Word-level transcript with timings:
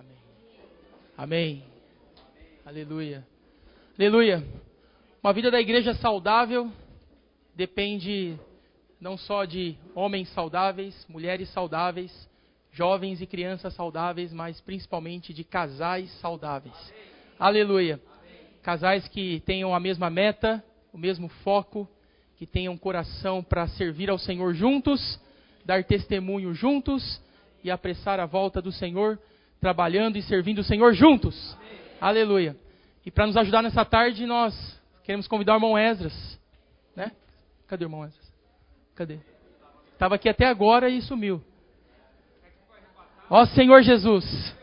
Amém. 0.00 0.16
Amém. 1.16 1.64
Aleluia. 2.64 3.26
Aleluia. 3.98 4.42
Uma 5.22 5.30
vida 5.34 5.50
da 5.50 5.60
igreja 5.60 5.92
saudável 5.92 6.72
depende 7.54 8.38
não 8.98 9.18
só 9.18 9.44
de 9.44 9.76
homens 9.94 10.30
saudáveis, 10.30 11.06
mulheres 11.06 11.50
saudáveis, 11.50 12.10
jovens 12.72 13.20
e 13.20 13.26
crianças 13.26 13.74
saudáveis, 13.74 14.32
mas 14.32 14.58
principalmente 14.62 15.34
de 15.34 15.44
casais 15.44 16.10
saudáveis. 16.20 16.94
Aleluia. 17.38 18.00
Casais 18.62 19.06
que 19.06 19.40
tenham 19.40 19.74
a 19.74 19.80
mesma 19.80 20.08
meta, 20.08 20.64
o 20.94 20.96
mesmo 20.96 21.28
foco, 21.28 21.86
que 22.38 22.46
tenham 22.46 22.78
coração 22.78 23.42
para 23.42 23.68
servir 23.68 24.08
ao 24.08 24.18
Senhor 24.18 24.54
juntos, 24.54 25.20
dar 25.62 25.84
testemunho 25.84 26.54
juntos 26.54 27.20
e 27.62 27.70
apressar 27.70 28.18
a 28.18 28.24
volta 28.24 28.62
do 28.62 28.72
Senhor, 28.72 29.18
trabalhando 29.60 30.16
e 30.16 30.22
servindo 30.22 30.60
o 30.60 30.64
Senhor 30.64 30.94
juntos. 30.94 31.56
Aleluia. 32.00 32.56
E 33.04 33.10
para 33.10 33.26
nos 33.26 33.36
ajudar 33.36 33.62
nessa 33.62 33.84
tarde, 33.84 34.26
nós 34.26 34.80
queremos 35.04 35.28
convidar 35.28 35.52
o 35.54 35.56
irmão 35.56 35.78
Esdras. 35.78 36.40
Né? 36.96 37.12
Cadê 37.68 37.84
o 37.84 37.86
irmão 37.86 38.04
Esdras? 38.04 38.32
Cadê? 38.94 39.18
Estava 39.92 40.14
aqui 40.14 40.28
até 40.28 40.46
agora 40.46 40.88
e 40.88 41.00
sumiu. 41.02 41.42
Ó 43.28 43.44
Senhor 43.46 43.82
Jesus. 43.82 44.56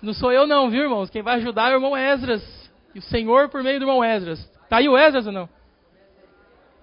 Não 0.00 0.14
sou 0.14 0.32
eu 0.32 0.46
não, 0.46 0.70
viu, 0.70 0.84
irmãos? 0.84 1.10
Quem 1.10 1.22
vai 1.22 1.36
ajudar 1.36 1.70
é 1.70 1.74
o 1.74 1.78
irmão 1.78 1.96
Esdras. 1.96 2.70
E 2.94 3.00
o 3.00 3.02
Senhor 3.02 3.48
por 3.48 3.62
meio 3.62 3.80
do 3.80 3.82
irmão 3.82 4.04
Esdras. 4.04 4.38
Está 4.62 4.78
aí 4.78 4.88
o 4.88 4.96
Esdras 4.96 5.26
ou 5.26 5.32
não? 5.32 5.48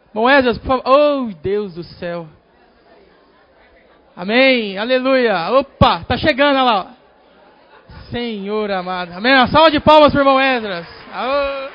Irmão 0.09 0.30
Esdras, 0.30 0.58
por 0.58 0.67
favor. 0.67 0.84
Oh, 0.86 1.34
Deus 1.42 1.76
do 1.76 1.84
céu. 1.84 2.28
Amém. 4.16 4.78
Aleluia. 4.78 5.52
Opa, 5.52 6.03
tá 6.03 6.17
chegando, 6.17 6.58
olha 6.58 6.64
lá. 6.64 6.95
Senhor 8.09 8.72
amado. 8.72 9.13
Amém. 9.13 9.34
Uma 9.34 9.48
salva 9.48 9.72
de 9.72 9.80
palmas 9.80 10.12
para 10.12 10.20
o 10.20 10.22
irmão 10.22 10.40
Esdras. 10.40 10.88
Aô. 11.14 11.70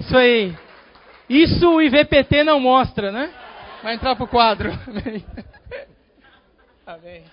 Isso 0.00 0.16
aí. 0.16 0.56
Isso 1.28 1.70
o 1.70 1.82
IVPT 1.82 2.44
não 2.44 2.60
mostra, 2.60 3.12
né? 3.12 3.30
Vai 3.82 3.94
entrar 3.94 4.16
pro 4.16 4.26
quadro. 4.26 4.70
Amém. 4.86 5.24
Amém. 6.86 7.24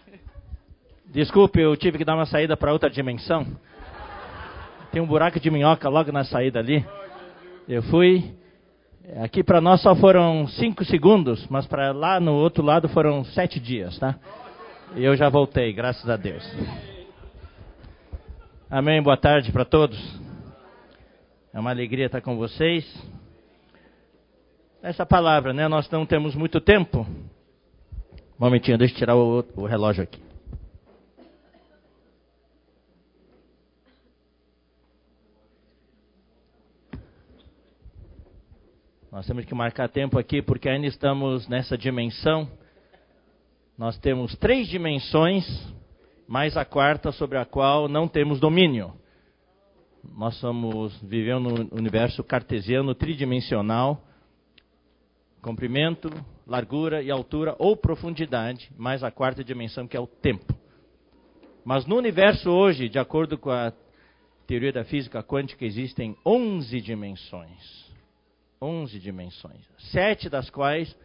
Desculpe, 1.05 1.61
eu 1.61 1.78
tive 1.78 1.97
que 1.97 2.05
dar 2.05 2.16
uma 2.16 2.25
saída 2.25 2.57
para 2.57 2.73
outra 2.73 2.89
dimensão. 2.89 3.47
Tem 4.91 5.02
um 5.02 5.07
buraco 5.07 5.39
de 5.39 5.50
minhoca 5.50 5.88
logo 5.88 6.11
na 6.11 6.23
saída 6.25 6.59
ali. 6.59 6.85
Eu 7.67 7.81
fui. 7.83 8.35
Aqui 9.23 9.44
para 9.44 9.61
nós 9.61 9.81
só 9.81 9.95
foram 9.95 10.47
cinco 10.47 10.83
segundos, 10.83 11.47
mas 11.47 11.66
para 11.67 11.91
lá 11.91 12.19
no 12.19 12.33
outro 12.33 12.63
lado 12.63 12.89
foram 12.89 13.23
sete 13.23 13.59
dias, 13.59 13.97
tá? 14.00 14.16
E 14.94 15.03
eu 15.03 15.16
já 15.16 15.28
voltei, 15.30 15.73
graças 15.73 16.08
a 16.09 16.16
Deus. 16.16 16.44
Amém. 18.69 19.02
Boa 19.02 19.17
tarde 19.17 19.52
para 19.52 19.66
todos. 19.66 19.97
É 21.53 21.59
uma 21.59 21.72
alegria 21.72 22.05
estar 22.05 22.22
com 22.22 22.38
vocês. 22.38 22.86
Essa 24.81 25.06
palavra, 25.06 25.53
né? 25.53 25.67
Nós 25.67 25.89
não 25.89 26.06
temos 26.06 26.36
muito 26.36 26.61
tempo. 26.61 27.00
Um 27.00 28.39
momentinho, 28.39 28.78
deixa 28.78 28.94
eu 28.94 28.97
tirar 28.97 29.16
o, 29.16 29.44
o 29.56 29.66
relógio 29.66 30.03
aqui. 30.03 30.22
Nós 39.11 39.25
temos 39.25 39.45
que 39.45 39.56
marcar 39.56 39.89
tempo 39.89 40.19
aqui 40.19 40.41
porque 40.41 40.69
ainda 40.69 40.88
estamos 40.88 41.47
nessa 41.47 41.78
dimensão. 41.78 42.50
Nós 43.78 43.98
temos 43.98 44.34
três 44.38 44.70
dimensões, 44.70 45.45
mais 46.26 46.56
a 46.56 46.64
quarta 46.64 47.12
sobre 47.12 47.38
a 47.38 47.44
qual 47.44 47.90
não 47.90 48.08
temos 48.08 48.40
domínio. 48.40 48.94
Nós 50.16 50.36
somos 50.40 50.98
vivendo 51.02 51.50
no 51.50 51.78
universo 51.78 52.23
cartesiano 52.23 52.96
tridimensional, 52.96 54.02
comprimento, 55.41 56.09
largura 56.47 57.03
e 57.03 57.12
altura 57.12 57.53
ou 57.59 57.75
profundidade, 57.75 58.72
mais 58.78 59.03
a 59.03 59.12
quarta 59.12 59.44
dimensão 59.44 59.85
que 59.85 59.97
é 59.97 60.00
o 60.00 60.08
tempo. 60.08 60.56
Mas 61.66 61.85
no 61.85 61.97
universo 61.97 62.50
hoje, 62.50 62.88
de 62.88 62.97
acordo 62.97 63.38
com 63.38 63.50
a 63.50 63.74
teoria 64.47 64.72
da 64.72 64.85
física 64.85 65.22
quântica, 65.22 65.66
existem 65.66 66.16
11 66.25 66.80
dimensões. 66.80 67.94
11 68.62 69.00
dimensões. 69.00 69.68
Sete 69.91 70.30
das 70.30 70.50
quais 70.50 70.96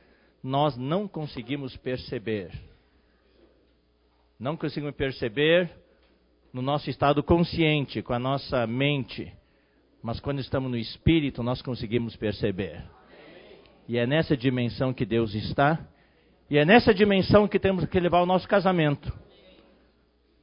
nós 0.42 0.76
não 0.76 1.06
conseguimos 1.06 1.76
perceber. 1.76 2.50
Não 4.38 4.56
conseguimos 4.56 4.94
perceber 4.94 5.70
no 6.52 6.62
nosso 6.62 6.88
estado 6.90 7.22
consciente, 7.22 8.02
com 8.02 8.12
a 8.12 8.18
nossa 8.18 8.66
mente. 8.66 9.32
Mas 10.02 10.18
quando 10.18 10.40
estamos 10.40 10.70
no 10.70 10.76
espírito, 10.76 11.42
nós 11.42 11.60
conseguimos 11.60 12.16
perceber. 12.16 12.82
E 13.86 13.98
é 13.98 14.06
nessa 14.06 14.36
dimensão 14.36 14.94
que 14.94 15.04
Deus 15.04 15.34
está. 15.34 15.78
E 16.48 16.56
é 16.56 16.64
nessa 16.64 16.94
dimensão 16.94 17.46
que 17.46 17.58
temos 17.58 17.84
que 17.84 18.00
levar 18.00 18.22
o 18.22 18.26
nosso 18.26 18.48
casamento. 18.48 19.12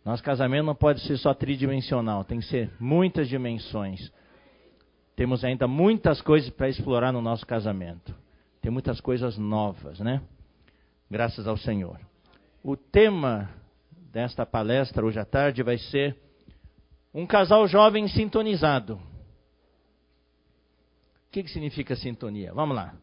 Nosso 0.06 0.24
casamento 0.24 0.66
não 0.66 0.76
pode 0.76 1.02
ser 1.02 1.18
só 1.18 1.34
tridimensional, 1.34 2.24
tem 2.24 2.40
que 2.40 2.46
ser 2.46 2.72
muitas 2.80 3.28
dimensões. 3.28 4.12
Temos 5.18 5.44
ainda 5.44 5.68
muitas 5.68 6.22
coisas 6.22 6.50
para 6.50 6.70
explorar 6.70 7.12
no 7.12 7.22
nosso 7.22 7.46
casamento. 7.46 8.16
Tem 8.68 8.72
muitas 8.74 9.00
coisas 9.00 9.38
novas, 9.38 9.98
né? 10.02 10.22
Graças 11.10 11.48
ao 11.48 11.56
Senhor. 11.56 11.98
O 12.62 12.76
tema 12.76 13.50
desta 14.12 14.46
palestra 14.46 15.06
hoje 15.06 15.18
à 15.18 15.24
tarde 15.24 15.64
vai 15.64 15.78
ser 15.78 16.18
um 17.14 17.26
casal 17.26 17.66
jovem 17.66 18.10
sintonizado. 18.10 18.96
O 18.96 19.00
que, 21.32 21.44
que 21.44 21.50
significa 21.50 21.96
sintonia? 21.96 22.54
Vamos 22.54 22.76
lá. 22.76 22.94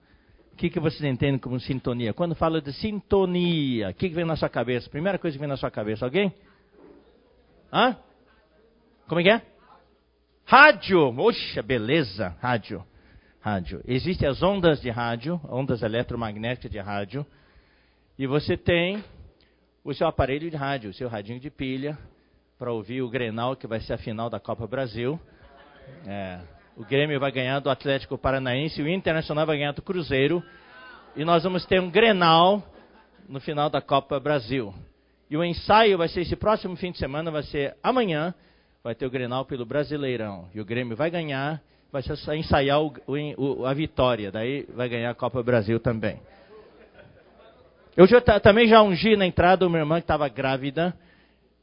O 0.52 0.56
que, 0.56 0.68
que 0.68 0.78
vocês 0.78 1.02
entendem 1.02 1.38
como 1.38 1.58
sintonia? 1.58 2.12
Quando 2.12 2.34
fala 2.34 2.60
de 2.60 2.70
sintonia, 2.74 3.88
o 3.88 3.94
que, 3.94 4.10
que 4.10 4.14
vem 4.14 4.26
na 4.26 4.36
sua 4.36 4.50
cabeça? 4.50 4.90
Primeira 4.90 5.18
coisa 5.18 5.34
que 5.34 5.40
vem 5.40 5.48
na 5.48 5.56
sua 5.56 5.70
cabeça, 5.70 6.04
alguém? 6.04 6.30
Hã? 7.72 7.96
Como 9.08 9.18
é 9.18 9.24
que 9.24 9.30
é? 9.30 9.40
Rádio. 10.44 11.18
Oxa, 11.18 11.62
beleza, 11.62 12.36
rádio. 12.38 12.84
Rádio. 13.44 13.82
Existem 13.86 14.26
as 14.26 14.42
ondas 14.42 14.80
de 14.80 14.88
rádio, 14.88 15.38
ondas 15.46 15.82
eletromagnéticas 15.82 16.70
de 16.70 16.78
rádio, 16.78 17.26
e 18.18 18.26
você 18.26 18.56
tem 18.56 19.04
o 19.84 19.92
seu 19.92 20.06
aparelho 20.06 20.50
de 20.50 20.56
rádio, 20.56 20.88
o 20.88 20.94
seu 20.94 21.10
radinho 21.10 21.38
de 21.38 21.50
pilha, 21.50 21.98
para 22.58 22.72
ouvir 22.72 23.02
o 23.02 23.10
Grenal, 23.10 23.54
que 23.54 23.66
vai 23.66 23.80
ser 23.80 23.92
a 23.92 23.98
final 23.98 24.30
da 24.30 24.40
Copa 24.40 24.66
Brasil. 24.66 25.20
É, 26.06 26.40
o 26.74 26.86
Grêmio 26.86 27.20
vai 27.20 27.30
ganhar 27.30 27.60
do 27.60 27.68
Atlético 27.68 28.16
Paranaense, 28.16 28.80
o 28.80 28.88
Internacional 28.88 29.44
vai 29.44 29.58
ganhar 29.58 29.72
do 29.72 29.82
Cruzeiro. 29.82 30.42
E 31.14 31.22
nós 31.22 31.42
vamos 31.42 31.66
ter 31.66 31.78
um 31.82 31.90
Grenal 31.90 32.62
no 33.28 33.40
final 33.40 33.68
da 33.68 33.82
Copa 33.82 34.18
Brasil. 34.18 34.72
E 35.28 35.36
o 35.36 35.44
ensaio 35.44 35.98
vai 35.98 36.08
ser 36.08 36.22
esse 36.22 36.34
próximo 36.34 36.76
fim 36.76 36.92
de 36.92 36.98
semana, 36.98 37.30
vai 37.30 37.42
ser 37.42 37.76
amanhã, 37.82 38.32
vai 38.82 38.94
ter 38.94 39.04
o 39.04 39.10
Grenal 39.10 39.44
pelo 39.44 39.66
Brasileirão. 39.66 40.48
E 40.54 40.62
o 40.62 40.64
Grêmio 40.64 40.96
vai 40.96 41.10
ganhar, 41.10 41.60
vai 42.26 42.38
ensaiar 42.38 42.82
o, 42.82 42.92
o, 43.36 43.64
a 43.64 43.72
vitória, 43.72 44.32
daí 44.32 44.66
vai 44.74 44.88
ganhar 44.88 45.10
a 45.10 45.14
Copa 45.14 45.40
Brasil 45.44 45.78
também. 45.78 46.20
Eu 47.96 48.08
já, 48.08 48.20
também 48.20 48.66
já 48.66 48.82
ungi 48.82 49.16
na 49.16 49.24
entrada 49.24 49.64
uma 49.64 49.78
irmã 49.78 49.96
que 49.96 50.04
estava 50.04 50.28
grávida, 50.28 50.92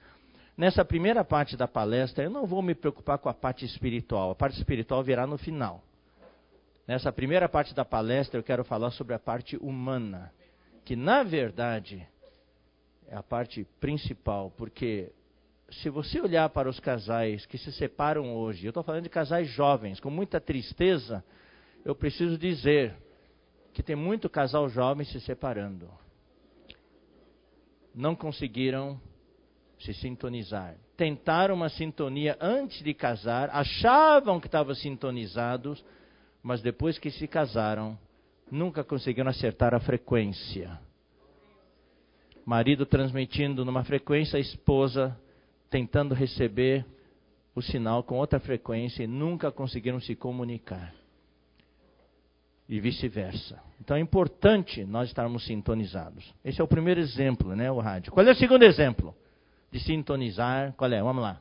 Nessa 0.60 0.84
primeira 0.84 1.24
parte 1.24 1.56
da 1.56 1.66
palestra, 1.66 2.22
eu 2.22 2.28
não 2.28 2.44
vou 2.44 2.60
me 2.60 2.74
preocupar 2.74 3.16
com 3.16 3.30
a 3.30 3.32
parte 3.32 3.64
espiritual, 3.64 4.32
a 4.32 4.34
parte 4.34 4.58
espiritual 4.58 5.02
virá 5.02 5.26
no 5.26 5.38
final. 5.38 5.82
Nessa 6.86 7.10
primeira 7.10 7.48
parte 7.48 7.74
da 7.74 7.82
palestra, 7.82 8.38
eu 8.38 8.44
quero 8.44 8.62
falar 8.62 8.90
sobre 8.90 9.14
a 9.14 9.18
parte 9.18 9.56
humana, 9.56 10.30
que 10.84 10.94
na 10.94 11.22
verdade 11.22 12.06
é 13.08 13.16
a 13.16 13.22
parte 13.22 13.66
principal, 13.80 14.52
porque 14.54 15.10
se 15.70 15.88
você 15.88 16.20
olhar 16.20 16.50
para 16.50 16.68
os 16.68 16.78
casais 16.78 17.46
que 17.46 17.56
se 17.56 17.72
separam 17.72 18.36
hoje, 18.36 18.66
eu 18.66 18.70
estou 18.70 18.82
falando 18.82 19.04
de 19.04 19.08
casais 19.08 19.48
jovens, 19.48 19.98
com 19.98 20.10
muita 20.10 20.38
tristeza, 20.42 21.24
eu 21.86 21.94
preciso 21.94 22.36
dizer 22.36 22.94
que 23.72 23.82
tem 23.82 23.96
muito 23.96 24.28
casal 24.28 24.68
jovem 24.68 25.06
se 25.06 25.22
separando. 25.22 25.88
Não 27.94 28.14
conseguiram 28.14 29.00
se 29.80 29.94
sintonizar. 29.94 30.76
Tentaram 30.96 31.54
uma 31.54 31.68
sintonia 31.68 32.36
antes 32.40 32.82
de 32.82 32.92
casar, 32.92 33.48
achavam 33.50 34.38
que 34.38 34.46
estavam 34.46 34.74
sintonizados, 34.74 35.82
mas 36.42 36.60
depois 36.60 36.98
que 36.98 37.10
se 37.10 37.26
casaram, 37.26 37.98
nunca 38.50 38.84
conseguiram 38.84 39.30
acertar 39.30 39.74
a 39.74 39.80
frequência. 39.80 40.78
Marido 42.44 42.84
transmitindo 42.84 43.64
numa 43.64 43.84
frequência, 43.84 44.36
a 44.36 44.40
esposa 44.40 45.18
tentando 45.70 46.14
receber 46.14 46.84
o 47.54 47.62
sinal 47.62 48.02
com 48.02 48.18
outra 48.18 48.40
frequência 48.40 49.04
e 49.04 49.06
nunca 49.06 49.50
conseguiram 49.50 50.00
se 50.00 50.14
comunicar. 50.14 50.94
E 52.68 52.78
vice-versa. 52.80 53.60
Então 53.80 53.96
é 53.96 54.00
importante 54.00 54.84
nós 54.84 55.08
estarmos 55.08 55.44
sintonizados. 55.44 56.32
Esse 56.44 56.60
é 56.60 56.64
o 56.64 56.68
primeiro 56.68 57.00
exemplo, 57.00 57.56
né, 57.56 57.70
o 57.70 57.80
rádio. 57.80 58.12
Qual 58.12 58.24
é 58.26 58.30
o 58.30 58.36
segundo 58.36 58.62
exemplo 58.62 59.14
de 59.70 59.80
sintonizar? 59.80 60.72
Qual 60.74 60.92
é? 60.92 61.02
Vamos 61.02 61.22
lá. 61.22 61.40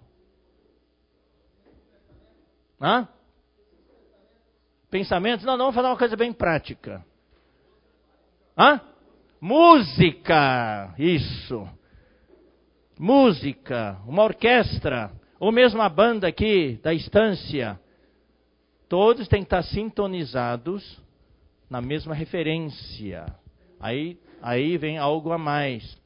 Hã? 2.82 3.08
Pensamentos? 4.90 5.46
Não, 5.46 5.54
não, 5.54 5.66
vamos 5.66 5.76
falar 5.76 5.90
uma 5.90 5.98
coisa 5.98 6.16
bem 6.16 6.34
prática. 6.34 7.06
Hã? 8.58 8.82
Música! 9.42 10.94
Isso 10.98 11.68
música, 13.00 13.98
uma 14.06 14.24
orquestra, 14.24 15.10
ou 15.40 15.54
mesmo 15.54 15.82
a 15.82 15.88
banda 15.88 16.28
aqui 16.28 16.78
da 16.84 16.94
estância, 16.94 17.80
todos 18.90 19.30
têm 19.30 19.40
que 19.40 19.46
estar 19.46 19.64
sintonizados 19.64 21.02
na 21.70 21.80
mesma 21.80 22.14
referência. 22.14 23.26
Aí, 23.80 24.20
aí 24.42 24.78
vem 24.78 24.98
algo 24.98 25.32
a 25.32 25.38
mais. 25.38 25.98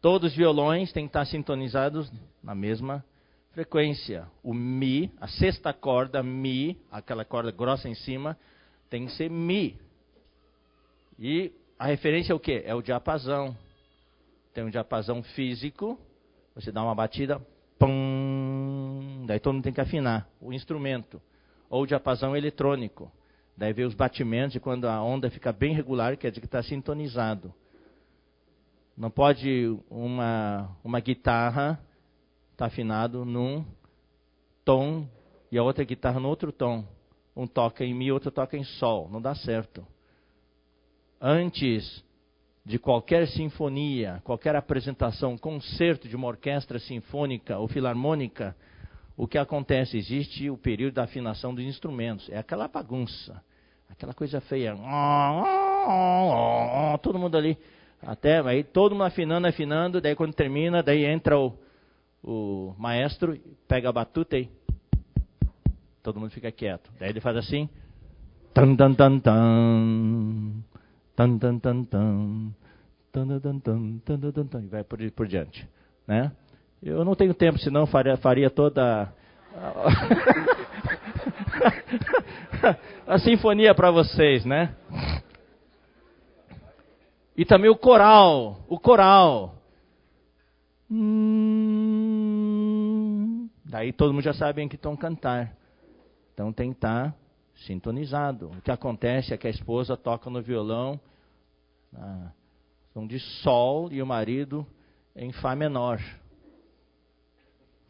Todos 0.00 0.30
os 0.30 0.36
violões 0.36 0.92
têm 0.92 1.04
que 1.04 1.10
estar 1.10 1.24
sintonizados 1.24 2.10
na 2.42 2.54
mesma 2.54 3.04
frequência. 3.52 4.26
O 4.42 4.52
Mi, 4.52 5.10
a 5.20 5.26
sexta 5.26 5.72
corda, 5.72 6.22
Mi, 6.22 6.78
aquela 6.90 7.24
corda 7.24 7.50
grossa 7.50 7.88
em 7.88 7.94
cima, 7.94 8.36
tem 8.90 9.06
que 9.06 9.12
ser 9.12 9.30
Mi. 9.30 9.78
E 11.18 11.52
a 11.78 11.86
referência 11.86 12.32
é 12.32 12.36
o 12.36 12.40
que? 12.40 12.62
É 12.64 12.74
o 12.74 12.82
diapasão 12.82 13.56
tem 14.56 14.64
um 14.64 14.70
diapasão 14.70 15.22
físico, 15.22 16.00
você 16.54 16.72
dá 16.72 16.82
uma 16.82 16.94
batida, 16.94 17.38
pum, 17.78 19.24
daí 19.26 19.38
todo 19.38 19.52
mundo 19.52 19.64
tem 19.64 19.72
que 19.72 19.82
afinar 19.82 20.26
o 20.40 20.50
instrumento. 20.50 21.20
Ou 21.68 21.82
o 21.82 21.86
diapasão 21.86 22.34
eletrônico, 22.34 23.12
daí 23.54 23.74
vê 23.74 23.84
os 23.84 23.92
batimentos 23.92 24.56
e 24.56 24.60
quando 24.60 24.88
a 24.88 25.02
onda 25.02 25.28
fica 25.28 25.52
bem 25.52 25.74
regular, 25.74 26.16
quer 26.16 26.30
dizer 26.30 26.40
que 26.40 26.46
está 26.46 26.62
sintonizado. 26.62 27.52
Não 28.96 29.10
pode 29.10 29.78
uma, 29.90 30.74
uma 30.82 31.00
guitarra 31.00 31.78
estar 32.52 32.64
tá 32.64 32.66
afinado 32.66 33.24
num 33.26 33.64
tom 34.64 35.06
e 35.52 35.58
a 35.58 35.62
outra 35.62 35.84
guitarra 35.84 36.18
no 36.18 36.28
outro 36.28 36.50
tom. 36.50 36.84
Um 37.36 37.46
toca 37.46 37.84
em 37.84 37.92
mi, 37.92 38.10
outro 38.10 38.30
toca 38.30 38.56
em 38.56 38.64
sol. 38.64 39.10
Não 39.10 39.20
dá 39.20 39.34
certo. 39.34 39.86
Antes 41.20 42.02
de 42.64 42.78
qualquer 42.78 43.28
sinfonia, 43.28 44.22
qualquer 44.24 44.56
apresentação, 44.56 45.36
concerto 45.36 46.08
de 46.08 46.16
uma 46.16 46.26
orquestra 46.26 46.78
sinfônica 46.78 47.58
ou 47.58 47.68
filarmônica, 47.68 48.56
o 49.16 49.28
que 49.28 49.38
acontece? 49.38 49.96
Existe 49.96 50.50
o 50.50 50.56
período 50.56 50.94
da 50.94 51.04
afinação 51.04 51.54
dos 51.54 51.64
instrumentos. 51.64 52.28
É 52.30 52.38
aquela 52.38 52.66
bagunça, 52.66 53.42
aquela 53.88 54.14
coisa 54.14 54.40
feia. 54.40 54.74
Todo 57.02 57.18
mundo 57.18 57.36
ali, 57.36 57.58
até 58.06 58.38
aí 58.38 58.62
todo 58.62 58.92
mundo 58.92 59.02
afinando, 59.02 59.48
afinando, 59.48 60.00
daí 60.00 60.14
quando 60.14 60.32
termina, 60.32 60.80
daí 60.80 61.04
entra 61.04 61.36
o, 61.36 61.58
o 62.22 62.72
maestro, 62.78 63.36
pega 63.66 63.88
a 63.88 63.92
batuta 63.92 64.38
e 64.38 64.48
todo 66.04 66.20
mundo 66.20 66.30
fica 66.30 66.52
quieto. 66.52 66.88
Daí 67.00 67.10
ele 67.10 67.20
faz 67.20 67.36
assim. 67.36 67.68
Tan 68.54 68.76
tan 68.76 68.94
tan 68.94 69.18
tan. 69.18 70.62
Tan 71.16 71.38
tan 71.38 71.58
tan 71.58 71.84
tan. 71.84 72.54
Tan 73.10 73.40
tan 73.40 73.60
tan 73.60 73.98
tan 74.04 74.32
tan 74.32 74.46
tan 74.46 74.62
e 74.62 74.68
vai 74.68 74.84
por, 74.84 74.98
por 75.10 75.26
diante, 75.26 75.68
né? 76.06 76.30
Eu 76.80 77.04
não 77.04 77.16
tenho 77.16 77.34
tempo, 77.34 77.58
senão 77.58 77.86
faria, 77.86 78.16
faria 78.16 78.48
toda 78.48 79.12
a 83.06 83.18
sinfonia 83.18 83.74
para 83.74 83.90
vocês, 83.90 84.44
né? 84.44 84.74
E 87.36 87.44
também 87.44 87.68
o 87.70 87.76
coral, 87.76 88.64
o 88.66 88.78
coral. 88.80 89.56
Hum, 90.90 91.10
daí 93.64 93.92
todo 93.92 94.14
mundo 94.14 94.22
já 94.24 94.32
sabe 94.32 94.62
em 94.62 94.68
que 94.68 94.78
tom 94.78 94.96
cantar. 94.96 95.54
Então 96.32 96.50
tem 96.52 96.70
que 96.70 96.78
estar 96.78 97.10
tá 97.10 97.18
sintonizado. 97.66 98.48
O 98.50 98.62
que 98.62 98.70
acontece 98.70 99.34
é 99.34 99.36
que 99.36 99.46
a 99.46 99.50
esposa 99.50 99.96
toca 99.96 100.30
no 100.30 100.40
violão 100.40 100.98
na 101.92 102.32
som 102.94 103.06
de 103.06 103.20
sol 103.20 103.92
e 103.92 104.00
o 104.00 104.06
marido 104.06 104.66
em 105.14 105.30
fá 105.30 105.54
menor. 105.54 106.00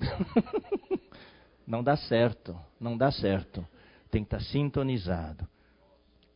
não 1.64 1.85
dá 1.85 1.97
certo, 1.97 2.59
não 2.80 2.97
dá 2.97 3.12
certo. 3.12 3.64
Tem 4.11 4.25
que 4.25 4.35
estar 4.35 4.40
sintonizado. 4.50 5.47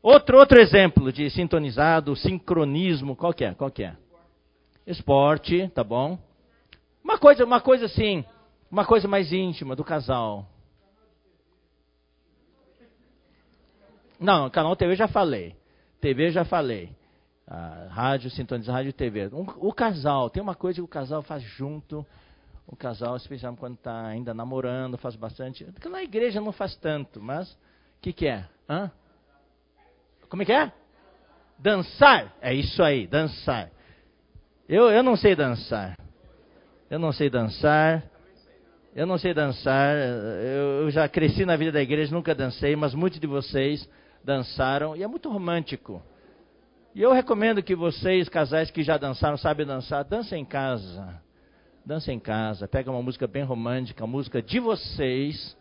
Outro 0.02 0.38
outro 0.38 0.58
exemplo 0.58 1.12
de 1.12 1.28
sintonizado, 1.30 2.16
sincronismo, 2.16 3.14
qual 3.14 3.34
que 3.34 3.44
é? 3.44 3.54
Qual 3.54 3.70
que 3.70 3.84
é? 3.84 3.96
Esporte, 4.86 5.68
tá 5.74 5.84
bom? 5.84 6.18
Uma 7.04 7.18
coisa, 7.18 7.44
uma 7.44 7.60
coisa 7.60 7.84
assim, 7.86 8.24
uma 8.70 8.84
coisa 8.84 9.06
mais 9.06 9.32
íntima 9.32 9.76
do 9.76 9.84
casal. 9.84 10.46
Não, 14.18 14.48
canal 14.50 14.74
TV 14.76 14.96
já 14.96 15.08
falei. 15.08 15.54
TV 16.00 16.30
já 16.30 16.44
falei. 16.44 16.94
Ah, 17.46 17.88
rádio, 17.90 18.30
sintonizar 18.30 18.76
rádio 18.76 18.90
e 18.90 18.92
TV. 18.92 19.28
Um, 19.34 19.44
o 19.58 19.72
casal, 19.72 20.30
tem 20.30 20.42
uma 20.42 20.54
coisa 20.54 20.76
que 20.76 20.84
o 20.84 20.88
casal 20.88 21.20
faz 21.22 21.42
junto. 21.42 22.06
O 22.66 22.76
casal, 22.76 23.16
especialmente 23.16 23.58
quando 23.58 23.74
está 23.74 24.06
ainda 24.06 24.32
namorando, 24.32 24.96
faz 24.96 25.16
bastante. 25.16 25.64
Porque 25.64 25.88
na 25.88 26.02
igreja 26.02 26.40
não 26.40 26.52
faz 26.52 26.76
tanto, 26.76 27.20
mas 27.20 27.50
o 27.52 27.56
que, 28.00 28.12
que 28.12 28.26
é? 28.28 28.46
Hã? 28.68 28.90
Como 30.30 30.42
é 30.42 30.46
que 30.46 30.52
é? 30.52 30.72
Dançar. 31.58 32.32
É 32.40 32.54
isso 32.54 32.80
aí, 32.82 33.06
dançar. 33.06 33.68
Eu, 34.68 34.88
eu 34.88 35.02
não 35.02 35.16
sei 35.16 35.34
dançar. 35.34 35.96
Eu 36.88 37.00
não 37.00 37.12
sei 37.12 37.28
dançar. 37.28 38.04
Eu 38.94 39.06
não 39.06 39.18
sei 39.18 39.34
dançar. 39.34 39.96
Eu, 39.96 40.82
eu 40.82 40.90
já 40.90 41.08
cresci 41.08 41.44
na 41.44 41.56
vida 41.56 41.72
da 41.72 41.82
igreja, 41.82 42.14
nunca 42.14 42.32
dancei, 42.32 42.76
mas 42.76 42.94
muitos 42.94 43.18
de 43.18 43.26
vocês 43.26 43.88
dançaram 44.24 44.96
e 44.96 45.02
é 45.02 45.06
muito 45.08 45.28
romântico. 45.28 46.00
E 46.94 47.02
eu 47.02 47.12
recomendo 47.12 47.62
que 47.62 47.74
vocês, 47.74 48.28
casais 48.28 48.70
que 48.70 48.84
já 48.84 48.96
dançaram, 48.96 49.36
sabem 49.36 49.66
dançar, 49.66 50.04
dancem 50.04 50.42
em 50.42 50.44
casa. 50.44 51.20
Dancem 51.84 52.16
em 52.16 52.20
casa, 52.20 52.68
pega 52.68 52.90
uma 52.90 53.02
música 53.02 53.26
bem 53.26 53.42
romântica, 53.42 54.06
música 54.06 54.40
de 54.40 54.60
vocês 54.60 55.56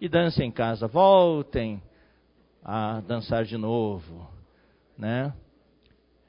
e 0.00 0.08
dancem 0.08 0.48
em 0.48 0.52
casa. 0.52 0.86
Voltem 0.86 1.82
a 2.64 3.00
dançar 3.00 3.44
de 3.44 3.58
novo, 3.58 4.26
né? 4.96 5.32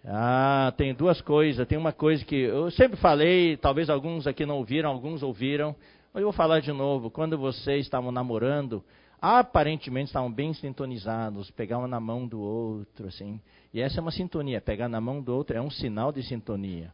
Ah, 0.04 0.74
tem 0.77 0.94
duas 0.94 1.22
coisas. 1.22 1.65
Tem 1.68 1.77
uma 1.77 1.94
coisa 1.94 2.24
que 2.25 2.36
eu 2.36 2.70
sempre 2.72 2.98
falei, 2.98 3.58
talvez 3.58 3.89
alguns 3.89 4.27
aqui 4.27 4.46
não 4.46 4.58
ouviram, 4.58 4.89
alguns 4.89 5.24
ouviram, 5.24 5.75
mas 6.13 6.22
eu 6.22 6.27
vou 6.27 6.34
falar 6.34 6.60
de 6.60 6.72
novo. 6.72 7.10
Quando 7.10 7.38
vocês 7.38 7.86
estavam 7.86 8.12
namorando, 8.12 8.84
aparentemente 9.20 10.08
estavam 10.08 10.32
bem 10.32 10.54
sintonizados, 10.54 11.50
pegavam 11.51 11.88
na 11.88 12.00
mão 12.00 12.27
do 12.27 12.39
outro, 12.39 13.08
assim. 13.08 13.39
E 13.74 13.82
essa 13.82 14.00
é 14.00 14.01
uma 14.01 14.12
sintonia, 14.12 14.62
pegar 14.62 14.88
na 14.88 15.01
mão 15.01 15.22
do 15.22 15.34
outro 15.34 15.58
é 15.58 15.62
um 15.62 15.72
sinal 15.72 16.12
de 16.12 16.22
sintonia. 16.22 16.94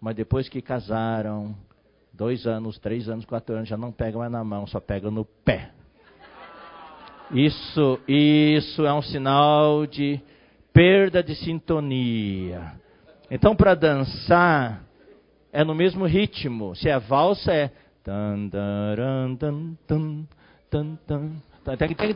mas 0.00 0.14
depois 0.14 0.48
que 0.48 0.62
casaram, 0.62 1.56
dois 2.12 2.46
anos, 2.46 2.78
três 2.78 3.08
anos, 3.08 3.24
quatro 3.24 3.54
anos, 3.54 3.68
já 3.68 3.76
não 3.76 3.92
pegam 3.92 4.20
mais 4.20 4.32
na 4.32 4.44
mão, 4.44 4.66
só 4.66 4.80
pegam 4.80 5.10
no 5.10 5.24
pé. 5.24 5.72
Isso, 7.30 8.00
isso 8.06 8.86
é 8.86 8.92
um 8.92 9.02
sinal 9.02 9.86
de 9.86 10.20
perda 10.72 11.22
de 11.22 11.34
sintonia. 11.34 12.72
Então, 13.30 13.56
para 13.56 13.74
dançar, 13.74 14.84
é 15.52 15.64
no 15.64 15.74
mesmo 15.74 16.04
ritmo. 16.04 16.74
Se 16.76 16.88
é 16.88 16.98
valsa, 16.98 17.52
é. 17.52 17.70
Tem 21.76 21.88
que 21.88 22.14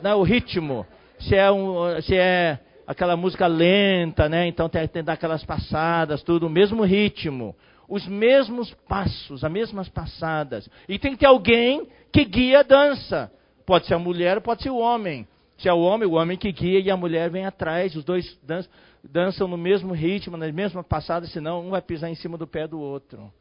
dar 0.00 0.16
o 0.16 0.22
ritmo. 0.22 0.86
Se 1.20 1.36
é, 1.36 1.50
um, 1.52 2.00
se 2.02 2.16
é 2.16 2.58
aquela 2.86 3.16
música 3.16 3.46
lenta, 3.46 4.28
né? 4.28 4.48
Então 4.48 4.68
tem 4.68 4.88
que 4.88 5.02
dar 5.02 5.12
aquelas 5.12 5.44
passadas, 5.44 6.24
tudo, 6.24 6.48
o 6.48 6.50
mesmo 6.50 6.82
ritmo. 6.82 7.54
Os 7.88 8.06
mesmos 8.08 8.74
passos, 8.88 9.44
as 9.44 9.52
mesmas 9.52 9.88
passadas. 9.88 10.68
E 10.88 10.98
tem 10.98 11.12
que 11.12 11.18
ter 11.18 11.26
alguém 11.26 11.86
que 12.12 12.24
guia 12.24 12.60
a 12.60 12.62
dança. 12.64 13.30
Pode 13.70 13.86
ser 13.86 13.94
a 13.94 14.00
mulher, 14.00 14.40
pode 14.40 14.64
ser 14.64 14.70
o 14.70 14.78
homem. 14.78 15.28
Se 15.56 15.68
é 15.68 15.72
o 15.72 15.78
homem, 15.78 16.08
o 16.08 16.14
homem 16.14 16.36
que 16.36 16.50
guia 16.50 16.80
e 16.80 16.90
a 16.90 16.96
mulher 16.96 17.30
vem 17.30 17.46
atrás. 17.46 17.94
Os 17.94 18.02
dois 18.02 18.36
dançam, 18.42 18.72
dançam 19.04 19.46
no 19.46 19.56
mesmo 19.56 19.92
ritmo, 19.92 20.36
nas 20.36 20.52
mesmas 20.52 20.84
passadas, 20.84 21.30
senão 21.30 21.64
um 21.64 21.70
vai 21.70 21.80
pisar 21.80 22.10
em 22.10 22.16
cima 22.16 22.36
do 22.36 22.48
pé 22.48 22.66
do 22.66 22.80
outro. 22.80 23.32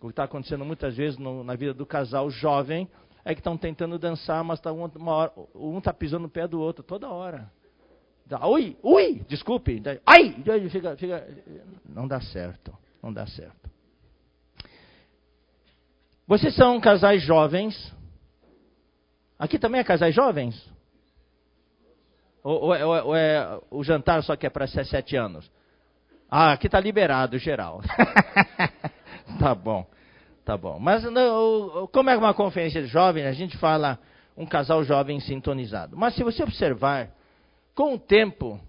O 0.00 0.06
que 0.06 0.12
está 0.12 0.24
acontecendo 0.24 0.64
muitas 0.64 0.96
vezes 0.96 1.18
no, 1.18 1.44
na 1.44 1.54
vida 1.54 1.74
do 1.74 1.84
casal 1.84 2.30
jovem 2.30 2.88
é 3.26 3.34
que 3.34 3.40
estão 3.40 3.58
tentando 3.58 3.98
dançar, 3.98 4.42
mas 4.42 4.58
tá 4.58 4.72
uma 4.72 5.12
hora, 5.12 5.32
um 5.54 5.76
está 5.76 5.92
pisando 5.92 6.22
no 6.22 6.30
pé 6.30 6.48
do 6.48 6.58
outro 6.58 6.82
toda 6.82 7.10
hora. 7.10 7.52
Ui, 8.42 8.78
ui, 8.82 9.20
desculpe. 9.28 9.82
Ai, 10.06 10.34
fica, 10.70 10.96
fica, 10.96 11.28
não 11.86 12.08
dá 12.08 12.22
certo, 12.22 12.72
não 13.02 13.12
dá 13.12 13.26
certo. 13.26 13.70
Vocês 16.26 16.54
são 16.54 16.80
casais 16.80 17.22
jovens. 17.22 17.92
Aqui 19.38 19.58
também 19.58 19.80
é 19.80 19.84
casais 19.84 20.14
jovens? 20.14 20.54
Ou, 22.42 22.60
ou, 22.60 22.70
ou, 22.70 23.06
ou 23.06 23.16
é 23.16 23.60
o 23.70 23.82
jantar 23.82 24.22
só 24.22 24.36
que 24.36 24.46
é 24.46 24.50
para 24.50 24.66
17 24.66 25.16
anos? 25.16 25.50
Ah, 26.30 26.52
aqui 26.52 26.66
está 26.66 26.80
liberado, 26.80 27.38
geral. 27.38 27.80
tá 29.38 29.54
bom, 29.54 29.86
tá 30.44 30.56
bom. 30.56 30.78
Mas 30.78 31.02
não, 31.04 31.88
como 31.92 32.10
é 32.10 32.16
uma 32.16 32.34
conferência 32.34 32.82
de 32.82 32.88
jovens, 32.88 33.26
a 33.26 33.32
gente 33.32 33.56
fala 33.56 33.98
um 34.36 34.46
casal 34.46 34.82
jovem 34.84 35.20
sintonizado. 35.20 35.96
Mas 35.96 36.14
se 36.14 36.22
você 36.22 36.42
observar, 36.42 37.10
com 37.74 37.94
o 37.94 37.98
tempo, 37.98 38.60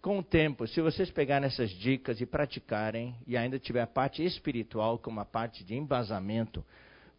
com 0.00 0.18
o 0.18 0.22
tempo, 0.22 0.66
se 0.66 0.80
vocês 0.80 1.10
pegarem 1.10 1.46
essas 1.46 1.70
dicas 1.70 2.20
e 2.20 2.26
praticarem, 2.26 3.14
e 3.26 3.36
ainda 3.36 3.58
tiver 3.58 3.82
a 3.82 3.86
parte 3.86 4.24
espiritual 4.24 4.98
como 4.98 5.20
a 5.20 5.24
parte 5.24 5.64
de 5.64 5.74
embasamento, 5.74 6.64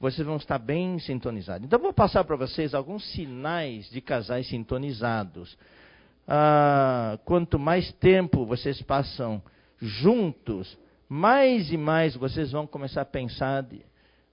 vocês 0.04 0.28
vão 0.28 0.36
estar 0.36 0.60
bem 0.60 1.00
sintonizados. 1.00 1.66
Então, 1.66 1.80
vou 1.80 1.94
passar 1.94 2.26
para 2.26 2.36
vocês 2.36 2.74
alguns 2.74 3.10
sinais 3.14 3.90
de 3.90 4.02
casais 4.02 4.50
sintonizados. 4.50 5.58
Ah, 6.28 7.18
quanto 7.24 7.58
mais 7.58 7.90
tempo 7.94 8.46
vocês 8.46 8.82
passam 8.82 9.42
juntos, 9.80 10.78
mais 11.08 11.72
e 11.72 11.78
mais 11.78 12.18
vocês 12.18 12.52
vão 12.52 12.68
começar 12.68 13.00
a 13.04 13.06
pensar 13.06 13.64
de, 13.64 13.82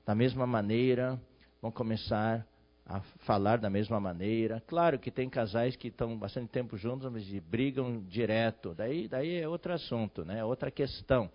da 0.05 0.13
mesma 0.13 0.45
maneira, 0.45 1.17
vão 1.63 1.71
começar 1.71 2.45
a 2.85 2.99
falar 3.21 3.59
da 3.59 3.71
mesma 3.71 4.01
maneira. 4.01 4.61
Claro 4.67 4.99
que 4.99 5.13
tem 5.13 5.31
casais 5.31 5.77
que 5.77 5.87
estão 5.87 6.19
bastante 6.19 6.49
tempo 6.49 6.77
juntos, 6.77 7.09
mas 7.13 7.25
brigam 7.49 8.03
direto. 8.09 8.75
Daí, 8.75 9.07
daí 9.07 9.37
é 9.37 9.47
outro 9.47 9.73
assunto, 9.73 10.25
né? 10.25 10.45
outra 10.45 10.69
questão 10.69 11.31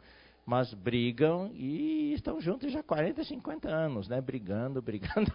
mas 0.46 0.72
brigam 0.74 1.50
e 1.54 2.14
estão 2.14 2.40
juntos 2.40 2.72
já 2.72 2.84
40, 2.84 3.24
50 3.24 3.68
anos, 3.68 4.08
né? 4.08 4.22
Brigando, 4.22 4.80
brigando. 4.84 5.32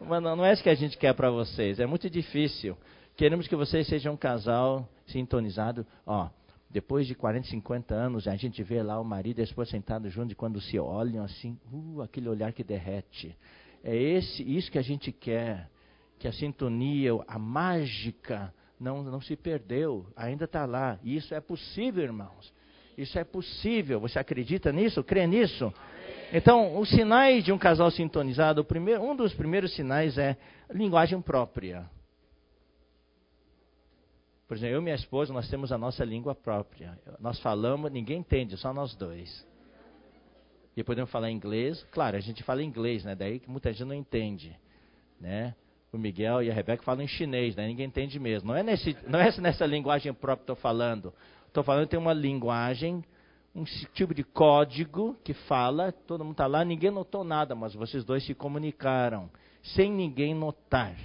mas 0.00 0.22
não 0.22 0.44
é 0.44 0.52
isso 0.52 0.62
que 0.62 0.68
a 0.68 0.74
gente 0.74 0.98
quer 0.98 1.14
para 1.14 1.30
vocês. 1.30 1.78
É 1.78 1.86
muito 1.86 2.10
difícil. 2.10 2.76
Queremos 3.16 3.46
que 3.46 3.54
vocês 3.54 3.86
sejam 3.86 4.14
um 4.14 4.16
casal 4.16 4.88
sintonizado. 5.06 5.86
Ó, 6.04 6.28
depois 6.68 7.06
de 7.06 7.14
40, 7.14 7.48
50 7.48 7.94
anos, 7.94 8.26
a 8.26 8.34
gente 8.34 8.62
vê 8.62 8.82
lá 8.82 8.98
o 8.98 9.04
marido 9.04 9.38
e 9.38 9.42
a 9.42 9.44
esposa 9.44 9.70
sentados 9.70 10.12
juntos 10.12 10.32
e 10.32 10.34
quando 10.34 10.60
se 10.60 10.78
olham 10.78 11.22
assim, 11.22 11.56
uh, 11.70 12.02
aquele 12.02 12.28
olhar 12.28 12.52
que 12.52 12.64
derrete. 12.64 13.36
É 13.84 13.94
esse, 13.94 14.42
isso 14.42 14.72
que 14.72 14.78
a 14.78 14.82
gente 14.82 15.12
quer. 15.12 15.70
Que 16.18 16.26
a 16.26 16.32
sintonia, 16.32 17.12
a 17.28 17.38
mágica 17.38 18.54
não, 18.78 19.02
não 19.02 19.20
se 19.20 19.36
perdeu, 19.36 20.06
ainda 20.16 20.46
está 20.46 20.64
lá. 20.64 20.98
E 21.02 21.16
isso 21.16 21.34
é 21.34 21.40
possível, 21.40 22.02
irmãos. 22.02 22.52
Isso 22.96 23.18
é 23.18 23.24
possível. 23.24 24.00
Você 24.00 24.18
acredita 24.18 24.72
nisso? 24.72 25.02
Crê 25.02 25.26
nisso? 25.26 25.72
Então, 26.32 26.78
os 26.78 26.88
sinais 26.88 27.44
de 27.44 27.52
um 27.52 27.58
casal 27.58 27.90
sintonizado, 27.90 28.64
primeiro, 28.64 29.02
um 29.02 29.14
dos 29.14 29.34
primeiros 29.34 29.74
sinais 29.74 30.16
é 30.16 30.36
linguagem 30.70 31.20
própria. 31.20 31.88
Por 34.48 34.56
exemplo, 34.56 34.74
eu 34.74 34.80
e 34.80 34.84
minha 34.84 34.94
esposa, 34.94 35.32
nós 35.32 35.48
temos 35.48 35.72
a 35.72 35.78
nossa 35.78 36.04
língua 36.04 36.34
própria. 36.34 36.98
Nós 37.20 37.38
falamos, 37.40 37.90
ninguém 37.90 38.18
entende, 38.18 38.56
só 38.56 38.72
nós 38.72 38.94
dois. 38.94 39.46
E 40.76 40.82
podemos 40.82 41.10
falar 41.10 41.30
inglês. 41.30 41.82
Claro, 41.90 42.16
a 42.16 42.20
gente 42.20 42.42
fala 42.42 42.62
inglês, 42.62 43.04
né? 43.04 43.14
Daí 43.14 43.38
que 43.38 43.50
muita 43.50 43.72
gente 43.72 43.84
não 43.84 43.94
entende, 43.94 44.54
né? 45.20 45.54
O 45.92 45.98
Miguel 45.98 46.42
e 46.42 46.50
a 46.50 46.54
Rebeca 46.54 46.82
falam 46.82 47.02
em 47.02 47.08
chinês, 47.08 47.54
né? 47.54 47.66
Ninguém 47.66 47.86
entende 47.86 48.18
mesmo. 48.18 48.48
Não 48.48 48.56
é, 48.56 48.62
nesse, 48.62 48.96
não 49.06 49.18
é 49.18 49.30
nessa 49.38 49.66
linguagem 49.66 50.12
própria 50.14 50.44
que 50.44 50.52
estou 50.52 50.56
falando. 50.56 51.12
Estou 51.52 51.62
falando 51.62 51.86
tem 51.86 51.98
uma 51.98 52.14
linguagem, 52.14 53.04
um 53.54 53.64
tipo 53.92 54.14
de 54.14 54.24
código 54.24 55.14
que 55.22 55.34
fala, 55.34 55.92
todo 55.92 56.24
mundo 56.24 56.32
está 56.32 56.46
lá, 56.46 56.64
ninguém 56.64 56.90
notou 56.90 57.22
nada, 57.22 57.54
mas 57.54 57.74
vocês 57.74 58.06
dois 58.06 58.24
se 58.24 58.32
comunicaram, 58.32 59.28
sem 59.62 59.92
ninguém 59.92 60.34
notar. 60.34 60.96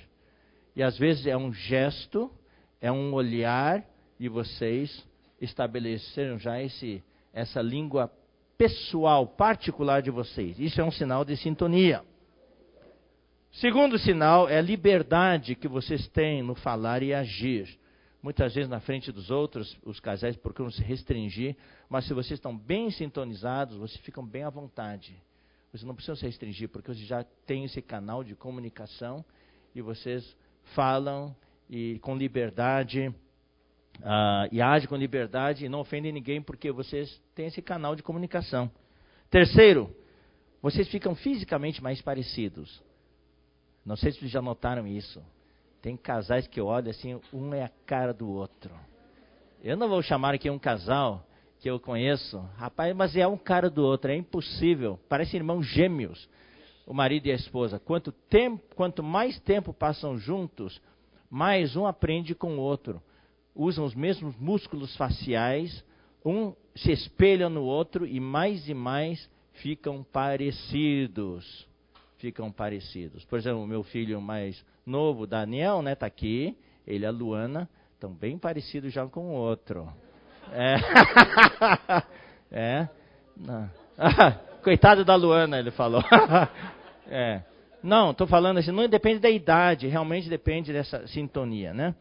E 0.74 0.82
às 0.82 0.98
vezes 0.98 1.28
é 1.28 1.36
um 1.36 1.52
gesto, 1.52 2.32
é 2.80 2.90
um 2.90 3.14
olhar, 3.14 3.84
e 4.18 4.30
vocês 4.30 5.06
estabeleceram 5.42 6.40
já 6.40 6.64
esse, 6.64 7.04
essa 7.34 7.62
língua 7.62 8.10
pessoal, 8.58 9.28
particular 9.28 10.02
de 10.02 10.12
vocês. 10.12 10.58
Isso 10.58 10.80
é 10.80 10.84
um 10.86 10.92
sinal 10.92 11.26
de 11.26 11.36
sintonia. 11.36 12.06
Segundo 13.52 14.00
sinal 14.00 14.48
é 14.48 14.60
a 14.60 14.62
liberdade 14.62 15.56
que 15.56 15.68
vocês 15.68 16.08
têm 16.08 16.42
no 16.42 16.56
falar 16.56 17.04
e 17.04 17.14
agir. 17.14 17.68
Muitas 18.22 18.56
vezes 18.56 18.70
na 18.70 18.80
frente 18.80 19.12
dos 19.12 19.30
outros, 19.30 19.78
os 19.84 20.00
casais 20.00 20.36
procuram 20.36 20.72
se 20.72 20.82
restringir, 20.82 21.56
mas 21.88 22.06
se 22.06 22.14
vocês 22.14 22.38
estão 22.38 22.58
bem 22.58 22.90
sintonizados, 22.90 23.78
vocês 23.78 24.02
ficam 24.02 24.26
bem 24.26 24.44
à 24.44 24.50
vontade. 24.50 25.16
Vocês 25.72 25.84
não 25.84 25.94
precisam 25.94 26.16
se 26.16 26.26
restringir, 26.26 26.70
porque 26.70 26.94
vocês 26.94 27.06
já 27.06 27.24
têm 27.46 27.66
esse 27.66 27.82
canal 27.82 28.24
de 28.24 28.36
comunicação 28.36 29.24
e 29.76 29.82
vocês 29.82 30.36
falam 30.74 31.36
e 31.70 32.00
com 32.00 32.16
liberdade 32.16 33.14
uh, 34.00 34.48
e 34.52 34.62
agem 34.62 34.88
com 34.88 34.96
liberdade 34.96 35.66
e 35.66 35.70
não 35.70 35.80
ofendem 35.80 36.12
ninguém 36.12 36.42
porque 36.42 36.72
vocês 36.72 37.22
têm 37.36 37.48
esse 37.48 37.62
canal 37.62 37.96
de 37.96 38.02
comunicação. 38.02 38.72
Terceiro, 39.30 39.96
vocês 40.62 40.88
ficam 40.88 41.14
fisicamente 41.16 41.84
mais 41.84 42.02
parecidos. 42.02 42.82
Não 43.86 43.96
sei 43.96 44.12
se 44.12 44.20
vocês 44.20 44.32
já 44.32 44.42
notaram 44.42 44.88
isso. 44.88 45.24
Tem 45.88 45.96
casais 45.96 46.46
que 46.46 46.60
eu 46.60 46.66
olho 46.66 46.90
assim, 46.90 47.18
um 47.32 47.54
é 47.54 47.64
a 47.64 47.72
cara 47.86 48.14
do 48.14 48.30
outro. 48.30 48.76
Eu 49.64 49.78
não 49.78 49.88
vou 49.88 50.02
chamar 50.02 50.34
aqui 50.34 50.50
um 50.50 50.60
casal 50.60 51.26
que 51.62 51.70
eu 51.70 51.80
conheço, 51.80 52.40
rapaz, 52.58 52.94
mas 52.94 53.16
é 53.16 53.26
um 53.26 53.38
cara 53.38 53.70
do 53.70 53.86
outro, 53.86 54.12
é 54.12 54.16
impossível. 54.18 55.00
Parecem 55.08 55.38
irmãos 55.38 55.64
gêmeos, 55.64 56.28
o 56.86 56.94
marido 56.94 57.28
e 57.28 57.32
a 57.32 57.36
esposa. 57.36 57.80
Quanto, 57.80 58.12
tempo, 58.12 58.62
quanto 58.76 59.02
mais 59.02 59.40
tempo 59.40 59.74
passam 59.74 60.18
juntos, 60.18 60.82
mais 61.30 61.78
um 61.78 61.86
aprende 61.86 62.36
com 62.36 62.58
o 62.58 62.60
outro. 62.60 63.02
Usam 63.56 63.86
os 63.86 63.96
mesmos 63.96 64.36
músculos 64.36 64.94
faciais, 64.98 65.86
um 66.26 66.54
se 66.76 66.92
espelha 66.92 67.48
no 67.48 67.64
outro 67.64 68.06
e 68.06 68.20
mais 68.20 68.68
e 68.68 68.74
mais 68.74 69.30
ficam 69.54 70.04
parecidos. 70.04 71.66
Ficam 72.18 72.52
parecidos. 72.52 73.24
Por 73.26 73.38
exemplo, 73.38 73.64
o 73.64 73.68
meu 73.68 73.84
filho 73.84 74.20
mais 74.20 74.64
novo, 74.86 75.28
Daniel, 75.28 75.82
né, 75.82 75.94
tá 75.96 76.06
aqui, 76.06 76.58
ele 76.86 77.04
e 77.04 77.08
a 77.08 77.12
Luana, 77.12 77.70
estão 77.94 78.12
bem 78.12 78.38
parecidos 78.38 78.94
já 78.94 79.06
com 79.08 79.28
o 79.28 79.34
outro. 79.34 79.88
É. 80.52 80.76
é. 82.52 82.90
Coitado 84.64 85.06
da 85.06 85.16
Luana, 85.16 85.60
ele 85.60 85.72
falou. 85.72 86.04
é. 87.08 87.44
Não, 87.84 88.12
estou 88.12 88.26
falando 88.26 88.58
assim, 88.58 88.72
não 88.72 88.88
depende 88.88 89.20
da 89.20 89.30
idade, 89.30 89.88
realmente 89.88 90.30
depende 90.30 90.74
dessa 90.74 91.06
sintonia, 91.08 91.74
né? 91.74 91.96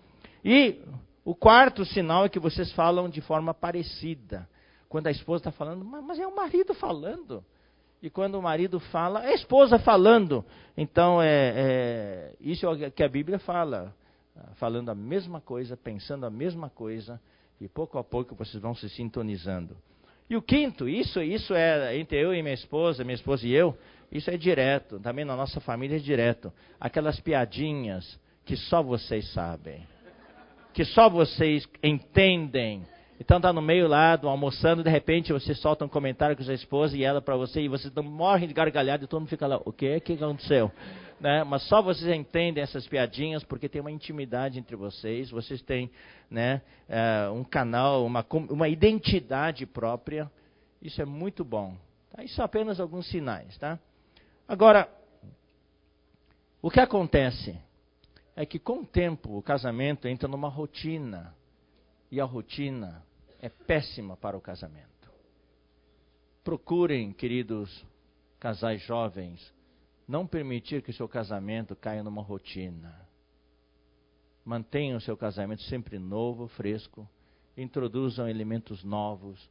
E 0.45 0.81
o 1.25 1.35
quarto 1.35 1.85
sinal 1.85 2.25
é 2.25 2.29
que 2.29 2.39
vocês 2.39 2.73
falam 2.73 3.09
de 3.09 3.21
forma 3.21 3.53
parecida. 3.53 4.49
Quando 4.89 5.09
a 5.09 5.11
esposa 5.11 5.41
está 5.41 5.51
falando, 5.51 5.85
mas 5.85 6.19
é 6.19 6.27
o 6.27 6.35
marido 6.35 6.73
falando. 6.73 7.45
E 8.03 8.11
quando 8.11 8.37
o 8.37 8.43
marido 8.43 8.79
fala, 8.79 9.25
é 9.25 9.31
a 9.31 9.35
esposa 9.35 9.79
falando. 9.79 10.45
Então, 10.77 11.21
é, 11.21 11.53
é, 11.57 12.35
isso 12.41 12.67
é 12.67 12.89
o 12.89 12.91
que 12.91 13.03
a 13.03 13.09
Bíblia 13.09 13.39
fala. 13.39 13.95
Falando 14.57 14.91
a 14.91 14.95
mesma 14.95 15.41
coisa, 15.41 15.77
pensando 15.77 16.27
a 16.27 16.31
mesma 16.31 16.69
coisa. 16.69 17.21
E 17.61 17.69
pouco 17.69 17.99
a 17.99 18.05
pouco 18.05 18.35
vocês 18.35 18.63
vão 18.63 18.75
se 18.75 18.89
sintonizando. 18.91 19.77
E 20.29 20.37
o 20.37 20.43
quinto, 20.43 20.89
isso, 20.89 21.23
isso 21.23 21.55
é 21.55 21.97
entre 21.97 22.19
eu 22.19 22.35
e 22.35 22.43
minha 22.43 22.55
esposa, 22.55 23.05
minha 23.05 23.15
esposa 23.15 23.47
e 23.47 23.53
eu, 23.53 23.77
isso 24.11 24.29
é 24.29 24.37
direto, 24.37 24.99
também 24.99 25.25
na 25.25 25.37
nossa 25.37 25.61
família 25.61 25.97
é 25.97 26.01
direto. 26.01 26.53
Aquelas 26.81 27.21
piadinhas 27.21 28.19
que 28.45 28.57
só 28.57 28.83
vocês 28.83 29.33
sabem, 29.33 29.87
que 30.73 30.85
só 30.85 31.09
vocês 31.09 31.69
entendem. 31.83 32.85
Então 33.19 33.41
tá 33.41 33.53
no 33.53 33.63
meio 33.63 33.89
lá, 33.89 34.15
do 34.15 34.29
almoçando, 34.29 34.83
de 34.83 34.91
repente 34.91 35.33
você 35.33 35.55
solta 35.55 35.85
um 35.85 35.89
comentário 35.89 36.37
com 36.37 36.43
sua 36.43 36.55
esposa 36.55 36.97
e 36.97 37.03
ela 37.03 37.23
para 37.23 37.35
você 37.37 37.63
e 37.63 37.69
vocês 37.69 37.93
morrem 37.95 38.47
de 38.47 38.53
gargalhada 38.53 39.05
e 39.05 39.07
todo 39.07 39.21
mundo 39.21 39.31
fica 39.31 39.47
lá, 39.47 39.61
o 39.65 39.73
quê? 39.73 39.97
O 39.97 40.01
que 40.01 40.13
aconteceu? 40.13 40.71
Né? 41.19 41.43
Mas 41.45 41.63
só 41.63 41.81
vocês 41.81 42.15
entendem 42.15 42.63
essas 42.63 42.87
piadinhas 42.87 43.43
porque 43.43 43.71
tem 43.71 43.81
uma 43.81 43.91
intimidade 43.91 44.59
entre 44.59 44.77
vocês, 44.77 45.31
vocês 45.31 45.63
têm 45.63 45.91
né, 46.31 46.61
uh, 46.89 47.33
um 47.33 47.43
canal, 47.43 48.05
uma, 48.05 48.25
uma 48.51 48.69
identidade 48.69 49.65
própria. 49.65 50.31
Isso 50.83 51.01
é 51.01 51.07
muito 51.07 51.43
bom. 51.43 51.75
Tá? 52.11 52.23
Isso 52.23 52.35
são 52.35 52.45
apenas 52.45 52.79
alguns 52.79 53.09
sinais, 53.09 53.57
tá? 53.57 53.79
Agora, 54.47 54.89
o 56.61 56.71
que 56.71 56.81
acontece 56.81 57.59
é 58.37 58.45
que 58.45 58.59
com 58.59 58.81
o 58.81 58.87
tempo 58.87 59.39
o 59.39 59.43
casamento 59.43 60.07
entra 60.07 60.29
numa 60.29 60.49
rotina. 60.49 61.35
E 62.11 62.21
a 62.21 62.25
rotina 62.25 63.03
é 63.47 63.49
péssima 63.49 64.17
para 64.17 64.37
o 64.37 64.41
casamento. 64.41 65.11
Procurem, 66.43 67.13
queridos 67.13 67.85
casais 68.39 68.83
jovens, 68.83 69.55
não 70.07 70.27
permitir 70.27 70.83
que 70.83 70.91
o 70.91 70.95
seu 70.95 71.09
casamento 71.09 71.75
caia 71.77 72.03
numa 72.03 72.23
rotina. 72.23 73.07
Mantenham 74.45 74.99
o 74.99 75.01
seu 75.01 75.17
casamento 75.17 75.63
sempre 75.63 75.99
novo, 75.99 76.49
fresco. 76.49 77.09
Introduzam 77.57 78.29
elementos 78.29 78.85
novos. 78.85 79.51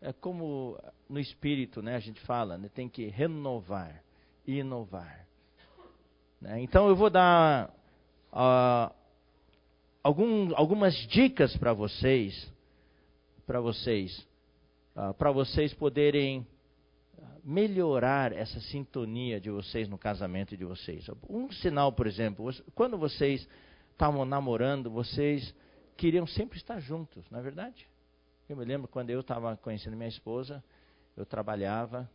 É 0.00 0.12
como 0.12 0.78
no 1.08 1.18
espírito, 1.18 1.80
né, 1.82 1.96
a 1.96 2.00
gente 2.00 2.20
fala, 2.22 2.58
né, 2.58 2.68
tem 2.72 2.88
que 2.88 3.06
renovar 3.06 4.04
inovar. 4.46 5.26
Né? 6.40 6.60
Então 6.62 6.88
eu 6.88 6.94
vou 6.94 7.10
dar 7.10 7.70
uh, 8.32 8.94
algum, 10.02 10.54
algumas 10.54 10.94
dicas 11.08 11.56
para 11.56 11.72
vocês, 11.72 12.52
para 13.46 13.60
vocês, 13.60 14.26
uh, 14.96 15.14
para 15.14 15.30
vocês 15.30 15.72
poderem 15.72 16.46
melhorar 17.44 18.32
essa 18.32 18.60
sintonia 18.60 19.40
de 19.40 19.50
vocês 19.50 19.88
no 19.88 19.96
casamento 19.96 20.56
de 20.56 20.64
vocês. 20.64 21.06
Um 21.30 21.50
sinal, 21.52 21.92
por 21.92 22.08
exemplo, 22.08 22.52
quando 22.74 22.98
vocês 22.98 23.48
estavam 23.92 24.24
namorando, 24.24 24.90
vocês 24.90 25.54
queriam 25.96 26.26
sempre 26.26 26.58
estar 26.58 26.80
juntos, 26.80 27.24
não 27.30 27.38
é 27.38 27.42
verdade? 27.42 27.86
Eu 28.48 28.56
me 28.56 28.64
lembro 28.64 28.88
quando 28.88 29.10
eu 29.10 29.20
estava 29.20 29.56
conhecendo 29.56 29.96
minha 29.96 30.08
esposa, 30.08 30.62
eu 31.16 31.24
trabalhava, 31.24 32.10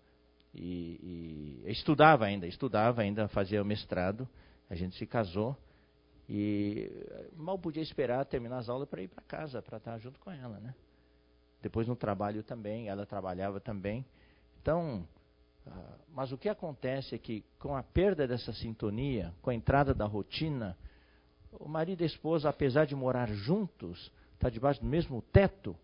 e, 0.53 1.61
e 1.65 1.71
estudava 1.71 2.25
ainda, 2.25 2.45
estudava 2.45 3.01
ainda, 3.01 3.27
fazia 3.29 3.61
o 3.61 3.65
mestrado. 3.65 4.27
A 4.69 4.75
gente 4.75 4.95
se 4.97 5.05
casou 5.05 5.57
e 6.27 6.91
mal 7.35 7.57
podia 7.57 7.81
esperar 7.81 8.25
terminar 8.25 8.59
as 8.59 8.69
aulas 8.69 8.87
para 8.87 9.01
ir 9.01 9.07
para 9.07 9.23
casa, 9.23 9.61
para 9.61 9.77
estar 9.77 9.97
junto 9.97 10.19
com 10.19 10.31
ela, 10.31 10.59
né? 10.59 10.75
Depois 11.61 11.87
no 11.87 11.95
trabalho 11.95 12.43
também, 12.43 12.89
ela 12.89 13.05
trabalhava 13.05 13.59
também. 13.59 14.05
Então, 14.61 15.07
uh, 15.65 15.71
mas 16.09 16.31
o 16.31 16.37
que 16.37 16.49
acontece 16.49 17.15
é 17.15 17.17
que 17.17 17.43
com 17.59 17.75
a 17.75 17.83
perda 17.83 18.27
dessa 18.27 18.51
sintonia, 18.53 19.33
com 19.41 19.49
a 19.49 19.55
entrada 19.55 19.93
da 19.93 20.05
rotina, 20.05 20.77
o 21.51 21.67
marido 21.67 22.01
e 22.01 22.03
a 22.03 22.07
esposa, 22.07 22.49
apesar 22.49 22.85
de 22.85 22.95
morar 22.95 23.27
juntos, 23.29 23.99
estar 24.33 24.47
tá 24.47 24.49
debaixo 24.49 24.81
do 24.81 24.87
mesmo 24.87 25.21
teto, 25.33 25.75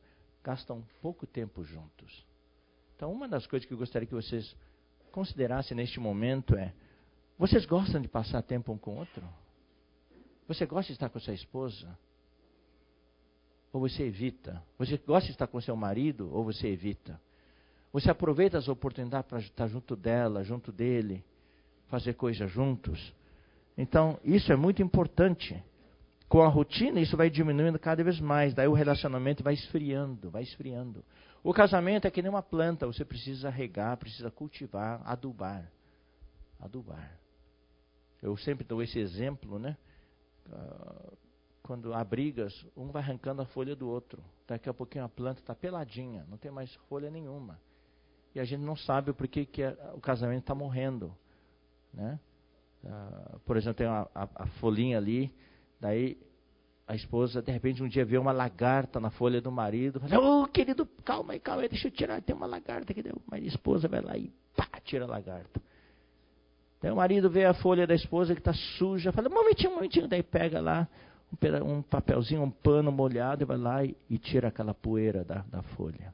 gastam 0.44 0.84
pouco 1.02 1.28
tempo 1.28 1.64
juntos. 1.64 2.26
Então, 2.96 3.12
uma 3.12 3.28
das 3.28 3.46
coisas 3.46 3.68
que 3.68 3.74
eu 3.74 3.78
gostaria 3.78 4.08
que 4.08 4.16
vocês 4.16 4.56
considerassem 5.12 5.76
neste 5.78 6.00
momento 6.00 6.56
é: 6.56 6.74
vocês 7.38 7.66
gostam 7.66 8.02
de 8.02 8.08
passar 8.08 8.42
tempo 8.42 8.72
um 8.72 8.78
com 8.78 8.96
o 8.96 8.98
outro? 8.98 9.24
Você 10.48 10.66
gosta 10.66 10.88
de 10.88 10.94
estar 10.94 11.10
com 11.10 11.20
sua 11.20 11.34
esposa? 11.34 11.98
Ou 13.72 13.82
você 13.82 14.04
evita? 14.04 14.64
Você 14.78 14.98
gosta 14.98 15.28
de 15.28 15.34
estar 15.34 15.48
com 15.48 15.60
seu 15.60 15.76
marido? 15.76 16.30
Ou 16.34 16.44
você 16.44 16.68
evita? 16.68 17.20
Você 17.92 18.10
aproveita 18.12 18.58
as 18.58 18.68
oportunidades 18.68 19.30
para 19.30 19.40
estar 19.40 19.68
junto 19.68 19.96
dela, 19.96 20.44
junto 20.44 20.72
dele, 20.72 21.24
fazer 21.88 22.14
coisas 22.14 22.50
juntos? 22.52 23.14
Então, 23.78 24.20
isso 24.24 24.52
é 24.52 24.56
muito 24.56 24.82
importante. 24.82 25.62
Com 26.28 26.42
a 26.42 26.48
rotina, 26.48 27.00
isso 27.00 27.16
vai 27.16 27.30
diminuindo 27.30 27.80
cada 27.80 28.04
vez 28.04 28.20
mais. 28.20 28.54
Daí 28.54 28.68
o 28.68 28.74
relacionamento 28.74 29.44
vai 29.44 29.54
esfriando, 29.54 30.30
vai 30.30 30.44
esfriando. 30.44 31.04
O 31.44 31.54
casamento 31.54 32.06
é 32.06 32.12
que 32.12 32.22
nem 32.22 32.30
uma 32.30 32.44
planta, 32.44 32.86
você 32.86 33.06
precisa 33.06 33.50
regar, 33.50 33.96
precisa 33.98 34.30
cultivar, 34.30 35.02
adubar. 35.06 35.72
Adubar. 36.60 37.18
Eu 38.22 38.36
sempre 38.36 38.66
dou 38.66 38.82
esse 38.82 39.00
exemplo, 39.00 39.58
né? 39.58 39.78
Ah, 41.68 41.74
quando 41.78 41.94
há 41.94 42.04
brigas, 42.04 42.66
um 42.76 42.88
vai 42.88 43.02
arrancando 43.02 43.42
a 43.42 43.46
folha 43.46 43.76
do 43.76 43.90
outro. 43.90 44.24
Daqui 44.48 44.70
a 44.70 44.74
pouquinho 44.74 45.04
a 45.04 45.10
planta 45.10 45.42
está 45.42 45.54
peladinha, 45.54 46.26
não 46.30 46.38
tem 46.38 46.50
mais 46.50 46.74
folha 46.90 47.12
nenhuma. 47.12 47.60
E 48.34 48.40
a 48.40 48.46
gente 48.46 48.62
não 48.62 48.76
sabe 48.76 49.12
por 49.12 49.28
que, 49.28 49.46
que 49.46 49.64
o 49.94 50.00
casamento 50.00 50.42
está 50.42 50.56
morrendo. 50.56 51.14
Né? 51.94 52.20
Uh, 52.84 53.40
por 53.40 53.58
exemplo, 53.58 53.76
tem 53.76 53.88
a, 53.88 54.08
a, 54.16 54.30
a 54.36 54.48
folhinha 54.60 54.98
ali, 54.98 55.34
daí 55.80 56.18
a 56.88 56.96
esposa, 56.96 57.42
de 57.42 57.52
repente, 57.52 57.84
um 57.84 57.88
dia 57.88 58.06
vê 58.06 58.18
uma 58.18 58.32
lagarta 58.32 59.00
na 59.00 59.10
folha 59.10 59.42
do 59.42 59.52
marido. 59.52 60.00
Fala, 60.00 60.20
ô 60.20 60.44
oh, 60.44 60.48
querido, 60.48 60.86
calma 61.04 61.34
aí, 61.34 61.40
calma 61.40 61.64
aí, 61.64 61.70
deixa 61.70 61.88
eu 61.88 61.92
tirar, 61.92 62.22
tem 62.22 62.36
uma 62.36 62.48
lagarta 62.48 62.94
aqui. 62.94 63.04
Mas 63.30 63.44
a 63.44 63.46
esposa 63.46 63.90
vai 63.90 64.02
lá 64.02 64.18
e 64.18 64.32
pá, 64.56 64.70
tira 64.86 65.04
a 65.04 65.08
lagarta. 65.08 65.62
Daí 66.82 66.92
o 66.92 66.96
marido 66.96 67.30
vê 67.30 67.44
a 67.44 67.54
folha 67.54 67.86
da 67.86 67.96
esposa 67.96 68.34
que 68.34 68.40
está 68.40 68.54
suja, 68.54 69.12
fala, 69.12 69.28
um 69.28 69.34
momentinho, 69.34 69.72
um 69.72 69.76
momentinho. 69.76 70.08
Daí 70.08 70.24
pega 70.24 70.62
lá 70.62 70.88
um, 71.64 71.82
papelzinho, 71.82 72.44
um 72.44 72.50
pano 72.50 72.92
molhado 72.92 73.44
e 73.44 73.46
vai 73.46 73.58
lá 73.58 73.84
e, 73.84 73.96
e 74.10 74.18
tira 74.18 74.48
aquela 74.48 74.74
poeira 74.74 75.24
da, 75.24 75.44
da 75.50 75.62
folha. 75.62 76.14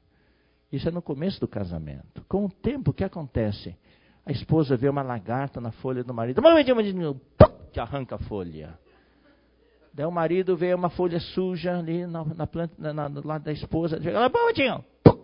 Isso 0.72 0.88
é 0.88 0.92
no 0.92 1.02
começo 1.02 1.40
do 1.40 1.48
casamento. 1.48 2.24
Com 2.28 2.46
o 2.46 2.50
tempo, 2.50 2.92
o 2.92 2.94
que 2.94 3.04
acontece? 3.04 3.76
A 4.26 4.32
esposa 4.32 4.76
vê 4.76 4.90
uma 4.90 5.04
lagarta 5.04 5.62
na 5.62 5.72
folha 5.72 6.04
do 6.04 6.14
marido, 6.14 6.42
que 7.72 7.80
arranca 7.80 8.16
a 8.16 8.20
folha. 8.20 8.78
Daí 9.94 10.06
o 10.06 10.12
marido 10.12 10.58
vê 10.58 10.74
uma 10.74 10.90
folha 10.90 11.20
suja 11.20 11.78
ali 11.78 12.08
na, 12.08 12.26
na 12.26 12.48
planta, 12.48 12.74
na, 12.80 12.94
na, 12.94 13.08
do 13.08 13.28
lado 13.28 13.44
da 13.44 13.52
esposa. 13.52 14.02
Chega 14.02 14.20
lá, 14.20 14.32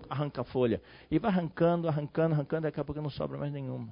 arranca 0.10 0.42
a 0.42 0.44
folha. 0.44 0.82
E 1.10 1.18
vai 1.18 1.32
arrancando, 1.32 1.88
arrancando, 1.88 2.36
arrancando, 2.36 2.64
daqui 2.64 2.80
a 2.80 2.84
pouco 2.84 3.02
não 3.02 3.10
sobra 3.10 3.38
mais 3.38 3.52
nenhuma. 3.52 3.90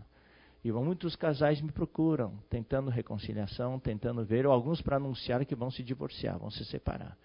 E 0.68 0.72
muitos 0.74 1.16
casais 1.16 1.62
me 1.62 1.72
procuram, 1.72 2.34
tentando 2.50 2.90
reconciliação, 2.90 3.80
tentando 3.80 4.26
ver, 4.26 4.46
ou 4.46 4.52
alguns 4.52 4.82
para 4.82 4.98
anunciar 4.98 5.46
que 5.46 5.56
vão 5.56 5.72
se 5.72 5.82
divorciar, 5.82 6.38
vão 6.38 6.52
se 6.52 6.66
separar. 6.66 7.18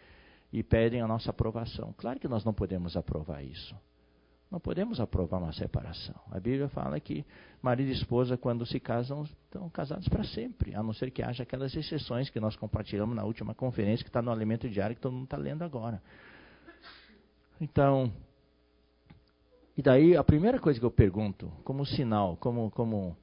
E 0.53 0.63
pedem 0.63 1.01
a 1.01 1.09
nossa 1.09 1.31
aprovação. 1.31 1.93
Claro 1.99 2.21
que 2.21 2.29
nós 2.29 2.45
não 2.45 2.55
podemos 2.55 2.97
aprovar 2.97 3.43
isso. 3.43 3.75
Não 4.49 4.61
podemos 4.61 5.01
aprovar 5.01 5.39
uma 5.39 5.53
separação. 5.53 6.15
A 6.31 6.39
Bíblia 6.39 6.69
fala 6.69 7.01
que 7.01 7.27
marido 7.61 7.89
e 7.89 7.95
esposa, 7.95 8.37
quando 8.37 8.65
se 8.65 8.79
casam, 8.79 9.25
estão 9.25 9.69
casados 9.71 10.07
para 10.07 10.23
sempre, 10.23 10.73
a 10.77 10.81
não 10.81 10.93
ser 10.93 11.11
que 11.11 11.21
haja 11.21 11.43
aquelas 11.43 11.75
exceções 11.75 12.31
que 12.31 12.39
nós 12.39 12.55
compartilhamos 12.55 13.17
na 13.17 13.25
última 13.25 13.57
conferência, 13.57 14.05
que 14.05 14.09
está 14.09 14.23
no 14.23 14.31
Alimento 14.31 14.71
Diário, 14.71 14.95
que 14.95 15.03
todo 15.03 15.15
mundo 15.15 15.25
está 15.25 15.37
lendo 15.37 15.65
agora. 15.65 16.01
Então, 17.61 18.13
e 19.77 19.83
daí 19.83 20.17
a 20.17 20.23
primeira 20.23 20.61
coisa 20.61 20.79
que 20.79 20.87
eu 20.87 20.93
pergunto, 20.93 21.51
como 21.65 21.85
sinal, 21.85 22.37
como, 22.37 22.71
como 22.71 23.17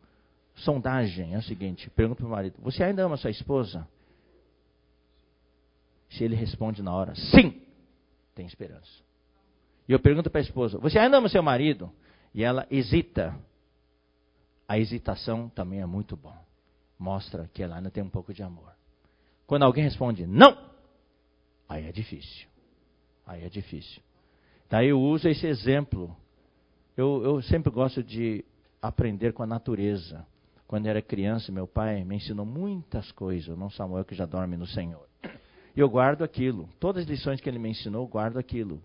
sondagem, 0.64 1.36
é 1.36 1.38
o 1.38 1.44
seguinte: 1.44 1.90
pergunto 1.90 2.18
para 2.18 2.28
o 2.28 2.32
marido, 2.32 2.56
você 2.60 2.84
ainda 2.84 3.04
ama 3.04 3.18
sua 3.18 3.32
esposa? 3.32 3.88
Se 6.10 6.24
ele 6.24 6.36
responde 6.36 6.82
na 6.82 6.94
hora, 6.94 7.14
sim, 7.16 7.62
tem 8.34 8.46
esperança. 8.46 8.90
E 9.88 9.92
eu 9.92 10.00
pergunto 10.00 10.30
para 10.30 10.40
a 10.40 10.44
esposa: 10.44 10.78
Você 10.78 11.00
ainda 11.00 11.18
ama 11.18 11.30
seu 11.30 11.42
marido? 11.42 11.92
E 12.34 12.44
ela 12.44 12.68
hesita. 12.70 13.36
A 14.68 14.78
hesitação 14.78 15.50
também 15.50 15.82
é 15.82 15.86
muito 15.88 16.16
bom. 16.16 16.38
Mostra 16.98 17.50
que 17.52 17.64
ela 17.64 17.78
ainda 17.78 17.90
tem 17.90 18.04
um 18.04 18.10
pouco 18.10 18.32
de 18.32 18.44
amor. 18.44 18.72
Quando 19.48 19.64
alguém 19.64 19.84
responde 19.84 20.28
não, 20.28 20.56
aí 21.68 21.88
é 21.88 21.92
difícil. 21.92 22.48
Aí 23.26 23.44
é 23.44 23.50
difícil. 23.50 24.00
Daí 24.70 24.90
eu 24.90 25.02
uso 25.02 25.28
esse 25.28 25.48
exemplo. 25.48 26.16
Eu, 26.96 27.24
eu 27.24 27.42
sempre 27.42 27.72
gosto 27.72 28.04
de 28.04 28.46
aprender 28.80 29.34
com 29.34 29.42
a 29.42 29.48
natureza. 29.48 30.24
Quando 30.70 30.86
era 30.86 31.02
criança, 31.02 31.52
meu 31.52 31.66
pai 31.66 32.04
me 32.04 32.18
ensinou 32.18 32.46
muitas 32.46 33.12
coisas. 33.14 33.58
Não 33.58 33.72
Samuel 33.72 34.06
que 34.06 34.14
já 34.14 34.28
dorme 34.28 34.56
no 34.56 34.68
Senhor. 34.68 35.04
E 35.76 35.80
eu 35.80 35.90
guardo 35.90 36.24
aquilo. 36.24 36.70
Todas 36.80 37.06
as 37.06 37.10
lições 37.10 37.42
que 37.42 37.50
ele 37.50 37.58
me 37.58 37.70
ensinou, 37.70 38.04
eu 38.04 38.08
guardo 38.08 38.38
aquilo. 38.38 38.80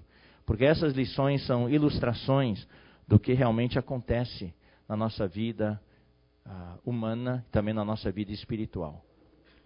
Porque 0.46 0.64
essas 0.64 0.94
lições 0.94 1.44
são 1.46 1.68
ilustrações 1.68 2.66
do 3.06 3.18
que 3.18 3.34
realmente 3.34 3.78
acontece 3.78 4.54
na 4.88 4.96
nossa 4.96 5.28
vida 5.28 5.78
uh, 6.46 6.80
humana 6.86 7.44
e 7.46 7.50
também 7.52 7.74
na 7.74 7.84
nossa 7.84 8.10
vida 8.10 8.32
espiritual. 8.32 9.04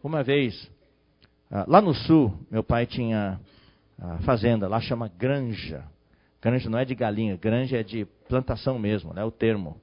Uma 0.03 0.25
vez, 0.25 0.61
uh, 1.53 1.71
lá 1.71 1.81
no 1.81 1.95
sul, 1.95 2.37
meu 2.51 2.65
pai 2.65 2.85
tinha 2.85 3.39
uh, 3.97 4.23
fazenda, 4.25 4.67
lá 4.67 4.81
chama 4.81 5.07
granja. 5.07 5.85
Granja 6.43 6.69
não 6.69 6.81
é 6.81 6.85
de 6.85 6.97
galinha, 6.97 7.37
granja 7.37 7.79
é 7.79 7.85
de 7.85 8.05
plantação 8.29 8.77
mesmo, 8.77 9.15
né? 9.15 9.23
O 9.23 9.31
termo. 9.31 9.81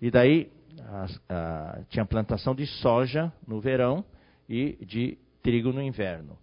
E 0.00 0.10
daí 0.10 0.50
a, 0.80 1.06
a, 1.28 1.84
tinha 1.88 2.04
plantação 2.04 2.54
de 2.54 2.66
soja 2.66 3.32
no 3.46 3.60
verão 3.60 4.04
e 4.48 4.84
de 4.84 5.18
trigo 5.42 5.72
no 5.72 5.82
inverno. 5.82 6.38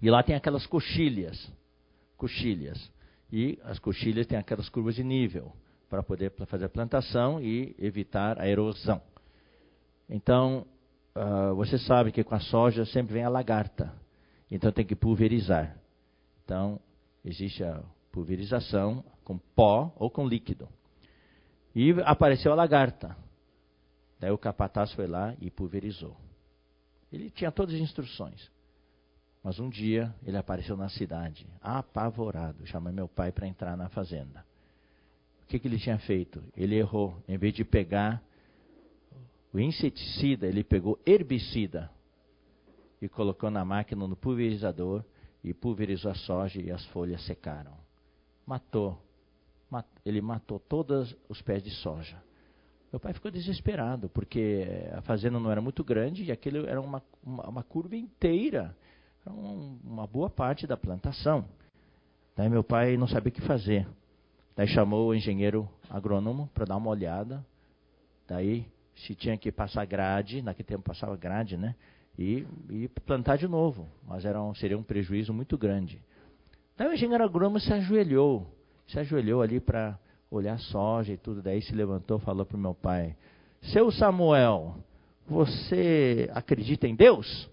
E 0.00 0.10
lá 0.10 0.22
tem 0.22 0.34
aquelas 0.34 0.66
coxilhas, 0.66 1.50
coxilhas. 2.16 2.92
E 3.32 3.58
as 3.64 3.78
coxilhas 3.78 4.26
têm 4.26 4.38
aquelas 4.38 4.68
curvas 4.68 4.94
de 4.94 5.02
nível 5.02 5.52
para 5.88 6.02
poder 6.02 6.32
fazer 6.46 6.66
a 6.66 6.68
plantação 6.68 7.40
e 7.40 7.74
evitar 7.78 8.40
a 8.40 8.48
erosão. 8.48 9.00
Então, 10.08 10.66
uh, 11.16 11.54
você 11.54 11.78
sabe 11.78 12.12
que 12.12 12.22
com 12.22 12.34
a 12.34 12.40
soja 12.40 12.84
sempre 12.84 13.14
vem 13.14 13.24
a 13.24 13.28
lagarta. 13.28 13.92
Então 14.50 14.70
tem 14.70 14.84
que 14.84 14.94
pulverizar. 14.94 15.76
Então, 16.44 16.78
existe 17.24 17.64
a 17.64 17.82
pulverização 18.12 19.04
com 19.24 19.38
pó 19.38 19.92
ou 19.96 20.10
com 20.10 20.28
líquido. 20.28 20.68
E 21.74 21.92
apareceu 22.04 22.52
a 22.52 22.54
lagarta. 22.54 23.16
Daí 24.20 24.30
o 24.30 24.38
capataz 24.38 24.92
foi 24.92 25.06
lá 25.06 25.34
e 25.40 25.50
pulverizou. 25.50 26.16
Ele 27.12 27.30
tinha 27.30 27.50
todas 27.50 27.74
as 27.74 27.80
instruções. 27.80 28.50
Mas 29.42 29.58
um 29.58 29.68
dia 29.68 30.14
ele 30.24 30.36
apareceu 30.36 30.76
na 30.76 30.88
cidade, 30.88 31.46
apavorado. 31.60 32.66
Chamei 32.66 32.92
meu 32.92 33.06
pai 33.06 33.30
para 33.30 33.46
entrar 33.46 33.76
na 33.76 33.88
fazenda. 33.88 34.44
O 35.42 35.46
que, 35.46 35.58
que 35.58 35.68
ele 35.68 35.78
tinha 35.78 35.98
feito? 35.98 36.42
Ele 36.56 36.76
errou. 36.76 37.22
Em 37.28 37.36
vez 37.36 37.52
de 37.52 37.64
pegar 37.64 38.22
o 39.52 39.60
inseticida, 39.60 40.46
ele 40.46 40.64
pegou 40.64 40.98
herbicida 41.06 41.90
e 43.00 43.08
colocou 43.08 43.50
na 43.50 43.64
máquina 43.64 44.08
no 44.08 44.16
pulverizador 44.16 45.04
e 45.44 45.52
pulverizou 45.52 46.10
a 46.10 46.14
soja 46.14 46.60
e 46.60 46.70
as 46.70 46.84
folhas 46.86 47.22
secaram. 47.26 47.76
Matou. 48.46 49.03
Ele 50.04 50.20
matou 50.20 50.58
todos 50.58 51.16
os 51.28 51.40
pés 51.42 51.62
de 51.62 51.70
soja. 51.70 52.16
Meu 52.92 53.00
pai 53.00 53.12
ficou 53.12 53.30
desesperado, 53.30 54.08
porque 54.10 54.68
a 54.92 55.02
fazenda 55.02 55.40
não 55.40 55.50
era 55.50 55.60
muito 55.60 55.82
grande 55.82 56.22
e 56.22 56.30
aquilo 56.30 56.66
era 56.66 56.80
uma, 56.80 57.02
uma, 57.24 57.48
uma 57.48 57.62
curva 57.62 57.96
inteira. 57.96 58.76
Um, 59.26 59.78
uma 59.82 60.06
boa 60.06 60.30
parte 60.30 60.66
da 60.66 60.76
plantação. 60.76 61.44
Daí 62.36 62.48
meu 62.48 62.62
pai 62.62 62.96
não 62.96 63.08
sabia 63.08 63.30
o 63.30 63.32
que 63.32 63.40
fazer. 63.40 63.86
Daí 64.54 64.68
chamou 64.68 65.08
o 65.08 65.14
engenheiro 65.14 65.68
agrônomo 65.90 66.48
para 66.54 66.66
dar 66.66 66.76
uma 66.76 66.90
olhada. 66.90 67.44
Daí, 68.28 68.66
se 68.94 69.14
tinha 69.14 69.36
que 69.36 69.50
passar 69.50 69.84
grade, 69.86 70.40
naquele 70.40 70.66
tempo 70.66 70.84
passava 70.84 71.16
grade, 71.16 71.56
né? 71.56 71.74
E, 72.16 72.46
e 72.70 72.88
plantar 73.04 73.36
de 73.38 73.48
novo. 73.48 73.88
Mas 74.06 74.24
era 74.24 74.40
um, 74.40 74.54
seria 74.54 74.78
um 74.78 74.82
prejuízo 74.82 75.32
muito 75.32 75.58
grande. 75.58 76.00
Daí 76.76 76.88
o 76.88 76.92
engenheiro 76.92 77.24
agrônomo 77.24 77.58
se 77.58 77.72
ajoelhou. 77.72 78.46
Se 78.86 78.98
ajoelhou 78.98 79.42
ali 79.42 79.60
para 79.60 79.98
olhar 80.30 80.58
soja 80.58 81.12
e 81.12 81.16
tudo. 81.16 81.42
Daí 81.42 81.62
se 81.62 81.74
levantou 81.74 82.18
falou 82.18 82.44
para 82.44 82.56
o 82.56 82.60
meu 82.60 82.74
pai: 82.74 83.16
Seu 83.62 83.90
Samuel, 83.90 84.76
você 85.26 86.28
acredita 86.32 86.86
em 86.86 86.94
Deus? 86.94 87.48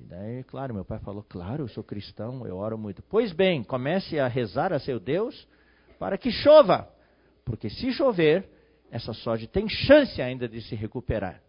E 0.00 0.04
daí, 0.04 0.44
claro, 0.44 0.74
meu 0.74 0.84
pai 0.84 0.98
falou: 0.98 1.24
Claro, 1.28 1.64
eu 1.64 1.68
sou 1.68 1.84
cristão, 1.84 2.46
eu 2.46 2.56
oro 2.56 2.76
muito. 2.76 3.02
Pois 3.02 3.32
bem, 3.32 3.62
comece 3.62 4.18
a 4.18 4.28
rezar 4.28 4.72
a 4.72 4.78
seu 4.78 4.98
Deus 4.98 5.46
para 5.98 6.18
que 6.18 6.30
chova. 6.30 6.88
Porque 7.44 7.70
se 7.70 7.92
chover, 7.92 8.48
essa 8.90 9.12
soja 9.12 9.46
tem 9.46 9.68
chance 9.68 10.20
ainda 10.20 10.48
de 10.48 10.60
se 10.62 10.74
recuperar. 10.74 11.40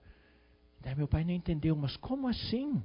Daí 0.82 0.95
meu 0.95 1.08
pai 1.08 1.23
não 1.23 1.32
entendeu, 1.32 1.76
mas 1.76 1.95
como 1.97 2.28
assim? 2.28 2.84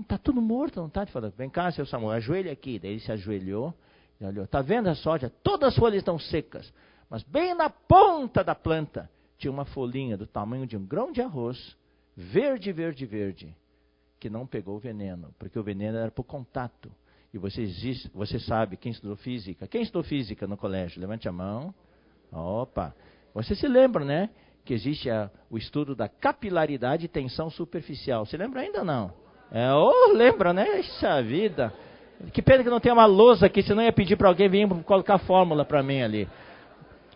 Está 0.00 0.16
tudo 0.16 0.40
morto, 0.40 0.80
não 0.80 0.86
está? 0.86 1.02
Ele 1.02 1.10
falou, 1.10 1.30
vem 1.36 1.50
cá, 1.50 1.70
seu 1.70 1.84
Samuel, 1.86 2.12
ajoelha 2.12 2.52
aqui. 2.52 2.78
Daí 2.78 2.92
ele 2.92 3.00
se 3.00 3.10
ajoelhou 3.10 3.74
e 4.20 4.24
olhou. 4.24 4.44
Está 4.44 4.62
vendo 4.62 4.88
a 4.88 4.94
soja? 4.94 5.30
Todas 5.42 5.70
as 5.70 5.78
folhas 5.78 5.98
estão 5.98 6.18
secas. 6.18 6.72
Mas 7.08 7.22
bem 7.22 7.54
na 7.54 7.68
ponta 7.70 8.42
da 8.42 8.54
planta 8.54 9.10
tinha 9.38 9.50
uma 9.50 9.64
folhinha 9.64 10.16
do 10.16 10.26
tamanho 10.26 10.66
de 10.66 10.76
um 10.76 10.84
grão 10.84 11.12
de 11.12 11.20
arroz, 11.20 11.76
verde, 12.16 12.72
verde, 12.72 13.04
verde, 13.04 13.54
que 14.18 14.30
não 14.30 14.46
pegou 14.46 14.76
o 14.76 14.80
veneno, 14.80 15.34
porque 15.38 15.58
o 15.58 15.62
veneno 15.62 15.98
era 15.98 16.10
por 16.10 16.24
contato. 16.24 16.90
E 17.32 17.38
você, 17.38 17.62
existe, 17.62 18.08
você 18.14 18.38
sabe, 18.38 18.76
quem 18.76 18.92
estudou 18.92 19.16
física? 19.16 19.66
Quem 19.66 19.82
estudou 19.82 20.04
física 20.04 20.46
no 20.46 20.56
colégio? 20.56 21.00
Levante 21.00 21.28
a 21.28 21.32
mão. 21.32 21.74
Opa! 22.30 22.94
Você 23.34 23.56
se 23.56 23.66
lembra, 23.66 24.04
né? 24.04 24.30
Que 24.64 24.72
existe 24.72 25.10
a, 25.10 25.28
o 25.50 25.58
estudo 25.58 25.96
da 25.96 26.08
capilaridade 26.08 27.06
e 27.06 27.08
tensão 27.08 27.50
superficial. 27.50 28.24
Você 28.24 28.36
lembra 28.36 28.60
ainda 28.60 28.84
não? 28.84 29.12
É, 29.50 29.72
oh, 29.74 30.12
lembra, 30.12 30.52
né? 30.52 30.78
Essa 30.78 31.20
vida. 31.22 31.74
Que 32.32 32.40
pena 32.42 32.62
que 32.62 32.70
não 32.70 32.80
tem 32.80 32.92
uma 32.92 33.06
lousa 33.06 33.46
aqui, 33.46 33.62
senão 33.62 33.82
ia 33.82 33.92
pedir 33.92 34.16
para 34.16 34.28
alguém 34.28 34.48
vir 34.48 34.68
colocar 34.84 35.14
a 35.14 35.18
fórmula 35.18 35.64
para 35.64 35.82
mim 35.82 36.00
ali. 36.02 36.28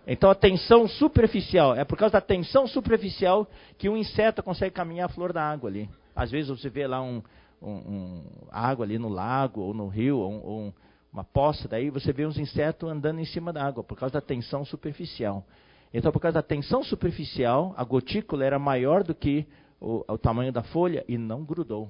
Então 0.06 0.30
a 0.30 0.34
tensão 0.34 0.88
superficial, 0.88 1.74
é 1.74 1.84
por 1.84 1.98
causa 1.98 2.14
da 2.14 2.20
tensão 2.20 2.66
superficial 2.66 3.46
que 3.76 3.88
um 3.88 3.96
inseto 3.96 4.42
consegue 4.42 4.74
caminhar 4.74 5.06
a 5.06 5.12
flor 5.12 5.32
da 5.32 5.42
água 5.42 5.68
ali. 5.68 5.88
Às 6.16 6.30
vezes 6.30 6.48
você 6.48 6.70
vê 6.70 6.86
lá 6.86 7.02
um, 7.02 7.22
um, 7.62 7.70
um, 7.70 8.24
água 8.50 8.84
ali 8.84 8.98
no 8.98 9.08
lago 9.08 9.60
ou 9.60 9.74
no 9.74 9.86
rio, 9.86 10.18
ou, 10.18 10.46
ou 10.46 10.74
uma 11.12 11.24
poça, 11.24 11.68
daí 11.68 11.90
você 11.90 12.12
vê 12.12 12.26
uns 12.26 12.38
insetos 12.38 12.90
andando 12.90 13.20
em 13.20 13.24
cima 13.24 13.52
da 13.52 13.64
água, 13.64 13.84
por 13.84 13.98
causa 13.98 14.14
da 14.14 14.20
tensão 14.20 14.64
superficial. 14.64 15.44
Então, 15.92 16.12
por 16.12 16.20
causa 16.20 16.34
da 16.34 16.42
tensão 16.42 16.82
superficial, 16.82 17.74
a 17.76 17.84
gotícula 17.84 18.44
era 18.44 18.58
maior 18.58 19.02
do 19.02 19.14
que 19.14 19.46
o, 19.80 20.04
o 20.06 20.18
tamanho 20.18 20.52
da 20.52 20.62
folha 20.62 21.04
e 21.08 21.16
não 21.16 21.44
grudou. 21.44 21.88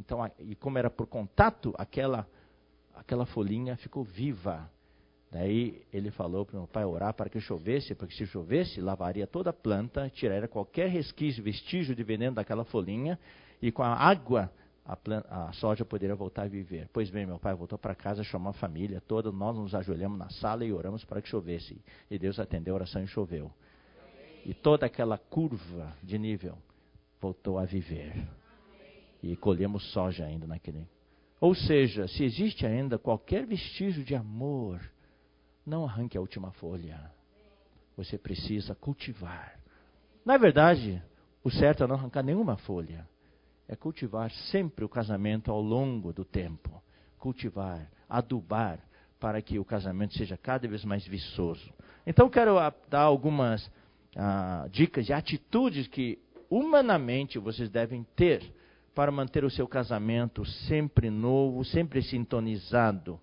Então, 0.00 0.18
e 0.38 0.54
como 0.54 0.78
era 0.78 0.88
por 0.88 1.06
contato, 1.06 1.74
aquela, 1.76 2.26
aquela 2.94 3.26
folhinha 3.26 3.76
ficou 3.76 4.02
viva. 4.02 4.68
Daí 5.30 5.82
ele 5.92 6.10
falou 6.10 6.46
para 6.46 6.56
o 6.56 6.60
meu 6.60 6.66
pai 6.66 6.86
orar 6.86 7.12
para 7.12 7.28
que 7.28 7.38
chovesse, 7.38 7.94
porque 7.94 8.14
se 8.14 8.26
chovesse, 8.26 8.80
lavaria 8.80 9.26
toda 9.26 9.50
a 9.50 9.52
planta, 9.52 10.08
tiraria 10.08 10.48
qualquer 10.48 10.88
resquício, 10.88 11.44
vestígio 11.44 11.94
de 11.94 12.02
veneno 12.02 12.34
daquela 12.34 12.64
folhinha, 12.64 13.18
e 13.60 13.70
com 13.70 13.82
a 13.82 13.94
água 13.94 14.50
a, 14.86 14.96
planta, 14.96 15.28
a, 15.28 15.52
soja 15.52 15.84
poderia 15.84 16.16
voltar 16.16 16.44
a 16.44 16.48
viver. 16.48 16.88
Pois 16.94 17.10
bem, 17.10 17.26
meu 17.26 17.38
pai 17.38 17.54
voltou 17.54 17.78
para 17.78 17.94
casa, 17.94 18.24
chamou 18.24 18.50
a 18.50 18.54
família 18.54 19.02
toda, 19.06 19.30
nós 19.30 19.54
nos 19.54 19.74
ajoelhamos 19.74 20.18
na 20.18 20.30
sala 20.30 20.64
e 20.64 20.72
oramos 20.72 21.04
para 21.04 21.20
que 21.20 21.28
chovesse. 21.28 21.78
E 22.10 22.18
Deus 22.18 22.40
atendeu 22.40 22.74
a 22.74 22.76
oração 22.76 23.02
e 23.02 23.06
choveu. 23.06 23.52
E 24.46 24.54
toda 24.54 24.86
aquela 24.86 25.18
curva 25.18 25.94
de 26.02 26.18
nível 26.18 26.56
voltou 27.20 27.58
a 27.58 27.66
viver. 27.66 28.39
E 29.22 29.36
colhemos 29.36 29.92
soja 29.92 30.24
ainda 30.24 30.46
naquele. 30.46 30.86
Ou 31.40 31.54
seja, 31.54 32.06
se 32.08 32.24
existe 32.24 32.66
ainda 32.66 32.98
qualquer 32.98 33.46
vestígio 33.46 34.04
de 34.04 34.14
amor, 34.14 34.80
não 35.64 35.84
arranque 35.84 36.16
a 36.16 36.20
última 36.20 36.50
folha. 36.52 37.10
Você 37.96 38.16
precisa 38.16 38.74
cultivar. 38.74 39.58
Na 40.24 40.36
verdade, 40.36 41.02
o 41.42 41.50
certo 41.50 41.84
é 41.84 41.86
não 41.86 41.96
arrancar 41.96 42.22
nenhuma 42.22 42.56
folha 42.56 43.06
é 43.70 43.76
cultivar 43.76 44.28
sempre 44.50 44.84
o 44.84 44.88
casamento 44.88 45.48
ao 45.48 45.60
longo 45.60 46.12
do 46.12 46.24
tempo. 46.24 46.82
Cultivar, 47.16 47.88
adubar, 48.08 48.80
para 49.20 49.40
que 49.40 49.60
o 49.60 49.64
casamento 49.64 50.18
seja 50.18 50.36
cada 50.36 50.66
vez 50.66 50.84
mais 50.84 51.06
viçoso. 51.06 51.72
Então, 52.04 52.28
quero 52.28 52.58
ah, 52.58 52.74
dar 52.88 53.02
algumas 53.02 53.70
ah, 54.16 54.66
dicas 54.72 55.06
de 55.06 55.12
atitudes 55.12 55.86
que, 55.86 56.18
humanamente, 56.50 57.38
vocês 57.38 57.70
devem 57.70 58.04
ter 58.16 58.42
para 58.94 59.10
manter 59.10 59.44
o 59.44 59.50
seu 59.50 59.66
casamento 59.66 60.44
sempre 60.44 61.10
novo, 61.10 61.64
sempre 61.64 62.02
sintonizado. 62.02 63.20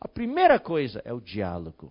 A 0.00 0.08
primeira 0.08 0.58
coisa 0.58 1.02
é 1.04 1.12
o 1.12 1.20
diálogo. 1.20 1.90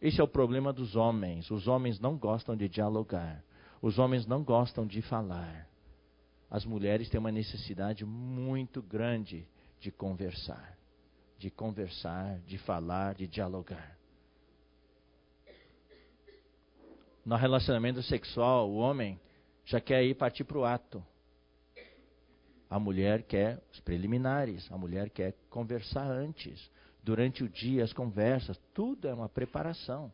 Esse 0.00 0.20
é 0.20 0.24
o 0.24 0.28
problema 0.28 0.72
dos 0.72 0.96
homens. 0.96 1.50
Os 1.50 1.68
homens 1.68 2.00
não 2.00 2.16
gostam 2.16 2.56
de 2.56 2.68
dialogar. 2.68 3.42
Os 3.80 3.98
homens 3.98 4.26
não 4.26 4.42
gostam 4.42 4.86
de 4.86 5.00
falar 5.02 5.72
as 6.52 6.66
mulheres 6.66 7.08
têm 7.08 7.18
uma 7.18 7.32
necessidade 7.32 8.04
muito 8.04 8.82
grande 8.82 9.48
de 9.80 9.90
conversar, 9.90 10.76
de 11.38 11.50
conversar, 11.50 12.40
de 12.40 12.58
falar, 12.58 13.14
de 13.14 13.26
dialogar. 13.26 13.96
No 17.24 17.36
relacionamento 17.36 18.02
sexual, 18.02 18.68
o 18.68 18.76
homem 18.76 19.18
já 19.64 19.80
quer 19.80 20.04
ir 20.04 20.14
partir 20.14 20.44
para 20.44 20.58
o 20.58 20.64
ato. 20.66 21.02
A 22.72 22.78
mulher 22.78 23.24
quer 23.24 23.62
os 23.70 23.80
preliminares, 23.80 24.66
a 24.72 24.78
mulher 24.78 25.10
quer 25.10 25.34
conversar 25.50 26.10
antes. 26.10 26.70
Durante 27.02 27.44
o 27.44 27.48
dia, 27.48 27.84
as 27.84 27.92
conversas, 27.92 28.58
tudo 28.72 29.06
é 29.06 29.12
uma 29.12 29.28
preparação. 29.28 30.10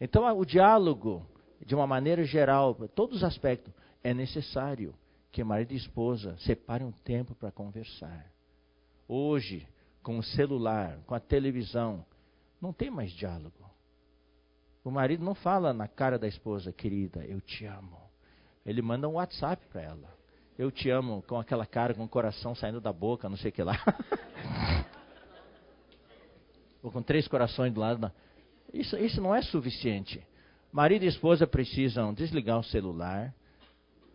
Então, 0.00 0.26
o 0.36 0.44
diálogo, 0.44 1.24
de 1.64 1.72
uma 1.72 1.86
maneira 1.86 2.24
geral, 2.24 2.74
todos 2.96 3.18
os 3.18 3.22
aspectos, 3.22 3.72
é 4.02 4.12
necessário 4.12 4.92
que 5.30 5.44
marido 5.44 5.70
e 5.70 5.76
esposa 5.76 6.36
separem 6.38 6.84
um 6.84 6.90
tempo 6.90 7.32
para 7.36 7.52
conversar. 7.52 8.26
Hoje, 9.06 9.64
com 10.02 10.18
o 10.18 10.22
celular, 10.24 10.98
com 11.06 11.14
a 11.14 11.20
televisão, 11.20 12.04
não 12.60 12.72
tem 12.72 12.90
mais 12.90 13.12
diálogo. 13.12 13.70
O 14.82 14.90
marido 14.90 15.24
não 15.24 15.36
fala 15.36 15.72
na 15.72 15.86
cara 15.86 16.18
da 16.18 16.26
esposa, 16.26 16.72
querida, 16.72 17.24
eu 17.24 17.40
te 17.40 17.66
amo. 17.66 18.00
Ele 18.66 18.82
manda 18.82 19.08
um 19.08 19.12
WhatsApp 19.12 19.64
para 19.68 19.82
ela. 19.82 20.19
Eu 20.60 20.70
te 20.70 20.90
amo, 20.90 21.22
com 21.26 21.40
aquela 21.40 21.64
cara, 21.64 21.94
com 21.94 22.04
o 22.04 22.08
coração 22.08 22.54
saindo 22.54 22.82
da 22.82 22.92
boca, 22.92 23.30
não 23.30 23.36
sei 23.38 23.48
o 23.48 23.52
que 23.54 23.62
lá. 23.62 23.78
ou 26.82 26.92
com 26.92 27.02
três 27.02 27.26
corações 27.26 27.72
do 27.72 27.80
lado. 27.80 28.12
Isso, 28.70 28.94
isso 28.98 29.22
não 29.22 29.34
é 29.34 29.40
suficiente. 29.40 30.22
Marido 30.70 31.06
e 31.06 31.08
esposa 31.08 31.46
precisam 31.46 32.12
desligar 32.12 32.58
o 32.58 32.62
celular, 32.62 33.34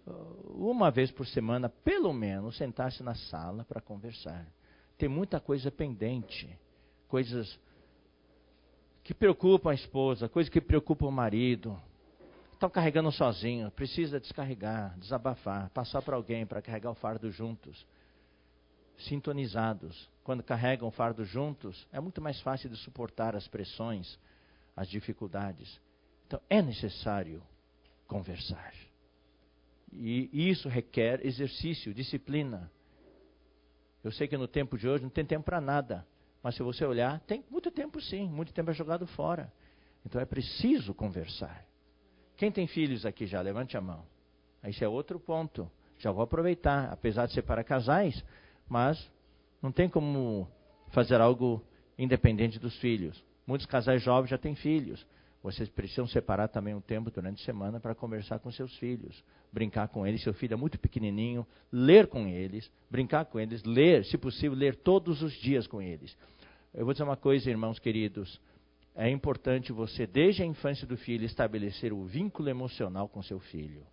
uh, 0.05 0.69
uma 0.69 0.91
vez 0.91 1.09
por 1.09 1.25
semana, 1.25 1.67
pelo 1.67 2.13
menos, 2.13 2.57
sentar-se 2.57 3.01
na 3.01 3.15
sala 3.15 3.65
para 3.65 3.81
conversar. 3.81 4.45
Tem 4.99 5.09
muita 5.09 5.39
coisa 5.39 5.71
pendente, 5.71 6.47
coisas 7.07 7.59
que 9.03 9.15
preocupam 9.15 9.71
a 9.71 9.73
esposa, 9.73 10.29
coisas 10.29 10.53
que 10.53 10.61
preocupam 10.61 11.07
o 11.07 11.11
marido. 11.11 11.75
Estão 12.55 12.69
carregando 12.69 13.11
sozinho, 13.11 13.69
precisa 13.69 14.17
descarregar, 14.17 14.97
desabafar, 14.97 15.69
passar 15.71 16.01
para 16.01 16.15
alguém 16.15 16.45
para 16.45 16.61
carregar 16.61 16.89
o 16.89 16.95
fardo 16.95 17.29
juntos. 17.29 17.85
Sintonizados. 18.97 20.09
Quando 20.23 20.41
carregam 20.41 20.87
o 20.87 20.91
fardo 20.91 21.25
juntos, 21.25 21.85
é 21.91 21.99
muito 21.99 22.21
mais 22.21 22.39
fácil 22.39 22.69
de 22.69 22.77
suportar 22.77 23.35
as 23.35 23.45
pressões, 23.45 24.17
as 24.73 24.87
dificuldades. 24.87 25.81
Então 26.25 26.39
é 26.49 26.61
necessário 26.61 27.43
conversar. 28.07 28.73
E 29.91 30.29
isso 30.49 30.69
requer 30.69 31.25
exercício, 31.25 31.93
disciplina. 31.93 32.71
Eu 34.01 34.13
sei 34.13 34.29
que 34.29 34.37
no 34.37 34.47
tempo 34.47 34.77
de 34.77 34.87
hoje 34.87 35.03
não 35.03 35.09
tem 35.09 35.25
tempo 35.25 35.43
para 35.43 35.59
nada. 35.59 36.07
Mas 36.41 36.55
se 36.55 36.63
você 36.63 36.85
olhar, 36.85 37.19
tem 37.21 37.43
muito 37.51 37.69
tempo 37.69 37.99
sim, 37.99 38.29
muito 38.29 38.53
tempo 38.53 38.71
é 38.71 38.73
jogado 38.73 39.05
fora. 39.07 39.51
Então 40.05 40.21
é 40.21 40.25
preciso 40.25 40.93
conversar. 40.93 41.65
Quem 42.37 42.51
tem 42.51 42.67
filhos 42.67 43.05
aqui 43.05 43.25
já? 43.25 43.41
Levante 43.41 43.77
a 43.77 43.81
mão. 43.81 44.03
Esse 44.63 44.83
é 44.83 44.87
outro 44.87 45.19
ponto. 45.19 45.69
Já 45.97 46.11
vou 46.11 46.23
aproveitar, 46.23 46.91
apesar 46.91 47.25
de 47.27 47.33
ser 47.33 47.43
para 47.43 47.63
casais, 47.63 48.23
mas 48.67 49.09
não 49.61 49.71
tem 49.71 49.87
como 49.87 50.47
fazer 50.89 51.21
algo 51.21 51.63
independente 51.97 52.59
dos 52.59 52.77
filhos. 52.79 53.23
Muitos 53.47 53.65
casais 53.65 54.01
jovens 54.01 54.29
já 54.29 54.37
têm 54.37 54.55
filhos. 54.55 55.05
Vocês 55.41 55.69
precisam 55.69 56.07
separar 56.07 56.47
também 56.47 56.73
um 56.73 56.81
tempo 56.81 57.11
durante 57.11 57.41
a 57.41 57.45
semana 57.45 57.79
para 57.79 57.93
conversar 57.93 58.39
com 58.39 58.51
seus 58.51 58.75
filhos, 58.77 59.23
brincar 59.53 59.87
com 59.89 60.05
eles. 60.05 60.23
Seu 60.23 60.33
filho 60.33 60.55
é 60.55 60.57
muito 60.57 60.79
pequenininho, 60.79 61.45
ler 61.71 62.07
com 62.07 62.27
eles, 62.27 62.69
brincar 62.89 63.25
com 63.25 63.39
eles, 63.39 63.63
ler, 63.63 64.03
se 64.05 64.17
possível, 64.17 64.57
ler 64.57 64.75
todos 64.75 65.21
os 65.21 65.33
dias 65.33 65.67
com 65.67 65.79
eles. 65.79 66.17
Eu 66.73 66.83
vou 66.83 66.93
dizer 66.93 67.03
uma 67.03 67.15
coisa, 67.15 67.47
irmãos 67.49 67.77
queridos. 67.77 68.41
É 68.95 69.09
importante 69.09 69.73
você, 69.73 70.07
desde 70.07 70.41
a 70.41 70.45
infância 70.45 70.87
do 70.87 70.95
filho, 70.95 71.25
estabelecer 71.25 71.91
o 71.91 72.05
vínculo 72.05 72.49
emocional 72.49 73.09
com 73.09 73.21
seu 73.21 73.39
filho. 73.39 73.83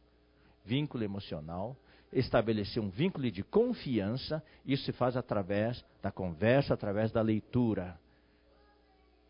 Vínculo 0.65 1.03
emocional, 1.03 1.77
estabelecer 2.13 2.81
um 2.81 2.89
vínculo 2.89 3.29
de 3.31 3.43
confiança. 3.43 4.43
Isso 4.65 4.85
se 4.85 4.93
faz 4.93 5.17
através 5.17 5.85
da 6.01 6.13
conversa, 6.13 6.75
através 6.75 7.11
da 7.11 7.21
leitura 7.21 7.99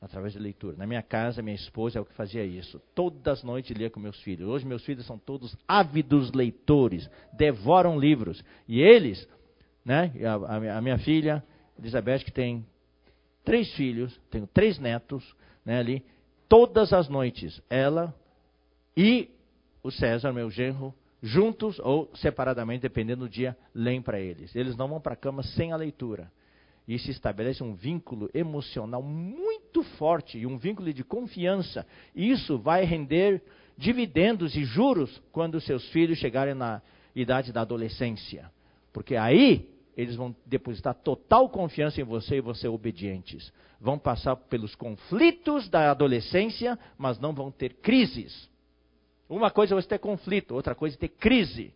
através 0.03 0.35
da 0.35 0.41
leitura. 0.41 0.77
Na 0.77 0.85
minha 0.85 1.01
casa, 1.01 1.41
minha 1.43 1.55
esposa 1.55 1.97
é 1.97 2.03
o 2.03 2.05
que 2.05 2.13
fazia 2.15 2.45
isso. 2.45 2.83
Todas 2.93 3.39
as 3.39 3.45
noites 3.45 3.75
lia 3.77 3.89
com 3.89 4.01
meus 4.01 4.21
filhos. 4.23 4.49
Hoje 4.49 4.67
meus 4.67 4.85
filhos 4.85 5.07
são 5.07 5.17
todos 5.17 5.57
ávidos 5.67 6.33
leitores, 6.33 7.09
devoram 7.33 7.99
livros. 7.99 8.45
E 8.67 8.81
eles, 8.81 9.29
né, 9.85 10.13
a, 10.27 10.77
a 10.77 10.81
minha 10.81 10.99
filha, 10.99 11.43
Elizabeth, 11.79 12.25
que 12.25 12.33
tem 12.33 12.67
três 13.45 13.73
filhos, 13.75 14.21
tenho 14.29 14.47
três 14.49 14.77
netos, 14.77 15.37
né, 15.65 15.79
ali, 15.79 16.05
todas 16.49 16.93
as 16.93 17.09
noites, 17.09 17.61
ela 17.69 18.15
e 18.97 19.31
o 19.83 19.91
César, 19.91 20.33
meu 20.33 20.51
genro, 20.51 20.95
juntos 21.23 21.79
ou 21.79 22.11
separadamente, 22.15 22.83
dependendo 22.83 23.25
do 23.25 23.31
dia, 23.31 23.57
leem 23.75 24.03
para 24.03 24.21
eles. 24.21 24.55
Eles 24.55 24.77
não 24.77 24.89
vão 24.89 25.01
para 25.01 25.15
a 25.15 25.17
cama 25.17 25.43
sem 25.43 25.73
a 25.73 25.77
leitura 25.77 26.31
e 26.87 26.99
se 26.99 27.11
estabelece 27.11 27.63
um 27.63 27.75
vínculo 27.75 28.29
emocional 28.35 29.03
muito 29.03 29.83
forte 29.83 30.39
e 30.39 30.47
um 30.47 30.59
vínculo 30.59 30.93
de 30.93 31.05
confiança. 31.05 31.87
Isso 32.15 32.59
vai 32.59 32.85
render 32.85 33.43
dividendos 33.79 34.57
e 34.57 34.65
juros 34.65 35.23
quando 35.31 35.61
seus 35.61 35.89
filhos 35.91 36.19
chegarem 36.19 36.55
na 36.55 36.83
idade 37.15 37.53
da 37.53 37.61
adolescência. 37.61 38.51
Porque 38.93 39.17
aí 39.17 39.72
eles 39.97 40.17
vão 40.17 40.35
depositar 40.47 40.95
total 40.95 41.49
confiança 41.49 42.01
em 42.01 42.05
você 42.05 42.37
e 42.37 42.41
você 42.41 42.67
obedientes. 42.67 43.53
Vão 43.81 43.99
passar 43.99 44.37
pelos 44.37 44.75
conflitos 44.75 45.69
da 45.69 45.91
adolescência, 45.91 46.79
mas 46.97 47.19
não 47.19 47.35
vão 47.35 47.51
ter 47.51 47.75
crises. 47.75 48.49
Uma 49.29 49.51
coisa 49.51 49.75
é 49.75 49.81
você 49.81 49.89
ter 49.89 49.99
conflito, 49.99 50.55
outra 50.55 50.75
coisa 50.75 50.97
é 50.97 50.99
ter 50.99 51.09
crise. 51.09 51.75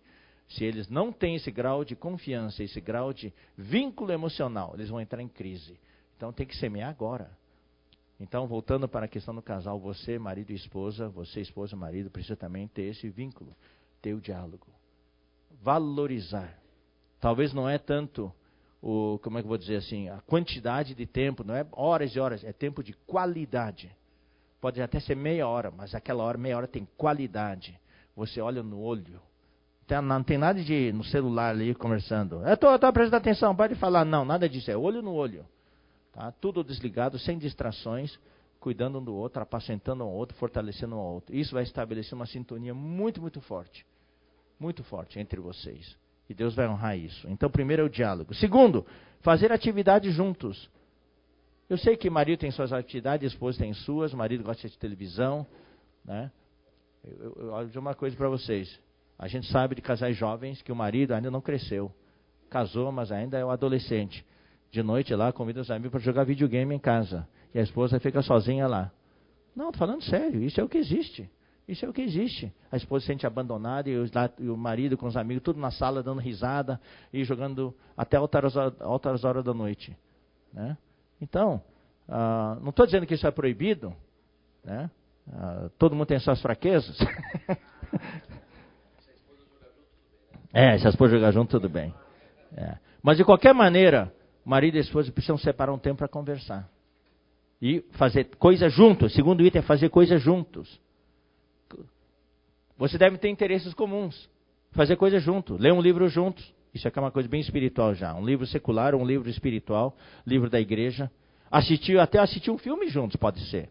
Se 0.48 0.64
eles 0.64 0.88
não 0.88 1.10
têm 1.10 1.34
esse 1.34 1.50
grau 1.50 1.84
de 1.84 1.96
confiança, 1.96 2.62
esse 2.62 2.80
grau 2.80 3.12
de 3.12 3.32
vínculo 3.56 4.12
emocional, 4.12 4.72
eles 4.74 4.88
vão 4.88 5.00
entrar 5.00 5.20
em 5.20 5.28
crise. 5.28 5.78
Então 6.16 6.32
tem 6.32 6.46
que 6.46 6.56
semear 6.56 6.88
agora. 6.88 7.30
Então, 8.18 8.46
voltando 8.46 8.88
para 8.88 9.04
a 9.04 9.08
questão 9.08 9.34
do 9.34 9.42
casal, 9.42 9.78
você, 9.78 10.18
marido 10.18 10.50
e 10.50 10.54
esposa, 10.54 11.08
você, 11.08 11.40
esposa, 11.40 11.76
marido, 11.76 12.10
precisa 12.10 12.36
também 12.36 12.66
ter 12.66 12.84
esse 12.84 13.08
vínculo, 13.10 13.54
ter 14.00 14.14
o 14.14 14.20
diálogo. 14.20 14.66
Valorizar. 15.62 16.58
Talvez 17.20 17.52
não 17.52 17.68
é 17.68 17.78
tanto 17.78 18.32
o, 18.82 19.18
como 19.22 19.38
é 19.38 19.40
que 19.40 19.46
eu 19.46 19.48
vou 19.48 19.58
dizer 19.58 19.76
assim, 19.76 20.08
a 20.08 20.20
quantidade 20.20 20.94
de 20.94 21.06
tempo, 21.06 21.42
não 21.44 21.54
é 21.54 21.66
horas 21.72 22.14
e 22.14 22.20
horas, 22.20 22.44
é 22.44 22.52
tempo 22.52 22.82
de 22.82 22.92
qualidade. 23.06 23.90
Pode 24.60 24.80
até 24.80 25.00
ser 25.00 25.16
meia 25.16 25.46
hora, 25.46 25.70
mas 25.70 25.94
aquela 25.94 26.24
hora, 26.24 26.38
meia 26.38 26.56
hora 26.56 26.66
tem 26.66 26.86
qualidade. 26.96 27.78
Você 28.14 28.40
olha 28.40 28.62
no 28.62 28.80
olho, 28.80 29.20
não 30.02 30.22
tem 30.22 30.36
nada 30.36 30.62
de 30.62 30.92
no 30.92 31.04
celular 31.04 31.50
ali 31.50 31.74
conversando. 31.74 32.42
Eu 32.44 32.54
estou 32.54 32.92
prestando 32.92 33.16
atenção, 33.16 33.54
pode 33.54 33.76
falar. 33.76 34.04
Não, 34.04 34.24
nada 34.24 34.48
disso. 34.48 34.70
É 34.70 34.76
olho 34.76 35.00
no 35.00 35.12
olho. 35.12 35.46
Tá? 36.12 36.32
Tudo 36.32 36.64
desligado, 36.64 37.18
sem 37.18 37.38
distrações, 37.38 38.18
cuidando 38.58 38.98
um 38.98 39.04
do 39.04 39.14
outro, 39.14 39.42
apacentando 39.42 40.04
um 40.04 40.08
outro, 40.08 40.36
fortalecendo 40.38 40.96
um 40.96 40.98
outro. 40.98 41.36
Isso 41.36 41.54
vai 41.54 41.62
estabelecer 41.62 42.14
uma 42.14 42.26
sintonia 42.26 42.74
muito, 42.74 43.20
muito 43.20 43.40
forte. 43.40 43.86
Muito 44.58 44.82
forte 44.82 45.20
entre 45.20 45.38
vocês. 45.38 45.96
E 46.28 46.34
Deus 46.34 46.54
vai 46.54 46.68
honrar 46.68 46.98
isso. 46.98 47.26
Então, 47.28 47.48
primeiro 47.48 47.82
é 47.82 47.84
o 47.84 47.88
diálogo. 47.88 48.34
Segundo, 48.34 48.84
fazer 49.20 49.52
atividades 49.52 50.12
juntos. 50.14 50.68
Eu 51.68 51.78
sei 51.78 51.96
que 51.96 52.08
marido 52.08 52.40
tem 52.40 52.50
suas 52.50 52.72
atividades, 52.72 53.32
esposa 53.32 53.58
tem 53.58 53.72
suas, 53.72 54.12
marido 54.14 54.44
gosta 54.44 54.68
de 54.68 54.78
televisão. 54.78 55.46
Né? 56.04 56.30
Eu, 57.04 57.34
eu, 57.36 57.54
eu 57.54 57.66
dizer 57.66 57.78
uma 57.78 57.94
coisa 57.94 58.16
para 58.16 58.28
vocês. 58.28 58.80
A 59.18 59.28
gente 59.28 59.50
sabe 59.50 59.74
de 59.74 59.82
casais 59.82 60.16
jovens 60.16 60.60
que 60.62 60.70
o 60.70 60.76
marido 60.76 61.12
ainda 61.12 61.30
não 61.30 61.40
cresceu. 61.40 61.90
Casou, 62.50 62.92
mas 62.92 63.10
ainda 63.10 63.38
é 63.38 63.44
um 63.44 63.50
adolescente. 63.50 64.24
De 64.70 64.82
noite 64.82 65.14
lá, 65.14 65.32
convida 65.32 65.60
os 65.60 65.70
amigos 65.70 65.92
para 65.92 66.00
jogar 66.00 66.24
videogame 66.24 66.74
em 66.74 66.78
casa. 66.78 67.26
E 67.54 67.58
a 67.58 67.62
esposa 67.62 67.98
fica 67.98 68.20
sozinha 68.22 68.66
lá. 68.66 68.92
Não, 69.54 69.70
estou 69.70 69.86
falando 69.86 70.02
sério, 70.02 70.42
isso 70.42 70.60
é 70.60 70.64
o 70.64 70.68
que 70.68 70.76
existe. 70.76 71.30
Isso 71.68 71.84
é 71.84 71.88
o 71.88 71.92
que 71.92 72.02
existe. 72.02 72.52
A 72.70 72.76
esposa 72.76 73.02
se 73.02 73.06
sente 73.08 73.26
abandonada 73.26 73.90
e, 73.90 73.98
o 74.48 74.56
marido 74.56 74.96
com 74.96 75.06
os 75.06 75.16
amigos, 75.16 75.42
tudo 75.42 75.58
na 75.58 75.70
sala, 75.70 76.02
dando 76.02 76.20
risada 76.20 76.80
e 77.12 77.24
jogando 77.24 77.74
até 77.96 78.16
altas, 78.16 78.56
altas 78.80 79.24
horas 79.24 79.44
da 79.44 79.52
noite. 79.52 79.96
Né? 80.52 80.76
Então, 81.20 81.60
uh, 82.08 82.60
não 82.60 82.70
estou 82.70 82.86
dizendo 82.86 83.06
que 83.06 83.14
isso 83.14 83.26
é 83.26 83.30
proibido. 83.32 83.92
Né? 84.62 84.88
Uh, 85.26 85.68
todo 85.78 85.96
mundo 85.96 86.06
tem 86.06 86.18
suas 86.20 86.40
fraquezas. 86.40 86.96
É, 90.52 90.78
se 90.78 90.86
as 90.86 90.94
esposa 90.94 91.16
jogar 91.16 91.32
junto, 91.32 91.50
tudo 91.50 91.68
bem. 91.68 91.92
É. 92.56 92.78
Mas 93.02 93.18
de 93.18 93.24
qualquer 93.24 93.52
maneira, 93.52 94.10
marido 94.42 94.78
e 94.78 94.80
esposa 94.80 95.12
precisam 95.12 95.36
separar 95.36 95.70
um 95.70 95.78
tempo 95.78 95.98
para 95.98 96.08
conversar. 96.08 96.66
E 97.60 97.84
fazer 97.92 98.24
coisas 98.36 98.72
juntos. 98.72 99.12
Segundo 99.12 99.44
item 99.44 99.58
é 99.58 99.62
fazer 99.62 99.90
coisas 99.90 100.22
juntos. 100.22 100.80
Você 102.78 102.98
deve 102.98 103.18
ter 103.18 103.28
interesses 103.28 103.72
comuns. 103.74 104.28
Fazer 104.72 104.96
coisas 104.96 105.22
juntos. 105.22 105.58
Ler 105.58 105.72
um 105.72 105.80
livro 105.80 106.08
juntos. 106.08 106.54
Isso 106.74 106.86
aqui 106.86 106.98
é 106.98 107.02
uma 107.02 107.10
coisa 107.10 107.28
bem 107.28 107.40
espiritual 107.40 107.94
já. 107.94 108.14
Um 108.14 108.24
livro 108.24 108.46
secular, 108.46 108.94
um 108.94 109.04
livro 109.04 109.28
espiritual, 109.30 109.96
livro 110.26 110.50
da 110.50 110.60
igreja. 110.60 111.10
Assistir, 111.50 111.98
até 111.98 112.18
assistir 112.18 112.50
um 112.50 112.58
filme 112.58 112.88
juntos, 112.88 113.16
pode 113.16 113.40
ser. 113.48 113.70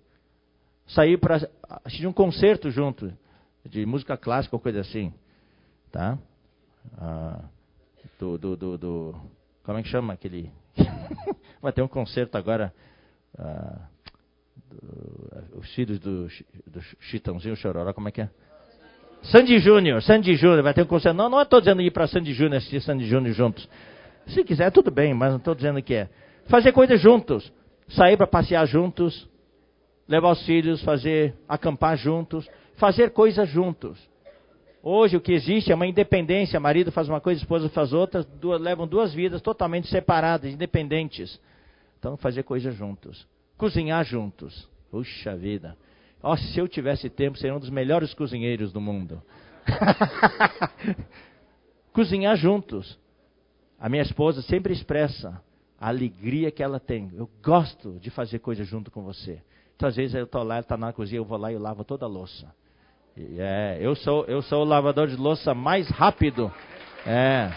Sair 0.88 1.18
para 1.18 1.48
assistir 1.84 2.08
um 2.08 2.13
concerto 2.13 2.72
junto, 2.72 3.13
de 3.65 3.86
música 3.86 4.18
clássica 4.18 4.56
ou 4.56 4.60
coisa 4.60 4.80
assim. 4.80 5.13
Tá? 5.91 6.18
ah, 6.98 7.44
do, 8.20 8.38
do, 8.38 8.56
do, 8.56 8.78
do, 8.78 9.15
Como 9.63 9.78
é 9.78 9.84
que 9.84 9.89
chama 9.89 10.13
aquele. 10.13 10.52
Vai 11.62 11.72
ter 11.72 11.82
um 11.82 11.88
concerto 11.88 12.38
agora. 12.38 12.74
Ah, 13.38 13.88
do, 14.70 15.60
os 15.60 15.74
filhos 15.74 16.00
do, 16.00 16.28
do 16.68 16.82
Chitãozinho 17.02 17.56
Chororó, 17.56 17.94
como 17.94 18.08
é 18.08 18.12
que 18.12 18.22
é? 18.22 18.30
Sandy 19.32 19.58
Júnior, 19.60 20.04
Sandy 20.04 20.36
Júnior, 20.36 20.62
vai 20.62 20.74
ter 20.74 20.84
um 20.84 20.86
concerto. 20.86 21.18
Não, 21.18 21.30
não 21.30 21.42
estou 21.42 21.60
dizendo 21.60 21.82
ir 21.82 21.92
para 21.92 22.08
Sandy 22.08 22.34
Júnior 22.34 22.58
assistir 22.58 22.82
Sandy 22.82 23.06
Júnior 23.06 23.34
juntos. 23.34 23.68
Se 24.28 24.44
quiser, 24.44 24.72
tudo 24.72 24.92
bem, 24.92 25.14
mas 25.14 25.32
não 25.32 25.38
estou 25.38 25.56
dizendo 25.56 25.82
que 25.82 25.94
é. 25.96 26.10
Fazer 26.48 26.72
coisas 26.72 27.02
juntos. 27.02 27.52
Sair 27.88 28.18
para 28.18 28.28
passear 28.28 28.68
juntos. 28.68 29.28
Levar 30.08 30.32
os 30.32 30.46
filhos, 30.46 30.84
fazer, 30.84 31.34
acampar 31.50 31.98
juntos. 31.98 32.48
Fazer 32.76 33.12
coisas 33.12 33.50
juntos. 33.50 33.98
Hoje 34.84 35.18
o 35.18 35.22
que 35.22 35.34
existe 35.34 35.72
é 35.72 35.76
uma 35.76 35.88
independência. 35.88 36.60
Marido 36.60 36.92
faz 36.92 37.10
uma 37.10 37.20
coisa, 37.20 37.42
esposa 37.42 37.68
faz 37.70 37.94
outra, 37.94 38.24
duas, 38.24 38.62
levam 38.62 38.86
duas 38.86 39.12
vidas 39.12 39.42
totalmente 39.42 39.88
separadas, 39.88 40.54
independentes. 40.54 41.40
Então, 41.98 42.16
fazer 42.16 42.44
coisas 42.44 42.76
juntos. 42.76 43.28
Cozinhar 43.58 44.06
juntos. 44.06 44.70
Puxa 44.92 45.36
vida. 45.36 45.76
Oh, 46.28 46.36
se 46.36 46.58
eu 46.58 46.68
tivesse 46.68 47.08
tempo, 47.08 47.38
seria 47.38 47.56
um 47.56 47.60
dos 47.60 47.70
melhores 47.70 48.12
cozinheiros 48.16 48.74
do 48.74 48.82
mundo. 48.82 49.22
Cozinhar 51.94 52.36
juntos. 52.36 52.98
A 53.80 53.88
minha 53.88 54.02
esposa 54.02 54.42
sempre 54.42 54.74
expressa 54.74 55.40
a 55.80 55.88
alegria 55.88 56.50
que 56.50 56.64
ela 56.64 56.80
tem. 56.80 57.12
Eu 57.14 57.30
gosto 57.44 58.00
de 58.00 58.10
fazer 58.10 58.40
coisa 58.40 58.64
junto 58.64 58.90
com 58.90 59.04
você. 59.04 59.40
Então, 59.76 59.88
às 59.88 59.96
vezes, 59.96 60.16
eu 60.16 60.24
estou 60.24 60.42
lá, 60.42 60.56
ela 60.56 60.62
está 60.62 60.76
na 60.76 60.92
cozinha, 60.92 61.20
eu 61.20 61.26
vou 61.26 61.38
lá 61.38 61.52
e 61.52 61.54
eu 61.54 61.62
lavo 61.62 61.84
toda 61.84 62.06
a 62.06 62.10
louça. 62.10 62.52
E, 63.16 63.36
é, 63.38 63.78
eu 63.80 63.96
sou, 63.96 64.26
eu 64.26 64.42
sou 64.42 64.64
o 64.64 64.66
lavador 64.66 65.08
de 65.08 65.16
louça 65.16 65.54
mais 65.54 65.88
rápido. 65.90 66.52
É. 67.06 67.52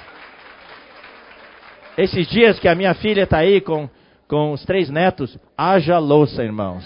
Esses 1.97 2.29
dias 2.29 2.59
que 2.59 2.69
a 2.69 2.75
minha 2.75 2.93
filha 2.93 3.23
está 3.23 3.39
aí 3.39 3.63
com, 3.63 3.89
com 4.29 4.53
os 4.53 4.63
três 4.67 4.91
netos, 4.91 5.39
haja 5.57 5.99
louça, 5.99 6.45
irmãos. 6.45 6.85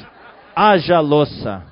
Haja 0.54 1.00
louça. 1.00 1.71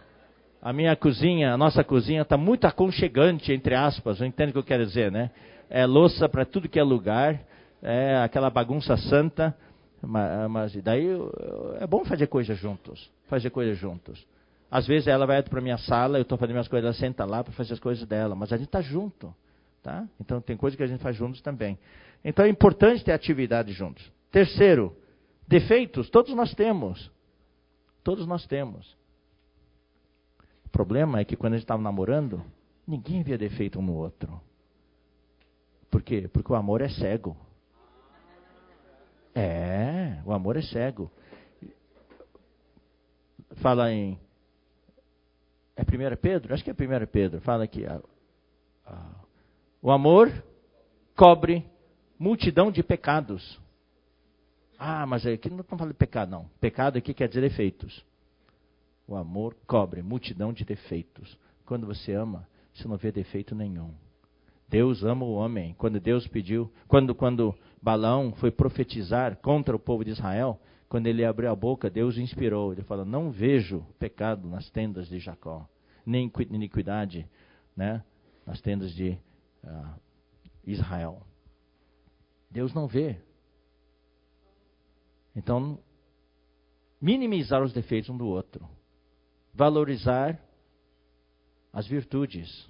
A 0.62 0.72
minha 0.72 0.94
cozinha, 0.94 1.54
a 1.54 1.56
nossa 1.56 1.82
cozinha 1.82 2.22
está 2.22 2.36
muito 2.36 2.66
aconchegante, 2.66 3.52
entre 3.52 3.74
aspas, 3.74 4.20
não 4.20 4.26
entende 4.26 4.50
o 4.50 4.52
que 4.52 4.58
eu 4.58 4.64
quero 4.64 4.84
dizer, 4.84 5.10
né? 5.10 5.30
É 5.70 5.86
louça 5.86 6.28
para 6.28 6.44
tudo 6.44 6.68
que 6.68 6.78
é 6.78 6.82
lugar, 6.82 7.40
é 7.82 8.18
aquela 8.18 8.50
bagunça 8.50 8.96
santa, 8.96 9.56
mas 10.02 10.74
daí 10.82 11.06
é 11.78 11.86
bom 11.86 12.04
fazer 12.04 12.26
coisas 12.26 12.58
juntos, 12.58 13.10
fazer 13.26 13.48
coisas 13.50 13.78
juntos. 13.78 14.26
Às 14.70 14.86
vezes 14.86 15.08
ela 15.08 15.26
vai 15.26 15.42
para 15.42 15.60
minha 15.62 15.78
sala, 15.78 16.18
eu 16.18 16.22
estou 16.22 16.36
fazendo 16.36 16.54
minhas 16.54 16.68
coisas, 16.68 16.84
ela 16.84 16.94
senta 16.94 17.24
lá 17.24 17.42
para 17.42 17.52
fazer 17.54 17.72
as 17.72 17.80
coisas 17.80 18.06
dela, 18.06 18.34
mas 18.34 18.52
a 18.52 18.56
gente 18.56 18.66
está 18.66 18.82
junto, 18.82 19.34
tá? 19.82 20.06
Então 20.20 20.40
tem 20.42 20.56
coisa 20.56 20.76
que 20.76 20.82
a 20.82 20.86
gente 20.86 21.02
faz 21.02 21.16
juntos 21.16 21.40
também. 21.40 21.78
Então 22.22 22.44
é 22.44 22.48
importante 22.48 23.02
ter 23.02 23.12
atividade 23.12 23.72
juntos. 23.72 24.04
Terceiro, 24.30 24.94
defeitos, 25.48 26.10
todos 26.10 26.34
nós 26.34 26.54
temos. 26.54 27.10
Todos 28.04 28.26
nós 28.26 28.46
temos. 28.46 28.99
O 30.70 30.72
problema 30.72 31.18
é 31.18 31.24
que 31.24 31.36
quando 31.36 31.54
a 31.54 31.56
gente 31.56 31.64
estava 31.64 31.82
namorando, 31.82 32.40
ninguém 32.86 33.24
via 33.24 33.36
defeito 33.36 33.80
um 33.80 33.82
no 33.82 33.94
outro. 33.94 34.40
Por 35.90 36.00
quê? 36.00 36.30
Porque 36.32 36.52
o 36.52 36.54
amor 36.54 36.80
é 36.80 36.88
cego. 36.88 37.36
É, 39.34 40.22
o 40.24 40.32
amor 40.32 40.56
é 40.56 40.62
cego. 40.62 41.10
Fala 43.56 43.92
em. 43.92 44.16
É 45.74 45.82
1 45.82 46.16
Pedro? 46.16 46.54
Acho 46.54 46.62
que 46.62 46.70
é 46.70 46.72
1 46.72 47.06
Pedro. 47.08 47.40
Fala 47.40 47.64
aqui. 47.64 47.84
o 49.82 49.90
amor 49.90 50.32
cobre 51.16 51.68
multidão 52.16 52.70
de 52.70 52.84
pecados. 52.84 53.60
Ah, 54.78 55.04
mas 55.04 55.26
aqui 55.26 55.50
não 55.50 55.60
estamos 55.60 55.80
falando 55.80 55.92
de 55.92 55.98
pecado, 55.98 56.30
não. 56.30 56.48
Pecado 56.60 56.96
aqui 56.96 57.12
quer 57.12 57.28
dizer 57.28 57.40
defeitos. 57.40 58.08
O 59.10 59.16
amor 59.16 59.56
cobre 59.66 60.02
multidão 60.02 60.52
de 60.52 60.64
defeitos. 60.64 61.36
Quando 61.66 61.84
você 61.84 62.12
ama, 62.12 62.46
você 62.72 62.86
não 62.86 62.96
vê 62.96 63.10
defeito 63.10 63.56
nenhum. 63.56 63.92
Deus 64.68 65.02
ama 65.02 65.24
o 65.24 65.32
homem. 65.32 65.74
Quando 65.76 65.98
Deus 65.98 66.28
pediu, 66.28 66.72
quando, 66.86 67.12
quando 67.12 67.52
Balão 67.82 68.32
foi 68.34 68.52
profetizar 68.52 69.36
contra 69.38 69.74
o 69.74 69.80
povo 69.80 70.04
de 70.04 70.12
Israel, 70.12 70.60
quando 70.88 71.08
ele 71.08 71.24
abriu 71.24 71.50
a 71.50 71.56
boca, 71.56 71.90
Deus 71.90 72.18
inspirou. 72.18 72.72
Ele 72.72 72.84
falou: 72.84 73.04
Não 73.04 73.32
vejo 73.32 73.84
pecado 73.98 74.48
nas 74.48 74.70
tendas 74.70 75.08
de 75.08 75.18
Jacó, 75.18 75.68
nem 76.06 76.30
iniquidade 76.48 77.28
né, 77.76 78.04
nas 78.46 78.60
tendas 78.60 78.94
de 78.94 79.18
uh, 79.64 80.00
Israel. 80.64 81.20
Deus 82.48 82.72
não 82.72 82.86
vê. 82.86 83.18
Então, 85.34 85.80
minimizar 87.00 87.60
os 87.60 87.72
defeitos 87.72 88.08
um 88.08 88.16
do 88.16 88.28
outro. 88.28 88.68
Valorizar 89.52 90.40
as 91.72 91.86
virtudes. 91.86 92.68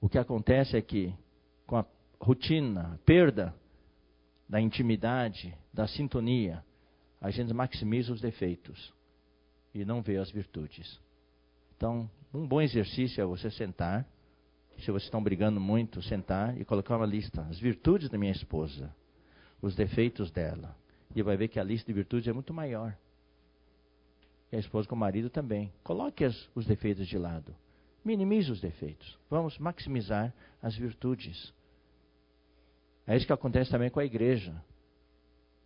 O 0.00 0.08
que 0.08 0.18
acontece 0.18 0.76
é 0.76 0.82
que, 0.82 1.14
com 1.66 1.76
a 1.76 1.86
rotina, 2.20 3.00
perda 3.04 3.54
da 4.48 4.60
intimidade, 4.60 5.56
da 5.72 5.86
sintonia, 5.86 6.64
a 7.20 7.30
gente 7.30 7.52
maximiza 7.54 8.12
os 8.12 8.20
defeitos 8.20 8.92
e 9.74 9.84
não 9.84 10.02
vê 10.02 10.18
as 10.18 10.30
virtudes. 10.30 11.00
Então, 11.76 12.08
um 12.32 12.46
bom 12.46 12.60
exercício 12.60 13.20
é 13.20 13.24
você 13.24 13.50
sentar 13.50 14.06
se 14.78 14.90
vocês 14.90 15.04
estão 15.04 15.22
brigando 15.22 15.60
muito, 15.60 16.02
sentar 16.02 16.58
e 16.60 16.64
colocar 16.64 16.96
uma 16.96 17.06
lista. 17.06 17.42
As 17.42 17.58
virtudes 17.58 18.08
da 18.08 18.18
minha 18.18 18.32
esposa, 18.32 18.94
os 19.62 19.74
defeitos 19.74 20.30
dela. 20.30 20.76
E 21.14 21.22
vai 21.22 21.36
ver 21.36 21.48
que 21.48 21.60
a 21.60 21.64
lista 21.64 21.86
de 21.86 21.92
virtudes 21.92 22.28
é 22.28 22.32
muito 22.32 22.52
maior. 22.52 22.96
A 24.54 24.58
esposa 24.58 24.88
com 24.88 24.94
o 24.94 24.98
marido 24.98 25.28
também. 25.28 25.72
Coloque 25.82 26.24
as, 26.24 26.48
os 26.54 26.66
defeitos 26.66 27.08
de 27.08 27.18
lado. 27.18 27.54
Minimize 28.04 28.52
os 28.52 28.60
defeitos. 28.60 29.18
Vamos 29.28 29.58
maximizar 29.58 30.32
as 30.62 30.76
virtudes. 30.76 31.52
É 33.06 33.16
isso 33.16 33.26
que 33.26 33.32
acontece 33.32 33.70
também 33.70 33.90
com 33.90 34.00
a 34.00 34.04
igreja. 34.04 34.54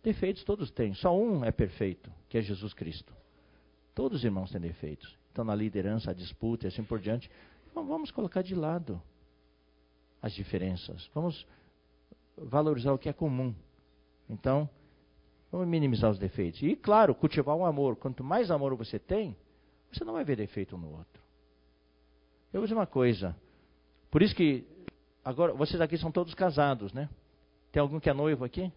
Defeitos 0.01 0.43
todos 0.43 0.71
têm. 0.71 0.93
Só 0.93 1.15
um 1.15 1.43
é 1.43 1.51
perfeito, 1.51 2.11
que 2.27 2.37
é 2.37 2.41
Jesus 2.41 2.73
Cristo. 2.73 3.13
Todos 3.93 4.19
os 4.19 4.23
irmãos 4.23 4.51
têm 4.51 4.61
defeitos. 4.61 5.17
Então, 5.31 5.43
na 5.43 5.53
liderança, 5.53 6.11
a 6.11 6.13
disputa 6.13 6.65
e 6.65 6.69
assim 6.69 6.83
por 6.83 6.99
diante, 6.99 7.29
vamos 7.73 8.11
colocar 8.11 8.41
de 8.41 8.55
lado 8.55 9.01
as 10.21 10.33
diferenças. 10.33 11.09
Vamos 11.13 11.45
valorizar 12.37 12.93
o 12.93 12.97
que 12.97 13.09
é 13.09 13.13
comum. 13.13 13.53
Então, 14.29 14.69
vamos 15.51 15.67
minimizar 15.67 16.09
os 16.09 16.19
defeitos. 16.19 16.61
E, 16.61 16.75
claro, 16.75 17.15
cultivar 17.15 17.55
um 17.55 17.65
amor. 17.65 17.95
Quanto 17.95 18.23
mais 18.23 18.51
amor 18.51 18.75
você 18.75 18.99
tem, 18.99 19.35
você 19.91 20.03
não 20.03 20.13
vai 20.13 20.23
ver 20.23 20.37
defeito 20.37 20.75
um 20.75 20.79
no 20.79 20.91
outro. 20.91 21.21
Eu 22.53 22.61
dizer 22.61 22.73
uma 22.73 22.87
coisa. 22.87 23.35
Por 24.09 24.21
isso 24.21 24.35
que, 24.35 24.65
agora, 25.23 25.53
vocês 25.53 25.79
aqui 25.81 25.97
são 25.97 26.11
todos 26.11 26.33
casados, 26.33 26.93
né? 26.93 27.09
Tem 27.71 27.81
algum 27.81 27.99
que 27.99 28.09
é 28.09 28.13
noivo 28.13 28.43
aqui? 28.43 28.71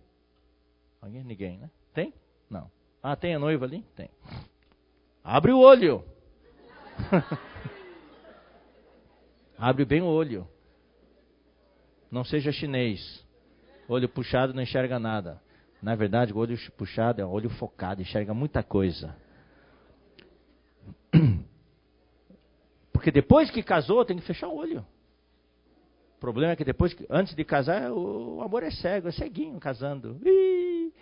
Alguém? 1.00 1.24
Ninguém, 1.24 1.58
né? 1.58 1.70
Tem? 1.94 2.12
Não. 2.48 2.70
Ah, 3.02 3.16
tem 3.16 3.34
a 3.34 3.38
noiva 3.38 3.64
ali? 3.64 3.82
Tem. 3.96 4.10
Abre 5.24 5.52
o 5.52 5.58
olho. 5.58 6.04
Abre 9.58 9.84
bem 9.84 10.02
o 10.02 10.06
olho. 10.06 10.46
Não 12.10 12.24
seja 12.24 12.52
chinês. 12.52 13.24
Olho 13.88 14.08
puxado 14.08 14.52
não 14.52 14.62
enxerga 14.62 14.98
nada. 14.98 15.40
Na 15.82 15.96
verdade, 15.96 16.32
o 16.32 16.36
olho 16.36 16.56
puxado 16.76 17.20
é 17.20 17.26
um 17.26 17.30
olho 17.30 17.50
focado, 17.50 18.00
enxerga 18.00 18.32
muita 18.32 18.62
coisa. 18.62 19.16
Porque 22.92 23.10
depois 23.10 23.50
que 23.50 23.64
casou, 23.64 24.04
tem 24.04 24.16
que 24.16 24.22
fechar 24.22 24.46
o 24.46 24.54
olho. 24.54 24.86
O 26.16 26.20
problema 26.20 26.52
é 26.52 26.56
que 26.56 26.64
depois, 26.64 26.96
antes 27.10 27.34
de 27.34 27.44
casar, 27.44 27.90
o, 27.90 28.40
amor 28.42 28.62
é 28.62 28.70
cego, 28.70 29.08
é 29.08 29.10
ceguinho 29.12 29.58
casando. 29.58 30.20
Ih, 30.24 30.92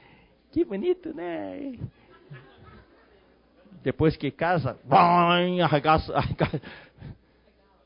que 0.51 0.65
bonito, 0.65 1.13
né? 1.13 1.79
Depois 3.83 4.17
que 4.17 4.31
casa, 4.31 4.79
arregaça, 5.63 6.17
arregaça, 6.17 6.63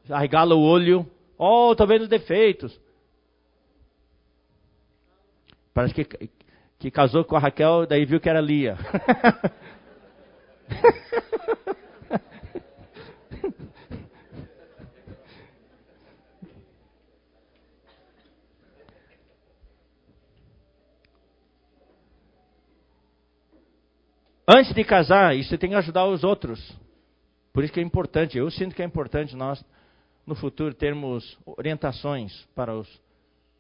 arregala 0.09 0.55
o 0.55 0.63
olho. 0.63 1.11
Oh, 1.37 1.73
estou 1.73 1.89
vendo 1.89 2.03
os 2.03 2.09
defeitos. 2.09 2.81
Parece 5.73 5.93
que, 5.93 6.31
que 6.85 6.91
casou 6.91 7.25
com 7.25 7.35
a 7.35 7.39
Raquel, 7.39 7.87
daí 7.87 8.05
viu 8.05 8.21
que 8.21 8.29
era 8.29 8.43
Lia. 8.43 8.77
Antes 24.47 24.75
de 24.75 24.85
casar, 24.85 25.35
isso 25.35 25.57
tem 25.57 25.71
que 25.71 25.77
ajudar 25.77 26.05
os 26.05 26.23
outros. 26.23 26.79
Por 27.51 27.65
isso 27.65 27.73
que 27.73 27.81
é 27.81 27.83
importante, 27.83 28.37
eu 28.37 28.51
sinto 28.51 28.75
que 28.75 28.83
é 28.83 28.85
importante 28.85 29.35
nós 29.35 29.65
no 30.27 30.35
futuro 30.35 30.75
termos 30.75 31.39
orientações 31.47 32.47
para 32.55 32.75
os 32.75 32.87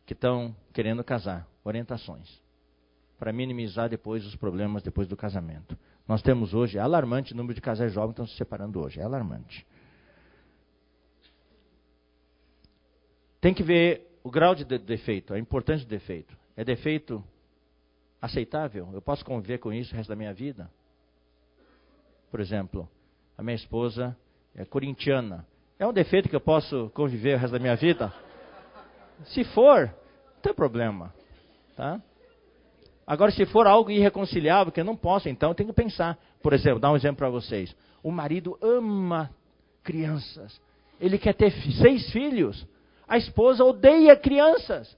que 0.04 0.12
estão 0.12 0.54
querendo 0.74 1.02
casar, 1.02 1.48
orientações 1.64 2.43
para 3.24 3.32
minimizar 3.32 3.88
depois 3.88 4.26
os 4.26 4.36
problemas 4.36 4.82
depois 4.82 5.08
do 5.08 5.16
casamento. 5.16 5.78
Nós 6.06 6.20
temos 6.20 6.52
hoje 6.52 6.76
é 6.76 6.80
alarmante 6.82 7.32
o 7.32 7.36
número 7.38 7.54
de 7.54 7.60
casais 7.62 7.90
jovens 7.90 8.08
que 8.08 8.20
estão 8.20 8.26
se 8.26 8.36
separando 8.36 8.78
hoje, 8.84 9.00
é 9.00 9.02
alarmante. 9.02 9.66
Tem 13.40 13.54
que 13.54 13.62
ver 13.62 14.18
o 14.22 14.30
grau 14.30 14.54
de 14.54 14.62
defeito, 14.62 15.32
a 15.32 15.38
importância 15.38 15.86
do 15.86 15.88
defeito. 15.88 16.36
É 16.54 16.62
defeito 16.62 17.24
aceitável? 18.20 18.90
Eu 18.92 19.00
posso 19.00 19.24
conviver 19.24 19.56
com 19.56 19.72
isso 19.72 19.94
o 19.94 19.96
resto 19.96 20.10
da 20.10 20.16
minha 20.16 20.34
vida? 20.34 20.70
Por 22.30 22.40
exemplo, 22.40 22.86
a 23.38 23.42
minha 23.42 23.56
esposa 23.56 24.14
é 24.54 24.66
corintiana. 24.66 25.46
É 25.78 25.86
um 25.86 25.94
defeito 25.94 26.28
que 26.28 26.36
eu 26.36 26.42
posso 26.42 26.90
conviver 26.90 27.36
o 27.36 27.38
resto 27.38 27.54
da 27.54 27.58
minha 27.58 27.74
vida? 27.74 28.12
Se 29.24 29.44
for, 29.44 29.86
não 29.86 30.42
tem 30.42 30.52
problema. 30.52 31.10
Tá? 31.74 32.02
Agora, 33.06 33.30
se 33.30 33.44
for 33.46 33.66
algo 33.66 33.90
irreconciliável, 33.90 34.72
que 34.72 34.80
eu 34.80 34.84
não 34.84 34.96
posso, 34.96 35.28
então 35.28 35.50
eu 35.50 35.54
tenho 35.54 35.68
que 35.68 35.74
pensar. 35.74 36.18
Por 36.42 36.52
exemplo, 36.52 36.80
dar 36.80 36.90
um 36.90 36.96
exemplo 36.96 37.18
para 37.18 37.28
vocês. 37.28 37.74
O 38.02 38.10
marido 38.10 38.58
ama 38.62 39.30
crianças. 39.82 40.60
Ele 41.00 41.18
quer 41.18 41.34
ter 41.34 41.50
seis 41.82 42.10
filhos. 42.10 42.66
A 43.06 43.18
esposa 43.18 43.62
odeia 43.62 44.16
crianças. 44.16 44.96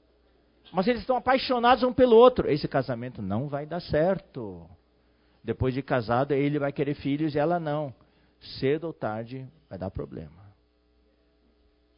Mas 0.72 0.86
eles 0.86 1.00
estão 1.00 1.16
apaixonados 1.16 1.82
um 1.82 1.92
pelo 1.92 2.16
outro. 2.16 2.48
Esse 2.50 2.68
casamento 2.68 3.20
não 3.20 3.48
vai 3.48 3.66
dar 3.66 3.80
certo. 3.80 4.68
Depois 5.42 5.74
de 5.74 5.82
casado, 5.82 6.32
ele 6.32 6.58
vai 6.58 6.72
querer 6.72 6.94
filhos 6.94 7.34
e 7.34 7.38
ela 7.38 7.58
não. 7.58 7.94
Cedo 8.58 8.84
ou 8.84 8.92
tarde 8.92 9.48
vai 9.68 9.78
dar 9.78 9.90
problema. 9.90 10.46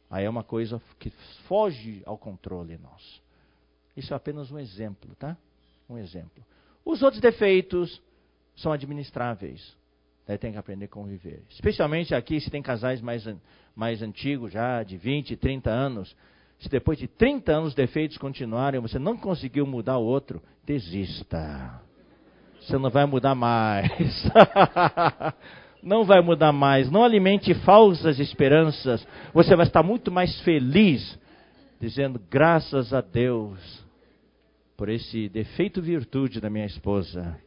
Aí 0.09 0.25
é 0.25 0.29
uma 0.29 0.43
coisa 0.43 0.81
que 0.97 1.11
foge 1.47 2.01
ao 2.05 2.17
controle 2.17 2.77
nosso. 2.77 3.21
Isso 3.95 4.13
é 4.13 4.17
apenas 4.17 4.51
um 4.51 4.57
exemplo, 4.57 5.13
tá? 5.15 5.37
Um 5.89 5.97
exemplo. 5.97 6.45
Os 6.85 7.01
outros 7.01 7.21
defeitos 7.21 8.01
são 8.55 8.71
administráveis. 8.71 9.75
Daí 10.27 10.37
tem 10.37 10.51
que 10.51 10.57
aprender 10.57 10.85
a 10.85 10.89
conviver. 10.89 11.41
Especialmente 11.49 12.13
aqui, 12.13 12.39
se 12.39 12.51
tem 12.51 12.61
casais 12.61 13.01
mais, 13.01 13.27
mais 13.75 14.01
antigos 14.03 14.51
já, 14.51 14.83
de 14.83 14.95
20, 14.95 15.35
30 15.35 15.71
anos. 15.71 16.15
Se 16.59 16.69
depois 16.69 16.99
de 16.99 17.07
30 17.07 17.51
anos 17.51 17.69
os 17.69 17.75
defeitos 17.75 18.17
continuarem, 18.17 18.79
você 18.79 18.99
não 18.99 19.17
conseguiu 19.17 19.65
mudar 19.65 19.97
o 19.97 20.05
outro, 20.05 20.41
desista. 20.63 21.81
Você 22.61 22.77
não 22.77 22.91
vai 22.91 23.05
mudar 23.05 23.33
mais. 23.33 23.89
não 25.81 26.03
vai 26.03 26.21
mudar 26.21 26.51
mais. 26.51 26.91
Não 26.91 27.03
alimente 27.03 27.53
falsas 27.63 28.19
esperanças. 28.19 29.07
Você 29.33 29.55
vai 29.55 29.65
estar 29.65 29.81
muito 29.81 30.11
mais 30.11 30.39
feliz, 30.41 31.17
dizendo 31.79 32.21
graças 32.29 32.93
a 32.93 33.01
Deus 33.01 33.88
por 34.79 34.87
esse 34.87 35.27
defeito 35.27 35.81
virtude 35.81 36.39
da 36.39 36.49
minha 36.49 36.65
esposa. 36.65 37.37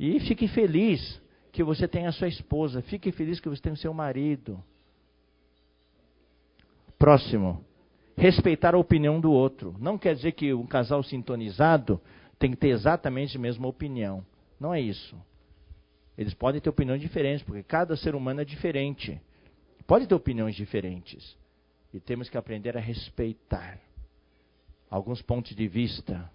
E 0.00 0.18
fique 0.20 0.48
feliz 0.48 1.20
que 1.52 1.62
você 1.62 1.86
tem 1.86 2.06
a 2.06 2.12
sua 2.12 2.28
esposa. 2.28 2.80
Fique 2.80 3.12
feliz 3.12 3.38
que 3.38 3.48
você 3.50 3.60
tem 3.60 3.74
o 3.74 3.76
seu 3.76 3.92
marido. 3.92 4.58
Próximo. 6.98 7.62
Respeitar 8.16 8.74
a 8.74 8.78
opinião 8.78 9.20
do 9.20 9.30
outro. 9.30 9.76
Não 9.78 9.98
quer 9.98 10.14
dizer 10.14 10.32
que 10.32 10.54
um 10.54 10.66
casal 10.66 11.02
sintonizado 11.02 12.00
tem 12.38 12.52
que 12.52 12.56
ter 12.56 12.68
exatamente 12.68 13.36
a 13.36 13.40
mesma 13.40 13.68
opinião. 13.68 14.24
Não 14.58 14.72
é 14.72 14.80
isso. 14.80 15.14
Eles 16.16 16.32
podem 16.32 16.58
ter 16.58 16.70
opiniões 16.70 17.02
diferentes, 17.02 17.44
porque 17.44 17.62
cada 17.62 17.94
ser 17.98 18.14
humano 18.14 18.40
é 18.40 18.46
diferente. 18.46 19.20
Pode 19.86 20.06
ter 20.06 20.14
opiniões 20.14 20.54
diferentes. 20.54 21.36
E 21.92 22.00
temos 22.00 22.30
que 22.30 22.38
aprender 22.38 22.78
a 22.78 22.80
respeitar 22.80 23.78
alguns 24.88 25.20
pontos 25.20 25.54
de 25.54 25.68
vista 25.68 26.30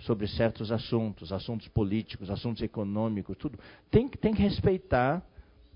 sobre 0.00 0.26
certos 0.26 0.72
assuntos, 0.72 1.32
assuntos 1.32 1.68
políticos, 1.68 2.30
assuntos 2.30 2.62
econômicos, 2.62 3.36
tudo. 3.36 3.58
Tem, 3.90 4.08
tem 4.08 4.34
que 4.34 4.42
respeitar 4.42 5.22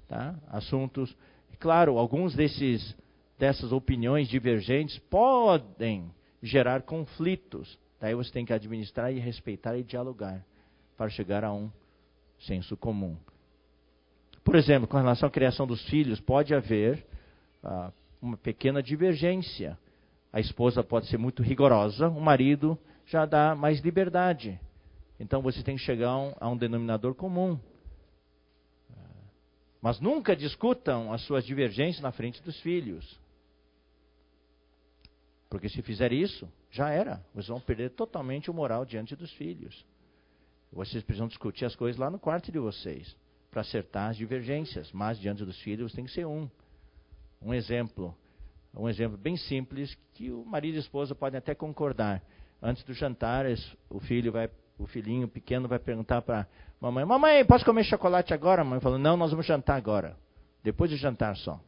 tá? 0.08 0.34
assuntos. 0.48 1.14
Claro, 1.58 1.98
alguns 1.98 2.34
desses, 2.34 2.96
dessas 3.38 3.72
opiniões 3.72 4.28
divergentes 4.28 4.98
podem 5.10 6.10
gerar 6.42 6.82
conflitos. 6.82 7.78
Daí 8.00 8.14
você 8.14 8.30
tem 8.30 8.44
que 8.44 8.52
administrar 8.52 9.12
e 9.12 9.18
respeitar 9.18 9.76
e 9.76 9.82
dialogar 9.82 10.44
para 10.96 11.08
chegar 11.08 11.44
a 11.44 11.52
um 11.52 11.70
senso 12.40 12.76
comum. 12.76 13.16
Por 14.42 14.56
exemplo, 14.56 14.86
com 14.86 14.98
relação 14.98 15.26
à 15.26 15.32
criação 15.32 15.66
dos 15.66 15.82
filhos, 15.88 16.20
pode 16.20 16.54
haver 16.54 17.04
ah, 17.62 17.90
uma 18.20 18.36
pequena 18.36 18.82
divergência. 18.82 19.78
A 20.32 20.40
esposa 20.40 20.82
pode 20.82 21.06
ser 21.06 21.16
muito 21.16 21.42
rigorosa, 21.42 22.08
o 22.08 22.20
marido 22.20 22.78
já 23.07 23.26
dá 23.26 23.55
mais 23.55 23.80
liberdade. 23.80 24.59
Então 25.18 25.42
você 25.42 25.62
tem 25.62 25.76
que 25.76 25.82
chegar 25.82 26.11
a 26.11 26.18
um, 26.18 26.34
a 26.40 26.48
um 26.48 26.57
denominador 26.57 27.14
comum. 27.14 27.59
Mas 29.80 30.00
nunca 30.00 30.34
discutam 30.34 31.12
as 31.12 31.20
suas 31.26 31.44
divergências 31.44 32.02
na 32.02 32.11
frente 32.11 32.42
dos 32.42 32.59
filhos. 32.61 33.20
Porque 35.50 35.68
se 35.68 35.82
fizer 35.82 36.11
isso, 36.11 36.50
já 36.70 36.88
era. 36.88 37.22
Vocês 37.34 37.48
vão 37.48 37.61
perder 37.61 37.90
totalmente 37.90 38.50
o 38.50 38.55
moral 38.55 38.86
diante 38.86 39.14
dos 39.14 39.30
filhos. 39.34 39.84
Vocês 40.72 41.05
precisam 41.05 41.28
discutir 41.28 41.66
as 41.66 41.76
coisas 41.76 42.00
lá 42.00 42.11
no 42.11 42.18
quarto 42.18 42.50
de 42.50 42.59
vocês, 42.59 43.14
para 43.50 43.61
acertar 43.61 44.11
as 44.11 44.16
divergências. 44.16 44.90
Mas 44.90 45.18
diante 45.20 45.44
dos 45.44 45.61
filhos 45.61 45.92
tem 45.92 46.07
que 46.07 46.12
ser 46.12 46.26
um. 46.26 46.50
Um 47.42 47.52
exemplo. 47.52 48.16
Um 48.74 48.88
exemplo 48.88 49.18
bem 49.18 49.36
simples 49.36 49.94
que 50.14 50.32
o 50.32 50.44
marido 50.44 50.74
e 50.74 50.78
a 50.78 50.80
esposa 50.80 51.14
podem 51.14 51.38
até 51.38 51.55
concordar. 51.55 52.22
Antes 52.66 52.82
do 52.84 52.94
jantar, 52.94 53.44
o 53.90 54.00
filho 54.00 54.32
vai, 54.32 54.48
o 54.78 54.86
filhinho 54.86 55.28
pequeno 55.28 55.68
vai 55.68 55.78
perguntar 55.78 56.22
para 56.22 56.46
mamãe: 56.80 57.04
Mamãe, 57.04 57.44
posso 57.44 57.62
comer 57.62 57.84
chocolate 57.84 58.32
agora? 58.32 58.62
A 58.62 58.64
mãe 58.64 58.80
falou: 58.80 58.98
Não, 58.98 59.18
nós 59.18 59.32
vamos 59.32 59.44
jantar 59.44 59.76
agora. 59.76 60.16
Depois 60.62 60.88
de 60.88 60.96
jantar 60.96 61.36
só. 61.36 61.60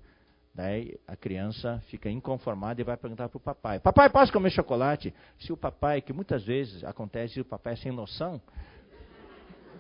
Daí 0.55 0.99
a 1.07 1.15
criança 1.15 1.83
fica 1.89 2.09
inconformada 2.09 2.81
e 2.81 2.85
vai 2.85 2.97
perguntar 2.97 3.29
para 3.29 3.37
o 3.37 3.41
papai: 3.41 3.79
Papai, 3.79 4.09
posso 4.09 4.33
comer 4.33 4.49
chocolate? 4.49 5.13
Se 5.39 5.53
o 5.53 5.57
papai, 5.57 6.01
que 6.01 6.15
muitas 6.15 6.43
vezes 6.47 6.83
acontece, 6.83 7.43
o 7.43 7.45
papai 7.45 7.75
é 7.75 7.77
sem 7.77 7.93
noção, 7.93 8.41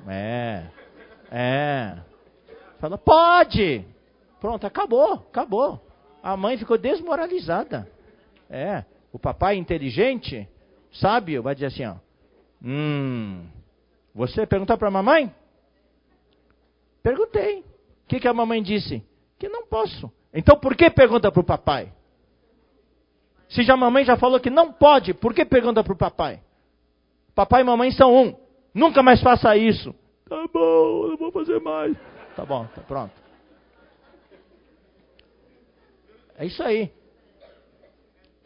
é, 0.07 0.67
é, 1.31 1.97
fala: 2.79 2.99
Pode! 2.99 3.87
Pronto, 4.39 4.67
acabou, 4.67 5.15
acabou. 5.15 5.83
A 6.23 6.37
mãe 6.37 6.59
ficou 6.59 6.77
desmoralizada. 6.77 7.91
É, 8.51 8.85
o 9.11 9.19
papai 9.19 9.57
inteligente 9.57 10.47
sábio 11.01 11.43
vai 11.43 11.55
dizer 11.55 11.67
assim, 11.67 11.85
ó. 11.85 11.95
Hum, 12.63 13.47
você 14.15 14.47
perguntou 14.47 14.77
para 14.79 14.89
a 14.89 14.91
mamãe? 14.91 15.33
Perguntei. 17.03 17.61
O 17.61 18.09
que, 18.09 18.21
que 18.21 18.29
a 18.29 18.35
mamãe 18.35 18.63
disse? 18.63 19.03
Que 19.39 19.49
não 19.49 19.67
posso. 19.67 20.11
Então 20.33 20.59
por 20.59 20.75
que 20.77 20.91
pergunta 20.91 21.31
para 21.31 21.41
o 21.41 21.45
papai? 21.45 21.93
Se 23.49 23.63
já 23.63 23.75
a 23.75 23.77
mamãe 23.77 24.05
já 24.05 24.17
falou 24.17 24.41
que 24.41 24.51
não 24.51 24.73
pode, 24.73 25.15
por 25.15 25.33
que 25.33 25.45
pergunta 25.45 25.85
para 25.85 25.93
o 25.93 25.97
papai? 25.97 26.41
Papai 27.35 27.61
e 27.61 27.65
mamãe 27.65 27.91
são 27.93 28.15
um. 28.15 28.35
Nunca 28.75 29.03
mais 29.03 29.21
faça 29.21 29.57
isso. 29.57 29.95
Tá 30.29 30.47
bom, 30.53 31.09
não 31.09 31.17
vou 31.17 31.31
fazer 31.31 31.61
mais. 31.61 31.97
Tá 32.35 32.45
bom, 32.45 32.67
tá 32.75 32.83
pronto. 32.83 33.13
É 36.39 36.45
isso 36.45 36.63
aí. 36.63 36.91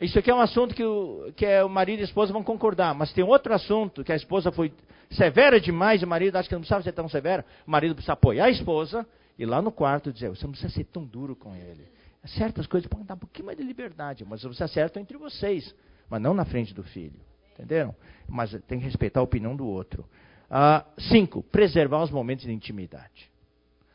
Isso 0.00 0.18
aqui 0.18 0.30
é 0.30 0.34
um 0.34 0.40
assunto 0.40 0.74
que 0.74 0.82
o, 0.82 1.30
que 1.36 1.44
é 1.44 1.62
o 1.62 1.68
marido 1.68 1.98
e 1.98 2.02
a 2.02 2.04
esposa 2.04 2.32
vão 2.32 2.42
concordar, 2.42 2.94
mas 2.94 3.12
tem 3.12 3.22
outro 3.22 3.52
assunto 3.52 4.02
que 4.02 4.10
a 4.10 4.16
esposa 4.16 4.50
foi 4.50 4.72
severa 5.10 5.60
demais 5.60 6.00
e 6.00 6.04
o 6.06 6.08
marido 6.08 6.36
acha 6.36 6.48
que 6.48 6.54
não 6.54 6.60
precisava 6.60 6.82
ser 6.82 6.92
tão 6.92 7.06
severo. 7.08 7.44
O 7.66 7.70
marido 7.70 7.94
precisa 7.94 8.14
apoiar 8.14 8.46
a 8.46 8.50
esposa 8.50 9.06
e 9.38 9.44
lá 9.44 9.60
no 9.60 9.70
quarto 9.70 10.10
dizer: 10.10 10.30
você 10.30 10.44
não 10.44 10.52
precisa 10.52 10.72
ser 10.72 10.84
tão 10.84 11.04
duro 11.04 11.36
com 11.36 11.54
ele. 11.54 11.86
Certas 12.24 12.66
coisas 12.66 12.88
podem 12.88 13.06
dar 13.06 13.14
um 13.14 13.18
pouquinho 13.18 13.46
mais 13.46 13.58
de 13.58 13.64
liberdade, 13.64 14.24
mas 14.24 14.42
você 14.42 14.64
acerta 14.64 14.98
entre 14.98 15.18
vocês, 15.18 15.74
mas 16.08 16.20
não 16.20 16.32
na 16.32 16.44
frente 16.46 16.72
do 16.72 16.82
filho. 16.82 17.20
Entenderam? 17.52 17.94
Mas 18.26 18.52
tem 18.66 18.78
que 18.78 18.84
respeitar 18.84 19.20
a 19.20 19.22
opinião 19.22 19.54
do 19.54 19.66
outro. 19.66 20.06
Ah, 20.50 20.84
cinco, 20.98 21.42
preservar 21.42 22.02
os 22.02 22.10
momentos 22.10 22.46
de 22.46 22.52
intimidade. 22.52 23.30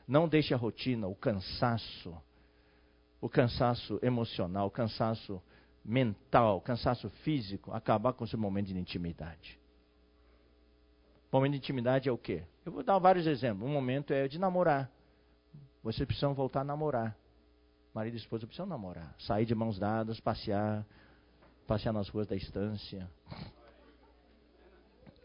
Não 0.07 0.27
deixe 0.27 0.53
a 0.53 0.57
rotina, 0.57 1.07
o 1.07 1.15
cansaço, 1.15 2.15
o 3.19 3.27
cansaço 3.27 3.99
emocional, 4.03 4.67
o 4.67 4.71
cansaço 4.71 5.41
mental, 5.85 6.59
cansaço 6.61 7.09
físico, 7.23 7.71
acabar 7.71 8.13
com 8.13 8.23
o 8.23 8.27
seu 8.27 8.39
momento 8.39 8.67
de 8.67 8.77
intimidade. 8.77 9.59
Momento 11.31 11.51
de 11.51 11.57
intimidade 11.59 12.09
é 12.09 12.11
o 12.11 12.17
quê? 12.17 12.43
Eu 12.65 12.71
vou 12.71 12.81
dar 12.83 12.97
vários 12.97 13.27
exemplos. 13.27 13.69
Um 13.69 13.73
momento 13.73 14.11
é 14.11 14.27
de 14.27 14.39
namorar. 14.39 14.89
Vocês 15.83 16.07
precisam 16.07 16.33
voltar 16.33 16.61
a 16.61 16.63
namorar. 16.63 17.15
Marido 17.93 18.15
e 18.15 18.17
esposa 18.17 18.47
precisam 18.47 18.65
namorar. 18.65 19.13
Sair 19.19 19.45
de 19.45 19.53
mãos 19.53 19.77
dadas, 19.77 20.19
passear, 20.19 20.83
passear 21.67 21.93
nas 21.93 22.09
ruas 22.09 22.25
da 22.25 22.35
estância. 22.35 23.07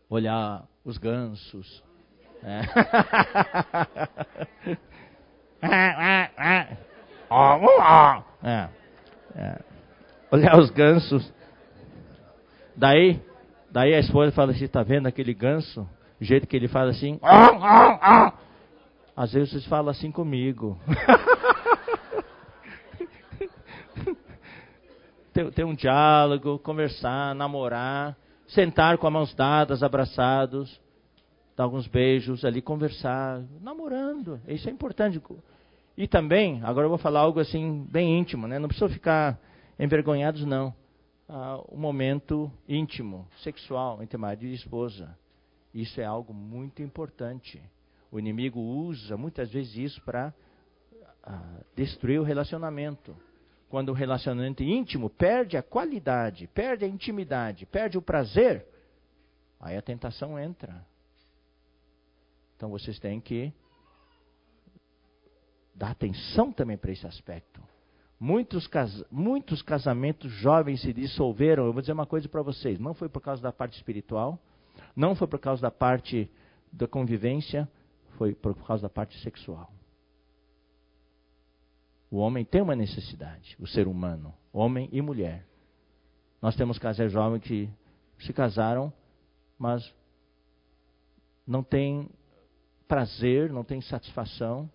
Olhar 0.08 0.68
os 0.84 0.98
gansos. 0.98 1.82
É. 2.42 2.60
é. 8.42 8.70
é 9.34 9.69
olhar 10.30 10.58
os 10.58 10.70
gansos. 10.70 11.32
Daí, 12.76 13.20
daí 13.70 13.94
a 13.94 14.00
esposa 14.00 14.32
fala 14.32 14.52
assim, 14.52 14.66
tá 14.66 14.82
vendo 14.82 15.06
aquele 15.06 15.34
ganso? 15.34 15.88
O 16.20 16.24
jeito 16.24 16.46
que 16.46 16.56
ele 16.56 16.68
fala 16.68 16.90
assim. 16.90 17.18
Ah, 17.22 17.50
ah, 17.60 17.98
ah. 18.02 18.32
Às 19.16 19.32
vezes 19.32 19.50
vocês 19.50 19.66
falam 19.66 19.90
assim 19.90 20.12
comigo. 20.12 20.78
ter, 25.32 25.50
ter 25.52 25.64
um 25.64 25.74
diálogo, 25.74 26.58
conversar, 26.58 27.34
namorar, 27.34 28.16
sentar 28.48 28.98
com 28.98 29.06
as 29.06 29.12
mãos 29.12 29.34
dadas, 29.34 29.82
abraçados, 29.82 30.80
dar 31.56 31.64
alguns 31.64 31.86
beijos 31.86 32.44
ali, 32.44 32.60
conversar, 32.62 33.42
namorando. 33.60 34.40
Isso 34.46 34.68
é 34.68 34.72
importante. 34.72 35.20
E 35.96 36.06
também, 36.06 36.60
agora 36.62 36.86
eu 36.86 36.90
vou 36.90 36.98
falar 36.98 37.20
algo 37.20 37.40
assim 37.40 37.86
bem 37.90 38.18
íntimo, 38.18 38.46
né? 38.46 38.58
Não 38.58 38.68
precisa 38.68 38.88
ficar 38.88 39.38
Envergonhados 39.80 40.44
não. 40.44 40.74
Ah, 41.26 41.58
um 41.72 41.78
momento 41.78 42.52
íntimo, 42.68 43.26
sexual 43.42 44.02
entre 44.02 44.18
marido 44.18 44.44
e 44.44 44.54
esposa. 44.54 45.18
Isso 45.72 45.98
é 46.02 46.04
algo 46.04 46.34
muito 46.34 46.82
importante. 46.82 47.62
O 48.12 48.18
inimigo 48.18 48.60
usa 48.60 49.16
muitas 49.16 49.50
vezes 49.50 49.74
isso 49.76 50.02
para 50.02 50.34
uh, 51.26 51.64
destruir 51.74 52.20
o 52.20 52.24
relacionamento. 52.24 53.16
Quando 53.70 53.88
o 53.88 53.94
relacionamento 53.94 54.62
íntimo 54.62 55.08
perde 55.08 55.56
a 55.56 55.62
qualidade, 55.62 56.46
perde 56.48 56.84
a 56.84 56.88
intimidade, 56.88 57.64
perde 57.64 57.96
o 57.96 58.02
prazer, 58.02 58.66
aí 59.58 59.78
a 59.78 59.82
tentação 59.82 60.38
entra. 60.38 60.84
Então 62.54 62.68
vocês 62.68 62.98
têm 62.98 63.18
que 63.18 63.50
dar 65.74 65.92
atenção 65.92 66.52
também 66.52 66.76
para 66.76 66.92
esse 66.92 67.06
aspecto. 67.06 67.69
Muitos, 68.20 68.66
cas 68.66 69.02
muitos 69.10 69.62
casamentos 69.62 70.30
jovens 70.30 70.82
se 70.82 70.92
dissolveram. 70.92 71.64
Eu 71.64 71.72
vou 71.72 71.80
dizer 71.80 71.92
uma 71.92 72.04
coisa 72.04 72.28
para 72.28 72.42
vocês: 72.42 72.78
não 72.78 72.92
foi 72.92 73.08
por 73.08 73.22
causa 73.22 73.40
da 73.40 73.50
parte 73.50 73.78
espiritual, 73.78 74.38
não 74.94 75.14
foi 75.14 75.26
por 75.26 75.38
causa 75.38 75.62
da 75.62 75.70
parte 75.70 76.30
da 76.70 76.86
convivência, 76.86 77.66
foi 78.18 78.34
por 78.34 78.54
causa 78.66 78.82
da 78.82 78.90
parte 78.90 79.18
sexual. 79.20 79.72
O 82.10 82.18
homem 82.18 82.44
tem 82.44 82.60
uma 82.60 82.76
necessidade, 82.76 83.56
o 83.58 83.66
ser 83.66 83.88
humano, 83.88 84.34
homem 84.52 84.90
e 84.92 85.00
mulher. 85.00 85.46
Nós 86.42 86.54
temos 86.56 86.78
casais 86.78 87.10
jovens 87.10 87.42
que 87.42 87.70
se 88.18 88.34
casaram, 88.34 88.92
mas 89.58 89.94
não 91.46 91.62
têm 91.62 92.10
prazer, 92.86 93.50
não 93.50 93.64
têm 93.64 93.80
satisfação 93.80 94.70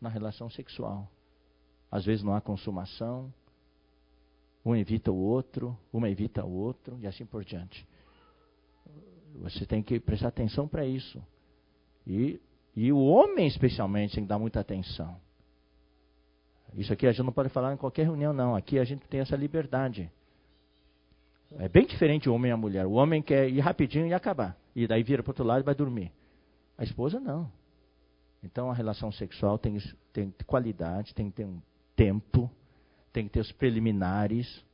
na 0.00 0.08
relação 0.08 0.50
sexual. 0.50 1.08
Às 1.96 2.04
vezes 2.04 2.22
não 2.22 2.34
há 2.34 2.42
consumação, 2.42 3.32
um 4.62 4.76
evita 4.76 5.10
o 5.10 5.16
outro, 5.16 5.74
uma 5.90 6.10
evita 6.10 6.44
o 6.44 6.52
outro 6.52 6.98
e 7.00 7.06
assim 7.06 7.24
por 7.24 7.42
diante. 7.42 7.88
Você 9.36 9.64
tem 9.64 9.82
que 9.82 9.98
prestar 9.98 10.28
atenção 10.28 10.68
para 10.68 10.84
isso. 10.84 11.24
E, 12.06 12.38
e 12.76 12.92
o 12.92 12.98
homem, 12.98 13.46
especialmente, 13.46 14.16
tem 14.16 14.24
que 14.24 14.28
dar 14.28 14.38
muita 14.38 14.60
atenção. 14.60 15.16
Isso 16.74 16.92
aqui 16.92 17.06
a 17.06 17.12
gente 17.12 17.24
não 17.24 17.32
pode 17.32 17.48
falar 17.48 17.72
em 17.72 17.78
qualquer 17.78 18.02
reunião, 18.02 18.34
não. 18.34 18.54
Aqui 18.54 18.78
a 18.78 18.84
gente 18.84 19.08
tem 19.08 19.20
essa 19.20 19.34
liberdade. 19.34 20.12
É 21.58 21.66
bem 21.66 21.86
diferente 21.86 22.28
o 22.28 22.34
homem 22.34 22.50
e 22.50 22.52
a 22.52 22.58
mulher. 22.58 22.84
O 22.84 22.92
homem 22.92 23.22
quer 23.22 23.48
ir 23.48 23.60
rapidinho 23.60 24.06
e 24.06 24.12
acabar. 24.12 24.54
E 24.74 24.86
daí 24.86 25.02
vira 25.02 25.22
para 25.22 25.30
o 25.30 25.32
outro 25.32 25.46
lado 25.46 25.62
e 25.62 25.64
vai 25.64 25.74
dormir. 25.74 26.12
A 26.76 26.84
esposa 26.84 27.18
não. 27.18 27.50
Então 28.44 28.70
a 28.70 28.74
relação 28.74 29.10
sexual 29.10 29.56
tem, 29.56 29.78
tem 30.12 30.34
qualidade, 30.46 31.14
tem 31.14 31.30
que 31.30 31.36
ter 31.36 31.46
um 31.46 31.58
tempo, 31.96 32.50
tem 33.12 33.24
que 33.24 33.32
ter 33.32 33.40
os 33.40 33.50
preliminares. 33.52 34.64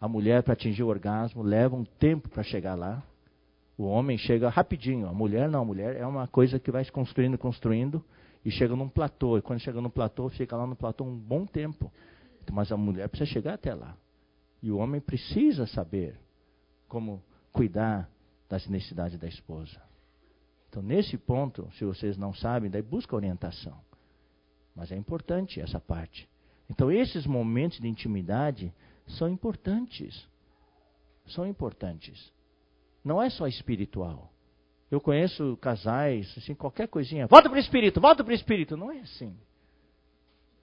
A 0.00 0.06
mulher, 0.06 0.42
para 0.42 0.52
atingir 0.52 0.82
o 0.82 0.88
orgasmo, 0.88 1.42
leva 1.42 1.74
um 1.74 1.84
tempo 1.84 2.28
para 2.28 2.42
chegar 2.42 2.74
lá. 2.74 3.02
O 3.76 3.84
homem 3.84 4.18
chega 4.18 4.48
rapidinho. 4.48 5.08
A 5.08 5.12
mulher 5.12 5.48
não, 5.48 5.62
a 5.62 5.64
mulher 5.64 5.96
é 5.96 6.06
uma 6.06 6.28
coisa 6.28 6.60
que 6.60 6.70
vai 6.70 6.84
se 6.84 6.92
construindo, 6.92 7.38
construindo 7.38 8.04
e 8.44 8.50
chega 8.50 8.76
num 8.76 8.88
platô. 8.88 9.38
E 9.38 9.42
quando 9.42 9.60
chega 9.60 9.80
no 9.80 9.90
platô, 9.90 10.28
fica 10.28 10.56
lá 10.56 10.66
no 10.66 10.76
platô 10.76 11.04
um 11.04 11.16
bom 11.16 11.46
tempo. 11.46 11.90
Mas 12.50 12.70
a 12.70 12.76
mulher 12.76 13.08
precisa 13.08 13.30
chegar 13.30 13.54
até 13.54 13.74
lá. 13.74 13.96
E 14.62 14.70
o 14.70 14.76
homem 14.76 15.00
precisa 15.00 15.66
saber 15.66 16.16
como 16.88 17.22
cuidar 17.52 18.08
das 18.48 18.66
necessidades 18.68 19.18
da 19.18 19.26
esposa. 19.26 19.80
Então, 20.68 20.82
nesse 20.82 21.16
ponto, 21.16 21.68
se 21.78 21.84
vocês 21.84 22.16
não 22.16 22.34
sabem, 22.34 22.70
daí 22.70 22.82
busca 22.82 23.16
orientação. 23.16 23.78
Mas 24.74 24.90
é 24.90 24.96
importante 24.96 25.60
essa 25.60 25.80
parte. 25.80 26.28
Então, 26.72 26.90
esses 26.90 27.26
momentos 27.26 27.78
de 27.78 27.86
intimidade 27.86 28.72
são 29.06 29.28
importantes. 29.28 30.26
São 31.26 31.46
importantes. 31.46 32.32
Não 33.04 33.20
é 33.22 33.28
só 33.28 33.46
espiritual. 33.46 34.32
Eu 34.90 34.98
conheço 34.98 35.58
casais, 35.58 36.34
assim, 36.38 36.54
qualquer 36.54 36.88
coisinha, 36.88 37.26
volta 37.26 37.50
para 37.50 37.58
o 37.58 37.60
espírito, 37.60 38.00
volta 38.00 38.24
para 38.24 38.30
o 38.30 38.34
espírito. 38.34 38.74
Não 38.74 38.90
é 38.90 39.00
assim. 39.00 39.36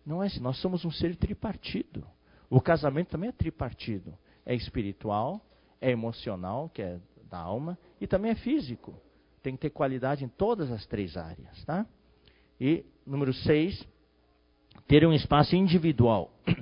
Não 0.03 0.24
é 0.24 0.26
assim. 0.26 0.39
Nós 0.39 0.57
somos 0.57 0.84
um 0.84 0.89
ser 0.89 1.16
tripartido. 1.16 2.03
O 2.49 2.60
casamento 2.60 3.10
também 3.10 3.30
é 3.30 3.32
tripartido. 3.32 4.18
É 4.43 4.55
espiritual, 4.55 5.39
é 5.80 5.91
emocional, 5.91 6.70
que 6.70 6.82
é 6.82 6.99
da 7.30 7.38
alma, 7.38 7.78
e 8.01 8.07
também 8.07 8.32
é 8.32 8.36
físico. 8.36 8.99
Tem 9.43 9.53
que 9.53 9.62
ter 9.62 9.70
qualidade 9.70 10.26
em 10.26 10.28
todas 10.28 10.72
as 10.72 10.88
três 10.88 11.16
áreas, 11.16 11.64
tá? 11.66 11.86
E 12.60 12.84
número 13.05 13.32
seis, 13.32 13.88
ter 14.89 15.05
um 15.05 15.13
espaço 15.13 15.55
individual. 15.55 16.31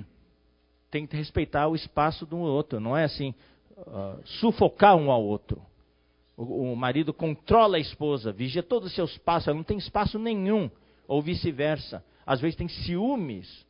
Tem 0.90 1.06
que 1.06 1.16
respeitar 1.16 1.66
o 1.66 1.74
espaço 1.74 2.26
do 2.26 2.36
outro. 2.36 2.78
Não 2.78 2.94
é 2.94 3.04
assim 3.04 3.34
uh, 3.78 4.20
sufocar 4.24 4.94
um 4.96 5.10
ao 5.10 5.24
outro. 5.24 5.62
O, 6.36 6.72
o, 6.72 6.76
marido 6.76 7.12
controla 7.14 7.78
a 7.78 7.80
esposa, 7.80 8.30
vigia 8.30 8.62
todos 8.62 8.88
os 8.90 8.94
seus 8.94 9.16
passos, 9.18 9.48
ela 9.48 9.56
não 9.56 9.64
tem 9.64 9.76
espaço 9.76 10.18
nenhum, 10.20 10.70
ou 11.08 11.20
vice-versa. 11.20 12.04
Às 12.24 12.40
vezes 12.40 12.54
tem 12.54 12.68
ciúmes, 12.68 13.66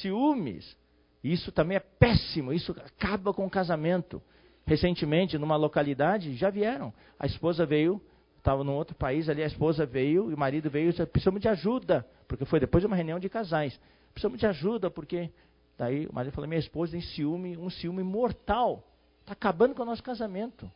ciúmes. 0.00 0.76
Isso 1.22 1.52
também 1.52 1.76
é 1.76 1.80
péssimo, 1.80 2.52
isso 2.52 2.72
acaba 2.72 3.34
com 3.34 3.44
o 3.44 3.50
casamento. 3.50 4.22
Recentemente, 4.64 5.36
numa 5.36 5.56
localidade, 5.56 6.34
já 6.34 6.48
vieram. 6.48 6.94
A 7.18 7.26
esposa 7.26 7.66
veio 7.66 8.00
estava 8.38 8.62
num 8.64 8.74
outro 8.74 8.94
país 8.94 9.28
ali, 9.28 9.42
a 9.42 9.46
esposa 9.46 9.84
veio 9.84 10.30
e 10.30 10.34
o 10.34 10.38
marido 10.38 10.70
veio 10.70 10.94
precisamos 11.08 11.40
de 11.40 11.48
ajuda, 11.48 12.06
porque 12.28 12.44
foi 12.44 12.60
depois 12.60 12.82
de 12.82 12.86
uma 12.86 12.94
reunião 12.94 13.18
de 13.18 13.28
casais. 13.28 13.80
Precisamos 14.12 14.38
de 14.38 14.46
ajuda, 14.46 14.90
porque 14.90 15.30
daí 15.76 16.06
o 16.06 16.14
marido 16.14 16.32
falou, 16.32 16.46
minha 16.46 16.60
esposa 16.60 16.92
tem 16.92 17.00
ciúme, 17.00 17.56
um 17.56 17.70
ciúme 17.70 18.02
mortal. 18.02 18.84
Está 19.20 19.32
acabando 19.32 19.74
com 19.74 19.82
o 19.82 19.86
nosso 19.86 20.02
casamento. 20.02 20.70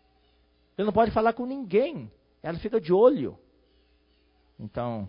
Ele 0.77 0.87
não 0.87 0.93
pode 0.93 1.11
falar 1.11 1.33
com 1.35 1.47
ninguém. 1.47 2.11
Ela 2.43 2.59
fica 2.59 2.81
de 2.81 2.93
olho. 2.93 3.39
Então, 4.59 5.07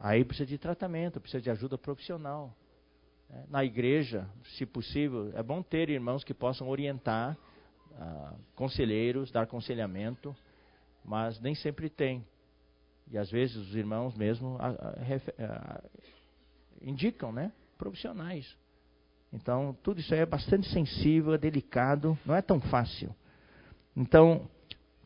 aí 0.00 0.24
precisa 0.24 0.46
de 0.46 0.58
tratamento, 0.58 1.20
precisa 1.20 1.40
de 1.42 1.50
ajuda 1.50 1.78
profissional. 1.78 2.52
É, 3.30 3.44
na 3.48 3.64
igreja, 3.64 4.28
se 4.56 4.66
possível, 4.66 5.30
é 5.34 5.42
bom 5.42 5.62
ter 5.62 5.88
irmãos 5.88 6.24
que 6.24 6.34
possam 6.34 6.68
orientar, 6.68 7.36
uh, 7.92 8.36
conselheiros, 8.56 9.30
dar 9.30 9.42
aconselhamento 9.42 10.34
mas 11.04 11.40
nem 11.40 11.54
sempre 11.54 11.88
tem. 11.88 12.24
E 13.10 13.18
às 13.18 13.30
vezes 13.30 13.56
os 13.56 13.74
irmãos 13.74 14.14
mesmo 14.14 14.56
a, 14.58 14.68
a, 14.68 15.44
a, 15.44 15.80
indicam, 16.82 17.32
né? 17.32 17.52
Profissionais. 17.76 18.56
Então, 19.32 19.76
tudo 19.82 20.00
isso 20.00 20.12
aí 20.12 20.20
é 20.20 20.26
bastante 20.26 20.68
sensível, 20.70 21.34
é 21.34 21.38
delicado, 21.38 22.18
não 22.24 22.34
é 22.34 22.42
tão 22.42 22.60
fácil. 22.60 23.14
Então, 23.96 24.48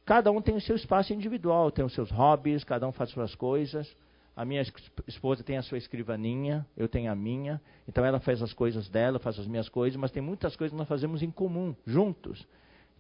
cada 0.05 0.31
um 0.31 0.41
tem 0.41 0.55
o 0.55 0.61
seu 0.61 0.77
espaço 0.77 1.13
individual, 1.13 1.71
tem 1.71 1.85
os 1.85 1.93
seus 1.93 2.11
hobbies, 2.11 2.65
cada 2.65 2.87
um 2.87 2.93
faz 2.93 3.11
suas 3.11 3.35
coisas. 3.35 3.95
A 4.37 4.45
minha 4.45 4.63
esposa 5.07 5.45
tem 5.45 5.57
a 5.57 5.63
sua 5.63 5.79
escrivaninha, 5.79 6.67
eu 6.77 6.89
tenho 6.89 7.11
a 7.11 7.15
minha. 7.15 7.61
Então 7.87 8.05
ela 8.05 8.19
faz 8.19 8.43
as 8.43 8.53
coisas 8.53 8.89
dela, 8.89 9.19
faz 9.21 9.39
as 9.39 9.47
minhas 9.47 9.69
coisas, 9.69 9.99
mas 9.99 10.11
tem 10.11 10.23
muitas 10.23 10.57
coisas 10.57 10.73
que 10.73 10.79
nós 10.79 10.89
fazemos 10.89 11.23
em 11.23 11.31
comum, 11.31 11.75
juntos. 11.87 12.45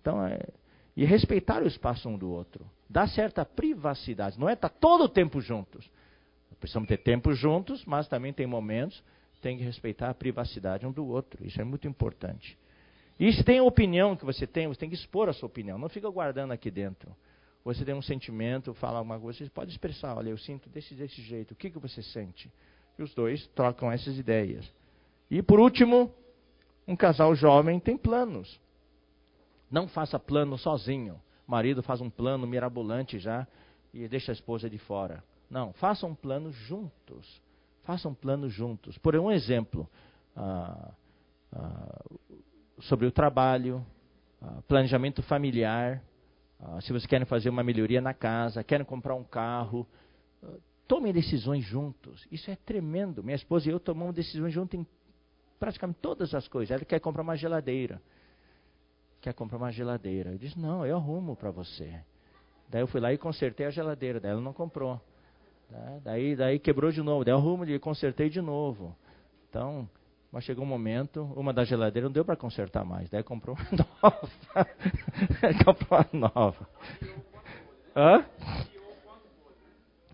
Então, 0.00 0.24
é, 0.24 0.38
e 0.96 1.04
respeitar 1.04 1.62
o 1.62 1.66
espaço 1.66 2.08
um 2.08 2.16
do 2.16 2.30
outro. 2.30 2.64
Dá 2.88 3.06
certa 3.06 3.44
privacidade. 3.44 4.38
Não 4.38 4.48
é 4.48 4.52
estar 4.52 4.68
tá 4.68 4.76
todo 4.80 5.04
o 5.04 5.08
tempo 5.08 5.40
juntos. 5.40 5.90
Precisamos 6.60 6.88
ter 6.88 6.98
tempo 6.98 7.34
juntos, 7.34 7.84
mas 7.84 8.08
também 8.08 8.32
tem 8.32 8.46
momentos 8.46 9.02
tem 9.44 9.58
que 9.58 9.62
respeitar 9.62 10.08
a 10.08 10.14
privacidade 10.14 10.86
um 10.86 10.90
do 10.90 11.06
outro. 11.06 11.46
Isso 11.46 11.60
é 11.60 11.64
muito 11.64 11.86
importante. 11.86 12.56
E 13.20 13.30
se 13.30 13.44
tem 13.44 13.60
opinião 13.60 14.16
que 14.16 14.24
você 14.24 14.46
tem, 14.46 14.66
você 14.66 14.80
tem 14.80 14.88
que 14.88 14.94
expor 14.94 15.28
a 15.28 15.34
sua 15.34 15.46
opinião. 15.46 15.76
Não 15.76 15.90
fica 15.90 16.08
guardando 16.08 16.52
aqui 16.52 16.70
dentro. 16.70 17.14
Você 17.62 17.84
tem 17.84 17.94
um 17.94 18.00
sentimento, 18.00 18.72
fala 18.72 18.98
alguma 18.98 19.20
coisa, 19.20 19.38
você 19.38 19.50
pode 19.50 19.70
expressar. 19.70 20.16
Olha, 20.16 20.30
eu 20.30 20.38
sinto 20.38 20.70
desse, 20.70 20.94
desse 20.94 21.20
jeito. 21.20 21.52
O 21.52 21.54
que, 21.54 21.70
que 21.70 21.78
você 21.78 22.02
sente? 22.02 22.50
E 22.98 23.02
os 23.02 23.14
dois 23.14 23.46
trocam 23.48 23.92
essas 23.92 24.16
ideias. 24.18 24.64
E 25.30 25.42
por 25.42 25.60
último, 25.60 26.10
um 26.88 26.96
casal 26.96 27.34
jovem 27.34 27.78
tem 27.78 27.98
planos. 27.98 28.58
Não 29.74 29.88
faça 29.88 30.20
plano 30.20 30.56
sozinho. 30.56 31.20
O 31.48 31.50
marido 31.50 31.82
faz 31.82 32.00
um 32.00 32.08
plano 32.08 32.46
mirabolante 32.46 33.18
já 33.18 33.44
e 33.92 34.06
deixa 34.06 34.30
a 34.30 34.32
esposa 34.32 34.70
de 34.70 34.78
fora. 34.78 35.24
Não, 35.50 35.72
faça 35.72 36.06
um 36.06 36.14
plano 36.14 36.52
juntos. 36.52 37.42
Faça 37.82 38.08
um 38.08 38.14
plano 38.14 38.48
juntos. 38.48 38.96
Por 38.98 39.16
um 39.16 39.32
exemplo, 39.32 39.90
ah, 40.36 40.92
ah, 41.52 42.04
sobre 42.82 43.04
o 43.04 43.10
trabalho, 43.10 43.84
ah, 44.40 44.62
planejamento 44.68 45.24
familiar. 45.24 46.00
Ah, 46.60 46.80
se 46.80 46.92
vocês 46.92 47.06
querem 47.06 47.26
fazer 47.26 47.48
uma 47.48 47.64
melhoria 47.64 48.00
na 48.00 48.14
casa, 48.14 48.62
querem 48.62 48.86
comprar 48.86 49.16
um 49.16 49.24
carro, 49.24 49.84
ah, 50.40 50.56
tomem 50.86 51.12
decisões 51.12 51.64
juntos. 51.64 52.24
Isso 52.30 52.48
é 52.48 52.54
tremendo. 52.54 53.24
Minha 53.24 53.34
esposa 53.34 53.68
e 53.68 53.72
eu 53.72 53.80
tomamos 53.80 54.14
decisões 54.14 54.54
juntos 54.54 54.78
em 54.78 54.86
praticamente 55.58 55.98
todas 56.00 56.32
as 56.32 56.46
coisas. 56.46 56.70
Ela 56.70 56.84
quer 56.84 57.00
comprar 57.00 57.22
uma 57.22 57.34
geladeira 57.34 58.00
quer 59.24 59.32
comprar 59.32 59.56
uma 59.56 59.72
geladeira. 59.72 60.32
Eu 60.32 60.38
disse, 60.38 60.58
não, 60.58 60.84
eu 60.84 60.96
arrumo 60.96 61.34
para 61.34 61.50
você. 61.50 61.98
Daí 62.68 62.82
eu 62.82 62.86
fui 62.86 63.00
lá 63.00 63.10
e 63.10 63.16
consertei 63.16 63.64
a 63.64 63.70
geladeira, 63.70 64.20
daí 64.20 64.32
ela 64.32 64.40
não 64.40 64.52
comprou. 64.52 65.00
Tá? 65.70 65.98
Daí, 66.04 66.36
daí 66.36 66.58
quebrou 66.58 66.92
de 66.92 67.00
novo, 67.00 67.24
daí 67.24 67.32
eu 67.32 67.38
arrumo 67.38 67.64
e 67.64 67.78
consertei 67.78 68.28
de 68.28 68.42
novo. 68.42 68.94
Então, 69.48 69.88
mas 70.30 70.44
chegou 70.44 70.62
um 70.62 70.68
momento, 70.68 71.22
uma 71.36 71.54
das 71.54 71.66
geladeiras 71.66 72.10
não 72.10 72.12
deu 72.12 72.24
para 72.24 72.36
consertar 72.36 72.84
mais. 72.84 73.08
Daí 73.08 73.22
comprou 73.22 73.56
uma 73.56 73.66
nova. 74.02 74.68
comprou 75.64 76.00
uma 76.12 76.30
nova. 76.34 76.68
Hã? 77.96 78.26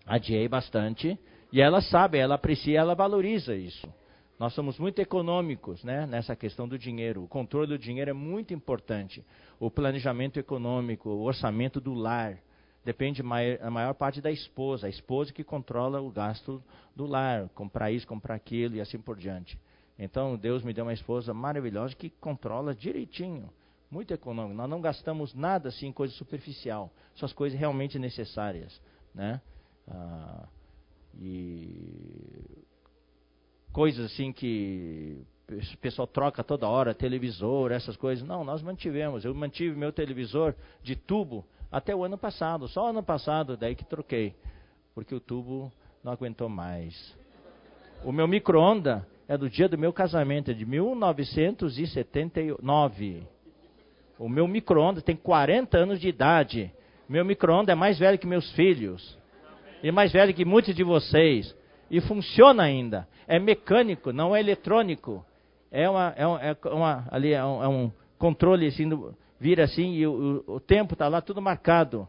Adiei 0.05 0.47
bastante. 0.47 1.19
E 1.51 1.59
ela 1.59 1.81
sabe, 1.81 2.17
ela 2.17 2.35
aprecia, 2.35 2.79
ela 2.79 2.95
valoriza 2.95 3.53
isso. 3.55 3.93
Nós 4.41 4.55
somos 4.55 4.79
muito 4.79 4.97
econômicos 4.97 5.83
né, 5.83 6.07
nessa 6.07 6.35
questão 6.35 6.67
do 6.67 6.75
dinheiro. 6.75 7.23
O 7.23 7.27
controle 7.27 7.67
do 7.67 7.77
dinheiro 7.77 8.09
é 8.09 8.13
muito 8.13 8.55
importante. 8.55 9.23
O 9.59 9.69
planejamento 9.69 10.39
econômico, 10.39 11.09
o 11.09 11.21
orçamento 11.21 11.79
do 11.79 11.93
lar. 11.93 12.39
Depende 12.83 13.21
a 13.21 13.69
maior 13.69 13.93
parte 13.93 14.19
da 14.19 14.31
esposa. 14.31 14.87
A 14.87 14.89
esposa 14.89 15.31
que 15.31 15.43
controla 15.43 16.01
o 16.01 16.09
gasto 16.09 16.59
do 16.95 17.05
lar. 17.05 17.49
Comprar 17.49 17.91
isso, 17.91 18.07
comprar 18.07 18.33
aquilo 18.33 18.77
e 18.77 18.81
assim 18.81 18.97
por 18.97 19.15
diante. 19.15 19.59
Então, 19.99 20.35
Deus 20.35 20.63
me 20.63 20.73
deu 20.73 20.85
uma 20.85 20.93
esposa 20.93 21.35
maravilhosa 21.35 21.93
que 21.93 22.09
controla 22.09 22.73
direitinho. 22.73 23.47
Muito 23.91 24.11
econômico. 24.11 24.57
Nós 24.57 24.67
não 24.67 24.81
gastamos 24.81 25.35
nada 25.35 25.69
assim 25.69 25.85
em 25.85 25.93
coisa 25.93 26.15
superficial. 26.15 26.91
Só 27.13 27.27
as 27.27 27.33
coisas 27.33 27.59
realmente 27.59 27.99
necessárias. 27.99 28.81
Né? 29.13 29.39
Ah, 29.87 30.47
e 31.13 32.65
coisas 33.71 34.11
assim 34.11 34.31
que 34.31 35.25
o 35.49 35.77
pessoal 35.77 36.07
troca 36.07 36.43
toda 36.43 36.67
hora, 36.67 36.93
televisor, 36.93 37.71
essas 37.71 37.97
coisas. 37.97 38.27
Não, 38.27 38.43
nós 38.43 38.61
mantivemos. 38.61 39.25
Eu 39.25 39.33
mantive 39.33 39.75
meu 39.75 39.91
televisor 39.91 40.53
de 40.81 40.95
tubo 40.95 41.43
até 41.71 41.95
o 41.95 42.03
ano 42.03 42.17
passado. 42.17 42.67
Só 42.67 42.89
ano 42.89 43.03
passado, 43.03 43.55
daí 43.57 43.75
que 43.75 43.85
troquei. 43.85 44.35
Porque 44.93 45.15
o 45.15 45.19
tubo 45.19 45.71
não 46.03 46.11
aguentou 46.11 46.49
mais. 46.49 47.15
O 48.03 48.11
meu 48.11 48.27
micro-ondas 48.27 49.01
é 49.27 49.37
do 49.37 49.47
dia 49.49 49.69
do 49.69 49.77
meu 49.77 49.93
casamento, 49.93 50.49
é 50.51 50.53
de 50.53 50.65
1979. 50.65 53.23
O 54.17 54.27
meu 54.29 54.47
micro-ondas 54.47 55.03
tem 55.03 55.15
40 55.15 55.77
anos 55.77 55.99
de 55.99 56.07
idade. 56.07 56.71
Meu 57.07 57.23
micro-ondas 57.25 57.73
é 57.73 57.75
mais 57.75 57.99
velho 57.99 58.17
que 58.17 58.25
meus 58.27 58.51
filhos. 58.53 59.19
E 59.83 59.91
mais 59.91 60.11
velho 60.11 60.33
que 60.33 60.45
muitos 60.45 60.75
de 60.75 60.83
vocês 60.83 61.55
e 61.91 61.99
funciona 61.99 62.63
ainda. 62.63 63.05
É 63.27 63.37
mecânico, 63.37 64.13
não 64.13 64.33
é 64.33 64.39
eletrônico. 64.39 65.25
É 65.69 65.89
uma, 65.89 66.13
é, 66.15 66.25
uma, 66.25 66.41
é 66.41 66.55
uma 66.69 67.07
ali 67.11 67.33
é 67.33 67.43
um, 67.43 67.63
é 67.63 67.67
um, 67.67 67.91
controle 68.17 68.67
assim, 68.67 68.89
vira 69.37 69.65
assim 69.65 69.93
e 69.93 70.07
o, 70.07 70.43
o 70.47 70.59
tempo 70.59 70.93
está 70.93 71.09
lá 71.09 71.21
tudo 71.21 71.41
marcado. 71.41 72.07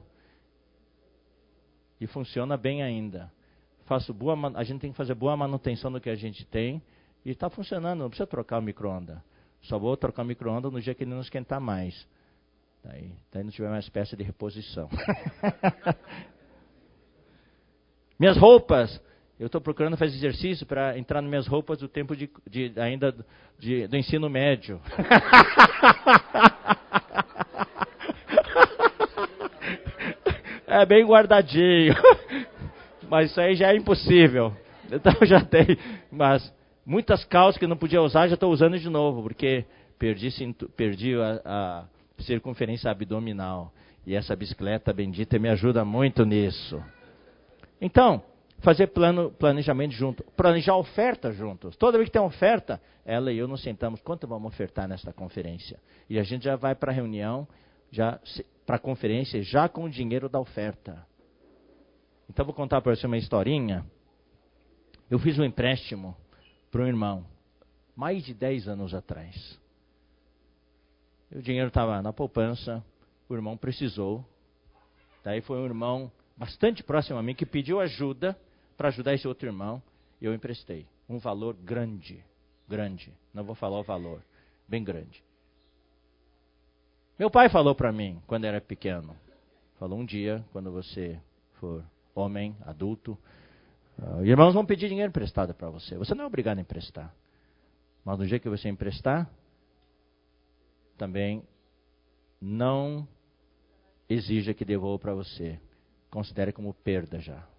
E 2.00 2.06
funciona 2.06 2.56
bem 2.56 2.82
ainda. 2.82 3.30
Faço 3.84 4.14
boa, 4.14 4.36
a 4.54 4.62
gente 4.62 4.80
tem 4.80 4.92
que 4.92 4.96
fazer 4.96 5.14
boa 5.14 5.36
manutenção 5.36 5.90
do 5.90 6.00
que 6.00 6.08
a 6.08 6.14
gente 6.14 6.46
tem 6.46 6.80
e 7.24 7.30
está 7.30 7.50
funcionando. 7.50 8.00
Não 8.00 8.08
precisa 8.08 8.26
trocar 8.26 8.58
o 8.58 8.62
micro-ondas. 8.62 9.18
Só 9.62 9.78
vou 9.78 9.96
trocar 9.96 10.22
o 10.22 10.24
micro-ondas 10.24 10.72
no 10.72 10.80
dia 10.80 10.94
que 10.94 11.02
ele 11.02 11.10
não 11.10 11.20
esquentar 11.20 11.60
mais. 11.60 12.06
Daí, 12.84 13.12
daí 13.32 13.42
não 13.42 13.50
tiver 13.50 13.68
mais 13.68 13.88
peça 13.88 14.16
de 14.16 14.22
reposição. 14.22 14.88
Minhas 18.18 18.36
roupas 18.36 19.00
eu 19.42 19.46
estou 19.46 19.60
procurando 19.60 19.96
fazer 19.96 20.14
exercício 20.14 20.64
para 20.64 20.96
entrar 20.96 21.20
nas 21.20 21.28
minhas 21.28 21.48
roupas 21.48 21.78
do 21.78 21.88
tempo 21.88 22.14
de, 22.14 22.30
de 22.48 22.72
ainda 22.76 23.12
de, 23.58 23.88
do 23.88 23.96
ensino 23.96 24.30
médio. 24.30 24.80
é 30.64 30.86
bem 30.86 31.04
guardadinho. 31.04 31.92
Mas 33.10 33.32
isso 33.32 33.40
aí 33.40 33.56
já 33.56 33.72
é 33.72 33.76
impossível. 33.76 34.56
Então 34.92 35.12
já 35.22 35.44
tem. 35.44 35.76
Mas 36.08 36.54
muitas 36.86 37.24
calças 37.24 37.58
que 37.58 37.66
não 37.66 37.76
podia 37.76 38.00
usar 38.00 38.28
já 38.28 38.34
estou 38.34 38.52
usando 38.52 38.78
de 38.78 38.88
novo, 38.88 39.24
porque 39.24 39.64
perdi, 39.98 40.28
perdi 40.76 41.16
a, 41.16 41.40
a 41.44 41.82
circunferência 42.22 42.92
abdominal. 42.92 43.72
E 44.06 44.14
essa 44.14 44.36
bicicleta 44.36 44.92
bendita 44.92 45.36
me 45.36 45.48
ajuda 45.48 45.84
muito 45.84 46.24
nisso. 46.24 46.80
Então, 47.80 48.22
fazer 48.62 48.88
plano, 48.88 49.30
planejamento 49.32 49.92
junto, 49.92 50.24
planejar 50.36 50.76
oferta 50.76 51.32
juntos. 51.32 51.76
Toda 51.76 51.98
vez 51.98 52.08
que 52.08 52.12
tem 52.12 52.22
oferta, 52.22 52.80
ela 53.04 53.32
e 53.32 53.38
eu 53.38 53.48
nos 53.48 53.62
sentamos, 53.62 54.00
quanto 54.00 54.26
vamos 54.26 54.52
ofertar 54.52 54.88
nesta 54.88 55.12
conferência? 55.12 55.80
E 56.08 56.18
a 56.18 56.22
gente 56.22 56.44
já 56.44 56.56
vai 56.56 56.74
para 56.74 56.92
a 56.92 56.94
reunião, 56.94 57.46
já 57.90 58.18
para 58.64 58.76
a 58.76 58.78
conferência, 58.78 59.42
já 59.42 59.68
com 59.68 59.84
o 59.84 59.90
dinheiro 59.90 60.28
da 60.28 60.38
oferta. 60.40 61.04
Então 62.30 62.44
vou 62.44 62.54
contar 62.54 62.80
para 62.80 62.94
você 62.94 63.06
uma 63.06 63.18
historinha. 63.18 63.84
Eu 65.10 65.18
fiz 65.18 65.38
um 65.38 65.44
empréstimo 65.44 66.16
para 66.70 66.82
um 66.82 66.86
irmão, 66.86 67.26
mais 67.94 68.24
de 68.24 68.32
10 68.32 68.68
anos 68.68 68.94
atrás. 68.94 69.60
O 71.34 71.42
dinheiro 71.42 71.68
estava 71.68 72.00
na 72.00 72.12
poupança, 72.12 72.82
o 73.28 73.34
irmão 73.34 73.56
precisou. 73.56 74.24
Daí 75.24 75.40
foi 75.40 75.58
um 75.58 75.64
irmão 75.64 76.12
bastante 76.36 76.82
próximo 76.82 77.18
a 77.18 77.22
mim 77.22 77.34
que 77.34 77.44
pediu 77.44 77.80
ajuda 77.80 78.38
para 78.82 78.88
ajudar 78.88 79.14
esse 79.14 79.28
outro 79.28 79.46
irmão, 79.46 79.80
eu 80.20 80.34
emprestei 80.34 80.88
um 81.08 81.16
valor 81.16 81.54
grande, 81.54 82.24
grande. 82.68 83.14
Não 83.32 83.44
vou 83.44 83.54
falar 83.54 83.78
o 83.78 83.84
valor, 83.84 84.20
bem 84.66 84.82
grande. 84.82 85.22
Meu 87.16 87.30
pai 87.30 87.48
falou 87.48 87.76
para 87.76 87.92
mim 87.92 88.20
quando 88.26 88.44
era 88.44 88.60
pequeno. 88.60 89.14
Falou 89.78 90.00
um 90.00 90.04
dia, 90.04 90.44
quando 90.50 90.72
você 90.72 91.16
for 91.60 91.84
homem, 92.12 92.56
adulto, 92.62 93.16
uh, 94.00 94.24
irmãos 94.24 94.52
vão 94.52 94.66
pedir 94.66 94.88
dinheiro 94.88 95.10
emprestado 95.10 95.54
para 95.54 95.70
você. 95.70 95.96
Você 95.96 96.12
não 96.12 96.24
é 96.24 96.26
obrigado 96.26 96.58
a 96.58 96.62
emprestar. 96.62 97.14
Mas 98.04 98.18
no 98.18 98.26
dia 98.26 98.40
que 98.40 98.48
você 98.48 98.68
emprestar, 98.68 99.30
também 100.98 101.44
não 102.40 103.06
exija 104.08 104.52
que 104.52 104.64
devolva 104.64 104.98
para 104.98 105.14
você. 105.14 105.60
Considere 106.10 106.52
como 106.52 106.74
perda 106.74 107.20
já. 107.20 107.51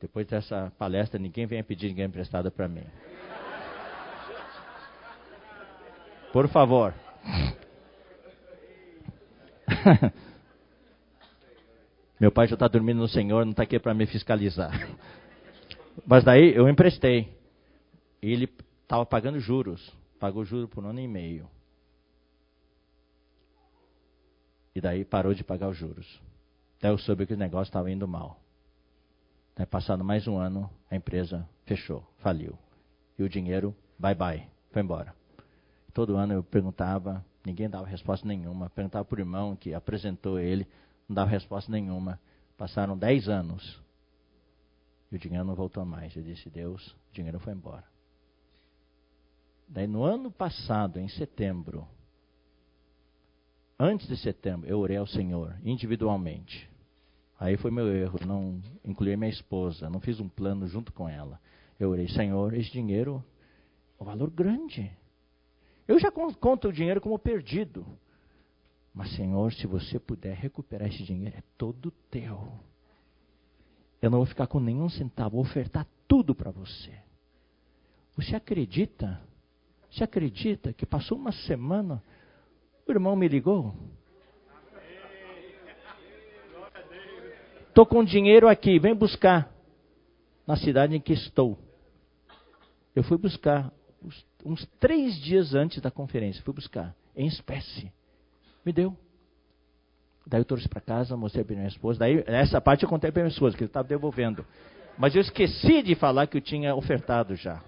Depois 0.00 0.26
dessa 0.26 0.72
palestra, 0.78 1.18
ninguém 1.18 1.46
venha 1.46 1.64
pedir 1.64 1.88
ninguém 1.88 2.06
emprestado 2.06 2.50
para 2.50 2.68
mim. 2.68 2.84
Por 6.32 6.48
favor. 6.48 6.94
Meu 12.20 12.30
pai 12.32 12.46
já 12.46 12.54
está 12.54 12.68
dormindo 12.68 12.98
no 12.98 13.08
Senhor, 13.08 13.44
não 13.44 13.52
está 13.52 13.62
aqui 13.62 13.78
para 13.78 13.94
me 13.94 14.06
fiscalizar. 14.06 14.72
Mas 16.06 16.24
daí 16.24 16.54
eu 16.54 16.68
emprestei. 16.68 17.36
Ele 18.20 18.52
estava 18.82 19.06
pagando 19.06 19.40
juros. 19.40 19.92
Pagou 20.18 20.44
juros 20.44 20.68
por 20.68 20.84
um 20.84 20.88
ano 20.88 21.00
e 21.00 21.08
meio. 21.08 21.48
E 24.74 24.80
daí 24.80 25.04
parou 25.04 25.34
de 25.34 25.44
pagar 25.44 25.68
os 25.68 25.76
juros. 25.76 26.20
Daí 26.80 26.90
eu 26.92 26.98
soube 26.98 27.26
que 27.26 27.34
o 27.34 27.36
negócio 27.36 27.68
estava 27.70 27.90
indo 27.90 28.06
mal. 28.06 28.40
Né, 29.58 29.66
passado 29.66 30.04
mais 30.04 30.28
um 30.28 30.38
ano, 30.38 30.70
a 30.88 30.94
empresa 30.94 31.44
fechou, 31.66 32.06
faliu. 32.18 32.56
E 33.18 33.24
o 33.24 33.28
dinheiro, 33.28 33.74
bye 33.98 34.14
bye, 34.14 34.46
foi 34.70 34.82
embora. 34.82 35.12
Todo 35.92 36.16
ano 36.16 36.32
eu 36.32 36.44
perguntava, 36.44 37.24
ninguém 37.44 37.68
dava 37.68 37.84
resposta 37.84 38.24
nenhuma. 38.24 38.70
Perguntava 38.70 39.04
para 39.04 39.16
o 39.16 39.20
irmão 39.20 39.56
que 39.56 39.74
apresentou 39.74 40.38
ele, 40.38 40.64
não 41.08 41.16
dava 41.16 41.28
resposta 41.28 41.72
nenhuma. 41.72 42.20
Passaram 42.56 42.96
dez 42.96 43.28
anos 43.28 43.82
e 45.10 45.16
o 45.16 45.18
dinheiro 45.18 45.44
não 45.44 45.56
voltou 45.56 45.84
mais. 45.84 46.14
Eu 46.14 46.22
disse, 46.22 46.48
Deus, 46.48 46.92
o 47.10 47.12
dinheiro 47.12 47.40
foi 47.40 47.52
embora. 47.52 47.84
Daí 49.66 49.88
no 49.88 50.04
ano 50.04 50.30
passado, 50.30 51.00
em 51.00 51.08
setembro, 51.08 51.84
antes 53.76 54.06
de 54.06 54.16
setembro, 54.18 54.68
eu 54.68 54.78
orei 54.78 54.98
ao 54.98 55.06
Senhor 55.06 55.56
individualmente. 55.64 56.67
Aí 57.38 57.56
foi 57.56 57.70
meu 57.70 57.86
erro, 57.88 58.18
não 58.26 58.60
incluir 58.84 59.16
minha 59.16 59.30
esposa, 59.30 59.88
não 59.88 60.00
fiz 60.00 60.18
um 60.18 60.28
plano 60.28 60.66
junto 60.66 60.92
com 60.92 61.08
ela. 61.08 61.40
Eu 61.78 61.90
orei, 61.90 62.08
Senhor, 62.08 62.52
esse 62.54 62.70
dinheiro 62.72 63.24
é 63.98 64.02
um 64.02 64.06
valor 64.06 64.30
grande. 64.30 64.90
Eu 65.86 65.98
já 66.00 66.10
conto 66.10 66.68
o 66.68 66.72
dinheiro 66.72 67.00
como 67.00 67.18
perdido. 67.18 67.86
Mas, 68.92 69.14
Senhor, 69.14 69.52
se 69.52 69.66
você 69.66 69.98
puder 70.00 70.34
recuperar 70.34 70.88
esse 70.88 71.04
dinheiro, 71.04 71.36
é 71.36 71.42
todo 71.56 71.92
teu. 72.10 72.52
Eu 74.02 74.10
não 74.10 74.18
vou 74.18 74.26
ficar 74.26 74.48
com 74.48 74.58
nenhum 74.58 74.88
centavo, 74.88 75.36
vou 75.36 75.40
ofertar 75.42 75.86
tudo 76.08 76.34
para 76.34 76.50
você. 76.50 76.92
Você 78.16 78.34
acredita? 78.34 79.20
Você 79.88 80.02
acredita 80.02 80.72
que 80.72 80.84
passou 80.84 81.16
uma 81.16 81.30
semana, 81.30 82.02
o 82.86 82.90
irmão 82.90 83.14
me 83.14 83.28
ligou? 83.28 83.72
Estou 87.78 87.86
com 87.86 88.02
dinheiro 88.02 88.48
aqui, 88.48 88.76
vem 88.80 88.92
buscar. 88.92 89.48
Na 90.44 90.56
cidade 90.56 90.96
em 90.96 91.00
que 91.00 91.12
estou. 91.12 91.56
Eu 92.92 93.04
fui 93.04 93.16
buscar 93.16 93.72
uns, 94.44 94.66
três 94.80 95.14
dias 95.20 95.54
antes 95.54 95.80
da 95.80 95.88
conferência. 95.88 96.42
Fui 96.42 96.52
buscar, 96.52 96.92
em 97.14 97.28
espécie. 97.28 97.92
Me 98.66 98.72
deu. 98.72 98.96
Daí 100.26 100.40
eu 100.40 100.44
trouxe 100.44 100.68
para 100.68 100.80
casa, 100.80 101.16
mostrei 101.16 101.44
para 101.44 101.54
minha 101.54 101.68
esposa. 101.68 102.00
Daí, 102.00 102.24
essa 102.26 102.60
parte 102.60 102.82
eu 102.82 102.88
contei 102.88 103.12
para 103.12 103.22
minha 103.22 103.30
esposa, 103.30 103.56
que 103.56 103.62
ele 103.62 103.70
estava 103.70 103.86
devolvendo. 103.86 104.44
Mas 104.98 105.14
eu 105.14 105.20
esqueci 105.20 105.80
de 105.80 105.94
falar 105.94 106.26
que 106.26 106.36
eu 106.36 106.40
tinha 106.40 106.74
ofertado 106.74 107.36
já. 107.36 107.62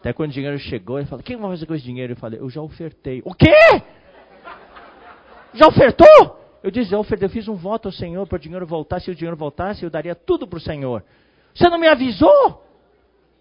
Até 0.00 0.12
quando 0.12 0.32
o 0.32 0.34
dinheiro 0.34 0.58
chegou, 0.58 0.98
ele 0.98 1.08
falou: 1.08 1.22
O 1.22 1.24
que 1.24 1.34
eu 1.34 1.40
fazer 1.40 1.64
com 1.64 1.74
esse 1.74 1.84
dinheiro? 1.84 2.12
Eu 2.12 2.16
falei: 2.18 2.40
Eu 2.40 2.50
já 2.50 2.60
ofertei. 2.60 3.22
O 3.24 3.32
quê? 3.32 3.54
Já 5.54 5.66
ofertou? 5.66 6.43
Eu 6.64 6.70
disse, 6.70 6.94
Alfred, 6.94 7.22
eu 7.22 7.28
fiz 7.28 7.46
um 7.46 7.56
voto 7.56 7.88
ao 7.88 7.92
Senhor 7.92 8.26
para 8.26 8.36
o 8.36 8.38
dinheiro 8.38 8.66
voltar. 8.66 8.98
Se 8.98 9.10
o 9.10 9.14
dinheiro 9.14 9.36
voltasse, 9.36 9.82
eu 9.82 9.90
daria 9.90 10.14
tudo 10.14 10.48
para 10.48 10.56
o 10.56 10.60
Senhor. 10.60 11.04
Você 11.54 11.68
não 11.68 11.78
me 11.78 11.86
avisou? 11.86 12.64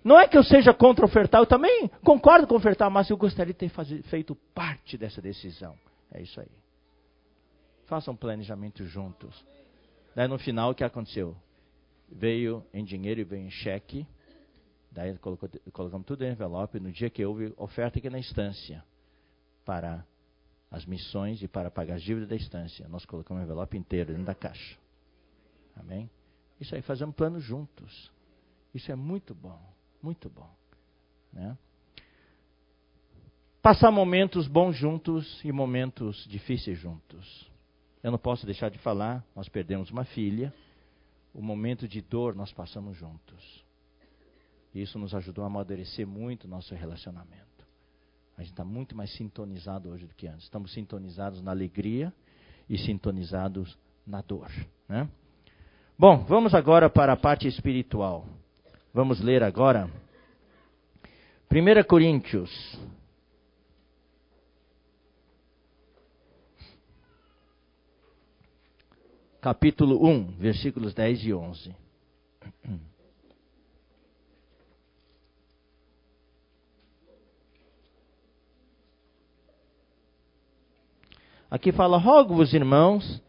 Não 0.04 0.20
é 0.20 0.28
que 0.28 0.38
eu 0.38 0.44
seja 0.44 0.74
contra 0.74 1.06
ofertar, 1.06 1.40
eu 1.40 1.46
também 1.46 1.90
concordo 2.04 2.46
com 2.46 2.56
ofertar, 2.56 2.92
mas 2.92 3.10
eu 3.10 3.16
gostaria 3.16 3.54
de 3.54 3.58
ter 3.58 3.72
feito 4.04 4.36
parte 4.54 4.98
dessa 4.98 5.22
decisão. 5.22 5.74
É 6.12 6.22
isso 6.22 6.38
aí. 6.38 6.52
Façam 7.86 8.14
planejamento 8.14 8.84
juntos. 8.86 9.34
Daí 10.14 10.28
no 10.28 10.38
final, 10.38 10.72
o 10.72 10.76
que 10.76 10.84
aconteceu? 10.84 11.34
Veio 12.12 12.62
em 12.74 12.84
dinheiro 12.84 13.22
e 13.22 13.24
veio 13.24 13.44
em 13.44 13.50
cheque. 13.50 14.06
Daí 14.92 15.18
colocou, 15.20 15.50
colocamos 15.72 16.06
tudo 16.06 16.26
em 16.26 16.32
envelope. 16.32 16.78
No 16.78 16.92
dia 16.92 17.10
que 17.10 17.26
houve 17.26 17.54
oferta 17.56 18.00
aqui 18.00 18.10
na 18.10 18.20
instância 18.20 18.84
para 19.64 20.06
as 20.74 20.86
missões 20.88 21.44
e 21.44 21.48
para 21.48 21.70
pagar 21.70 21.94
as 21.94 22.02
dívidas 22.02 22.28
da 22.28 22.36
instância, 22.36 22.88
nós 22.88 23.06
colocamos 23.06 23.42
o 23.42 23.46
envelope 23.46 23.78
inteiro 23.78 24.10
dentro 24.10 24.26
da 24.26 24.34
caixa. 24.34 24.76
Amém? 25.76 26.10
Isso 26.60 26.74
aí, 26.74 26.82
fazemos 26.82 27.16
plano 27.16 27.40
juntos. 27.40 28.12
Isso 28.74 28.92
é 28.92 28.96
muito 28.96 29.36
bom, 29.36 29.62
muito 30.02 30.32
bom. 30.32 30.50
Né? 31.32 31.56
Passar 33.62 33.92
momentos 33.92 34.48
bons 34.48 34.76
juntos 34.76 35.40
e 35.46 35.52
momentos 35.52 36.26
difíceis 36.28 36.80
juntos. 36.80 37.48
Eu 38.02 38.10
não 38.10 38.18
posso 38.18 38.44
deixar 38.44 38.70
de 38.70 38.80
falar, 38.80 39.24
nós 39.36 39.48
perdemos 39.48 39.92
uma 39.92 40.04
filha, 40.04 40.52
o 41.36 41.42
momento 41.42 41.88
de 41.88 42.02
dor 42.02 42.34
nós 42.34 42.52
passamos 42.52 42.98
juntos. 42.98 43.64
Isso 44.74 44.98
nos 44.98 45.14
ajudou 45.14 45.44
a 45.44 45.48
amadurecer 45.48 46.08
muito 46.08 46.48
nosso 46.48 46.74
relacionamento. 46.74 47.53
A 48.38 48.42
gente 48.42 48.52
está 48.52 48.64
muito 48.64 48.96
mais 48.96 49.12
sintonizado 49.14 49.90
hoje 49.90 50.06
do 50.06 50.14
que 50.16 50.28
antes. 50.28 50.44
Estamos 50.44 50.74
sintonizados 50.74 51.42
na 51.42 51.52
alegria 51.52 52.12
e 52.70 52.78
sintonizados 52.78 53.78
na 54.06 54.22
dor. 54.22 54.50
Né? 54.88 55.08
Bom, 55.98 56.26
vamos 56.26 56.54
agora 56.54 56.90
para 56.90 57.14
a 57.14 57.18
parte 57.18 57.48
espiritual. 57.48 58.26
Vamos 58.94 59.22
ler 59.22 59.44
agora 59.44 59.90
1 61.52 61.84
Coríntios. 61.88 62.52
Capítulo 69.40 70.08
1, 70.08 70.38
versículos 70.38 70.94
10 70.94 71.26
e 71.26 71.34
11. 71.34 71.83
Aqui 81.54 81.72
fala: 81.72 82.00
Rogo-vos, 82.00 82.52
irmãos, 82.52 83.22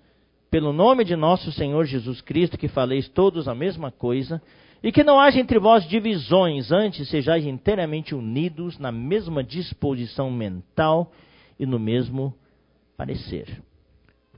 pelo 0.50 0.72
nome 0.72 1.04
de 1.04 1.14
nosso 1.14 1.52
Senhor 1.52 1.84
Jesus 1.84 2.22
Cristo, 2.22 2.56
que 2.56 2.68
faleis 2.68 3.06
todos 3.06 3.46
a 3.46 3.54
mesma 3.54 3.90
coisa, 3.90 4.40
e 4.82 4.90
que 4.90 5.04
não 5.04 5.20
haja 5.20 5.38
entre 5.38 5.58
vós 5.58 5.86
divisões, 5.86 6.72
antes 6.72 7.06
sejais 7.10 7.44
inteiramente 7.44 8.14
unidos 8.14 8.78
na 8.78 8.90
mesma 8.90 9.44
disposição 9.44 10.30
mental 10.30 11.12
e 11.60 11.66
no 11.66 11.78
mesmo 11.78 12.34
parecer. 12.96 13.62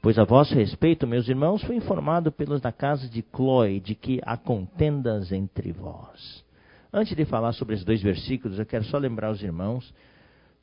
Pois 0.03 0.19
a 0.19 0.25
vosso 0.25 0.53
respeito, 0.53 1.07
meus 1.07 1.29
irmãos, 1.29 1.63
fui 1.63 1.77
informado 1.77 2.33
pelos 2.33 2.61
da 2.61 2.73
casa 2.73 3.09
de 3.09 3.23
Cloe 3.23 3.79
de 3.79 3.95
que 3.95 4.21
há 4.27 4.37
contendas 4.37 5.31
entre 5.31 5.71
vós. 5.71 6.45
Antes 6.93 7.17
de 7.17 7.25
falar 7.25 7.53
sobre 7.53 7.77
esses 7.77 7.87
dois 7.87 8.03
versículos, 8.03 8.59
eu 8.59 8.67
quero 8.67 8.83
só 8.87 8.99
lembrar 8.99 9.31
os 9.31 9.41
irmãos 9.41 9.95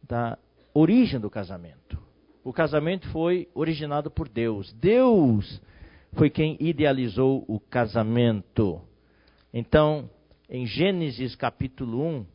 da 0.09 0.37
origem 0.73 1.21
do 1.21 1.29
casamento. 1.29 2.03
O 2.43 2.51
casamento 2.51 3.07
foi 3.09 3.47
originado 3.55 4.11
por 4.11 4.27
Deus. 4.27 4.73
Deus 4.73 5.61
foi 6.13 6.29
quem 6.29 6.57
idealizou 6.59 7.45
o 7.47 7.57
casamento. 7.57 8.81
Então, 9.53 10.09
em 10.49 10.65
Gênesis 10.65 11.35
capítulo 11.35 12.05
1, 12.05 12.25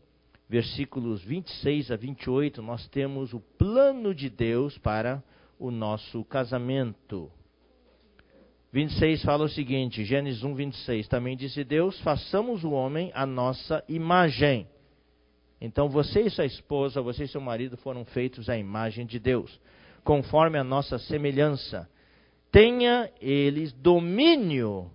versículos 0.48 1.22
26 1.22 1.90
a 1.90 1.96
28, 1.96 2.62
nós 2.62 2.88
temos 2.88 3.34
o 3.34 3.40
plano 3.40 4.14
de 4.14 4.30
Deus 4.30 4.78
para 4.78 5.22
o 5.59 5.70
nosso 5.70 6.24
casamento. 6.24 7.30
26 8.72 9.22
fala 9.22 9.44
o 9.44 9.48
seguinte, 9.48 10.04
Gênesis 10.04 10.42
1, 10.42 10.54
26. 10.54 11.09
Também 11.09 11.36
disse 11.36 11.62
Deus: 11.64 12.00
façamos 12.00 12.64
o 12.64 12.70
homem 12.70 13.11
a 13.14 13.26
nossa 13.26 13.84
imagem. 13.86 14.66
Então 15.61 15.88
você 15.88 16.22
e 16.22 16.30
sua 16.30 16.46
esposa, 16.46 17.02
você 17.02 17.24
e 17.24 17.28
seu 17.28 17.42
marido 17.42 17.76
foram 17.76 18.06
feitos 18.06 18.48
à 18.48 18.56
imagem 18.56 19.04
de 19.04 19.18
Deus 19.18 19.61
conforme 20.09 20.56
a 20.56 20.64
nossa 20.64 20.98
semelhança. 20.98 21.86
Tenha 22.50 23.12
eles 23.20 23.74
domínio, 23.74 24.90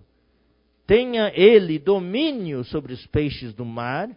tenha 0.88 1.30
ele 1.32 1.78
domínio 1.78 2.64
sobre 2.64 2.92
os 2.92 3.06
peixes 3.06 3.54
do 3.54 3.64
mar, 3.64 4.10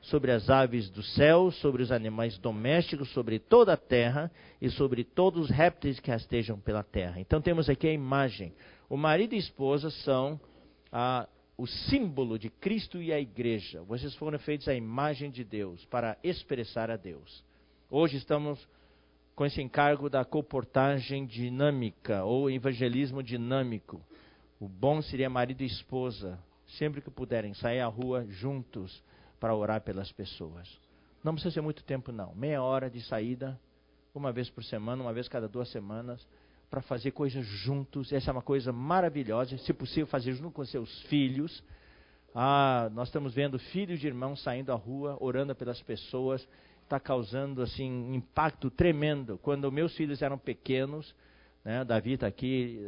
sobre 0.00 0.32
as 0.32 0.50
aves 0.50 0.90
do 0.90 1.04
céu, 1.04 1.52
sobre 1.52 1.84
os 1.84 1.92
animais 1.92 2.36
domésticos, 2.36 3.10
sobre 3.10 3.38
toda 3.38 3.74
a 3.74 3.76
terra 3.76 4.28
e 4.60 4.68
sobre 4.68 5.04
todos 5.04 5.44
os 5.44 5.50
répteis 5.50 6.00
que 6.00 6.10
rastejam 6.10 6.58
pela 6.58 6.82
terra. 6.82 7.20
Então 7.20 7.40
temos 7.40 7.70
aqui 7.70 7.86
a 7.86 7.92
imagem. 7.92 8.52
O 8.88 8.96
marido 8.96 9.34
e 9.34 9.36
a 9.36 9.38
esposa 9.38 9.88
são 9.88 10.40
a, 10.90 11.28
o 11.56 11.64
símbolo 11.64 12.36
de 12.36 12.50
Cristo 12.50 13.00
e 13.00 13.12
a 13.12 13.20
igreja. 13.20 13.82
Vocês 13.82 14.16
foram 14.16 14.36
feitos 14.40 14.66
à 14.66 14.74
imagem 14.74 15.30
de 15.30 15.44
Deus, 15.44 15.84
para 15.84 16.18
expressar 16.24 16.90
a 16.90 16.96
Deus. 16.96 17.44
Hoje 17.88 18.16
estamos 18.16 18.58
com 19.40 19.46
esse 19.46 19.62
encargo 19.62 20.10
da 20.10 20.22
comportagem 20.22 21.24
dinâmica 21.24 22.24
ou 22.24 22.50
evangelismo 22.50 23.22
dinâmico. 23.22 23.98
O 24.60 24.68
bom 24.68 25.00
seria 25.00 25.30
marido 25.30 25.62
e 25.62 25.64
esposa, 25.64 26.38
sempre 26.76 27.00
que 27.00 27.10
puderem, 27.10 27.54
sair 27.54 27.80
à 27.80 27.86
rua 27.86 28.26
juntos 28.28 29.02
para 29.40 29.54
orar 29.54 29.80
pelas 29.80 30.12
pessoas. 30.12 30.68
Não 31.24 31.32
precisa 31.32 31.54
ser 31.54 31.62
muito 31.62 31.82
tempo, 31.82 32.12
não. 32.12 32.34
Meia 32.34 32.62
hora 32.62 32.90
de 32.90 33.00
saída, 33.00 33.58
uma 34.14 34.30
vez 34.30 34.50
por 34.50 34.62
semana, 34.62 35.02
uma 35.02 35.12
vez 35.14 35.26
cada 35.26 35.48
duas 35.48 35.70
semanas, 35.70 36.22
para 36.68 36.82
fazer 36.82 37.12
coisas 37.12 37.46
juntos. 37.46 38.12
Essa 38.12 38.30
é 38.30 38.32
uma 38.32 38.42
coisa 38.42 38.74
maravilhosa. 38.74 39.56
Se 39.56 39.72
possível, 39.72 40.06
fazer 40.06 40.34
junto 40.34 40.50
com 40.50 40.66
seus 40.66 41.00
filhos. 41.04 41.64
Ah, 42.34 42.90
nós 42.92 43.08
estamos 43.08 43.32
vendo 43.32 43.58
filhos 43.58 44.00
de 44.00 44.06
irmãos 44.06 44.42
saindo 44.42 44.70
à 44.70 44.74
rua, 44.74 45.16
orando 45.18 45.54
pelas 45.54 45.80
pessoas 45.80 46.46
está 46.90 46.98
causando 46.98 47.62
assim 47.62 47.88
um 47.88 48.14
impacto 48.14 48.68
tremendo. 48.68 49.38
Quando 49.38 49.70
meus 49.70 49.94
filhos 49.94 50.20
eram 50.20 50.36
pequenos, 50.36 51.14
né, 51.64 51.84
Davi 51.84 52.14
está 52.14 52.26
aqui, 52.26 52.80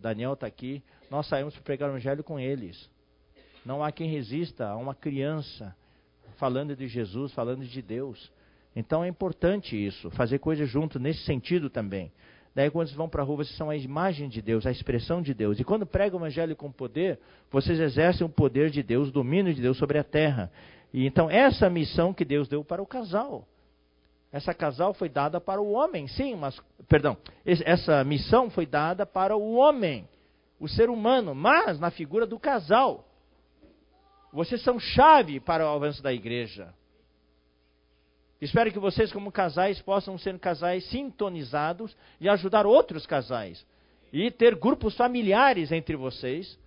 Daniel 0.00 0.32
está 0.32 0.46
aqui, 0.46 0.82
nós 1.10 1.26
saímos 1.28 1.52
para 1.54 1.62
pregar 1.62 1.90
o 1.90 1.92
evangelho 1.92 2.24
com 2.24 2.40
eles. 2.40 2.90
Não 3.64 3.84
há 3.84 3.92
quem 3.92 4.10
resista 4.10 4.68
a 4.68 4.76
uma 4.76 4.94
criança 4.94 5.76
falando 6.38 6.74
de 6.74 6.88
Jesus, 6.88 7.32
falando 7.34 7.64
de 7.64 7.82
Deus. 7.82 8.32
Então 8.74 9.04
é 9.04 9.08
importante 9.08 9.76
isso, 9.76 10.10
fazer 10.12 10.38
coisas 10.38 10.68
junto 10.68 10.98
nesse 10.98 11.22
sentido 11.24 11.68
também. 11.68 12.10
Daí 12.54 12.70
quando 12.70 12.86
vocês 12.86 12.96
vão 12.96 13.08
para 13.08 13.22
a 13.22 13.24
rua, 13.24 13.44
vocês 13.44 13.56
são 13.56 13.68
a 13.68 13.76
imagem 13.76 14.28
de 14.30 14.40
Deus, 14.40 14.66
a 14.66 14.70
expressão 14.70 15.20
de 15.20 15.34
Deus. 15.34 15.60
E 15.60 15.64
quando 15.64 15.86
pregam 15.86 16.18
o 16.18 16.22
evangelho 16.22 16.56
com 16.56 16.72
poder, 16.72 17.18
vocês 17.50 17.78
exercem 17.78 18.26
o 18.26 18.30
poder 18.30 18.70
de 18.70 18.82
Deus, 18.82 19.08
o 19.08 19.12
domínio 19.12 19.52
de 19.52 19.60
Deus 19.60 19.76
sobre 19.76 19.98
a 19.98 20.04
terra. 20.04 20.50
E 20.92 21.06
então 21.06 21.30
essa 21.30 21.70
missão 21.70 22.12
que 22.12 22.24
Deus 22.24 22.48
deu 22.48 22.64
para 22.64 22.82
o 22.82 22.86
casal. 22.86 23.46
Essa 24.30 24.54
casal 24.54 24.94
foi 24.94 25.08
dada 25.08 25.40
para 25.40 25.60
o 25.60 25.72
homem, 25.72 26.08
sim, 26.08 26.34
mas 26.34 26.58
perdão, 26.88 27.16
essa 27.44 28.02
missão 28.02 28.48
foi 28.48 28.64
dada 28.64 29.04
para 29.04 29.36
o 29.36 29.54
homem, 29.54 30.08
o 30.58 30.66
ser 30.66 30.88
humano, 30.88 31.34
mas 31.34 31.78
na 31.78 31.90
figura 31.90 32.26
do 32.26 32.38
casal. 32.38 33.04
Vocês 34.32 34.62
são 34.62 34.80
chave 34.80 35.38
para 35.38 35.66
o 35.66 35.74
avanço 35.74 36.02
da 36.02 36.12
igreja. 36.12 36.72
Espero 38.40 38.72
que 38.72 38.78
vocês, 38.78 39.12
como 39.12 39.30
casais, 39.30 39.80
possam 39.82 40.18
ser 40.18 40.36
casais 40.38 40.84
sintonizados 40.88 41.94
e 42.20 42.28
ajudar 42.28 42.66
outros 42.66 43.06
casais. 43.06 43.64
E 44.12 44.30
ter 44.30 44.56
grupos 44.56 44.96
familiares 44.96 45.70
entre 45.70 45.94
vocês, 45.94 46.58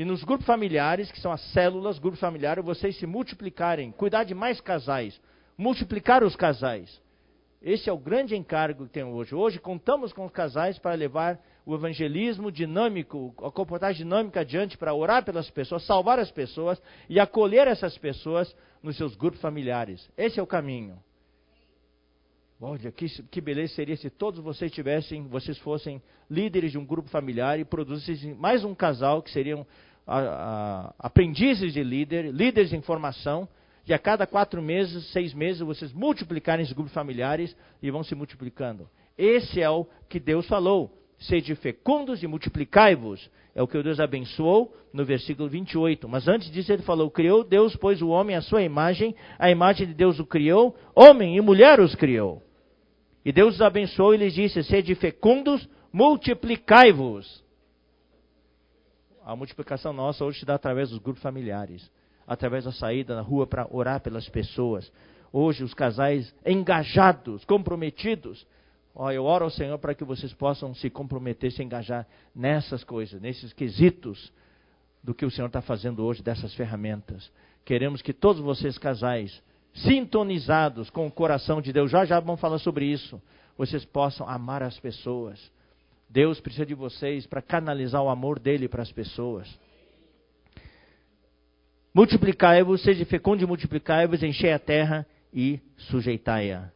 e 0.00 0.04
nos 0.06 0.24
grupos 0.24 0.46
familiares, 0.46 1.12
que 1.12 1.20
são 1.20 1.30
as 1.30 1.42
células, 1.52 1.98
grupos 1.98 2.18
familiares, 2.18 2.64
vocês 2.64 2.96
se 2.96 3.06
multiplicarem, 3.06 3.92
cuidar 3.92 4.24
de 4.24 4.34
mais 4.34 4.58
casais, 4.58 5.20
multiplicar 5.58 6.24
os 6.24 6.34
casais. 6.34 7.02
Esse 7.60 7.90
é 7.90 7.92
o 7.92 7.98
grande 7.98 8.34
encargo 8.34 8.86
que 8.86 8.92
tem 8.92 9.04
hoje. 9.04 9.34
Hoje 9.34 9.58
contamos 9.58 10.10
com 10.10 10.24
os 10.24 10.32
casais 10.32 10.78
para 10.78 10.94
levar 10.94 11.38
o 11.66 11.74
evangelismo 11.74 12.50
dinâmico, 12.50 13.34
a 13.44 13.50
comportagem 13.50 14.06
dinâmica 14.06 14.40
adiante 14.40 14.78
para 14.78 14.94
orar 14.94 15.22
pelas 15.22 15.50
pessoas, 15.50 15.84
salvar 15.84 16.18
as 16.18 16.30
pessoas 16.30 16.80
e 17.06 17.20
acolher 17.20 17.68
essas 17.68 17.98
pessoas 17.98 18.56
nos 18.82 18.96
seus 18.96 19.14
grupos 19.14 19.42
familiares. 19.42 20.10
Esse 20.16 20.40
é 20.40 20.42
o 20.42 20.46
caminho. 20.46 20.98
Olha, 22.62 22.92
que, 22.92 23.06
que 23.30 23.40
beleza 23.40 23.74
seria 23.74 23.96
se 23.96 24.10
todos 24.10 24.38
vocês 24.38 24.70
tivessem, 24.70 25.26
vocês 25.28 25.56
fossem 25.58 26.02
líderes 26.30 26.72
de 26.72 26.78
um 26.78 26.84
grupo 26.84 27.08
familiar 27.08 27.58
e 27.58 27.64
produzissem 27.64 28.34
mais 28.34 28.64
um 28.64 28.74
casal 28.74 29.22
que 29.22 29.30
seriam 29.30 29.66
a, 30.06 30.18
a, 30.18 30.94
aprendizes 30.98 31.72
de 31.72 31.82
líder, 31.82 32.32
líderes 32.32 32.70
de 32.70 32.76
informação, 32.76 33.48
e 33.86 33.94
a 33.94 33.98
cada 33.98 34.26
quatro 34.26 34.62
meses, 34.62 35.10
seis 35.12 35.34
meses, 35.34 35.60
vocês 35.62 35.92
multiplicarem 35.92 36.62
esses 36.62 36.74
grupos 36.74 36.92
familiares 36.92 37.56
e 37.82 37.90
vão 37.90 38.04
se 38.04 38.14
multiplicando. 38.14 38.88
Esse 39.18 39.60
é 39.60 39.68
o 39.68 39.86
que 40.08 40.20
Deus 40.20 40.46
falou. 40.46 40.96
sede 41.18 41.54
fecundos 41.54 42.22
e 42.22 42.26
multiplicai-vos. 42.26 43.28
É 43.54 43.62
o 43.62 43.66
que 43.66 43.82
Deus 43.82 43.98
abençoou 44.00 44.74
no 44.92 45.04
versículo 45.04 45.48
28. 45.48 46.08
Mas 46.08 46.28
antes 46.28 46.50
disso 46.50 46.72
ele 46.72 46.82
falou: 46.82 47.10
Criou 47.10 47.42
Deus, 47.42 47.74
pois 47.76 48.00
o 48.00 48.08
homem 48.08 48.36
à 48.36 48.40
sua 48.40 48.62
imagem, 48.62 49.14
a 49.38 49.50
imagem 49.50 49.88
de 49.88 49.94
Deus 49.94 50.18
o 50.18 50.24
criou, 50.24 50.76
homem 50.94 51.36
e 51.36 51.40
mulher 51.40 51.80
os 51.80 51.94
criou. 51.94 52.42
E 53.24 53.32
Deus 53.32 53.56
os 53.56 53.60
abençoou 53.60 54.14
e 54.14 54.18
lhes 54.18 54.34
disse: 54.34 54.62
Sede 54.62 54.94
fecundos, 54.94 55.68
multiplicai-vos. 55.92 57.44
A 59.30 59.36
multiplicação 59.36 59.92
nossa 59.92 60.24
hoje 60.24 60.40
se 60.40 60.44
dá 60.44 60.56
através 60.56 60.90
dos 60.90 60.98
grupos 60.98 61.22
familiares, 61.22 61.88
através 62.26 62.64
da 62.64 62.72
saída 62.72 63.14
na 63.14 63.20
rua 63.20 63.46
para 63.46 63.64
orar 63.70 64.00
pelas 64.00 64.28
pessoas. 64.28 64.90
Hoje, 65.32 65.62
os 65.62 65.72
casais 65.72 66.34
engajados, 66.44 67.44
comprometidos, 67.44 68.44
Ó, 68.92 69.08
eu 69.12 69.24
oro 69.24 69.44
ao 69.44 69.50
Senhor 69.52 69.78
para 69.78 69.94
que 69.94 70.02
vocês 70.02 70.32
possam 70.34 70.74
se 70.74 70.90
comprometer, 70.90 71.52
se 71.52 71.62
engajar 71.62 72.08
nessas 72.34 72.82
coisas, 72.82 73.20
nesses 73.20 73.52
quesitos 73.52 74.32
do 75.00 75.14
que 75.14 75.24
o 75.24 75.30
Senhor 75.30 75.46
está 75.46 75.62
fazendo 75.62 76.04
hoje, 76.04 76.24
dessas 76.24 76.52
ferramentas. 76.54 77.30
Queremos 77.64 78.02
que 78.02 78.12
todos 78.12 78.42
vocês, 78.42 78.78
casais, 78.78 79.40
sintonizados 79.72 80.90
com 80.90 81.06
o 81.06 81.10
coração 81.10 81.62
de 81.62 81.72
Deus, 81.72 81.88
já 81.88 82.04
já 82.04 82.18
vamos 82.18 82.40
falar 82.40 82.58
sobre 82.58 82.84
isso, 82.84 83.22
vocês 83.56 83.84
possam 83.84 84.28
amar 84.28 84.60
as 84.60 84.80
pessoas. 84.80 85.38
Deus 86.10 86.40
precisa 86.40 86.66
de 86.66 86.74
vocês 86.74 87.24
para 87.24 87.40
canalizar 87.40 88.02
o 88.02 88.08
amor 88.08 88.40
dele 88.40 88.68
para 88.68 88.82
as 88.82 88.90
pessoas. 88.90 89.48
Multiplicai-vos, 91.94 92.82
seja 92.82 93.06
fecundo 93.06 93.44
e 93.44 93.46
multiplicai-vos, 93.46 94.22
enchei 94.22 94.52
a 94.52 94.58
terra 94.58 95.06
e 95.32 95.60
sujeitai-a 95.76 96.72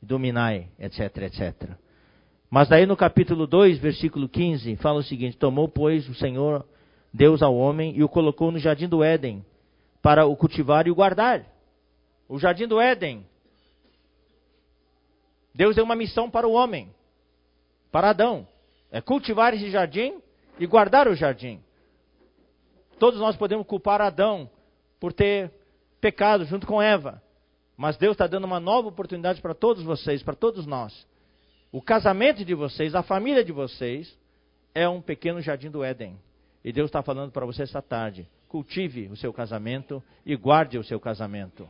dominai, 0.00 0.68
etc, 0.78 1.00
etc. 1.22 1.70
Mas 2.48 2.68
daí 2.68 2.86
no 2.86 2.96
capítulo 2.96 3.48
2, 3.48 3.78
versículo 3.78 4.28
15, 4.28 4.76
fala 4.76 5.00
o 5.00 5.02
seguinte: 5.02 5.36
Tomou, 5.36 5.68
pois, 5.68 6.08
o 6.08 6.14
Senhor 6.14 6.64
Deus 7.12 7.42
ao 7.42 7.56
homem 7.56 7.96
e 7.96 8.04
o 8.04 8.08
colocou 8.08 8.52
no 8.52 8.58
jardim 8.58 8.88
do 8.88 9.02
Éden 9.02 9.44
para 10.00 10.24
o 10.24 10.36
cultivar 10.36 10.86
e 10.86 10.90
o 10.90 10.94
guardar. 10.94 11.44
O 12.28 12.38
jardim 12.38 12.68
do 12.68 12.80
Éden. 12.80 13.26
Deus 15.52 15.74
deu 15.74 15.84
uma 15.84 15.96
missão 15.96 16.30
para 16.30 16.46
o 16.46 16.52
homem, 16.52 16.94
para 17.90 18.10
Adão: 18.10 18.46
é 18.90 19.00
cultivar 19.00 19.54
esse 19.54 19.70
jardim 19.70 20.20
e 20.58 20.66
guardar 20.66 21.08
o 21.08 21.14
jardim. 21.14 21.60
Todos 22.98 23.20
nós 23.20 23.36
podemos 23.36 23.66
culpar 23.66 24.00
Adão 24.00 24.50
por 24.98 25.12
ter 25.12 25.52
pecado 26.00 26.44
junto 26.44 26.66
com 26.66 26.82
Eva. 26.82 27.22
Mas 27.76 27.96
Deus 27.96 28.12
está 28.12 28.26
dando 28.26 28.44
uma 28.44 28.58
nova 28.58 28.88
oportunidade 28.88 29.40
para 29.40 29.54
todos 29.54 29.84
vocês, 29.84 30.22
para 30.22 30.34
todos 30.34 30.66
nós. 30.66 31.06
O 31.70 31.80
casamento 31.80 32.44
de 32.44 32.54
vocês, 32.54 32.94
a 32.94 33.02
família 33.02 33.44
de 33.44 33.52
vocês, 33.52 34.18
é 34.74 34.88
um 34.88 35.00
pequeno 35.00 35.40
jardim 35.40 35.70
do 35.70 35.84
Éden. 35.84 36.18
E 36.64 36.72
Deus 36.72 36.88
está 36.88 37.02
falando 37.02 37.30
para 37.30 37.46
você 37.46 37.62
esta 37.62 37.80
tarde: 37.80 38.28
cultive 38.48 39.06
o 39.08 39.16
seu 39.16 39.32
casamento 39.32 40.02
e 40.26 40.34
guarde 40.34 40.76
o 40.76 40.82
seu 40.82 40.98
casamento. 40.98 41.68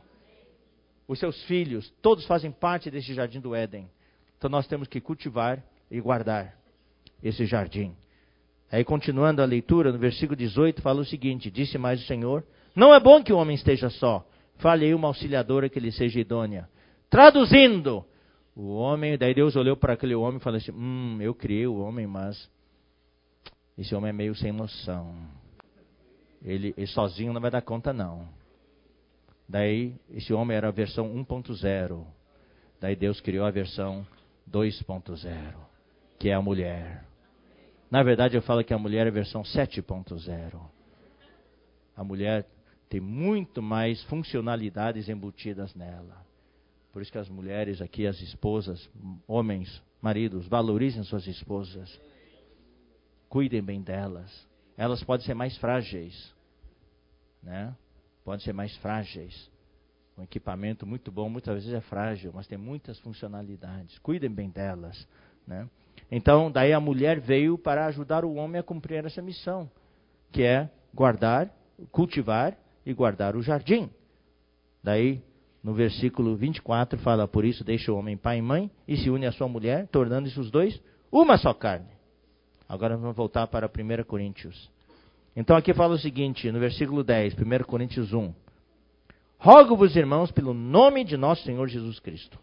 Os 1.07 1.19
seus 1.19 1.43
filhos, 1.43 1.91
todos 2.01 2.25
fazem 2.25 2.51
parte 2.51 2.89
desse 2.89 3.13
jardim 3.13 3.39
do 3.39 3.53
Éden. 3.53 3.89
Então 4.37 4.49
nós 4.49 4.67
temos 4.67 4.87
que 4.87 5.01
cultivar 5.01 5.63
e 5.91 5.99
guardar 5.99 6.58
esse 7.23 7.45
jardim. 7.45 7.95
Aí, 8.71 8.83
continuando 8.83 9.41
a 9.41 9.45
leitura, 9.45 9.91
no 9.91 9.97
versículo 9.97 10.35
18, 10.35 10.81
fala 10.81 11.01
o 11.01 11.05
seguinte: 11.05 11.49
Disse 11.49 11.77
mais 11.77 12.01
o 12.01 12.05
Senhor: 12.05 12.43
Não 12.75 12.93
é 12.93 12.99
bom 12.99 13.23
que 13.23 13.33
o 13.33 13.37
homem 13.37 13.55
esteja 13.55 13.89
só. 13.89 14.25
Fale 14.57 14.93
uma 14.93 15.07
auxiliadora 15.07 15.69
que 15.69 15.79
lhe 15.79 15.91
seja 15.91 16.19
idônea. 16.19 16.69
Traduzindo, 17.09 18.05
o 18.55 18.75
homem, 18.75 19.17
daí 19.17 19.33
Deus 19.33 19.55
olhou 19.55 19.75
para 19.75 19.93
aquele 19.93 20.13
homem 20.13 20.37
e 20.37 20.43
falou 20.43 20.57
assim: 20.57 20.71
Hum, 20.71 21.17
eu 21.19 21.33
criei 21.33 21.65
o 21.65 21.79
homem, 21.79 22.05
mas 22.05 22.49
esse 23.77 23.95
homem 23.95 24.09
é 24.09 24.13
meio 24.13 24.35
sem 24.35 24.51
noção. 24.51 25.15
Ele, 26.43 26.73
ele 26.77 26.87
sozinho 26.87 27.33
não 27.33 27.41
vai 27.41 27.49
dar 27.49 27.61
conta, 27.61 27.91
não. 27.91 28.27
Daí, 29.47 29.95
esse 30.11 30.31
homem 30.31 30.55
era 30.55 30.67
a 30.67 30.71
versão 30.71 31.11
1.0. 31.15 32.05
Daí 32.79 32.95
Deus 32.95 33.19
criou 33.19 33.45
a 33.45 33.51
versão 33.51 34.05
2.0, 34.49 35.55
que 36.19 36.29
é 36.29 36.33
a 36.33 36.41
mulher. 36.41 37.08
Na 37.89 38.03
verdade, 38.03 38.37
eu 38.37 38.41
falo 38.41 38.63
que 38.63 38.73
a 38.73 38.77
mulher 38.77 39.07
é 39.07 39.11
versão 39.11 39.41
7.0. 39.41 40.59
A 41.95 42.03
mulher 42.03 42.47
tem 42.87 42.99
muito 42.99 43.61
mais 43.61 44.01
funcionalidades 44.03 45.09
embutidas 45.09 45.73
nela. 45.73 46.25
Por 46.91 47.01
isso 47.01 47.11
que 47.11 47.17
as 47.17 47.29
mulheres 47.29 47.81
aqui, 47.81 48.07
as 48.07 48.19
esposas, 48.21 48.89
homens, 49.27 49.81
maridos, 50.01 50.47
valorizem 50.47 51.03
suas 51.03 51.25
esposas. 51.27 51.99
Cuidem 53.27 53.61
bem 53.61 53.81
delas. 53.81 54.47
Elas 54.77 55.03
podem 55.03 55.25
ser 55.25 55.33
mais 55.33 55.57
frágeis, 55.57 56.33
né? 57.43 57.75
Podem 58.23 58.43
ser 58.43 58.53
mais 58.53 58.75
frágeis. 58.77 59.49
Um 60.17 60.23
equipamento 60.23 60.85
muito 60.85 61.11
bom 61.11 61.29
muitas 61.29 61.55
vezes 61.55 61.73
é 61.73 61.81
frágil, 61.81 62.31
mas 62.33 62.47
tem 62.47 62.57
muitas 62.57 62.99
funcionalidades. 62.99 63.97
Cuidem 63.99 64.29
bem 64.29 64.49
delas, 64.49 65.07
né? 65.45 65.69
Então, 66.11 66.51
daí 66.51 66.73
a 66.73 66.79
mulher 66.79 67.19
veio 67.19 67.57
para 67.57 67.85
ajudar 67.85 68.25
o 68.25 68.35
homem 68.35 68.59
a 68.59 68.63
cumprir 68.63 69.05
essa 69.05 69.21
missão, 69.21 69.69
que 70.31 70.43
é 70.43 70.69
guardar, 70.93 71.53
cultivar 71.91 72.57
e 72.85 72.93
guardar 72.93 73.35
o 73.35 73.41
jardim. 73.41 73.89
Daí, 74.83 75.21
no 75.63 75.73
versículo 75.73 76.35
24, 76.35 76.97
fala: 76.99 77.27
Por 77.27 77.45
isso 77.45 77.63
deixa 77.63 77.91
o 77.91 77.97
homem 77.97 78.17
pai 78.17 78.39
e 78.39 78.41
mãe 78.41 78.71
e 78.87 78.97
se 78.97 79.09
une 79.09 79.25
à 79.25 79.31
sua 79.31 79.47
mulher, 79.47 79.87
tornando-se 79.87 80.39
os 80.39 80.49
dois 80.49 80.81
uma 81.11 81.37
só 81.37 81.53
carne. 81.53 81.89
Agora 82.67 82.95
vamos 82.97 83.15
voltar 83.15 83.47
para 83.47 83.67
1 83.67 84.03
Coríntios. 84.03 84.69
Então 85.35 85.55
aqui 85.55 85.73
fala 85.73 85.95
o 85.95 85.99
seguinte, 85.99 86.51
no 86.51 86.59
versículo 86.59 87.03
10, 87.03 87.33
1 87.33 87.63
Coríntios 87.65 88.13
1. 88.13 88.33
Rogo-vos, 89.37 89.95
irmãos, 89.95 90.31
pelo 90.31 90.53
nome 90.53 91.03
de 91.03 91.15
nosso 91.15 91.43
Senhor 91.43 91.67
Jesus 91.67 91.99
Cristo. 91.99 92.37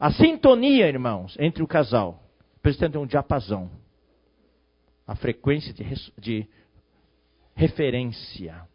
A 0.00 0.10
sintonia, 0.10 0.88
irmãos, 0.88 1.36
entre 1.38 1.62
o 1.62 1.66
casal 1.66 2.22
precisa 2.62 2.88
ter 2.88 2.96
um 2.96 3.06
diapasão. 3.06 3.70
A 5.06 5.14
frequência 5.14 5.74
de, 5.74 5.84
de 6.18 6.48
referência. 7.54 8.66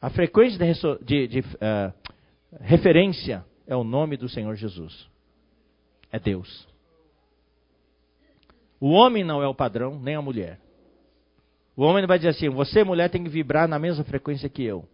A 0.00 0.10
frequência 0.10 0.58
de, 0.58 1.26
de, 1.26 1.26
de 1.26 1.40
uh, 1.40 1.92
referência 2.60 3.44
é 3.66 3.74
o 3.74 3.82
nome 3.82 4.16
do 4.16 4.28
Senhor 4.28 4.54
Jesus. 4.54 5.08
É 6.12 6.20
Deus. 6.20 6.68
O 8.78 8.90
homem 8.90 9.24
não 9.24 9.42
é 9.42 9.48
o 9.48 9.54
padrão, 9.54 9.98
nem 9.98 10.14
a 10.14 10.22
mulher. 10.22 10.60
O 11.76 11.82
homem 11.82 12.06
vai 12.06 12.18
dizer 12.18 12.28
assim: 12.28 12.48
você, 12.48 12.84
mulher, 12.84 13.10
tem 13.10 13.24
que 13.24 13.30
vibrar 13.30 13.66
na 13.66 13.78
mesma 13.78 14.04
frequência 14.04 14.48
que 14.48 14.62
eu. 14.62 14.86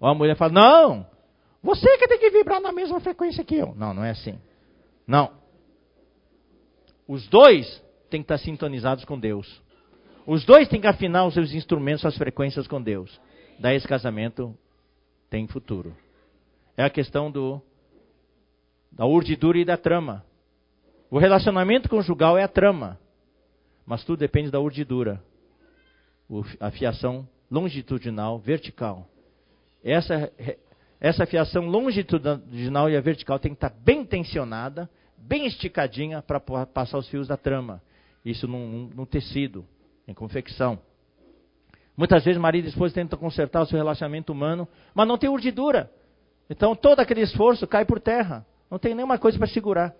Ou 0.00 0.08
a 0.08 0.14
mulher 0.14 0.36
fala: 0.36 0.52
não, 0.52 1.17
você 1.76 1.98
que 1.98 2.08
tem 2.08 2.18
que 2.18 2.30
vibrar 2.30 2.60
na 2.60 2.72
mesma 2.72 3.00
frequência 3.00 3.44
que 3.44 3.56
eu. 3.56 3.74
Não, 3.74 3.92
não 3.92 4.04
é 4.04 4.10
assim. 4.10 4.38
Não. 5.06 5.32
Os 7.06 7.26
dois 7.28 7.66
têm 8.10 8.22
que 8.22 8.24
estar 8.24 8.38
sintonizados 8.38 9.04
com 9.04 9.18
Deus. 9.18 9.62
Os 10.26 10.44
dois 10.44 10.68
têm 10.68 10.80
que 10.80 10.86
afinar 10.86 11.26
os 11.26 11.34
seus 11.34 11.52
instrumentos, 11.52 12.04
as 12.04 12.16
frequências 12.16 12.66
com 12.66 12.82
Deus 12.82 13.18
daí 13.58 13.76
esse 13.76 13.88
casamento 13.88 14.56
tem 15.28 15.46
futuro. 15.46 15.94
É 16.76 16.84
a 16.84 16.90
questão 16.90 17.30
do 17.30 17.60
da 18.90 19.04
urdidura 19.04 19.58
e 19.58 19.64
da 19.64 19.76
trama. 19.76 20.24
O 21.10 21.18
relacionamento 21.18 21.88
conjugal 21.88 22.38
é 22.38 22.42
a 22.42 22.48
trama, 22.48 22.98
mas 23.84 24.04
tudo 24.04 24.18
depende 24.18 24.50
da 24.50 24.60
urdidura. 24.60 25.22
a 26.60 26.70
fiação 26.70 27.28
longitudinal, 27.50 28.38
vertical. 28.38 29.06
Essa, 29.82 30.32
essa 31.00 31.26
fiação 31.26 31.66
longitudinal 31.66 32.90
e 32.90 32.96
a 32.96 33.00
vertical 33.00 33.38
tem 33.38 33.52
que 33.52 33.56
estar 33.56 33.70
bem 33.70 34.04
tensionada, 34.04 34.90
bem 35.16 35.46
esticadinha 35.46 36.20
para 36.22 36.40
passar 36.66 36.98
os 36.98 37.08
fios 37.08 37.28
da 37.28 37.36
trama. 37.36 37.80
Isso 38.24 38.48
no, 38.48 38.88
no 38.88 39.06
tecido, 39.06 39.64
em 40.06 40.14
confecção. 40.14 40.80
Muitas 41.96 42.24
vezes 42.24 42.40
marido 42.40 42.66
e 42.66 42.68
esposa 42.68 42.94
tentam 42.94 43.18
consertar 43.18 43.62
o 43.62 43.66
seu 43.66 43.76
relacionamento 43.76 44.32
humano, 44.32 44.68
mas 44.94 45.06
não 45.06 45.18
tem 45.18 45.30
urdidura. 45.30 45.90
Então 46.50 46.74
todo 46.74 47.00
aquele 47.00 47.20
esforço 47.20 47.66
cai 47.66 47.84
por 47.84 48.00
terra. 48.00 48.44
Não 48.70 48.78
tem 48.78 48.94
nenhuma 48.94 49.18
coisa 49.18 49.38
para 49.38 49.46
segurar. 49.46 49.94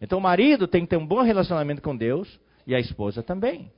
Então 0.00 0.18
o 0.18 0.22
marido 0.22 0.66
tem 0.66 0.82
que 0.82 0.90
ter 0.90 0.96
um 0.96 1.06
bom 1.06 1.22
relacionamento 1.22 1.82
com 1.82 1.94
Deus 1.94 2.40
e 2.66 2.74
a 2.74 2.80
esposa 2.80 3.22
também. 3.22 3.70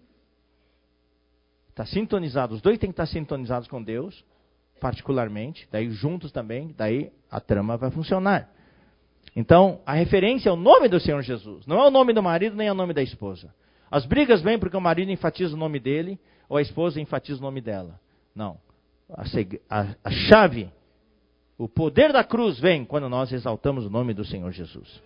Está 1.71 1.87
sintonizado, 1.87 2.55
os 2.55 2.61
dois 2.61 2.79
têm 2.79 2.91
que 2.91 2.93
estar 2.93 3.07
sintonizados 3.07 3.67
com 3.67 3.83
Deus, 3.83 4.25
particularmente, 4.83 5.69
daí 5.71 5.89
juntos 5.91 6.33
também, 6.33 6.75
daí 6.77 7.13
a 7.31 7.39
trama 7.39 7.77
vai 7.77 7.89
funcionar. 7.93 8.51
Então, 9.37 9.81
a 9.87 9.93
referência 9.93 10.49
é 10.49 10.53
o 10.53 10.57
nome 10.57 10.89
do 10.89 10.99
Senhor 10.99 11.23
Jesus, 11.23 11.65
não 11.69 11.79
é 11.79 11.87
o 11.87 11.91
nome 11.91 12.13
do 12.13 12.21
marido 12.21 12.57
nem 12.57 12.67
é 12.67 12.73
o 12.73 12.75
nome 12.75 12.93
da 12.93 13.01
esposa. 13.01 13.55
As 13.89 14.05
brigas 14.05 14.43
vêm 14.43 14.59
porque 14.59 14.77
o 14.77 14.81
marido 14.81 15.13
enfatiza 15.13 15.55
o 15.55 15.57
nome 15.57 15.79
dele 15.79 16.19
ou 16.49 16.57
a 16.57 16.63
esposa 16.63 17.01
enfatiza 17.01 17.39
o 17.39 17.43
nome 17.43 17.61
dela. 17.61 18.01
Não. 18.35 18.59
A, 19.09 19.23
a, 19.71 19.95
a 20.03 20.11
chave, 20.11 20.69
o 21.57 21.69
poder 21.69 22.13
da 22.13 22.25
cruz 22.25 22.59
vem 22.59 22.85
quando 22.85 23.09
nós 23.09 23.31
exaltamos 23.31 23.87
o 23.87 23.91
nome 23.91 24.13
do 24.13 24.25
Senhor 24.25 24.51
Jesus. 24.51 25.01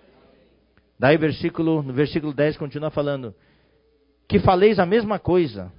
Daí 0.99 1.19
versículo, 1.19 1.83
no 1.83 1.93
versículo 1.93 2.33
10 2.33 2.57
continua 2.57 2.91
falando 2.91 3.35
que 4.27 4.39
faleis 4.39 4.79
a 4.79 4.87
mesma 4.87 5.19
coisa. 5.19 5.71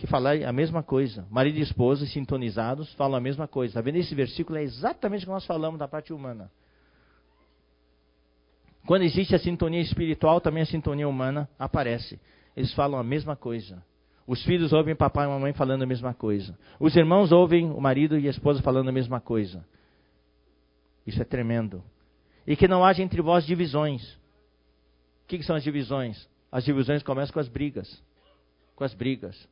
Que 0.00 0.06
falei 0.06 0.44
a 0.44 0.52
mesma 0.52 0.82
coisa. 0.82 1.26
Marido 1.30 1.58
e 1.58 1.60
esposa 1.60 2.06
sintonizados 2.06 2.90
falam 2.94 3.18
a 3.18 3.20
mesma 3.20 3.46
coisa. 3.46 3.72
Está 3.72 3.82
vendo? 3.82 3.96
Esse 3.96 4.14
versículo 4.14 4.58
é 4.58 4.62
exatamente 4.62 5.24
o 5.24 5.26
que 5.26 5.32
nós 5.32 5.44
falamos 5.44 5.78
da 5.78 5.86
parte 5.86 6.10
humana. 6.10 6.50
Quando 8.86 9.02
existe 9.02 9.34
a 9.34 9.38
sintonia 9.38 9.82
espiritual, 9.82 10.40
também 10.40 10.62
a 10.62 10.66
sintonia 10.66 11.06
humana 11.06 11.46
aparece. 11.58 12.18
Eles 12.56 12.72
falam 12.72 12.98
a 12.98 13.04
mesma 13.04 13.36
coisa. 13.36 13.84
Os 14.26 14.42
filhos 14.42 14.72
ouvem 14.72 14.96
papai 14.96 15.26
e 15.26 15.28
mamãe 15.28 15.52
falando 15.52 15.82
a 15.82 15.86
mesma 15.86 16.14
coisa. 16.14 16.58
Os 16.80 16.96
irmãos 16.96 17.30
ouvem 17.30 17.70
o 17.70 17.78
marido 17.78 18.18
e 18.18 18.26
a 18.26 18.30
esposa 18.30 18.62
falando 18.62 18.88
a 18.88 18.92
mesma 18.92 19.20
coisa. 19.20 19.62
Isso 21.06 21.20
é 21.20 21.26
tremendo. 21.26 21.84
E 22.46 22.56
que 22.56 22.66
não 22.66 22.82
haja 22.82 23.02
entre 23.02 23.20
vós 23.20 23.44
divisões. 23.44 24.14
O 24.14 25.26
que, 25.28 25.36
que 25.36 25.44
são 25.44 25.56
as 25.56 25.62
divisões? 25.62 26.26
As 26.50 26.64
divisões 26.64 27.02
começam 27.02 27.34
com 27.34 27.40
as 27.40 27.48
brigas. 27.48 28.02
Com 28.74 28.82
as 28.82 28.94
brigas. 28.94 29.46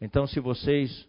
Então, 0.00 0.26
se 0.26 0.40
vocês 0.40 1.06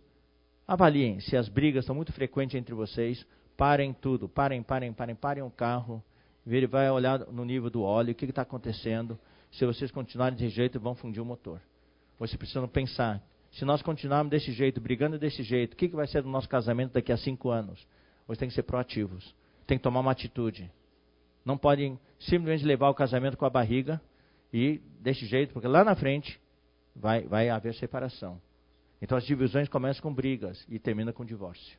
avaliem 0.68 1.20
se 1.20 1.38
as 1.38 1.48
brigas 1.48 1.84
estão 1.84 1.96
muito 1.96 2.12
frequentes 2.12 2.56
entre 2.56 2.74
vocês, 2.74 3.26
parem 3.56 3.94
tudo. 3.94 4.28
Parem, 4.28 4.62
parem, 4.62 4.92
parem, 4.92 5.16
parem 5.16 5.44
o 5.44 5.50
carro. 5.50 6.04
Vai 6.70 6.90
olhar 6.90 7.20
no 7.28 7.46
nível 7.46 7.70
do 7.70 7.84
óleo, 7.84 8.12
o 8.12 8.16
que 8.16 8.26
está 8.26 8.42
acontecendo. 8.42 9.18
Se 9.52 9.66
vocês 9.66 9.92
continuarem 9.92 10.38
desse 10.38 10.56
jeito, 10.56 10.80
vão 10.80 10.96
fundir 10.96 11.22
o 11.22 11.26
motor. 11.26 11.62
Vocês 12.18 12.38
precisam 12.38 12.68
pensar. 12.68 13.22
Se 13.52 13.66
nós 13.66 13.82
continuarmos 13.82 14.32
desse 14.32 14.52
jeito, 14.52 14.80
brigando 14.80 15.20
desse 15.20 15.44
jeito, 15.44 15.74
o 15.74 15.76
que, 15.76 15.88
vai 15.90 16.08
ser 16.08 16.24
do 16.24 16.30
nosso 16.30 16.48
casamento 16.48 16.94
daqui 16.94 17.12
a 17.12 17.18
cinco 17.18 17.50
anos? 17.50 17.86
Vocês 18.26 18.40
têm 18.40 18.48
que 18.48 18.56
ser 18.56 18.64
proativos. 18.64 19.36
Tem 19.68 19.78
que 19.78 19.84
tomar 19.84 20.00
uma 20.00 20.12
atitude. 20.12 20.72
Não 21.44 21.58
podem 21.58 22.00
simplesmente 22.20 22.66
levar 22.66 22.90
o 22.90 22.94
casamento 22.94 23.38
com 23.38 23.46
a 23.46 23.50
barriga 23.50 24.00
e 24.54 24.80
desse 25.00 25.26
jeito, 25.26 25.54
porque 25.54 25.68
lá 25.68 25.84
na 25.84 25.96
frente 25.96 26.40
vai, 26.96 27.24
vai 27.24 27.50
haver 27.50 27.74
separação. 27.76 28.40
Então 29.02 29.18
as 29.18 29.26
divisões 29.26 29.68
começam 29.68 30.02
com 30.02 30.14
brigas 30.14 30.64
e 30.70 30.78
terminam 30.78 31.12
com 31.12 31.26
divórcio. 31.26 31.78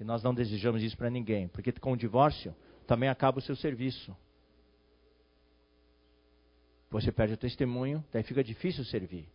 E 0.00 0.04
nós 0.04 0.22
não 0.22 0.34
desejamos 0.34 0.82
isso 0.82 0.96
para 0.96 1.10
ninguém, 1.10 1.48
porque 1.48 1.72
com 1.72 1.92
o 1.92 1.96
divórcio 1.96 2.54
também 2.86 3.08
acaba 3.08 3.38
o 3.38 3.42
seu 3.42 3.54
serviço. 3.54 4.16
Você 6.90 7.12
perde 7.12 7.34
o 7.34 7.36
testemunho, 7.36 8.04
daí 8.12 8.22
fica 8.22 8.42
difícil 8.42 8.84
servir. 8.84 9.28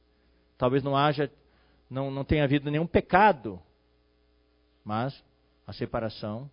Talvez 0.57 0.83
não 0.83 0.95
haja, 0.95 1.29
não, 1.89 2.09
não 2.09 2.23
tenha 2.23 2.43
havido 2.43 2.71
nenhum 2.71 2.87
pecado, 2.87 3.61
mas 4.83 5.23
a 5.67 5.73
separação 5.73 6.49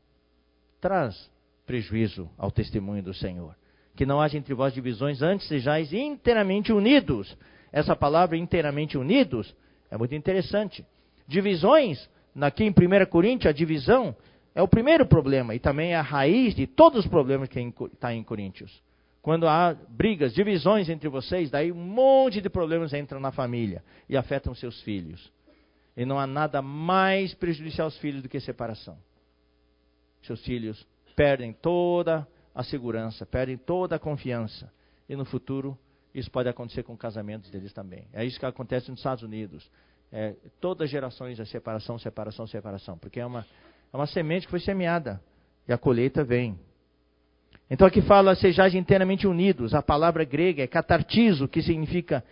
traz 0.80 1.30
prejuízo 1.64 2.30
ao 2.36 2.50
testemunho 2.50 3.02
do 3.02 3.14
Senhor. 3.14 3.56
Que 3.94 4.06
não 4.06 4.20
haja 4.20 4.38
entre 4.38 4.54
vós 4.54 4.72
divisões, 4.72 5.22
antes 5.22 5.46
sejais 5.48 5.92
inteiramente 5.92 6.72
unidos. 6.72 7.36
Essa 7.70 7.94
palavra 7.94 8.36
inteiramente 8.36 8.96
unidos 8.96 9.54
é 9.90 9.96
muito 9.96 10.14
interessante. 10.14 10.84
Divisões, 11.26 12.08
aqui 12.40 12.64
em 12.64 12.70
1 12.70 13.06
Coríntios, 13.10 13.50
a 13.50 13.52
divisão 13.52 14.14
é 14.54 14.62
o 14.62 14.68
primeiro 14.68 15.06
problema 15.06 15.54
e 15.54 15.58
também 15.58 15.92
é 15.92 15.96
a 15.96 16.02
raiz 16.02 16.54
de 16.54 16.66
todos 16.66 17.04
os 17.04 17.06
problemas 17.06 17.48
que 17.48 17.60
está 17.92 18.12
em 18.12 18.22
Coríntios. 18.22 18.82
Quando 19.20 19.46
há 19.46 19.76
brigas, 19.88 20.32
divisões 20.32 20.88
entre 20.88 21.08
vocês, 21.08 21.50
daí 21.50 21.70
um 21.70 21.76
monte 21.76 22.40
de 22.40 22.48
problemas 22.48 22.94
entram 22.94 23.20
na 23.20 23.30
família 23.30 23.82
e 24.08 24.16
afetam 24.16 24.54
seus 24.54 24.80
filhos. 24.82 25.30
E 25.96 26.04
não 26.04 26.18
há 26.18 26.26
nada 26.26 26.62
mais 26.62 27.34
prejudicial 27.34 27.86
aos 27.86 27.98
filhos 27.98 28.22
do 28.22 28.28
que 28.28 28.40
separação. 28.40 28.96
Seus 30.22 30.42
filhos 30.44 30.86
perdem 31.14 31.52
toda 31.52 32.26
a 32.54 32.62
segurança, 32.62 33.26
perdem 33.26 33.56
toda 33.56 33.96
a 33.96 33.98
confiança. 33.98 34.72
E 35.08 35.16
no 35.16 35.24
futuro, 35.24 35.76
isso 36.14 36.30
pode 36.30 36.48
acontecer 36.48 36.82
com 36.82 36.96
casamentos 36.96 37.50
deles 37.50 37.72
também. 37.72 38.06
É 38.12 38.24
isso 38.24 38.38
que 38.38 38.46
acontece 38.46 38.90
nos 38.90 39.00
Estados 39.00 39.22
Unidos. 39.22 39.70
É, 40.10 40.34
todas 40.60 40.86
as 40.86 40.90
gerações 40.90 41.38
é 41.38 41.44
separação, 41.44 41.98
separação, 41.98 42.46
separação. 42.46 42.98
Porque 42.98 43.20
é 43.20 43.26
uma, 43.26 43.46
é 43.92 43.96
uma 43.96 44.06
semente 44.06 44.46
que 44.46 44.50
foi 44.50 44.60
semeada. 44.60 45.20
E 45.66 45.72
a 45.72 45.78
colheita 45.78 46.24
vem. 46.24 46.58
Então 47.70 47.86
aqui 47.86 48.00
fala, 48.00 48.34
sejais 48.34 48.74
inteiramente 48.74 49.26
unidos. 49.26 49.74
A 49.74 49.82
palavra 49.82 50.24
grega 50.24 50.62
é 50.62 50.66
catartizo, 50.66 51.46
que 51.46 51.62
significa, 51.62 52.24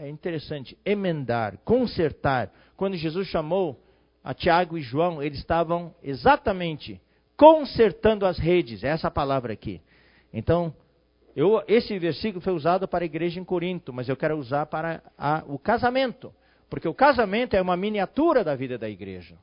é 0.00 0.08
interessante, 0.08 0.76
emendar, 0.84 1.58
consertar. 1.58 2.50
Quando 2.76 2.96
Jesus 2.96 3.28
chamou 3.28 3.78
a 4.24 4.32
Tiago 4.32 4.78
e 4.78 4.80
João, 4.80 5.22
eles 5.22 5.38
estavam 5.38 5.94
exatamente 6.02 7.00
consertando 7.36 8.24
as 8.24 8.38
redes, 8.38 8.82
é 8.82 8.88
essa 8.88 9.10
palavra 9.10 9.52
aqui. 9.52 9.80
Então, 10.32 10.74
eu, 11.36 11.62
esse 11.68 11.98
versículo 11.98 12.40
foi 12.40 12.54
usado 12.54 12.88
para 12.88 13.04
a 13.04 13.06
igreja 13.06 13.38
em 13.38 13.44
Corinto, 13.44 13.92
mas 13.92 14.08
eu 14.08 14.16
quero 14.16 14.38
usar 14.38 14.64
para 14.64 15.02
a, 15.18 15.44
o 15.46 15.58
casamento, 15.58 16.32
porque 16.70 16.88
o 16.88 16.94
casamento 16.94 17.54
é 17.54 17.60
uma 17.60 17.76
miniatura 17.76 18.42
da 18.42 18.56
vida 18.56 18.78
da 18.78 18.88
igreja. 18.88 19.36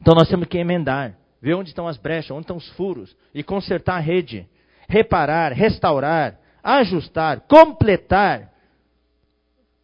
Então 0.00 0.14
nós 0.14 0.28
temos 0.28 0.46
que 0.46 0.56
emendar, 0.56 1.18
ver 1.40 1.54
onde 1.54 1.70
estão 1.70 1.88
as 1.88 1.96
brechas, 1.96 2.30
onde 2.30 2.42
estão 2.42 2.56
os 2.56 2.68
furos, 2.70 3.16
e 3.34 3.42
consertar 3.42 3.96
a 3.96 3.98
rede, 3.98 4.48
reparar, 4.88 5.52
restaurar, 5.52 6.38
ajustar, 6.62 7.40
completar. 7.48 8.52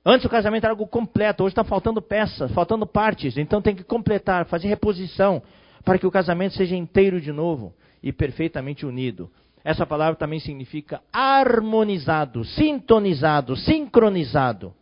Antes 0.06 0.26
o 0.26 0.30
casamento 0.30 0.62
era 0.62 0.72
algo 0.72 0.86
completo, 0.86 1.42
hoje 1.42 1.52
está 1.52 1.64
faltando 1.64 2.00
peças, 2.00 2.52
faltando 2.52 2.86
partes, 2.86 3.36
então 3.36 3.60
tem 3.60 3.74
que 3.74 3.82
completar, 3.82 4.46
fazer 4.46 4.68
reposição, 4.68 5.42
para 5.84 5.98
que 5.98 6.06
o 6.06 6.10
casamento 6.10 6.54
seja 6.54 6.76
inteiro 6.76 7.20
de 7.20 7.32
novo 7.32 7.74
e 8.00 8.12
perfeitamente 8.12 8.86
unido. 8.86 9.28
Essa 9.68 9.84
palavra 9.84 10.16
também 10.16 10.40
significa 10.40 11.02
harmonizado, 11.12 12.42
sintonizado, 12.42 13.54
sincronizado. 13.54 14.74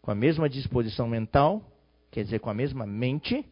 Com 0.00 0.10
a 0.10 0.14
mesma 0.14 0.48
disposição 0.48 1.06
mental, 1.06 1.62
quer 2.10 2.24
dizer, 2.24 2.38
com 2.38 2.48
a 2.48 2.54
mesma 2.54 2.86
mente, 2.86 3.44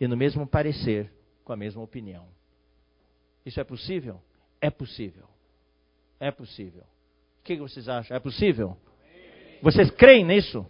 e 0.00 0.08
no 0.08 0.16
mesmo 0.16 0.46
parecer, 0.46 1.12
com 1.44 1.52
a 1.52 1.56
mesma 1.56 1.82
opinião. 1.82 2.26
Isso 3.44 3.60
é 3.60 3.64
possível? 3.64 4.18
É 4.58 4.70
possível. 4.70 5.28
É 6.18 6.30
possível. 6.30 6.84
O 7.40 7.44
que 7.44 7.56
vocês 7.56 7.90
acham? 7.90 8.16
É 8.16 8.20
possível? 8.20 8.74
Vocês 9.60 9.90
creem 9.90 10.24
nisso? 10.24 10.64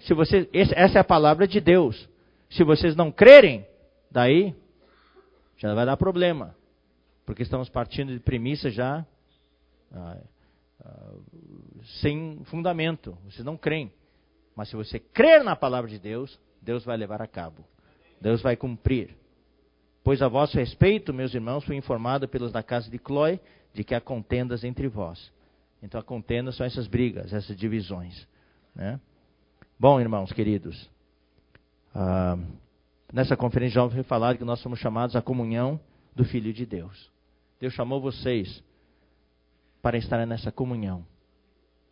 Se 0.00 0.14
você, 0.14 0.50
essa 0.52 0.98
é 0.98 1.00
a 1.00 1.04
palavra 1.04 1.46
de 1.46 1.60
Deus. 1.60 2.08
Se 2.50 2.64
vocês 2.64 2.96
não 2.96 3.12
crerem, 3.12 3.64
daí 4.10 4.52
já 5.56 5.74
vai 5.74 5.86
dar 5.86 5.96
problema. 5.96 6.54
Porque 7.24 7.42
estamos 7.42 7.68
partindo 7.68 8.12
de 8.12 8.20
premissas 8.20 8.74
já 8.74 9.06
ah, 9.92 10.18
ah, 10.84 11.14
sem 12.02 12.42
fundamento. 12.44 13.16
Vocês 13.24 13.44
não 13.44 13.56
creem. 13.56 13.92
Mas 14.54 14.68
se 14.68 14.76
você 14.76 14.98
crer 14.98 15.42
na 15.42 15.56
palavra 15.56 15.90
de 15.90 15.98
Deus, 15.98 16.38
Deus 16.60 16.84
vai 16.84 16.96
levar 16.96 17.20
a 17.20 17.26
cabo. 17.26 17.64
Deus 18.20 18.40
vai 18.42 18.56
cumprir. 18.56 19.16
Pois 20.02 20.20
a 20.20 20.28
vosso 20.28 20.56
respeito, 20.56 21.14
meus 21.14 21.34
irmãos, 21.34 21.64
fui 21.64 21.76
informado 21.76 22.28
pelos 22.28 22.52
da 22.52 22.62
casa 22.62 22.90
de 22.90 22.98
Clói 22.98 23.40
de 23.72 23.82
que 23.82 23.94
há 23.94 24.00
contendas 24.00 24.62
entre 24.62 24.86
vós. 24.86 25.32
Então 25.82 26.00
a 26.00 26.04
contenda 26.04 26.52
são 26.52 26.64
essas 26.64 26.86
brigas, 26.86 27.32
essas 27.32 27.56
divisões. 27.56 28.26
Né? 28.74 29.00
Bom, 29.78 30.00
irmãos 30.00 30.32
queridos, 30.32 30.88
ah, 31.94 32.38
nessa 33.14 33.36
conferência 33.36 33.80
já 33.80 33.88
foi 33.88 34.02
falado 34.02 34.38
que 34.38 34.44
nós 34.44 34.58
somos 34.58 34.80
chamados 34.80 35.14
à 35.14 35.22
comunhão 35.22 35.80
do 36.16 36.24
Filho 36.24 36.52
de 36.52 36.66
Deus. 36.66 37.12
Deus 37.60 37.72
chamou 37.72 38.00
vocês 38.00 38.60
para 39.80 39.96
estar 39.96 40.26
nessa 40.26 40.50
comunhão, 40.50 41.06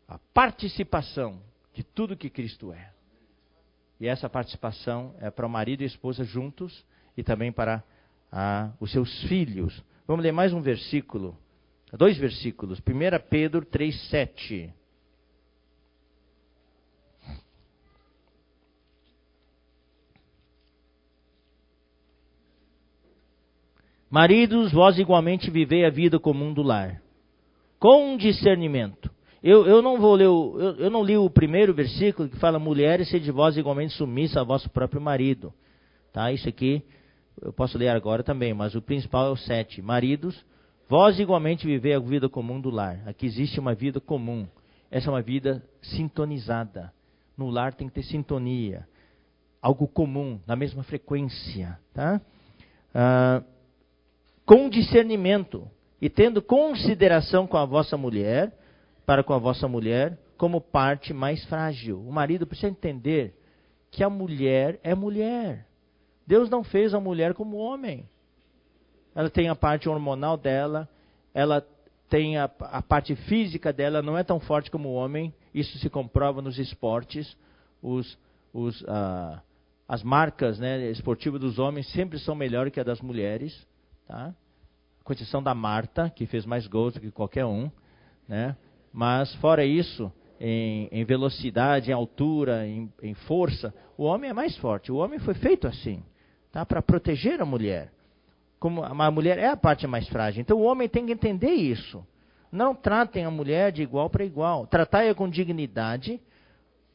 a 0.09 0.19
participação 0.35 1.41
de 1.73 1.85
tudo 1.85 2.17
que 2.17 2.29
Cristo 2.29 2.73
é. 2.73 2.91
E 4.01 4.09
essa 4.09 4.29
participação 4.29 5.15
é 5.21 5.31
para 5.31 5.47
o 5.47 5.49
marido 5.49 5.83
e 5.83 5.85
a 5.85 5.87
esposa 5.87 6.25
juntos 6.25 6.85
e 7.17 7.23
também 7.23 7.53
para 7.53 7.85
os 8.81 8.91
seus 8.91 9.23
filhos. 9.29 9.81
Vamos 10.09 10.25
ler 10.25 10.33
mais 10.33 10.53
um 10.53 10.61
versículo, 10.61 11.39
dois 11.93 12.19
versículos. 12.19 12.81
1 12.81 12.83
Pedro 13.31 13.65
3,7. 13.65 14.73
Maridos, 24.13 24.71
vós 24.73 24.99
igualmente 24.99 25.51
vivei 25.51 25.87
a 25.87 25.91
vida 25.91 26.19
comum 26.19 26.53
do 26.53 26.61
lar, 26.61 27.01
com 27.79 28.15
discernimento. 28.15 29.11
Eu, 29.43 29.67
eu 29.67 29.81
não 29.81 29.99
vou 29.99 30.15
ler 30.15 30.27
o, 30.27 30.61
eu, 30.61 30.77
eu, 30.81 30.91
não 30.91 31.03
li 31.03 31.17
o 31.17 31.31
primeiro 31.31 31.73
versículo 31.73 32.29
que 32.29 32.37
fala 32.37 32.59
mulheres 32.59 33.09
sede 33.09 33.31
vós 33.31 33.57
igualmente 33.57 33.95
submissa 33.95 34.43
a 34.43 34.45
vosso 34.45 34.69
próprio 34.69 35.01
marido. 35.01 35.51
Tá? 36.13 36.31
Isso 36.31 36.47
aqui 36.47 36.85
eu 37.41 37.55
posso 37.55 37.79
ler 37.79 37.89
agora 37.89 38.23
também, 38.23 38.53
mas 38.53 38.75
o 38.75 38.83
principal 38.83 39.29
é 39.29 39.31
o 39.31 39.37
7. 39.37 39.81
Maridos, 39.81 40.45
vós 40.91 41.19
igualmente 41.19 41.67
vivei 41.67 41.95
a 41.95 41.99
vida 41.99 42.29
comum 42.29 42.61
do 42.61 42.69
lar. 42.69 43.01
Aqui 43.07 43.25
existe 43.25 43.59
uma 43.59 43.75
vida 43.75 43.99
comum. 43.99 44.47
Essa 44.91 45.09
é 45.09 45.11
uma 45.11 45.23
vida 45.23 45.65
sintonizada. 45.81 46.93
No 47.35 47.49
lar 47.49 47.73
tem 47.73 47.89
que 47.89 47.95
ter 47.95 48.03
sintonia. 48.03 48.87
Algo 49.63 49.89
comum, 49.89 50.39
na 50.47 50.55
mesma 50.55 50.83
frequência. 50.83 51.79
Tá? 51.95 52.21
ah, 52.95 53.43
com 54.53 54.69
discernimento 54.69 55.67
e 55.99 56.11
tendo 56.11 56.43
consideração 56.43 57.47
com 57.47 57.57
a 57.57 57.65
vossa 57.65 57.97
mulher, 57.97 58.53
para 59.07 59.25
com 59.25 59.33
a 59.33 59.39
vossa 59.39 59.67
mulher, 59.67 60.19
como 60.37 60.61
parte 60.61 61.15
mais 61.15 61.43
frágil. 61.47 61.99
O 62.07 62.13
marido 62.13 62.47
precisa 62.47 62.69
entender 62.69 63.35
que 63.91 64.05
a 64.05 64.11
mulher 64.11 64.79
é 64.83 64.95
mulher. 64.95 65.67
Deus 66.27 66.51
não 66.51 66.63
fez 66.63 66.93
a 66.93 67.01
mulher 67.01 67.33
como 67.33 67.57
homem. 67.57 68.07
Ela 69.15 69.31
tem 69.31 69.49
a 69.49 69.55
parte 69.55 69.89
hormonal 69.89 70.37
dela, 70.37 70.87
ela 71.33 71.67
tem 72.11 72.37
a, 72.37 72.45
a 72.45 72.83
parte 72.83 73.17
física 73.17 73.73
dela, 73.73 74.03
não 74.03 74.19
é 74.19 74.23
tão 74.23 74.39
forte 74.39 74.71
como 74.71 74.91
o 74.91 74.95
homem. 74.95 75.33
Isso 75.55 75.79
se 75.79 75.89
comprova 75.89 76.43
nos 76.43 76.59
esportes. 76.59 77.35
Os, 77.83 78.19
os, 78.53 78.85
ah, 78.87 79.41
as 79.89 80.03
marcas 80.03 80.59
né, 80.59 80.91
esportivas 80.91 81.41
dos 81.41 81.59
homens 81.59 81.91
sempre 81.93 82.19
são 82.19 82.35
melhores 82.35 82.71
que 82.71 82.81
a 82.81 82.85
das 82.85 83.01
mulheres. 83.01 83.67
Tá? 84.07 84.35
Com 85.05 85.13
exceção 85.13 85.43
da 85.43 85.55
Marta, 85.55 86.11
que 86.11 86.27
fez 86.27 86.47
mais 86.47 86.67
gols 86.67 86.95
do 86.95 87.01
que 87.01 87.11
qualquer 87.11 87.45
um. 87.45 87.71
Né? 88.29 88.57
Mas, 88.93 89.35
fora 89.37 89.65
isso, 89.65 90.13
em, 90.41 90.89
em 90.91 91.05
velocidade, 91.05 91.91
em 91.91 91.95
altura, 91.95 92.67
em, 92.67 92.93
em, 93.03 93.15
força, 93.15 93.73
o 93.97 94.05
homem 94.05 94.31
é 94.31 94.33
mais 94.33 94.57
forte. 94.57 94.91
O 94.91 94.97
homem 94.97 95.19
foi 95.21 95.35
feito 95.35 95.69
assim, 95.69 96.03
tá? 96.51 96.67
para 96.67 96.83
proteger 96.83 97.41
a 97.41 97.45
mulher. 97.45 97.93
Como 98.59 98.83
a 98.83 99.11
mulher 99.11 99.39
é 99.39 99.49
a 99.49 99.57
parte 99.57 99.87
mais 99.87 100.09
frágil. 100.09 100.41
Então 100.41 100.59
o 100.59 100.63
homem 100.63 100.89
tem 100.89 101.07
que 101.07 101.13
entender 101.13 101.51
isso. 101.51 102.05
Não 102.51 102.75
tratem 102.75 103.25
a 103.25 103.31
mulher 103.31 103.73
de 103.73 103.83
igual 103.83 104.11
para 104.11 104.25
igual. 104.25 104.67
Tratai-a 104.67 105.15
com 105.15 105.29
dignidade. 105.29 106.21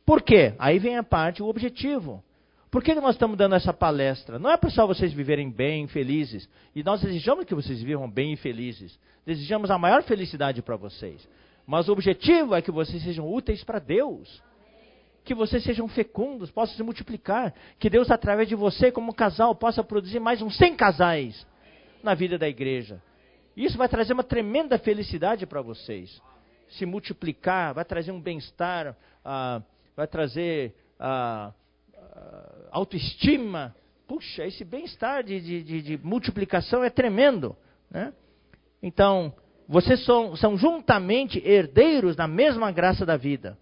Por 0.05 0.21
quê? 0.21 0.53
Aí 0.59 0.77
vem 0.77 0.97
a 0.97 1.03
parte, 1.03 1.41
o 1.41 1.47
objetivo. 1.47 2.23
Por 2.77 2.83
que 2.83 2.93
nós 2.93 3.15
estamos 3.15 3.35
dando 3.35 3.55
essa 3.55 3.73
palestra? 3.73 4.37
Não 4.37 4.51
é 4.51 4.55
para 4.55 4.69
só 4.69 4.85
vocês 4.85 5.11
viverem 5.11 5.49
bem, 5.49 5.87
felizes. 5.87 6.47
E 6.75 6.83
nós 6.83 7.01
desejamos 7.01 7.45
que 7.45 7.55
vocês 7.55 7.81
vivam 7.81 8.07
bem 8.07 8.33
e 8.33 8.35
felizes. 8.35 8.99
Desejamos 9.25 9.71
a 9.71 9.79
maior 9.79 10.03
felicidade 10.03 10.61
para 10.61 10.75
vocês. 10.75 11.27
Mas 11.65 11.89
o 11.89 11.91
objetivo 11.91 12.53
é 12.53 12.61
que 12.61 12.69
vocês 12.69 13.01
sejam 13.01 13.27
úteis 13.27 13.63
para 13.63 13.79
Deus. 13.79 14.43
Que 15.25 15.33
vocês 15.33 15.63
sejam 15.63 15.87
fecundos, 15.87 16.51
possam 16.51 16.75
se 16.75 16.83
multiplicar. 16.83 17.51
Que 17.79 17.89
Deus, 17.89 18.11
através 18.11 18.47
de 18.47 18.53
você, 18.53 18.91
como 18.91 19.11
casal, 19.11 19.55
possa 19.55 19.83
produzir 19.83 20.19
mais 20.19 20.39
uns 20.43 20.55
100 20.55 20.75
casais 20.75 21.47
na 22.03 22.13
vida 22.13 22.37
da 22.37 22.47
igreja. 22.47 23.01
Isso 23.55 23.75
vai 23.75 23.89
trazer 23.89 24.13
uma 24.13 24.23
tremenda 24.23 24.77
felicidade 24.77 25.47
para 25.47 25.63
vocês. 25.63 26.21
Se 26.69 26.85
multiplicar, 26.85 27.73
vai 27.73 27.83
trazer 27.83 28.11
um 28.11 28.21
bem-estar, 28.21 28.95
uh, 29.25 29.63
vai 29.95 30.05
trazer 30.05 30.75
uh, 30.99 31.51
autoestima. 32.71 33.75
Puxa, 34.07 34.45
esse 34.45 34.63
bem-estar 34.63 35.23
de, 35.23 35.39
de, 35.39 35.63
de, 35.63 35.81
de, 35.81 35.97
multiplicação 35.97 36.83
é 36.83 36.89
tremendo. 36.89 37.55
Né? 37.89 38.13
Então, 38.81 39.33
vocês 39.67 40.03
são, 40.05 40.35
são 40.35 40.57
juntamente 40.57 41.41
herdeiros 41.45 42.15
da 42.15 42.27
mesma 42.27 42.71
graça 42.71 43.05
da 43.05 43.17
vida, 43.17 43.57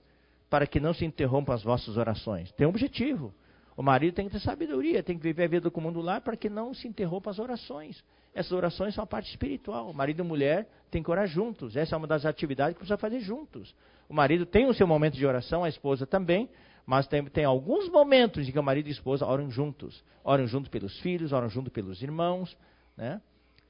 para 0.49 0.67
que 0.67 0.79
não 0.79 0.93
se 0.93 1.03
interrompam 1.03 1.53
as 1.53 1.63
vossas 1.63 1.97
orações. 1.97 2.51
Tem 2.51 2.67
um 2.67 2.69
objetivo. 2.69 3.33
O 3.75 3.83
marido 3.83 4.13
tem 4.13 4.27
que 4.27 4.31
ter 4.31 4.39
sabedoria, 4.39 5.03
tem 5.03 5.17
que 5.17 5.23
viver 5.23 5.43
a 5.43 5.47
vida 5.47 5.69
do 5.69 5.81
mundo 5.81 5.99
lá 5.99 6.21
para 6.21 6.37
que 6.37 6.49
não 6.49 6.73
se 6.73 6.87
interrompam 6.87 7.29
as 7.29 7.39
orações. 7.39 8.01
Essas 8.33 8.51
orações 8.51 8.93
são 8.93 9.03
a 9.03 9.07
parte 9.07 9.29
espiritual. 9.29 9.89
O 9.89 9.93
marido 9.93 10.21
e 10.21 10.25
mulher 10.25 10.67
têm 10.91 11.03
que 11.03 11.11
orar 11.11 11.27
juntos. 11.27 11.75
Essa 11.75 11.95
é 11.95 11.97
uma 11.97 12.07
das 12.07 12.25
atividades 12.25 12.73
que 12.73 12.79
precisa 12.79 12.97
fazer 12.97 13.19
juntos. 13.19 13.75
O 14.07 14.13
marido 14.13 14.45
tem 14.45 14.67
o 14.67 14.73
seu 14.73 14.85
momento 14.85 15.15
de 15.15 15.25
oração, 15.25 15.63
a 15.63 15.69
esposa 15.69 16.05
também, 16.05 16.49
mas 16.85 17.07
tem, 17.07 17.23
tem 17.25 17.45
alguns 17.45 17.89
momentos 17.89 18.47
em 18.47 18.51
que 18.51 18.59
o 18.59 18.63
marido 18.63 18.87
e 18.87 18.89
a 18.89 18.93
esposa 18.93 19.25
oram 19.25 19.49
juntos. 19.49 20.03
Oram 20.23 20.45
juntos 20.47 20.69
pelos 20.69 20.99
filhos, 20.99 21.31
oram 21.31 21.49
juntos 21.49 21.73
pelos 21.73 22.01
irmãos, 22.01 22.55
né? 22.95 23.21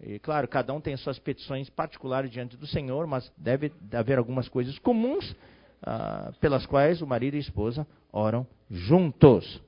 E, 0.02 0.20
claro, 0.20 0.48
cada 0.48 0.74
um 0.74 0.82
tem 0.82 0.94
as 0.94 1.00
suas 1.00 1.18
petições 1.18 1.70
particulares 1.70 2.30
diante 2.30 2.58
do 2.58 2.68
Senhor, 2.68 3.08
mas 3.08 3.32
deve 3.38 3.72
haver 3.94 4.18
algumas 4.18 4.50
coisas 4.50 4.78
comuns 4.80 5.34
ah, 5.82 6.34
pelas 6.42 6.66
quais 6.66 7.02
o 7.02 7.08
marido 7.08 7.36
e 7.36 7.38
a 7.38 7.42
esposa 7.42 7.88
oram 8.12 8.46
juntos. 8.70 9.62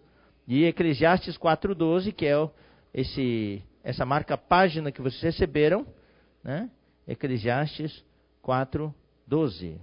E 0.46 0.66
Eclesiastes 0.66 1.38
4,12, 1.38 2.14
que 2.14 2.26
é 2.26 2.50
esse, 2.94 3.64
essa 3.84 4.06
marca 4.06 4.38
página 4.38 4.92
que 4.92 5.02
vocês 5.02 5.22
receberam, 5.22 5.86
né? 6.44 6.70
Eclesiastes 7.08 8.04
4,12. 8.44 9.78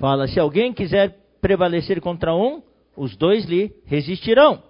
Fala: 0.00 0.26
se 0.26 0.40
alguém 0.40 0.72
quiser 0.72 1.14
prevalecer 1.42 2.00
contra 2.00 2.34
um, 2.34 2.62
os 2.96 3.14
dois 3.16 3.44
lhe 3.44 3.70
resistirão. 3.84 4.62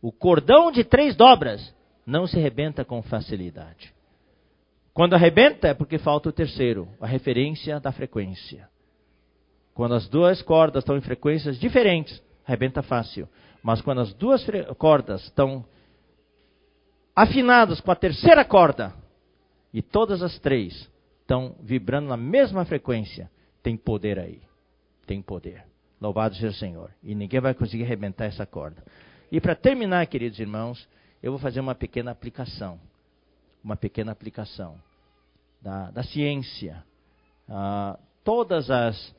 O 0.00 0.12
cordão 0.12 0.70
de 0.70 0.84
três 0.84 1.16
dobras 1.16 1.74
não 2.06 2.24
se 2.24 2.38
arrebenta 2.38 2.84
com 2.84 3.02
facilidade. 3.02 3.92
Quando 4.94 5.14
arrebenta 5.14 5.66
é 5.66 5.74
porque 5.74 5.98
falta 5.98 6.28
o 6.28 6.32
terceiro, 6.32 6.88
a 7.00 7.06
referência 7.06 7.80
da 7.80 7.90
frequência. 7.90 8.68
Quando 9.74 9.94
as 9.94 10.08
duas 10.08 10.40
cordas 10.40 10.82
estão 10.82 10.96
em 10.96 11.00
frequências 11.00 11.58
diferentes, 11.58 12.22
arrebenta 12.46 12.80
fácil. 12.80 13.28
Mas 13.60 13.80
quando 13.80 14.00
as 14.00 14.14
duas 14.14 14.44
cordas 14.76 15.24
estão 15.24 15.64
afinadas 17.14 17.80
com 17.80 17.90
a 17.90 17.96
terceira 17.96 18.44
corda, 18.44 18.94
e 19.74 19.82
todas 19.82 20.22
as 20.22 20.38
três 20.38 20.88
estão 21.20 21.56
vibrando 21.60 22.08
na 22.08 22.16
mesma 22.16 22.64
frequência, 22.64 23.28
tem 23.68 23.76
poder 23.76 24.18
aí. 24.18 24.40
Tem 25.06 25.20
poder. 25.20 25.62
Louvado 26.00 26.34
seja 26.34 26.48
o 26.48 26.54
Senhor. 26.54 26.90
E 27.02 27.14
ninguém 27.14 27.38
vai 27.38 27.52
conseguir 27.52 27.84
arrebentar 27.84 28.24
essa 28.24 28.46
corda. 28.46 28.82
E 29.30 29.42
para 29.42 29.54
terminar, 29.54 30.06
queridos 30.06 30.38
irmãos, 30.40 30.88
eu 31.22 31.32
vou 31.32 31.38
fazer 31.38 31.60
uma 31.60 31.74
pequena 31.74 32.10
aplicação. 32.10 32.80
Uma 33.62 33.76
pequena 33.76 34.10
aplicação 34.10 34.76
da, 35.60 35.90
da 35.90 36.02
ciência. 36.02 36.82
Ah, 37.46 37.98
todas 38.24 38.70
as, 38.70 39.14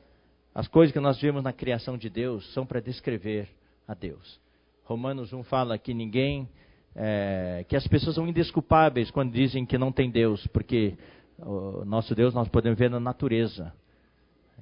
as 0.52 0.66
coisas 0.66 0.92
que 0.92 0.98
nós 0.98 1.20
vemos 1.20 1.44
na 1.44 1.52
criação 1.52 1.96
de 1.96 2.10
Deus 2.10 2.52
são 2.52 2.66
para 2.66 2.80
descrever 2.80 3.48
a 3.86 3.94
Deus. 3.94 4.40
Romanos 4.82 5.32
1 5.32 5.44
fala 5.44 5.78
que 5.78 5.94
ninguém, 5.94 6.48
é, 6.96 7.64
que 7.68 7.76
as 7.76 7.86
pessoas 7.86 8.16
são 8.16 8.26
indesculpáveis 8.26 9.12
quando 9.12 9.30
dizem 9.30 9.64
que 9.64 9.78
não 9.78 9.92
tem 9.92 10.10
Deus, 10.10 10.44
porque 10.48 10.98
o 11.38 11.84
nosso 11.84 12.16
Deus 12.16 12.34
nós 12.34 12.48
podemos 12.48 12.76
ver 12.76 12.90
na 12.90 12.98
natureza. 12.98 13.72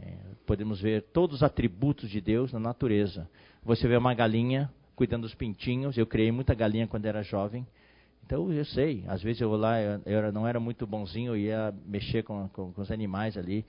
É, 0.00 0.14
podemos 0.46 0.80
ver 0.80 1.02
todos 1.12 1.36
os 1.36 1.42
atributos 1.42 2.08
de 2.10 2.20
Deus 2.20 2.52
na 2.52 2.60
natureza. 2.60 3.28
Você 3.64 3.86
vê 3.88 3.96
uma 3.96 4.14
galinha 4.14 4.70
cuidando 4.94 5.22
dos 5.22 5.34
pintinhos. 5.34 5.96
Eu 5.96 6.06
criei 6.06 6.32
muita 6.32 6.54
galinha 6.54 6.86
quando 6.86 7.06
era 7.06 7.22
jovem. 7.22 7.66
Então 8.28 8.52
eu 8.52 8.64
sei, 8.66 9.04
às 9.08 9.22
vezes 9.22 9.40
eu 9.40 9.48
vou 9.48 9.56
lá, 9.56 9.80
eu, 9.80 10.30
não 10.34 10.46
era 10.46 10.60
muito 10.60 10.86
bonzinho, 10.86 11.32
eu 11.32 11.36
ia 11.38 11.74
mexer 11.86 12.22
com, 12.22 12.46
com, 12.50 12.70
com 12.74 12.82
os 12.82 12.90
animais 12.90 13.38
ali, 13.38 13.64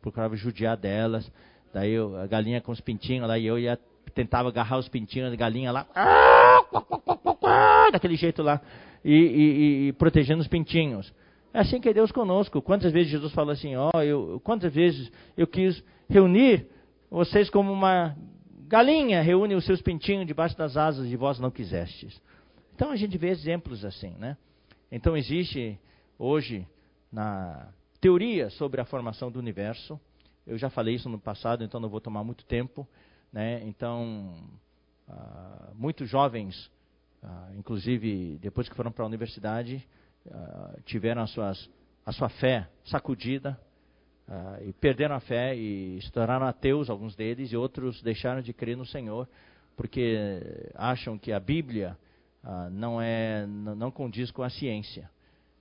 procurava 0.00 0.36
judiar 0.36 0.76
delas. 0.76 1.28
Daí 1.74 1.90
eu, 1.90 2.16
a 2.16 2.24
galinha 2.28 2.60
com 2.60 2.70
os 2.70 2.80
pintinhos 2.80 3.26
lá, 3.26 3.36
e 3.36 3.46
eu 3.46 3.58
ia 3.58 3.76
tentava 4.14 4.48
agarrar 4.48 4.78
os 4.78 4.88
pintinhos 4.88 5.30
da 5.30 5.36
galinha 5.36 5.72
lá, 5.72 5.86
daquele 7.90 8.14
jeito 8.14 8.40
lá, 8.40 8.60
e, 9.04 9.12
e, 9.12 9.88
e 9.88 9.92
protegendo 9.94 10.42
os 10.42 10.48
pintinhos. 10.48 11.12
É 11.52 11.60
assim 11.60 11.80
que 11.80 11.88
é 11.88 11.94
Deus 11.94 12.12
conosco. 12.12 12.60
Quantas 12.60 12.92
vezes 12.92 13.10
Jesus 13.10 13.32
falou 13.32 13.52
assim, 13.52 13.74
ó, 13.76 13.90
oh, 13.94 14.02
eu, 14.02 14.40
quantas 14.44 14.72
vezes 14.72 15.10
eu 15.36 15.46
quis 15.46 15.82
reunir 16.08 16.66
vocês 17.10 17.48
como 17.48 17.72
uma 17.72 18.16
galinha 18.66 19.22
reúne 19.22 19.54
os 19.54 19.64
seus 19.64 19.80
pintinhos 19.80 20.26
debaixo 20.26 20.56
das 20.56 20.76
asas 20.76 21.06
e 21.06 21.16
vós 21.16 21.38
não 21.38 21.50
quisestes. 21.50 22.20
Então 22.74 22.90
a 22.90 22.96
gente 22.96 23.16
vê 23.16 23.28
exemplos 23.28 23.84
assim, 23.84 24.10
né? 24.18 24.36
Então 24.92 25.16
existe 25.16 25.78
hoje 26.18 26.66
na 27.10 27.68
teoria 28.00 28.50
sobre 28.50 28.80
a 28.80 28.84
formação 28.84 29.30
do 29.30 29.38
universo. 29.38 29.98
Eu 30.46 30.58
já 30.58 30.68
falei 30.68 30.94
isso 30.94 31.08
no 31.08 31.18
passado, 31.18 31.64
então 31.64 31.80
não 31.80 31.88
vou 31.88 32.00
tomar 32.00 32.22
muito 32.22 32.44
tempo, 32.44 32.86
né? 33.32 33.62
Então 33.64 34.34
uh, 35.08 35.74
muitos 35.74 36.08
jovens, 36.08 36.70
uh, 37.22 37.56
inclusive 37.58 38.38
depois 38.38 38.68
que 38.68 38.76
foram 38.76 38.92
para 38.92 39.02
a 39.02 39.08
universidade, 39.08 39.82
uh, 40.28 40.80
tiveram 40.82 41.22
as 41.22 41.30
suas, 41.30 41.70
a 42.06 42.12
sua 42.12 42.28
fé 42.28 42.68
sacudida 42.84 43.58
uh, 44.28 44.68
e 44.68 44.72
perderam 44.72 45.14
a 45.14 45.20
fé 45.20 45.54
e 45.54 46.00
se 46.02 46.10
tornaram 46.12 46.46
ateus, 46.46 46.88
alguns 46.88 47.16
deles, 47.16 47.52
e 47.52 47.56
outros 47.56 48.00
deixaram 48.02 48.40
de 48.40 48.52
crer 48.52 48.76
no 48.76 48.86
Senhor 48.86 49.28
porque 49.78 50.42
acham 50.74 51.16
que 51.16 51.32
a 51.32 51.38
Bíblia 51.38 51.96
uh, 52.42 52.68
não, 52.68 53.00
é, 53.00 53.46
não 53.46 53.92
condiz 53.92 54.28
com 54.32 54.42
a 54.42 54.50
ciência. 54.50 55.08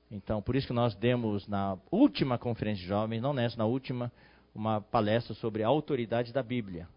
Então, 0.10 0.42
por 0.42 0.56
isso 0.56 0.66
que 0.66 0.74
nós 0.74 0.96
demos 0.96 1.48
na 1.48 1.78
última 1.92 2.36
conferência 2.36 2.82
de 2.82 2.88
jovens, 2.88 3.22
não 3.22 3.32
nessa, 3.32 3.56
na 3.56 3.66
última, 3.66 4.12
uma 4.56 4.82
palestra 4.82 5.36
sobre 5.36 5.62
a 5.62 5.68
autoridade 5.68 6.34
da 6.34 6.42
Bíblia. 6.42 6.88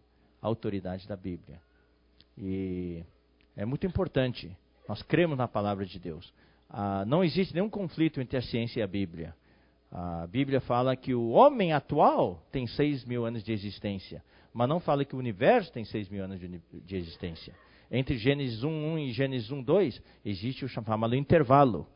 A 0.40 0.46
autoridade 0.46 1.06
da 1.06 1.14
Bíblia. 1.14 1.60
E 2.38 3.04
é 3.54 3.66
muito 3.66 3.86
importante. 3.86 4.56
Nós 4.88 5.02
cremos 5.02 5.36
na 5.36 5.46
palavra 5.46 5.84
de 5.84 5.98
Deus. 5.98 6.32
Ah, 6.70 7.04
não 7.04 7.24
existe 7.24 7.52
nenhum 7.52 7.68
conflito 7.68 8.20
entre 8.20 8.36
a 8.36 8.42
ciência 8.42 8.80
e 8.80 8.82
a 8.82 8.86
Bíblia. 8.86 9.34
A 9.90 10.26
Bíblia 10.28 10.60
fala 10.60 10.94
que 10.94 11.12
o 11.12 11.30
homem 11.30 11.72
atual 11.72 12.46
tem 12.52 12.64
6 12.66 13.04
mil 13.04 13.26
anos 13.26 13.42
de 13.42 13.52
existência, 13.52 14.22
mas 14.54 14.68
não 14.68 14.78
fala 14.78 15.04
que 15.04 15.16
o 15.16 15.18
universo 15.18 15.72
tem 15.72 15.84
6 15.84 16.08
mil 16.08 16.22
anos 16.22 16.38
de, 16.38 16.62
de 16.72 16.96
existência. 16.96 17.52
Entre 17.90 18.16
Gênesis 18.16 18.62
1.1 18.62 19.08
e 19.08 19.12
Gênesis 19.12 19.50
1.2 19.50 20.00
existe 20.24 20.64
o 20.64 20.68
chamado 20.68 21.16
intervalo, 21.16 21.88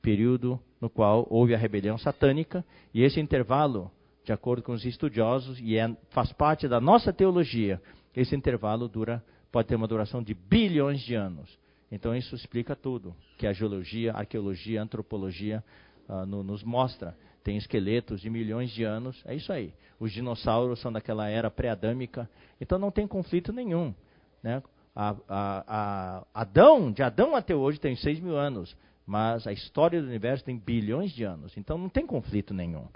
período 0.00 0.60
no 0.80 0.88
qual 0.88 1.26
houve 1.28 1.52
a 1.52 1.58
rebelião 1.58 1.98
satânica, 1.98 2.64
e 2.94 3.02
esse 3.02 3.18
intervalo, 3.18 3.90
de 4.24 4.32
acordo 4.32 4.62
com 4.62 4.72
os 4.72 4.84
estudiosos, 4.84 5.58
e 5.60 5.76
é, 5.76 5.96
faz 6.10 6.32
parte 6.32 6.68
da 6.68 6.80
nossa 6.80 7.12
teologia, 7.12 7.82
esse 8.14 8.36
intervalo 8.36 8.86
dura, 8.86 9.24
pode 9.50 9.66
ter 9.66 9.74
uma 9.74 9.88
duração 9.88 10.22
de 10.22 10.34
bilhões 10.34 11.00
de 11.00 11.16
anos. 11.16 11.58
Então 11.92 12.16
isso 12.16 12.34
explica 12.34 12.74
tudo, 12.74 13.14
que 13.36 13.46
a 13.46 13.52
geologia, 13.52 14.14
a 14.14 14.20
arqueologia, 14.20 14.80
a 14.80 14.82
antropologia 14.82 15.62
uh, 16.08 16.24
no, 16.24 16.42
nos 16.42 16.64
mostra. 16.64 17.14
Tem 17.44 17.58
esqueletos 17.58 18.22
de 18.22 18.30
milhões 18.30 18.70
de 18.70 18.82
anos, 18.82 19.22
é 19.26 19.34
isso 19.34 19.52
aí. 19.52 19.74
Os 20.00 20.10
dinossauros 20.10 20.80
são 20.80 20.90
daquela 20.90 21.28
era 21.28 21.50
pré-adâmica, 21.50 22.28
então 22.58 22.78
não 22.78 22.90
tem 22.90 23.06
conflito 23.06 23.52
nenhum. 23.52 23.94
Né? 24.42 24.62
A, 24.96 25.16
a, 25.28 26.26
Adão, 26.32 26.90
de 26.90 27.02
Adão 27.02 27.36
até 27.36 27.54
hoje 27.54 27.78
tem 27.78 27.94
6 27.94 28.20
mil 28.20 28.38
anos, 28.38 28.74
mas 29.06 29.46
a 29.46 29.52
história 29.52 30.00
do 30.00 30.08
universo 30.08 30.44
tem 30.44 30.56
bilhões 30.56 31.12
de 31.12 31.24
anos, 31.24 31.54
então 31.58 31.76
não 31.76 31.90
tem 31.90 32.06
conflito 32.06 32.54
nenhum. 32.54 32.86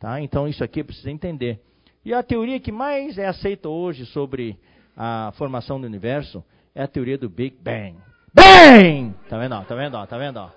Tá? 0.00 0.18
Então 0.22 0.48
isso 0.48 0.64
aqui 0.64 0.82
precisa 0.82 1.10
entender. 1.10 1.60
E 2.02 2.14
a 2.14 2.22
teoria 2.22 2.58
que 2.58 2.72
mais 2.72 3.18
é 3.18 3.26
aceita 3.26 3.68
hoje 3.68 4.06
sobre 4.06 4.58
a 4.96 5.30
formação 5.36 5.78
do 5.78 5.86
universo 5.86 6.42
é 6.74 6.82
a 6.82 6.88
teoria 6.88 7.18
do 7.18 7.28
Big 7.28 7.56
Bang. 7.60 7.96
Bang! 8.36 9.14
Tá 9.28 9.38
vendo? 9.38 9.64
Tá 9.64 9.74
vendo? 9.74 10.06
Tá 10.06 10.18
vendo? 10.18 10.52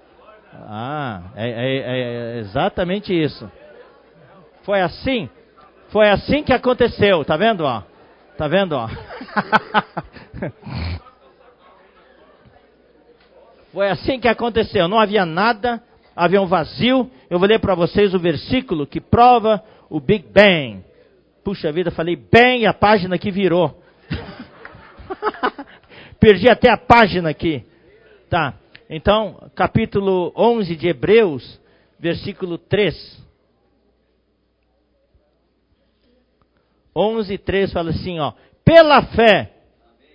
Ah, 0.54 1.22
é, 1.36 1.50
é, 1.50 1.80
é 1.80 2.38
exatamente 2.40 3.14
isso. 3.14 3.50
Foi 4.64 4.82
assim, 4.82 5.30
foi 5.90 6.10
assim 6.10 6.44
que 6.44 6.52
aconteceu. 6.52 7.24
Tá 7.24 7.38
vendo? 7.38 7.62
Ó? 7.62 7.84
Tá 8.38 8.48
vendo? 8.48 8.74
Ó? 8.74 8.90
Foi 13.72 13.88
assim 13.88 14.20
que 14.20 14.28
aconteceu. 14.28 14.88
Não 14.88 15.00
havia 15.00 15.28
nada, 15.28 15.82
havia 16.16 16.42
um 16.42 16.48
vazio. 16.48 17.10
Eu 17.30 17.38
vou 17.38 17.48
ler 17.48 17.60
para 17.60 17.76
vocês 17.76 18.16
o 18.16 18.20
versículo 18.20 18.88
que 18.88 19.00
prova 19.00 19.64
o 19.90 20.00
Big 20.00 20.26
Bang. 20.28 20.84
Puxa 21.44 21.72
vida, 21.72 21.92
falei 21.92 22.16
bem 22.16 22.62
e 22.62 22.66
a 22.66 22.74
página 22.74 23.18
que 23.18 23.30
virou. 23.30 23.80
Perdi 26.20 26.50
até 26.50 26.72
a 26.72 26.78
página 26.78 27.30
aqui. 27.30 27.64
Tá. 28.30 28.54
Então, 28.88 29.50
capítulo 29.56 30.32
11 30.38 30.76
de 30.76 30.88
Hebreus, 30.88 31.60
versículo 32.00 32.58
3. 32.58 33.28
11, 36.96 37.38
3 37.40 37.74
fala 37.74 37.90
assim, 37.90 38.20
ó. 38.20 38.34
Pela 38.64 39.02
fé. 39.08 39.52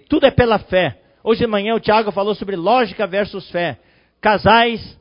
Tudo 0.09 0.27
é 0.27 0.31
pela 0.31 0.59
fé. 0.59 1.01
Hoje 1.25 1.41
de 1.41 1.47
manhã 1.47 1.75
o 1.75 1.81
Tiago 1.81 2.13
falou 2.13 2.35
sobre 2.35 2.55
lógica 2.55 3.07
versus 3.07 3.51
fé. 3.51 3.81
Casais, 4.21 4.99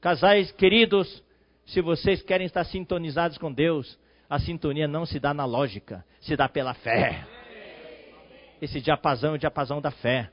casais 0.00 0.52
queridos, 0.52 1.22
se 1.66 1.80
vocês 1.80 2.22
querem 2.22 2.46
estar 2.46 2.64
sintonizados 2.64 3.38
com 3.38 3.52
Deus, 3.52 3.98
a 4.30 4.38
sintonia 4.38 4.86
não 4.86 5.04
se 5.04 5.18
dá 5.18 5.34
na 5.34 5.44
lógica, 5.44 6.04
se 6.20 6.36
dá 6.36 6.48
pela 6.48 6.74
fé. 6.74 7.26
Esse 8.60 8.80
diapasão 8.80 9.32
é 9.32 9.34
o 9.34 9.38
diapasão 9.38 9.80
da 9.80 9.90
fé. 9.90 10.30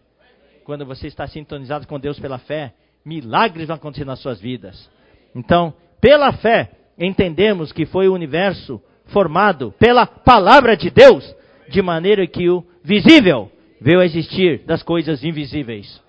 Quando 0.65 0.83
você 0.83 1.05
está 1.05 1.27
sintonizado 1.27 1.85
com 1.85 1.99
Deus 1.99 2.19
pela 2.19 2.39
fé, 2.39 2.73
milagres 3.05 3.67
vão 3.67 3.75
acontecer 3.75 4.03
nas 4.03 4.19
suas 4.19 4.41
vidas. 4.41 4.89
Então, 5.35 5.71
pela 6.01 6.33
fé, 6.33 6.71
entendemos 6.97 7.71
que 7.71 7.85
foi 7.85 8.07
o 8.07 8.13
universo 8.15 8.81
formado 9.05 9.71
pela 9.77 10.07
palavra 10.07 10.75
de 10.75 10.89
Deus, 10.89 11.35
de 11.69 11.83
maneira 11.83 12.25
que 12.25 12.49
o 12.49 12.65
visível 12.83 13.51
veio 13.79 13.99
a 13.99 14.05
existir 14.05 14.65
das 14.65 14.81
coisas 14.81 15.23
invisíveis. 15.23 16.01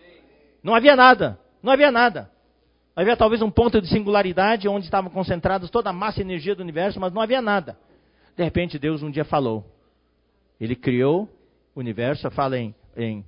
Não 0.62 0.74
havia 0.74 0.96
nada, 0.96 1.38
não 1.62 1.70
havia 1.70 1.92
nada. 1.92 2.30
Havia 2.96 3.14
talvez 3.14 3.42
um 3.42 3.50
ponto 3.50 3.78
de 3.78 3.88
singularidade 3.88 4.66
onde 4.66 4.86
estavam 4.86 5.10
concentradas 5.10 5.68
toda 5.68 5.90
a 5.90 5.92
massa 5.92 6.20
e 6.20 6.22
energia 6.22 6.54
do 6.54 6.62
universo, 6.62 6.98
mas 6.98 7.12
não 7.12 7.20
havia 7.20 7.42
nada. 7.42 7.78
De 8.34 8.42
repente 8.42 8.78
Deus 8.78 9.02
um 9.02 9.10
dia 9.10 9.24
falou. 9.26 9.66
Ele 10.58 10.74
criou 10.74 11.28
o 11.74 11.80
universo, 11.80 12.30
fala 12.30 12.58
em, 12.58 12.74
em 12.96 13.22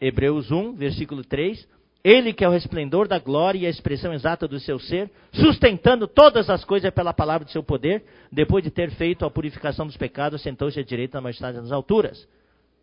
Hebreus 0.00 0.50
1, 0.50 0.74
versículo 0.74 1.22
3. 1.24 1.66
Ele 2.02 2.32
que 2.32 2.42
é 2.42 2.48
o 2.48 2.52
resplendor 2.52 3.06
da 3.06 3.18
glória 3.18 3.58
e 3.58 3.66
a 3.66 3.70
expressão 3.70 4.12
exata 4.12 4.48
do 4.48 4.58
seu 4.58 4.78
ser, 4.78 5.10
sustentando 5.32 6.08
todas 6.08 6.48
as 6.48 6.64
coisas 6.64 6.90
pela 6.92 7.12
palavra 7.12 7.44
do 7.44 7.50
seu 7.50 7.62
poder, 7.62 8.02
depois 8.32 8.64
de 8.64 8.70
ter 8.70 8.90
feito 8.92 9.24
a 9.24 9.30
purificação 9.30 9.86
dos 9.86 9.98
pecados, 9.98 10.42
sentou-se 10.42 10.80
à 10.80 10.82
direita 10.82 11.18
da 11.18 11.20
majestade 11.20 11.58
das 11.58 11.70
alturas. 11.70 12.26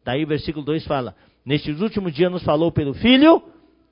Daí 0.06 0.24
o 0.24 0.28
versículo 0.28 0.64
2 0.64 0.86
fala: 0.86 1.16
Nestes 1.44 1.82
últimos 1.82 2.14
dias 2.14 2.32
nos 2.32 2.44
falou 2.44 2.72
pelo 2.72 2.94
Filho, 2.94 3.42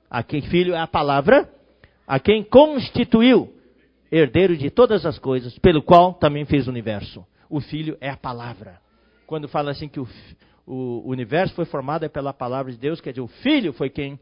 a 0.08 0.22
quem 0.22 0.42
Filho 0.42 0.74
é 0.74 0.80
a 0.80 0.86
palavra, 0.86 1.50
a 2.06 2.20
quem 2.20 2.44
constituiu 2.44 3.52
herdeiro 4.10 4.56
de 4.56 4.70
todas 4.70 5.04
as 5.04 5.18
coisas, 5.18 5.58
pelo 5.58 5.82
qual 5.82 6.14
também 6.14 6.44
fez 6.44 6.68
o 6.68 6.70
universo. 6.70 7.26
O 7.50 7.60
Filho 7.60 7.96
é 8.00 8.08
a 8.08 8.16
palavra. 8.16 8.78
Quando 9.26 9.48
fala 9.48 9.72
assim 9.72 9.88
que 9.88 9.98
o, 9.98 10.06
o 10.66 11.02
universo 11.06 11.54
foi 11.54 11.64
formado 11.64 12.04
é 12.04 12.08
pela 12.08 12.32
palavra 12.32 12.72
de 12.72 12.78
Deus, 12.78 13.00
quer 13.00 13.10
dizer, 13.10 13.20
o 13.20 13.28
Filho 13.28 13.72
foi 13.72 13.88
quem 13.88 14.14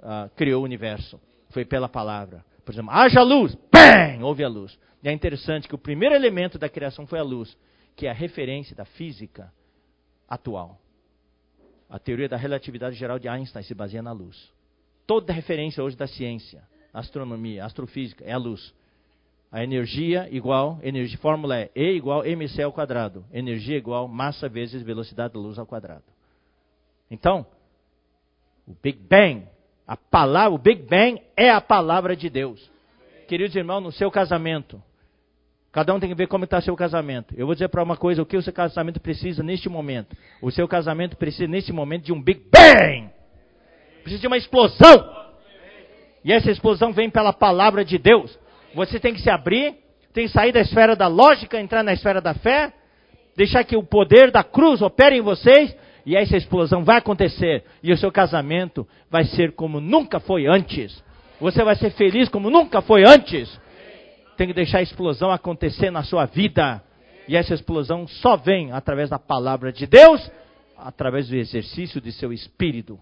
uh, 0.00 0.28
criou 0.36 0.60
o 0.60 0.64
universo. 0.64 1.18
Foi 1.50 1.64
pela 1.64 1.88
palavra. 1.88 2.44
Por 2.64 2.72
exemplo, 2.72 2.90
haja 2.90 3.22
luz, 3.22 3.56
bem, 3.72 4.22
houve 4.22 4.44
a 4.44 4.48
luz. 4.48 4.78
E 5.02 5.08
é 5.08 5.12
interessante 5.12 5.68
que 5.68 5.74
o 5.74 5.78
primeiro 5.78 6.14
elemento 6.14 6.58
da 6.58 6.68
criação 6.68 7.06
foi 7.06 7.18
a 7.18 7.22
luz, 7.22 7.56
que 7.94 8.06
é 8.06 8.10
a 8.10 8.14
referência 8.14 8.76
da 8.76 8.84
física 8.84 9.50
atual. 10.28 10.78
A 11.88 11.98
teoria 11.98 12.28
da 12.28 12.36
relatividade 12.36 12.96
geral 12.96 13.18
de 13.18 13.28
Einstein 13.28 13.62
se 13.62 13.74
baseia 13.74 14.02
na 14.02 14.12
luz. 14.12 14.52
Toda 15.06 15.32
referência 15.32 15.82
hoje 15.82 15.96
da 15.96 16.06
ciência, 16.06 16.62
astronomia, 16.92 17.64
astrofísica, 17.64 18.24
é 18.24 18.32
a 18.32 18.38
luz. 18.38 18.74
A 19.50 19.62
energia 19.62 20.28
igual, 20.30 20.78
energia, 20.82 21.18
fórmula 21.18 21.56
é 21.56 21.70
E 21.74 21.92
igual 21.92 22.24
mc 22.24 22.62
ao 22.62 22.72
quadrado. 22.72 23.24
Energia 23.32 23.76
igual 23.76 24.08
massa 24.08 24.48
vezes 24.48 24.82
velocidade 24.82 25.34
da 25.34 25.40
luz 25.40 25.58
ao 25.58 25.66
quadrado. 25.66 26.04
Então, 27.10 27.46
o 28.66 28.74
Big 28.82 28.98
Bang 28.98 29.46
a 29.86 29.96
palavra, 29.96 30.52
o 30.52 30.58
Big 30.58 30.82
Bang 30.82 31.22
é 31.36 31.48
a 31.48 31.60
palavra 31.60 32.16
de 32.16 32.28
Deus. 32.28 32.68
Queridos 33.28 33.54
irmãos, 33.54 33.80
no 33.80 33.92
seu 33.92 34.10
casamento, 34.10 34.82
cada 35.70 35.94
um 35.94 36.00
tem 36.00 36.08
que 36.08 36.14
ver 36.14 36.26
como 36.26 36.44
está 36.44 36.60
seu 36.60 36.74
casamento. 36.74 37.34
Eu 37.36 37.46
vou 37.46 37.54
dizer 37.54 37.68
para 37.68 37.82
uma 37.82 37.96
coisa, 37.96 38.20
o 38.20 38.26
que 38.26 38.36
o 38.36 38.42
seu 38.42 38.52
casamento 38.52 39.00
precisa 39.00 39.44
neste 39.44 39.68
momento? 39.68 40.16
O 40.42 40.50
seu 40.50 40.66
casamento 40.66 41.16
precisa 41.16 41.46
neste 41.46 41.72
momento 41.72 42.04
de 42.04 42.12
um 42.12 42.20
Big 42.20 42.42
Bang. 42.50 43.10
Precisa 44.02 44.20
de 44.20 44.26
uma 44.26 44.36
explosão. 44.36 45.26
E 46.24 46.32
essa 46.32 46.50
explosão 46.50 46.92
vem 46.92 47.08
pela 47.08 47.32
palavra 47.32 47.84
de 47.84 47.96
Deus. 47.96 48.36
Você 48.74 49.00
tem 49.00 49.14
que 49.14 49.20
se 49.20 49.30
abrir, 49.30 49.74
tem 50.12 50.26
que 50.26 50.32
sair 50.32 50.52
da 50.52 50.60
esfera 50.60 50.94
da 50.96 51.06
lógica, 51.06 51.60
entrar 51.60 51.82
na 51.82 51.92
esfera 51.92 52.20
da 52.20 52.34
fé, 52.34 52.72
deixar 53.36 53.64
que 53.64 53.76
o 53.76 53.82
poder 53.82 54.30
da 54.30 54.42
cruz 54.42 54.80
opere 54.82 55.16
em 55.16 55.20
vocês 55.20 55.74
e 56.06 56.16
essa 56.16 56.36
explosão 56.36 56.84
vai 56.84 56.98
acontecer. 56.98 57.64
E 57.82 57.92
o 57.92 57.96
seu 57.98 58.12
casamento 58.12 58.86
vai 59.10 59.24
ser 59.24 59.52
como 59.52 59.80
nunca 59.80 60.20
foi 60.20 60.46
antes. 60.46 61.02
Você 61.40 61.62
vai 61.62 61.74
ser 61.76 61.90
feliz 61.90 62.28
como 62.28 62.48
nunca 62.48 62.80
foi 62.80 63.04
antes. 63.04 63.60
Tem 64.36 64.46
que 64.46 64.54
deixar 64.54 64.78
a 64.78 64.82
explosão 64.82 65.30
acontecer 65.30 65.90
na 65.90 66.02
sua 66.02 66.24
vida. 66.24 66.82
E 67.28 67.36
essa 67.36 67.54
explosão 67.54 68.06
só 68.06 68.36
vem 68.36 68.72
através 68.72 69.10
da 69.10 69.18
palavra 69.18 69.72
de 69.72 69.86
Deus, 69.86 70.30
através 70.76 71.28
do 71.28 71.36
exercício 71.36 72.00
de 72.00 72.12
seu 72.12 72.32
espírito. 72.32 72.98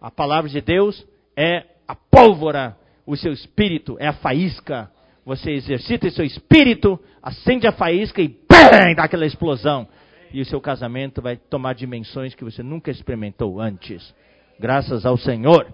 A 0.00 0.10
palavra 0.10 0.50
de 0.50 0.60
Deus 0.60 1.06
é 1.36 1.64
a 1.86 1.94
pólvora, 1.94 2.76
o 3.06 3.16
seu 3.16 3.32
espírito 3.32 3.96
é 4.00 4.08
a 4.08 4.12
faísca. 4.12 4.90
Você 5.24 5.52
exercita 5.52 6.06
o 6.08 6.10
seu 6.10 6.24
espírito, 6.24 7.00
acende 7.22 7.66
a 7.66 7.72
faísca 7.72 8.20
e 8.20 8.28
bam, 8.28 8.94
dá 8.94 9.04
aquela 9.04 9.26
explosão 9.26 9.88
e 10.32 10.40
o 10.40 10.44
seu 10.44 10.60
casamento 10.60 11.22
vai 11.22 11.36
tomar 11.36 11.74
dimensões 11.74 12.34
que 12.34 12.44
você 12.44 12.62
nunca 12.62 12.90
experimentou 12.90 13.60
antes. 13.60 14.14
Graças 14.58 15.06
ao 15.06 15.16
Senhor. 15.16 15.72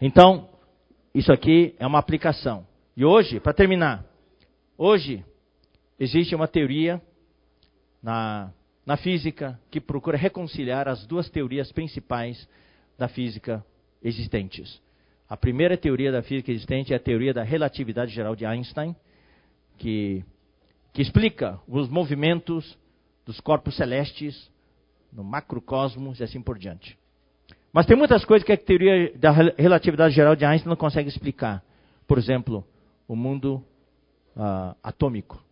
Então, 0.00 0.48
isso 1.14 1.32
aqui 1.32 1.74
é 1.78 1.86
uma 1.86 1.98
aplicação. 1.98 2.66
E 2.96 3.04
hoje, 3.04 3.40
para 3.40 3.52
terminar, 3.52 4.04
hoje 4.76 5.24
existe 5.98 6.34
uma 6.34 6.48
teoria 6.48 7.00
na, 8.02 8.50
na 8.84 8.96
física 8.96 9.58
que 9.70 9.80
procura 9.80 10.16
reconciliar 10.16 10.88
as 10.88 11.06
duas 11.06 11.28
teorias 11.30 11.72
principais 11.72 12.48
da 12.98 13.08
física 13.08 13.64
existentes. 14.02 14.80
A 15.28 15.36
primeira 15.36 15.76
teoria 15.76 16.12
da 16.12 16.22
física 16.22 16.52
existente 16.52 16.92
é 16.92 16.96
a 16.96 17.00
teoria 17.00 17.34
da 17.34 17.42
relatividade 17.42 18.12
geral 18.12 18.36
de 18.36 18.46
Einstein, 18.46 18.94
que, 19.76 20.24
que 20.92 21.02
explica 21.02 21.60
os 21.66 21.88
movimentos 21.88 22.78
dos 23.24 23.40
corpos 23.40 23.76
celestes, 23.76 24.50
no 25.12 25.24
macrocosmos 25.24 26.20
e 26.20 26.22
assim 26.24 26.40
por 26.40 26.58
diante. 26.58 26.96
Mas 27.72 27.86
tem 27.86 27.96
muitas 27.96 28.24
coisas 28.24 28.46
que 28.46 28.52
a 28.52 28.56
teoria 28.56 29.12
da 29.18 29.30
relatividade 29.30 30.14
geral 30.14 30.36
de 30.36 30.44
Einstein 30.44 30.68
não 30.68 30.76
consegue 30.76 31.08
explicar. 31.08 31.62
Por 32.06 32.18
exemplo, 32.18 32.64
o 33.08 33.16
mundo 33.16 33.64
uh, 34.36 34.76
atômico. 34.82 35.42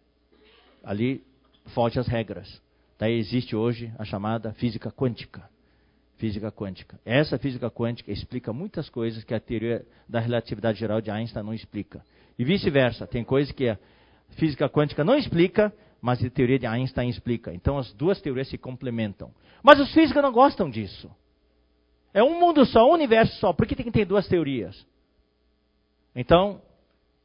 Ali 0.83 1.25
foge 1.75 1.99
as 1.99 2.07
regras. 2.07 2.63
Daí 2.99 3.19
existe 3.19 3.57
hoje 3.57 3.93
a 3.99 4.05
chamada 4.05 4.53
física 4.53 4.91
quântica. 4.91 5.49
Física 6.25 6.51
quântica. 6.51 6.99
Essa 7.05 7.39
física 7.39 7.71
quântica 7.71 8.11
explica 8.11 8.51
muitas 8.51 8.89
coisas 8.89 9.23
que 9.23 9.35
a 9.35 9.39
teoria 9.39 9.85
da 10.09 10.21
relatividade 10.21 10.79
geral 10.79 10.99
de 10.99 11.11
Einstein 11.11 11.45
não 11.45 11.53
explica. 11.53 12.03
E 12.39 12.43
vice-versa. 12.43 13.07
Tem 13.07 13.23
coisas 13.23 13.53
que 13.53 13.69
a 13.69 13.79
física 14.31 14.67
quântica 14.67 15.05
não 15.05 15.17
explica, 15.17 15.71
mas 16.01 16.25
a 16.25 16.31
teoria 16.31 16.59
de 16.59 16.67
Einstein 16.67 17.11
explica. 17.11 17.53
Então 17.53 17.77
as 17.77 17.93
duas 17.93 18.23
teorias 18.23 18.49
se 18.49 18.57
complementam. 18.57 19.35
Mas 19.63 19.79
os 19.79 19.93
físicos 19.93 20.23
não 20.23 20.33
gostam 20.33 20.71
disso. 20.71 21.15
É 22.15 22.23
um 22.23 22.41
mundo 22.41 22.65
só, 22.65 22.89
um 22.89 22.95
universo 22.95 23.39
só. 23.39 23.53
Por 23.53 23.67
que 23.67 23.77
tem 23.77 23.85
que 23.85 23.93
ter 23.93 24.07
duas 24.07 24.27
teorias? 24.27 24.87
Então, 26.17 26.63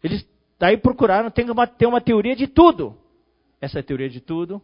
eles 0.03 0.27
daí 0.59 0.75
procuraram 0.75 1.31
ter 1.31 1.49
uma, 1.49 1.65
ter 1.65 1.85
uma 1.85 2.01
teoria 2.01 2.35
de 2.35 2.47
tudo. 2.47 2.97
Essa 3.61 3.81
teoria 3.81 4.09
de 4.09 4.19
tudo 4.19 4.61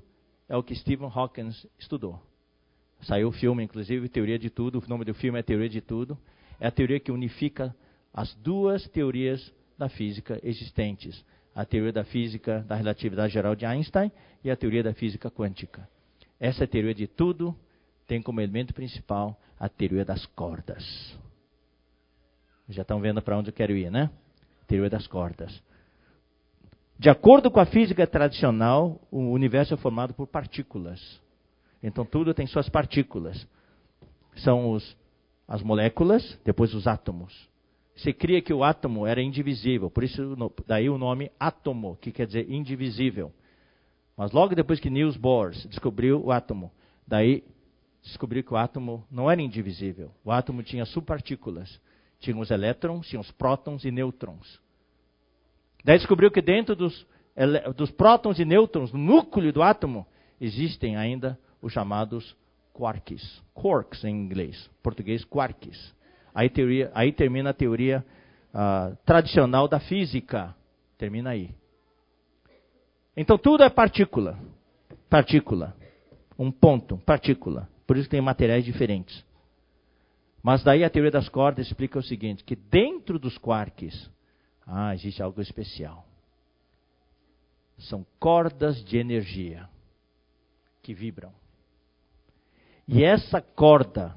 é 0.49 0.57
o 0.57 0.61
que 0.61 0.75
Stephen 0.75 1.09
Hawking 1.09 1.51
estudou. 1.79 2.19
Saiu 3.05 3.27
o 3.27 3.31
filme, 3.31 3.63
inclusive, 3.63 4.09
Teoria 4.09 4.39
de 4.39 4.49
Tudo. 4.49 4.79
O 4.79 4.89
nome 4.89 5.05
do 5.05 5.13
filme 5.13 5.37
é 5.37 5.43
Teoria 5.43 5.69
de 5.69 5.79
Tudo. 5.79 6.17
É 6.59 6.67
a 6.67 6.71
teoria 6.71 6.99
que 6.99 7.11
unifica 7.11 7.75
as 8.11 8.33
duas 8.35 8.87
teorias 8.87 9.53
da 9.77 9.87
física 9.87 10.39
existentes: 10.41 11.23
a 11.53 11.63
teoria 11.63 11.93
da 11.93 12.03
física 12.03 12.65
da 12.67 12.75
relatividade 12.75 13.33
geral 13.33 13.55
de 13.55 13.63
Einstein 13.63 14.11
e 14.43 14.49
a 14.49 14.55
teoria 14.55 14.81
da 14.81 14.93
física 14.93 15.29
quântica. 15.29 15.87
Essa 16.39 16.65
teoria 16.65 16.95
de 16.95 17.05
tudo 17.05 17.55
tem 18.07 18.21
como 18.21 18.41
elemento 18.41 18.73
principal 18.73 19.39
a 19.59 19.69
teoria 19.69 20.03
das 20.03 20.25
cordas. 20.27 20.83
Já 22.67 22.81
estão 22.81 22.99
vendo 22.99 23.21
para 23.21 23.37
onde 23.37 23.49
eu 23.49 23.53
quero 23.53 23.73
ir, 23.73 23.91
né? 23.91 24.09
Teoria 24.65 24.89
das 24.89 25.05
cordas. 25.05 25.61
De 26.97 27.09
acordo 27.09 27.51
com 27.51 27.59
a 27.59 27.65
física 27.67 28.07
tradicional, 28.07 28.99
o 29.11 29.29
universo 29.29 29.75
é 29.75 29.77
formado 29.77 30.13
por 30.15 30.25
partículas. 30.25 31.23
Então 31.85 32.03
tudo 32.03 32.33
tem 32.33 32.47
suas 32.47 32.67
partículas. 32.67 33.47
São 34.37 34.71
os, 34.71 34.97
as 35.47 35.61
moléculas, 35.61 36.39
depois 36.43 36.73
os 36.73 36.87
átomos. 36.87 37.47
Se 37.95 38.11
cria 38.11 38.41
que 38.41 38.51
o 38.51 38.63
átomo 38.63 39.05
era 39.05 39.21
indivisível, 39.21 39.91
por 39.91 40.03
isso 40.03 40.35
daí 40.65 40.89
o 40.89 40.97
nome 40.97 41.31
átomo, 41.39 41.95
que 42.01 42.11
quer 42.11 42.25
dizer 42.25 42.51
indivisível. 42.51 43.31
Mas 44.17 44.31
logo 44.31 44.55
depois 44.55 44.79
que 44.79 44.89
Niels 44.89 45.15
Bohr 45.15 45.51
descobriu 45.51 46.25
o 46.25 46.31
átomo, 46.31 46.71
daí 47.05 47.43
descobriu 48.01 48.43
que 48.43 48.53
o 48.53 48.57
átomo 48.57 49.05
não 49.11 49.29
era 49.29 49.39
indivisível. 49.39 50.11
O 50.23 50.31
átomo 50.31 50.63
tinha 50.63 50.85
subpartículas. 50.85 51.79
Tinha 52.19 52.35
os 52.35 52.49
elétrons, 52.49 53.07
tinha 53.07 53.19
os 53.19 53.29
prótons 53.29 53.85
e 53.85 53.91
nêutrons. 53.91 54.59
Daí 55.83 55.99
descobriu 55.99 56.31
que 56.31 56.41
dentro 56.41 56.75
dos, 56.75 57.05
dos 57.75 57.91
prótons 57.91 58.39
e 58.39 58.45
nêutrons, 58.45 58.91
no 58.91 58.97
núcleo 58.97 59.53
do 59.53 59.61
átomo, 59.61 60.07
existem 60.41 60.95
ainda 60.95 61.37
os 61.65 61.73
chamados 61.73 62.37
quarks. 62.71 63.41
Quarks 63.55 64.03
em 64.03 64.15
inglês, 64.15 64.69
português 64.83 65.25
quarks. 65.25 65.95
Aí, 66.33 66.47
teoria, 66.47 66.91
aí 66.93 67.11
termina 67.11 67.49
a 67.49 67.53
teoria 67.53 68.05
uh, 68.53 68.95
tradicional 69.03 69.67
da 69.67 69.79
física. 69.79 70.55
Termina 70.95 71.31
aí. 71.31 71.55
Então 73.17 73.35
tudo 73.35 73.63
é 73.63 73.69
partícula. 73.69 74.37
Partícula. 75.09 75.75
Um 76.37 76.51
ponto, 76.51 76.97
partícula. 76.99 77.67
Por 77.87 77.97
isso 77.97 78.09
tem 78.09 78.21
materiais 78.21 78.63
diferentes. 78.63 79.25
Mas 80.43 80.63
daí 80.63 80.83
a 80.83 80.89
teoria 80.89 81.11
das 81.11 81.27
cordas 81.29 81.65
explica 81.65 81.97
o 81.97 82.03
seguinte, 82.03 82.43
que 82.43 82.55
dentro 82.55 83.17
dos 83.17 83.39
quarks 83.39 84.11
ah, 84.67 84.93
existe 84.93 85.23
algo 85.23 85.41
especial. 85.41 86.05
São 87.79 88.05
cordas 88.19 88.83
de 88.85 88.97
energia 88.97 89.67
que 90.83 90.93
vibram. 90.93 91.33
E 92.87 93.03
essa 93.03 93.41
corda 93.41 94.15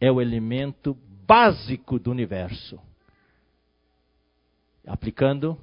é 0.00 0.10
o 0.10 0.20
elemento 0.20 0.96
básico 1.26 1.98
do 1.98 2.10
universo. 2.10 2.78
Aplicando, 4.86 5.58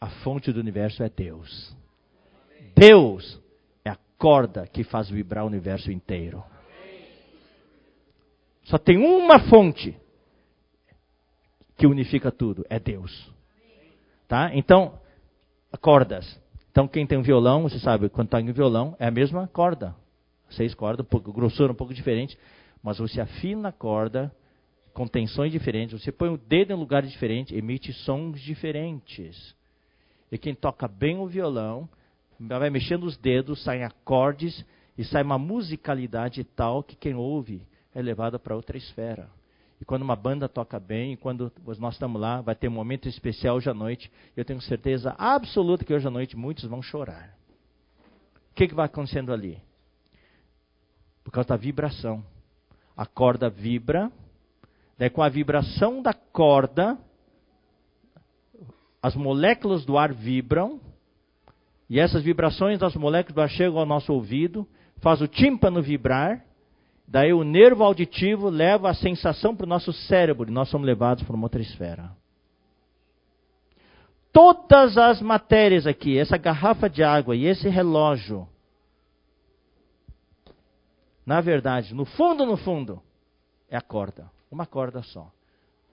a 0.00 0.08
fonte 0.08 0.52
do 0.52 0.60
universo 0.60 1.02
é 1.02 1.08
Deus. 1.08 1.76
Deus 2.74 3.38
é 3.84 3.90
a 3.90 3.98
corda 4.16 4.66
que 4.66 4.82
faz 4.84 5.10
vibrar 5.10 5.44
o 5.44 5.48
universo 5.48 5.90
inteiro. 5.90 6.42
Só 8.64 8.78
tem 8.78 8.96
uma 8.96 9.40
fonte 9.48 9.96
que 11.76 11.86
unifica 11.86 12.30
tudo, 12.30 12.64
é 12.70 12.78
Deus. 12.78 13.30
Tá? 14.28 14.54
Então, 14.54 14.98
cordas. 15.80 16.40
Então, 16.70 16.86
quem 16.86 17.06
tem 17.06 17.18
um 17.18 17.22
violão, 17.22 17.62
você 17.62 17.78
sabe, 17.80 18.08
quando 18.08 18.28
toca 18.28 18.42
em 18.42 18.52
violão, 18.52 18.94
é 18.98 19.08
a 19.08 19.10
mesma 19.10 19.48
corda. 19.48 19.94
Seis 20.50 20.74
cordas, 20.74 21.06
um 21.06 21.08
pouco, 21.08 21.32
grossura 21.32 21.72
um 21.72 21.74
pouco 21.74 21.94
diferente, 21.94 22.38
mas 22.82 22.98
você 22.98 23.20
afina 23.20 23.68
a 23.68 23.72
corda 23.72 24.34
com 24.92 25.06
tensões 25.06 25.52
diferentes, 25.52 26.02
você 26.02 26.10
põe 26.10 26.28
o 26.28 26.36
dedo 26.36 26.72
em 26.72 26.76
lugares 26.76 27.10
diferentes, 27.10 27.56
emite 27.56 27.92
sons 27.92 28.40
diferentes. 28.40 29.54
E 30.30 30.36
quem 30.36 30.54
toca 30.54 30.88
bem 30.88 31.18
o 31.18 31.26
violão, 31.26 31.88
vai 32.38 32.70
mexendo 32.70 33.04
os 33.04 33.16
dedos, 33.16 33.62
saem 33.62 33.84
acordes 33.84 34.64
e 34.96 35.04
sai 35.04 35.22
uma 35.22 35.38
musicalidade 35.38 36.44
tal 36.44 36.82
que 36.82 36.96
quem 36.96 37.14
ouve 37.14 37.62
é 37.94 38.02
levado 38.02 38.38
para 38.38 38.54
outra 38.54 38.76
esfera. 38.76 39.28
E 39.80 39.84
quando 39.84 40.02
uma 40.02 40.14
banda 40.14 40.48
toca 40.48 40.78
bem, 40.78 41.16
quando 41.16 41.50
nós 41.78 41.94
estamos 41.94 42.20
lá, 42.20 42.42
vai 42.42 42.54
ter 42.54 42.68
um 42.68 42.72
momento 42.72 43.08
especial 43.08 43.56
hoje 43.56 43.70
à 43.70 43.74
noite. 43.74 44.12
Eu 44.36 44.44
tenho 44.44 44.60
certeza 44.60 45.14
absoluta 45.16 45.84
que 45.84 45.94
hoje 45.94 46.06
à 46.06 46.10
noite 46.10 46.36
muitos 46.36 46.64
vão 46.64 46.82
chorar. 46.82 47.34
O 48.50 48.54
que, 48.54 48.68
que 48.68 48.74
vai 48.74 48.86
acontecendo 48.86 49.32
ali? 49.32 49.58
Por 51.30 51.34
causa 51.34 51.50
da 51.50 51.56
vibração. 51.56 52.24
A 52.96 53.06
corda 53.06 53.48
vibra, 53.48 54.10
daí 54.98 55.08
com 55.08 55.22
a 55.22 55.28
vibração 55.28 56.02
da 56.02 56.12
corda, 56.12 56.98
as 59.00 59.14
moléculas 59.14 59.84
do 59.84 59.96
ar 59.96 60.12
vibram, 60.12 60.80
e 61.88 62.00
essas 62.00 62.24
vibrações 62.24 62.80
das 62.80 62.96
moléculas 62.96 63.34
do 63.36 63.40
ar 63.42 63.48
chegam 63.48 63.78
ao 63.78 63.86
nosso 63.86 64.12
ouvido, 64.12 64.66
faz 64.96 65.20
o 65.20 65.28
tímpano 65.28 65.80
vibrar, 65.80 66.44
Daí 67.06 67.32
o 67.32 67.42
nervo 67.42 67.82
auditivo 67.82 68.48
leva 68.48 68.88
a 68.88 68.94
sensação 68.94 69.54
para 69.54 69.66
o 69.66 69.68
nosso 69.68 69.92
cérebro 69.92 70.48
e 70.48 70.52
nós 70.52 70.68
somos 70.68 70.86
levados 70.86 71.24
para 71.24 71.34
uma 71.34 71.46
outra 71.46 71.60
esfera. 71.60 72.12
Todas 74.32 74.96
as 74.96 75.20
matérias 75.20 75.88
aqui, 75.88 76.16
essa 76.16 76.36
garrafa 76.36 76.88
de 76.88 77.02
água 77.02 77.34
e 77.34 77.46
esse 77.46 77.68
relógio, 77.68 78.46
na 81.24 81.40
verdade, 81.40 81.94
no 81.94 82.04
fundo, 82.04 82.44
no 82.46 82.56
fundo, 82.56 83.02
é 83.68 83.76
a 83.76 83.80
corda. 83.80 84.30
Uma 84.50 84.66
corda 84.66 85.02
só. 85.02 85.30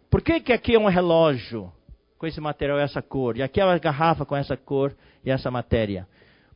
Por 0.10 0.22
que, 0.22 0.40
que 0.40 0.54
aqui 0.54 0.76
é 0.76 0.80
um 0.80 0.88
relógio 0.88 1.72
com 2.18 2.26
esse 2.26 2.42
material 2.42 2.80
e 2.80 2.82
essa 2.82 3.02
cor? 3.02 3.38
E 3.38 3.44
aqui 3.44 3.62
é 3.62 3.66
uma 3.66 3.78
garrafa 3.78 4.26
com 4.26 4.36
essa 4.36 4.58
cor 4.58 4.96
e 5.24 5.30
essa 5.30 5.52
matéria? 5.52 6.08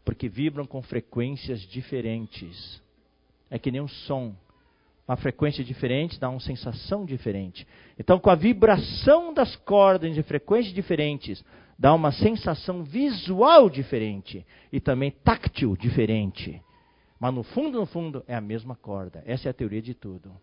Porque 0.04 0.28
vibram 0.28 0.66
com 0.66 0.82
frequências 0.82 1.62
diferentes. 1.62 2.82
É 3.50 3.60
que 3.60 3.72
nem 3.72 3.82
um 3.82 3.88
som 3.88 4.34
uma 5.12 5.18
frequência 5.18 5.62
diferente, 5.62 6.18
dá 6.18 6.30
uma 6.30 6.40
sensação 6.40 7.06
diferente. 7.06 7.68
Então, 8.00 8.18
com 8.18 8.30
a 8.30 8.36
vibração 8.36 9.34
das 9.34 9.58
cordas 9.58 10.14
de 10.16 10.24
frequências 10.24 10.74
diferentes, 10.74 11.44
dá 11.78 11.94
uma 11.94 12.14
sensação 12.14 12.84
visual 12.84 13.70
diferente 13.70 14.46
e 14.72 14.80
também 14.80 15.12
táctil 15.12 15.76
diferente. 15.76 16.62
Mas 17.22 17.36
no 17.36 17.44
fundo, 17.44 17.80
no 17.80 17.86
fundo, 17.86 18.24
é 18.28 18.34
a 18.34 18.42
mesma 18.42 18.76
corda. 18.76 19.22
Essa 19.28 19.48
é 19.48 19.52
a 19.52 19.54
teoria 19.54 19.80
de 19.80 19.94
tudo. 19.94 20.36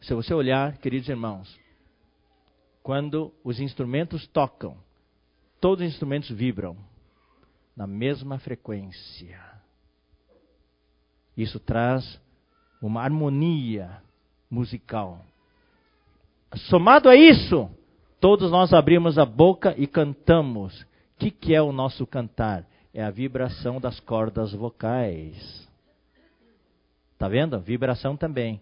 Se 0.00 0.14
você 0.14 0.32
olhar, 0.32 0.78
queridos 0.78 1.06
irmãos, 1.06 1.60
quando 2.82 3.30
os 3.44 3.60
instrumentos 3.60 4.26
tocam, 4.28 4.74
todos 5.60 5.84
os 5.84 5.92
instrumentos 5.92 6.30
vibram 6.30 6.78
na 7.76 7.86
mesma 7.86 8.38
frequência. 8.38 9.38
Isso 11.36 11.60
traz 11.60 12.18
uma 12.80 13.02
harmonia 13.02 14.02
musical. 14.50 15.22
Somado 16.70 17.10
a 17.10 17.14
isso, 17.14 17.70
todos 18.18 18.50
nós 18.50 18.72
abrimos 18.72 19.18
a 19.18 19.26
boca 19.26 19.74
e 19.76 19.86
cantamos. 19.86 20.80
O 20.80 20.86
que, 21.18 21.30
que 21.30 21.54
é 21.54 21.60
o 21.60 21.70
nosso 21.70 22.06
cantar? 22.06 22.66
É 22.94 23.02
a 23.02 23.10
vibração 23.10 23.80
das 23.80 23.98
cordas 24.00 24.52
vocais. 24.52 25.68
Está 27.14 27.28
vendo? 27.28 27.58
Vibração 27.60 28.16
também. 28.16 28.60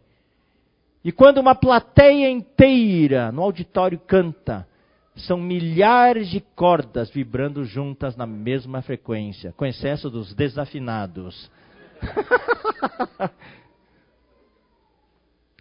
E 1.03 1.11
quando 1.11 1.39
uma 1.39 1.55
plateia 1.55 2.31
inteira 2.31 3.33
no 3.33 3.43
auditório 3.43 3.99
canta, 3.99 4.69
são 5.17 5.39
milhares 5.39 6.29
de 6.29 6.41
cordas 6.41 7.11
vibrando 7.11 7.65
juntas 7.65 8.17
na 8.17 8.27
mesma 8.27 8.83
frequência, 8.83 9.53
com 9.57 9.65
excesso 9.65 10.11
dos 10.11 10.35
desafinados. 10.35 11.51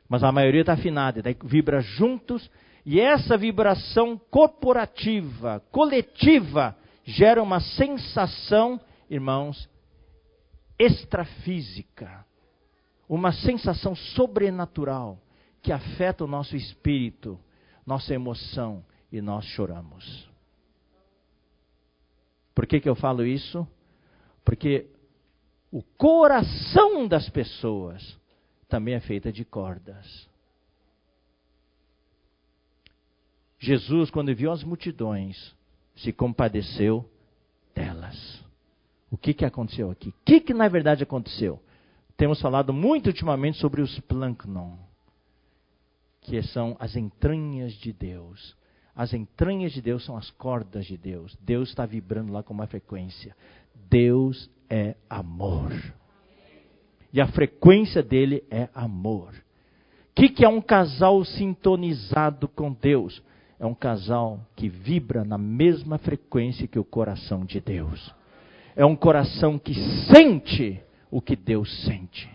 Mas 0.07 0.23
a 0.23 0.31
maioria 0.31 0.61
está 0.61 0.73
afinada, 0.73 1.21
daí 1.21 1.37
vibra 1.43 1.81
juntos 1.81 2.49
E 2.85 2.99
essa 2.99 3.37
vibração 3.37 4.19
corporativa, 4.29 5.61
coletiva, 5.71 6.75
gera 7.09 7.41
uma 7.41 7.59
sensação, 7.59 8.79
irmãos, 9.09 9.67
extrafísica, 10.77 12.23
uma 13.07 13.31
sensação 13.31 13.95
sobrenatural 13.95 15.19
que 15.61 15.71
afeta 15.71 16.23
o 16.23 16.27
nosso 16.27 16.55
espírito, 16.55 17.39
nossa 17.83 18.13
emoção 18.13 18.85
e 19.11 19.21
nós 19.21 19.43
choramos. 19.45 20.29
Por 22.53 22.67
que, 22.67 22.79
que 22.79 22.87
eu 22.87 22.95
falo 22.95 23.25
isso? 23.25 23.67
Porque 24.45 24.87
o 25.71 25.81
coração 25.81 27.07
das 27.07 27.27
pessoas 27.29 28.19
também 28.67 28.93
é 28.93 28.99
feito 28.99 29.31
de 29.31 29.43
cordas. 29.43 30.29
Jesus, 33.57 34.11
quando 34.11 34.33
viu 34.35 34.51
as 34.51 34.63
multidões, 34.63 35.57
se 35.99 36.11
compadeceu 36.11 37.05
delas. 37.73 38.43
O 39.11 39.17
que, 39.17 39.33
que 39.33 39.45
aconteceu 39.45 39.89
aqui? 39.89 40.09
O 40.09 40.13
que, 40.25 40.39
que 40.39 40.53
na 40.53 40.67
verdade 40.67 41.03
aconteceu? 41.03 41.59
Temos 42.15 42.41
falado 42.41 42.73
muito 42.73 43.07
ultimamente 43.07 43.57
sobre 43.57 43.81
os 43.81 43.99
planknon, 44.01 44.75
que 46.21 46.41
são 46.43 46.75
as 46.79 46.95
entranhas 46.95 47.73
de 47.73 47.93
Deus. 47.93 48.55
As 48.95 49.13
entranhas 49.13 49.71
de 49.71 49.81
Deus 49.81 50.03
são 50.03 50.17
as 50.17 50.29
cordas 50.31 50.85
de 50.85 50.97
Deus. 50.97 51.37
Deus 51.41 51.69
está 51.69 51.85
vibrando 51.85 52.33
lá 52.33 52.43
com 52.43 52.53
uma 52.53 52.67
frequência. 52.67 53.35
Deus 53.89 54.49
é 54.69 54.95
amor. 55.09 55.71
E 57.11 57.21
a 57.21 57.27
frequência 57.27 58.03
dele 58.03 58.43
é 58.51 58.69
amor. 58.73 59.33
O 60.11 60.21
que, 60.21 60.29
que 60.29 60.43
é 60.43 60.49
um 60.49 60.61
casal 60.61 61.23
sintonizado 61.23 62.47
com 62.49 62.73
Deus? 62.73 63.23
É 63.59 63.65
um 63.65 63.73
casal 63.73 64.39
que 64.55 64.69
vibra 64.69 65.25
na 65.25 65.37
mesma 65.37 65.97
frequência 65.97 66.67
que 66.67 66.79
o 66.79 66.83
coração 66.83 67.43
de 67.43 67.59
Deus. 67.59 68.13
É 68.75 68.85
um 68.85 68.95
coração 68.95 69.59
que 69.59 69.73
sente 70.05 70.81
o 71.11 71.21
que 71.21 71.35
Deus 71.35 71.83
sente. 71.83 72.29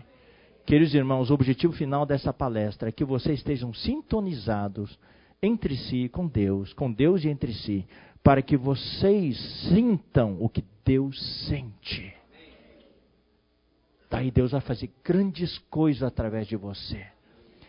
Queridos 0.65 0.93
irmãos, 0.93 1.29
o 1.29 1.33
objetivo 1.33 1.73
final 1.73 2.05
dessa 2.05 2.31
palestra 2.31 2.89
é 2.89 2.91
que 2.91 3.03
vocês 3.03 3.39
estejam 3.39 3.73
sintonizados 3.73 4.99
entre 5.41 5.75
si 5.75 6.09
com 6.09 6.27
Deus, 6.27 6.73
com 6.73 6.91
Deus 6.91 7.23
e 7.23 7.29
entre 7.29 7.53
si, 7.53 7.87
para 8.23 8.41
que 8.41 8.57
vocês 8.57 9.37
sintam 9.69 10.37
o 10.39 10.49
que 10.49 10.63
Deus 10.83 11.19
sente. 11.47 12.13
Daí 14.09 14.31
Deus 14.31 14.51
vai 14.51 14.61
fazer 14.61 14.91
grandes 15.03 15.57
coisas 15.69 16.03
através 16.03 16.47
de 16.47 16.55
você. 16.55 17.14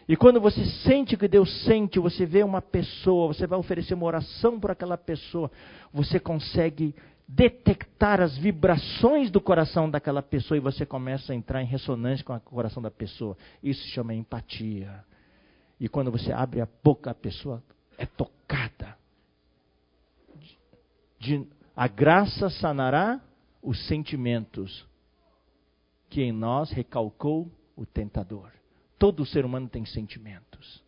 E 0.09 0.17
quando 0.17 0.41
você 0.41 0.65
sente 0.85 1.15
o 1.15 1.19
que 1.19 1.27
Deus 1.27 1.65
sente, 1.65 1.99
você 1.99 2.25
vê 2.25 2.45
uma 2.45 2.63
pessoa, 2.63 3.29
você 3.29 3.47
vai 3.47 3.59
oferecer 3.59 3.95
uma 3.95 4.07
oração 4.07 4.61
por 4.61 4.71
aquela 4.71 4.97
pessoa, 4.97 5.51
você 5.93 6.21
consegue 6.21 6.95
detectar 7.27 8.21
as 8.21 8.39
vibrações 8.39 9.31
do 9.31 9.41
coração 9.41 9.91
daquela 9.91 10.23
pessoa 10.23 10.57
e 10.57 10.61
você 10.61 10.87
começa 10.87 11.33
a 11.33 11.37
entrar 11.37 11.61
em 11.61 11.67
ressonância 11.67 12.25
com 12.25 12.35
o 12.35 12.41
coração 12.41 12.81
da 12.81 12.91
pessoa. 12.91 13.37
Isso 13.61 13.83
se 13.83 13.89
chama 13.91 14.15
empatia. 14.15 15.05
E 15.81 15.89
quando 15.89 16.11
você 16.11 16.33
abre 16.33 16.61
a 16.61 16.69
boca, 16.85 17.11
a 17.11 17.15
pessoa 17.15 17.63
é 17.99 18.07
tocada. 18.07 18.97
De, 21.19 21.45
a 21.75 21.89
graça 21.89 22.49
sanará 22.49 23.21
os 23.61 23.85
sentimentos 23.89 24.87
que 26.09 26.23
em 26.23 26.31
nós 26.31 26.71
recalcou 26.71 27.51
o 27.75 27.85
tentador. 27.85 28.53
Todo 28.99 29.27
ser 29.27 29.45
humano 29.45 29.69
tem 29.69 29.85
sentimentos. 29.85 30.83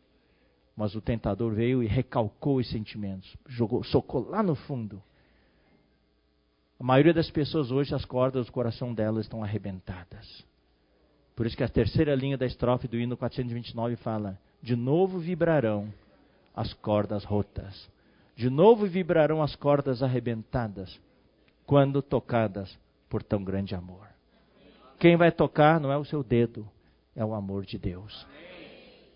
Mas 0.77 0.95
o 0.95 1.01
tentador 1.01 1.55
veio 1.55 1.83
e 1.83 1.87
recalcou 1.87 2.57
os 2.57 2.71
sentimentos, 2.71 3.37
jogou, 3.47 3.83
socou 3.83 4.29
lá 4.29 4.43
no 4.43 4.55
fundo. 4.55 5.03
A 6.79 6.85
maioria 6.85 7.13
das 7.13 7.29
pessoas 7.31 7.73
hoje, 7.73 7.95
as 7.95 8.05
cordas 8.05 8.47
do 8.47 8.53
coração 8.53 8.95
delas 8.95 9.25
estão 9.25 9.43
arrebentadas. 9.43 10.45
Por 11.35 11.47
isso 11.47 11.57
que 11.57 11.65
a 11.65 11.69
terceira 11.69 12.15
linha 12.15 12.39
da 12.39 12.47
estrofe 12.47 12.87
do 12.87 12.97
hino 12.97 13.17
429 13.17 13.97
fala: 13.97 14.39
De 14.63 14.77
novo 14.77 15.19
vibrarão 15.19 15.93
as 16.55 16.73
cordas 16.75 17.25
rotas. 17.25 17.89
De 18.37 18.49
novo 18.49 18.87
vibrarão 18.87 19.43
as 19.43 19.57
cordas 19.57 20.01
arrebentadas, 20.01 21.01
quando 21.67 22.01
tocadas 22.01 22.79
por 23.09 23.23
tão 23.23 23.43
grande 23.43 23.75
amor. 23.75 24.07
Quem 24.99 25.17
vai 25.17 25.33
tocar 25.33 25.81
não 25.81 25.91
é 25.91 25.97
o 25.97 26.05
seu 26.05 26.23
dedo, 26.23 26.69
é 27.19 27.25
o 27.25 27.35
amor 27.35 27.67
de 27.67 27.77
Deus. 27.77 28.27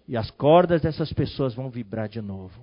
E 0.08 0.16
as 0.16 0.28
cordas 0.32 0.82
dessas 0.82 1.12
pessoas 1.12 1.54
vão 1.54 1.70
vibrar 1.70 2.08
de 2.08 2.20
novo. 2.20 2.60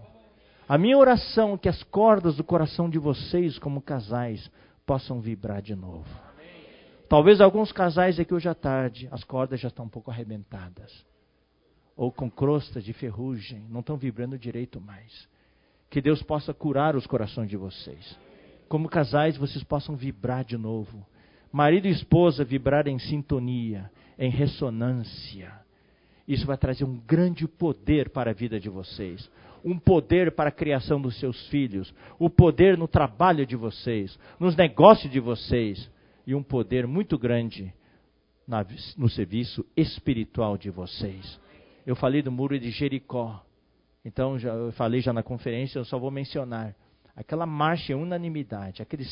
A 0.68 0.78
minha 0.78 0.98
oração 0.98 1.54
é 1.54 1.58
que 1.58 1.70
as 1.70 1.82
cordas 1.84 2.36
do 2.36 2.44
coração 2.44 2.90
de 2.90 3.00
vocês, 3.00 3.58
como 3.58 3.82
casais, 3.82 4.52
possam 4.86 5.22
vibrar 5.22 5.62
de 5.62 5.74
novo. 5.74 6.10
Talvez 7.08 7.40
alguns 7.40 7.72
casais 7.72 8.20
aqui 8.20 8.34
hoje 8.34 8.50
à 8.50 8.54
tarde, 8.54 9.08
as 9.12 9.24
cordas 9.24 9.62
já 9.62 9.70
estão 9.70 9.86
um 9.86 9.90
pouco 9.90 10.12
arrebentadas. 10.12 11.06
Ou 11.96 12.12
com 12.12 12.30
crosta 12.30 12.82
de 12.82 12.92
ferrugem, 12.92 13.66
não 13.70 13.80
estão 13.80 13.96
vibrando 13.96 14.38
direito 14.38 14.82
mais. 14.82 15.28
Que 15.90 16.02
Deus 16.02 16.22
possa 16.22 16.54
curar 16.54 16.96
os 16.98 17.08
corações 17.08 17.50
de 17.50 17.56
vocês. 17.56 18.20
Como 18.68 18.90
casais, 18.90 19.38
vocês 19.38 19.64
possam 19.64 19.96
vibrar 19.96 20.44
de 20.44 20.58
novo 20.58 21.04
marido 21.52 21.88
e 21.88 21.92
esposa 21.92 22.44
vibrar 22.44 22.88
em 22.88 23.00
sintonia, 23.00 23.92
em 24.20 24.30
ressonância. 24.30 25.52
Isso 26.28 26.46
vai 26.46 26.58
trazer 26.58 26.84
um 26.84 27.00
grande 27.00 27.48
poder 27.48 28.10
para 28.10 28.32
a 28.32 28.34
vida 28.34 28.60
de 28.60 28.70
vocês. 28.70 29.32
Um 29.64 29.80
poder 29.80 30.34
para 30.34 30.50
a 30.50 30.52
criação 30.52 31.02
dos 31.02 31.18
seus 31.20 31.48
filhos. 31.48 31.94
O 32.20 32.26
um 32.26 32.30
poder 32.30 32.78
no 32.78 32.88
trabalho 32.88 33.46
de 33.46 33.56
vocês, 33.56 34.20
nos 34.40 34.56
negócios 34.56 35.12
de 35.12 35.20
vocês. 35.20 35.90
E 36.28 36.36
um 36.36 36.44
poder 36.44 36.86
muito 36.86 37.18
grande 37.18 37.74
na, 38.46 38.66
no 38.98 39.10
serviço 39.10 39.66
espiritual 39.76 40.58
de 40.58 40.70
vocês. 40.70 41.40
Eu 41.86 41.96
falei 41.96 42.22
do 42.22 42.32
muro 42.32 42.60
de 42.60 42.70
Jericó. 42.70 43.44
Então, 44.04 44.38
já, 44.38 44.54
eu 44.54 44.72
falei 44.74 45.02
já 45.02 45.12
na 45.12 45.24
conferência, 45.24 45.80
eu 45.80 45.86
só 45.86 45.98
vou 45.98 46.12
mencionar. 46.12 46.76
Aquela 47.16 47.46
marcha 47.46 47.94
em 47.94 47.96
unanimidade, 47.96 48.82
aqueles 48.82 49.10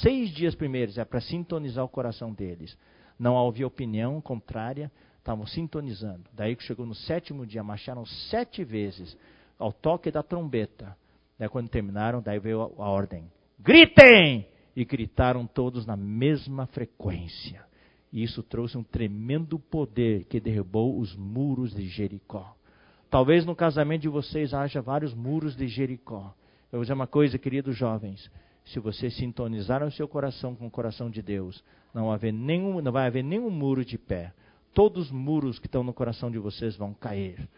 seis 0.00 0.30
dias 0.30 0.54
primeiros 0.54 0.98
é 0.98 1.04
para 1.04 1.20
sintonizar 1.20 1.84
o 1.84 1.88
coração 1.88 2.32
deles. 2.32 2.76
Não 3.18 3.38
havia 3.38 3.66
opinião 3.66 4.20
contrária, 4.20 4.90
estavam 5.18 5.46
sintonizando. 5.46 6.24
Daí 6.32 6.54
que 6.56 6.62
chegou 6.62 6.86
no 6.86 6.94
sétimo 6.94 7.44
dia, 7.44 7.62
marcharam 7.62 8.06
sete 8.06 8.64
vezes 8.64 9.16
ao 9.58 9.72
toque 9.72 10.10
da 10.10 10.22
trombeta. 10.22 10.96
Daí 11.38 11.48
quando 11.48 11.68
terminaram, 11.68 12.22
daí 12.22 12.38
veio 12.38 12.62
a, 12.62 12.84
a 12.84 12.88
ordem: 12.88 13.24
gritem! 13.58 14.46
E 14.76 14.84
gritaram 14.84 15.44
todos 15.44 15.84
na 15.84 15.96
mesma 15.96 16.66
frequência. 16.66 17.66
E 18.12 18.22
isso 18.22 18.44
trouxe 18.44 18.78
um 18.78 18.82
tremendo 18.84 19.58
poder 19.58 20.24
que 20.24 20.38
derrubou 20.38 20.98
os 20.98 21.16
muros 21.16 21.74
de 21.74 21.86
Jericó. 21.88 22.54
Talvez 23.10 23.44
no 23.44 23.56
casamento 23.56 24.02
de 24.02 24.08
vocês 24.08 24.54
haja 24.54 24.80
vários 24.80 25.12
muros 25.14 25.56
de 25.56 25.66
Jericó. 25.66 26.32
Eu 26.70 26.78
vou 26.78 26.80
dizer 26.82 26.92
uma 26.92 27.06
coisa, 27.06 27.38
queridos 27.38 27.76
jovens. 27.76 28.30
Se 28.66 28.78
você 28.78 29.10
sintonizar 29.10 29.82
o 29.82 29.90
seu 29.90 30.06
coração 30.06 30.54
com 30.54 30.66
o 30.66 30.70
coração 30.70 31.10
de 31.10 31.22
Deus, 31.22 31.64
não, 31.92 32.10
haver 32.10 32.32
nenhum, 32.32 32.80
não 32.80 32.92
vai 32.92 33.06
haver 33.06 33.24
nenhum 33.24 33.50
muro 33.50 33.84
de 33.84 33.98
pé. 33.98 34.32
Todos 34.74 35.06
os 35.06 35.10
muros 35.10 35.58
que 35.58 35.66
estão 35.66 35.82
no 35.82 35.92
coração 35.92 36.30
de 36.30 36.38
vocês 36.38 36.76
vão 36.76 36.94
cair. 36.94 37.48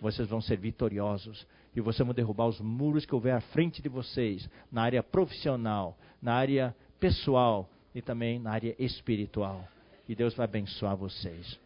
Vocês 0.00 0.28
vão 0.28 0.40
ser 0.40 0.58
vitoriosos. 0.58 1.46
E 1.74 1.80
vocês 1.80 2.06
vão 2.06 2.14
derrubar 2.14 2.46
os 2.46 2.60
muros 2.60 3.04
que 3.04 3.14
houver 3.14 3.34
à 3.34 3.40
frente 3.40 3.80
de 3.82 3.88
vocês, 3.88 4.48
na 4.70 4.82
área 4.82 5.02
profissional, 5.02 5.96
na 6.20 6.34
área 6.34 6.74
pessoal 6.98 7.68
e 7.94 8.02
também 8.02 8.38
na 8.38 8.50
área 8.50 8.74
espiritual. 8.78 9.66
E 10.08 10.14
Deus 10.14 10.34
vai 10.34 10.44
abençoar 10.44 10.96
vocês. 10.96 11.58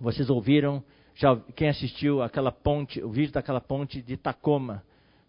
Vocês 0.00 0.30
ouviram, 0.30 0.82
já, 1.14 1.36
quem 1.54 1.68
assistiu 1.68 2.22
aquela 2.22 2.52
ponte, 2.52 3.02
o 3.02 3.10
vídeo 3.10 3.32
daquela 3.32 3.60
ponte 3.60 4.00
de 4.00 4.16
Tacoma? 4.16 4.82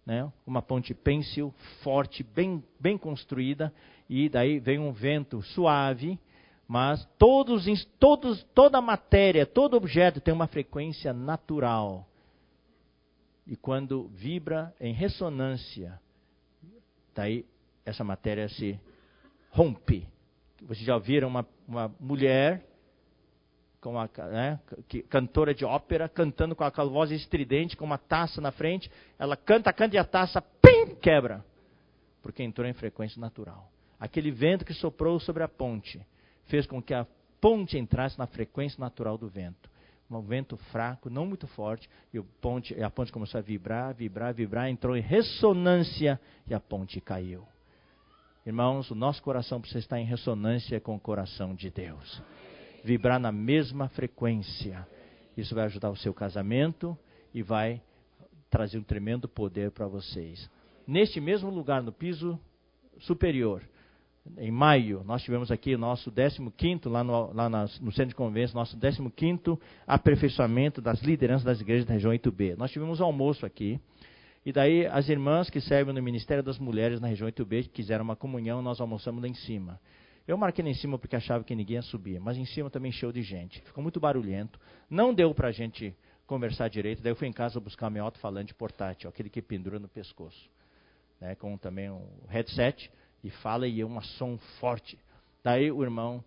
né? 0.08 0.32
uma 0.46 0.62
ponte 0.62 0.94
pêncil, 0.94 1.54
forte, 1.84 2.24
bem, 2.24 2.64
bem 2.80 2.98
construída, 2.98 3.74
e 4.10 4.30
daí 4.30 4.60
vem 4.60 4.80
um 4.80 4.92
vento 4.92 5.42
suave, 5.42 6.20
mas 6.68 7.06
todos, 7.18 7.66
todos, 8.00 8.44
toda 8.54 8.82
matéria, 8.82 9.46
todo 9.46 9.78
objeto 9.78 10.20
tem 10.22 10.34
uma 10.34 10.48
frequência 10.48 11.14
natural. 11.14 12.06
E 13.46 13.56
quando 13.56 14.10
vibra 14.10 14.74
em 14.80 14.94
ressonância, 14.94 16.00
daí 17.16 17.46
essa 17.86 18.04
matéria 18.04 18.50
se 18.50 18.80
rompe. 19.50 20.08
Vocês 20.62 20.86
já 20.86 20.98
viram 20.98 21.30
uma, 21.30 21.48
uma 21.68 21.94
mulher 22.00 22.66
com 23.80 23.94
né, 23.94 24.60
cantora 25.08 25.54
de 25.54 25.64
ópera, 25.64 26.10
cantando 26.10 26.56
com 26.56 26.64
aquela 26.64 26.90
voz 26.90 27.12
estridente, 27.12 27.78
com 27.78 27.86
uma 27.86 27.98
taça 27.98 28.42
na 28.42 28.52
frente. 28.52 28.92
Ela 29.18 29.38
canta, 29.38 29.72
canta 29.72 29.96
e 29.96 30.00
a 30.00 30.04
taça 30.04 30.42
pim, 30.42 30.96
quebra. 30.96 31.46
Porque 32.22 32.44
entrou 32.44 32.68
em 32.68 32.74
frequência 32.74 33.22
natural. 33.22 33.72
Aquele 34.00 34.32
vento 34.32 34.64
que 34.66 34.74
soprou 34.74 35.20
sobre 35.20 35.44
a 35.44 35.48
ponte 35.48 36.00
fez 36.46 36.66
com 36.66 36.82
que 36.82 36.94
a 36.94 37.06
ponte 37.42 37.78
entrasse 37.78 38.18
na 38.18 38.28
frequência 38.28 38.80
natural 38.80 39.18
do 39.18 39.28
vento. 39.28 39.70
um 40.10 40.22
vento 40.22 40.56
fraco, 40.72 41.10
não 41.10 41.26
muito 41.26 41.48
forte, 41.48 41.90
e, 42.14 42.22
ponte, 42.22 42.74
a 42.82 42.90
ponte 42.90 43.12
começou 43.12 43.40
a 43.40 43.42
vibrar, 43.42 43.94
vibrar, 43.94 44.34
vibrar, 44.34 44.70
entrou 44.70 44.96
em 44.96 45.02
ressonância 45.02 46.20
e 46.48 46.54
a 46.54 46.60
ponte 46.60 47.02
caiu. 47.02 47.46
Irmãos, 48.46 48.90
o 48.90 48.96
nosso 48.96 49.22
coração 49.22 49.60
precisa 49.60 49.80
estar 49.80 50.00
em 50.00 50.06
ressonância 50.06 50.80
com 50.80 50.96
o 50.96 51.00
coração 51.00 51.54
de 51.54 51.70
Deus. 51.70 52.22
Vibrar 52.84 53.20
na 53.20 53.32
mesma 53.32 53.90
frequência. 53.90 54.88
Isso 55.36 55.54
vai 55.54 55.66
ajudar 55.66 55.90
o 55.90 55.98
seu 55.98 56.14
casamento 56.14 56.98
e 57.34 57.44
vai 57.44 57.82
trazer 58.50 58.78
um 58.78 58.84
tremendo 58.84 59.28
poder 59.28 59.72
para 59.72 59.88
vocês. 59.88 60.50
Neste 60.88 61.20
mesmo 61.20 61.50
lugar, 61.50 61.84
no 61.84 61.92
piso 61.92 62.40
superior, 63.00 63.62
em 64.38 64.52
maio, 64.52 65.04
nós 65.06 65.22
tivemos 65.24 65.52
aqui 65.52 65.76
o 65.76 65.78
nosso 65.78 66.12
15 66.12 66.88
lá, 66.90 67.04
no, 67.04 67.34
lá 67.34 67.50
no 67.50 67.92
centro 67.92 68.10
de 68.10 68.16
convenção, 68.16 68.60
nosso 68.60 68.78
15 68.78 69.60
aperfeiçoamento 69.86 70.82
das 70.82 71.02
lideranças 71.02 71.44
das 71.44 71.62
igrejas 71.62 71.86
da 71.86 71.94
região 71.94 72.12
8B. 72.12 72.56
Nós 72.58 72.72
tivemos 72.72 73.00
um 73.00 73.06
almoço 73.06 73.46
aqui, 73.46 73.80
e 74.46 74.52
daí 74.52 74.86
as 74.88 75.10
irmãs 75.10 75.50
que 75.50 75.60
servem 75.60 75.94
no 75.94 76.02
Ministério 76.02 76.44
das 76.44 76.58
Mulheres 76.58 77.00
na 77.00 77.08
região 77.08 77.30
8B, 77.30 77.64
que 77.64 77.70
quiseram 77.70 78.04
uma 78.04 78.16
comunhão, 78.16 78.62
nós 78.62 78.80
almoçamos 78.80 79.22
lá 79.22 79.28
em 79.28 79.34
cima. 79.34 79.80
Eu 80.28 80.38
marquei 80.38 80.64
lá 80.64 80.70
em 80.70 80.74
cima 80.74 81.00
porque 81.00 81.16
achava 81.16 81.44
que 81.44 81.56
ninguém 81.56 81.76
ia 81.76 81.82
subir, 81.82 82.20
mas 82.20 82.38
em 82.38 82.46
cima 82.46 82.70
também 82.70 82.90
encheu 82.90 83.12
de 83.12 83.22
gente. 83.22 83.62
Ficou 83.62 83.82
muito 83.82 84.00
barulhento. 84.00 84.60
Não 84.90 85.14
deu 85.14 85.34
para 85.34 85.48
a 85.48 85.52
gente 85.52 85.96
conversar 86.26 86.68
direito. 86.68 87.02
Daí 87.02 87.12
eu 87.12 87.16
fui 87.16 87.28
em 87.28 87.34
casa 87.34 87.60
buscar 87.60 87.90
meu 87.90 88.04
alto-falante 88.04 88.54
portátil, 88.54 89.10
aquele 89.10 89.30
que 89.30 89.42
pendura 89.42 89.80
no 89.80 89.88
pescoço. 89.88 90.50
Né, 91.20 91.34
com 91.34 91.58
também 91.58 91.90
um 91.90 92.06
headset 92.28 92.92
e 93.24 93.30
fala 93.30 93.68
e 93.68 93.82
é 93.82 93.86
um 93.86 94.02
som 94.02 94.38
forte. 94.60 94.98
Daí 95.44 95.72
o 95.72 95.84
irmão 95.84 96.24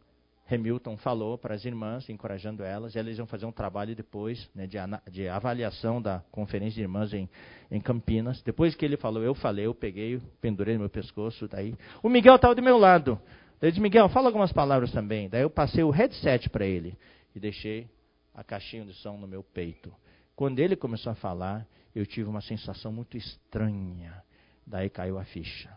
Hamilton 0.51 0.97
falou 0.97 1.39
para 1.39 1.55
as 1.55 1.65
irmãs, 1.65 2.09
encorajando 2.09 2.65
elas, 2.65 2.95
e 2.95 2.99
elas 2.99 3.17
iam 3.17 3.27
fazer 3.27 3.47
um 3.47 3.53
trabalho 3.53 3.95
depois 3.95 4.51
né, 4.55 4.67
de, 4.67 4.77
de, 5.11 5.29
avaliação 5.29 6.03
da 6.03 6.25
conferência 6.33 6.75
de 6.75 6.81
irmãs 6.81 7.15
em, 7.15 7.29
em, 7.71 7.81
Campinas. 7.81 8.43
Depois 8.43 8.75
que 8.75 8.85
ele 8.85 8.97
falou, 8.97 9.23
eu 9.23 9.35
falei, 9.35 9.67
eu 9.67 9.75
peguei, 9.75 10.21
pendurei 10.41 10.75
no 10.75 10.81
meu 10.81 10.91
pescoço. 10.91 11.47
Daí 11.47 11.75
o 12.03 12.09
Miguel 12.09 12.35
estava 12.35 12.55
do 12.55 12.63
meu 12.63 12.77
lado. 12.77 13.21
Ele 13.63 13.71
disse, 13.71 13.81
Miguel, 13.81 14.09
fala 14.09 14.29
algumas 14.29 14.53
palavras 14.53 14.91
também. 14.91 15.29
Daí 15.29 15.43
eu 15.43 15.51
passei 15.51 15.85
o 15.85 15.91
headset 15.91 16.49
para 16.51 16.67
ele 16.67 16.99
e 17.35 17.39
deixei 17.39 17.89
a 18.35 18.43
caixinha 18.43 18.85
de 18.85 18.95
som 18.95 19.17
no 19.17 19.29
meu 19.29 19.43
peito. 19.43 19.93
Quando 20.35 20.59
ele 20.59 20.75
começou 20.75 21.13
a 21.13 21.15
falar, 21.15 21.67
eu 21.95 22.07
tive 22.07 22.29
uma 22.29 22.41
sensação 22.41 22.91
muito 22.91 23.17
estranha. 23.17 24.23
Daí 24.67 24.89
caiu 24.89 25.19
a 25.19 25.25
ficha. 25.25 25.71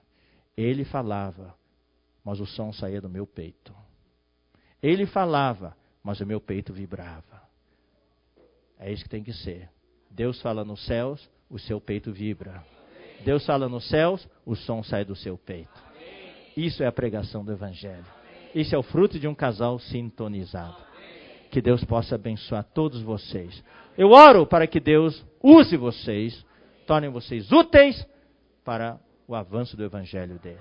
Ele 0.56 0.86
falava, 0.86 1.56
mas 2.24 2.40
o 2.40 2.46
som 2.46 2.72
saía 2.72 3.02
do 3.02 3.10
meu 3.10 3.26
peito. 3.26 3.74
Ele 4.82 5.06
falava, 5.06 5.76
mas 6.04 6.20
o 6.20 6.26
meu 6.26 6.40
peito 6.40 6.74
vibrava. 6.74 7.42
É 8.80 8.92
isso 8.92 9.04
que 9.04 9.10
tem 9.10 9.24
que 9.24 9.34
ser. 9.34 9.70
Deus 10.10 10.42
fala 10.42 10.64
nos 10.64 10.86
céus, 10.86 11.30
o 11.50 11.58
seu 11.58 11.80
peito 11.80 12.12
vibra. 12.12 12.64
Deus 13.24 13.46
fala 13.46 13.70
nos 13.70 13.88
céus, 13.88 14.28
o 14.46 14.56
som 14.56 14.84
sai 14.84 15.06
do 15.06 15.16
seu 15.16 15.38
peito. 15.38 15.82
Isso 16.56 16.84
é 16.84 16.88
a 16.88 16.92
pregação 16.92 17.44
do 17.44 17.52
Evangelho. 17.52 18.06
Isso 18.54 18.76
é 18.76 18.78
o 18.78 18.84
fruto 18.84 19.20
de 19.20 19.28
um 19.28 19.34
casal 19.34 19.80
sintonizado. 19.80 20.78
Que 21.50 21.62
Deus 21.62 21.84
possa 21.84 22.16
abençoar 22.16 22.64
todos 22.64 23.02
vocês. 23.02 23.64
Eu 23.98 24.12
oro 24.12 24.46
para 24.46 24.68
que 24.68 24.80
Deus 24.80 25.26
use 25.42 25.76
vocês, 25.78 26.46
torne 26.86 27.08
vocês 27.10 27.52
úteis 27.52 28.06
para 28.64 29.00
o 29.28 29.36
avanço 29.36 29.78
do 29.78 29.84
evangelho 29.84 30.40
dele. 30.40 30.60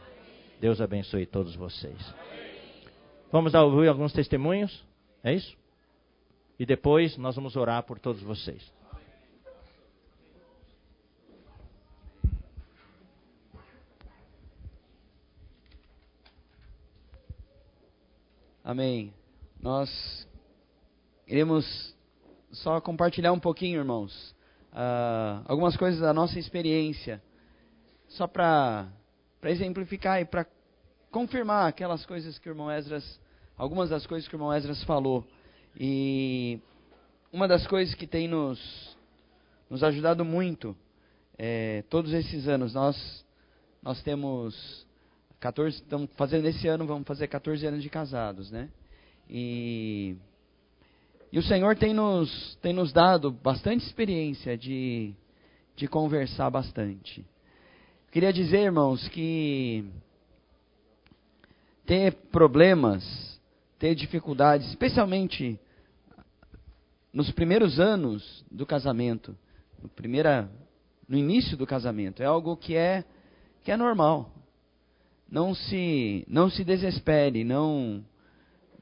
Deus 0.60 0.80
abençoe 0.80 1.26
todos 1.26 1.54
vocês. 1.56 1.98
Vamos 3.30 3.52
dar 3.52 3.64
ouvir 3.64 3.88
alguns 3.88 4.12
testemunhos? 4.12 4.84
É 5.24 5.32
isso? 5.32 5.56
E 6.58 6.66
depois 6.66 7.16
nós 7.16 7.34
vamos 7.34 7.56
orar 7.56 7.82
por 7.82 7.98
todos 7.98 8.22
vocês. 8.22 8.62
Amém. 18.64 19.12
Nós 19.60 20.28
iremos 21.26 21.96
só 22.52 22.80
compartilhar 22.80 23.32
um 23.32 23.40
pouquinho, 23.40 23.80
irmãos, 23.80 24.34
uh, 24.72 25.42
algumas 25.46 25.76
coisas 25.76 26.00
da 26.00 26.14
nossa 26.14 26.38
experiência 26.38 27.20
só 28.12 28.26
para 28.26 28.88
exemplificar 29.44 30.20
e 30.20 30.24
para 30.24 30.46
confirmar 31.10 31.68
aquelas 31.68 32.04
coisas 32.06 32.38
que 32.38 32.48
o 32.48 32.52
irmão 32.52 32.70
Esdras, 32.70 33.20
algumas 33.56 33.90
das 33.90 34.06
coisas 34.06 34.28
que 34.28 34.34
o 34.34 34.36
irmão 34.36 34.52
Esdras 34.52 34.82
falou. 34.84 35.26
E 35.78 36.58
uma 37.32 37.48
das 37.48 37.66
coisas 37.66 37.94
que 37.94 38.06
tem 38.06 38.28
nos, 38.28 38.96
nos 39.68 39.82
ajudado 39.82 40.24
muito 40.24 40.76
é, 41.38 41.82
todos 41.88 42.12
esses 42.12 42.46
anos, 42.46 42.74
nós, 42.74 43.24
nós 43.82 44.02
temos 44.02 44.86
14, 45.40 45.76
estamos 45.76 46.10
fazendo 46.16 46.46
esse 46.46 46.68
ano, 46.68 46.86
vamos 46.86 47.06
fazer 47.06 47.28
14 47.28 47.66
anos 47.66 47.82
de 47.82 47.88
casados, 47.88 48.50
né? 48.50 48.68
E, 49.28 50.16
e 51.32 51.38
o 51.38 51.42
Senhor 51.42 51.76
tem 51.76 51.94
nos, 51.94 52.56
tem 52.56 52.74
nos 52.74 52.92
dado 52.92 53.30
bastante 53.30 53.86
experiência 53.86 54.56
de, 54.56 55.14
de 55.74 55.88
conversar 55.88 56.50
bastante. 56.50 57.24
Queria 58.12 58.30
dizer, 58.30 58.58
irmãos, 58.58 59.08
que 59.08 59.86
ter 61.86 62.12
problemas, 62.30 63.02
ter 63.78 63.94
dificuldades, 63.94 64.68
especialmente 64.68 65.58
nos 67.10 67.30
primeiros 67.30 67.80
anos 67.80 68.44
do 68.50 68.66
casamento, 68.66 69.34
no, 69.82 69.88
primeira, 69.88 70.46
no 71.08 71.16
início 71.16 71.56
do 71.56 71.66
casamento, 71.66 72.22
é 72.22 72.26
algo 72.26 72.54
que 72.54 72.76
é, 72.76 73.02
que 73.64 73.72
é 73.72 73.78
normal. 73.78 74.30
Não 75.26 75.54
se, 75.54 76.22
não 76.28 76.50
se 76.50 76.62
desespere, 76.64 77.44
não, 77.44 78.04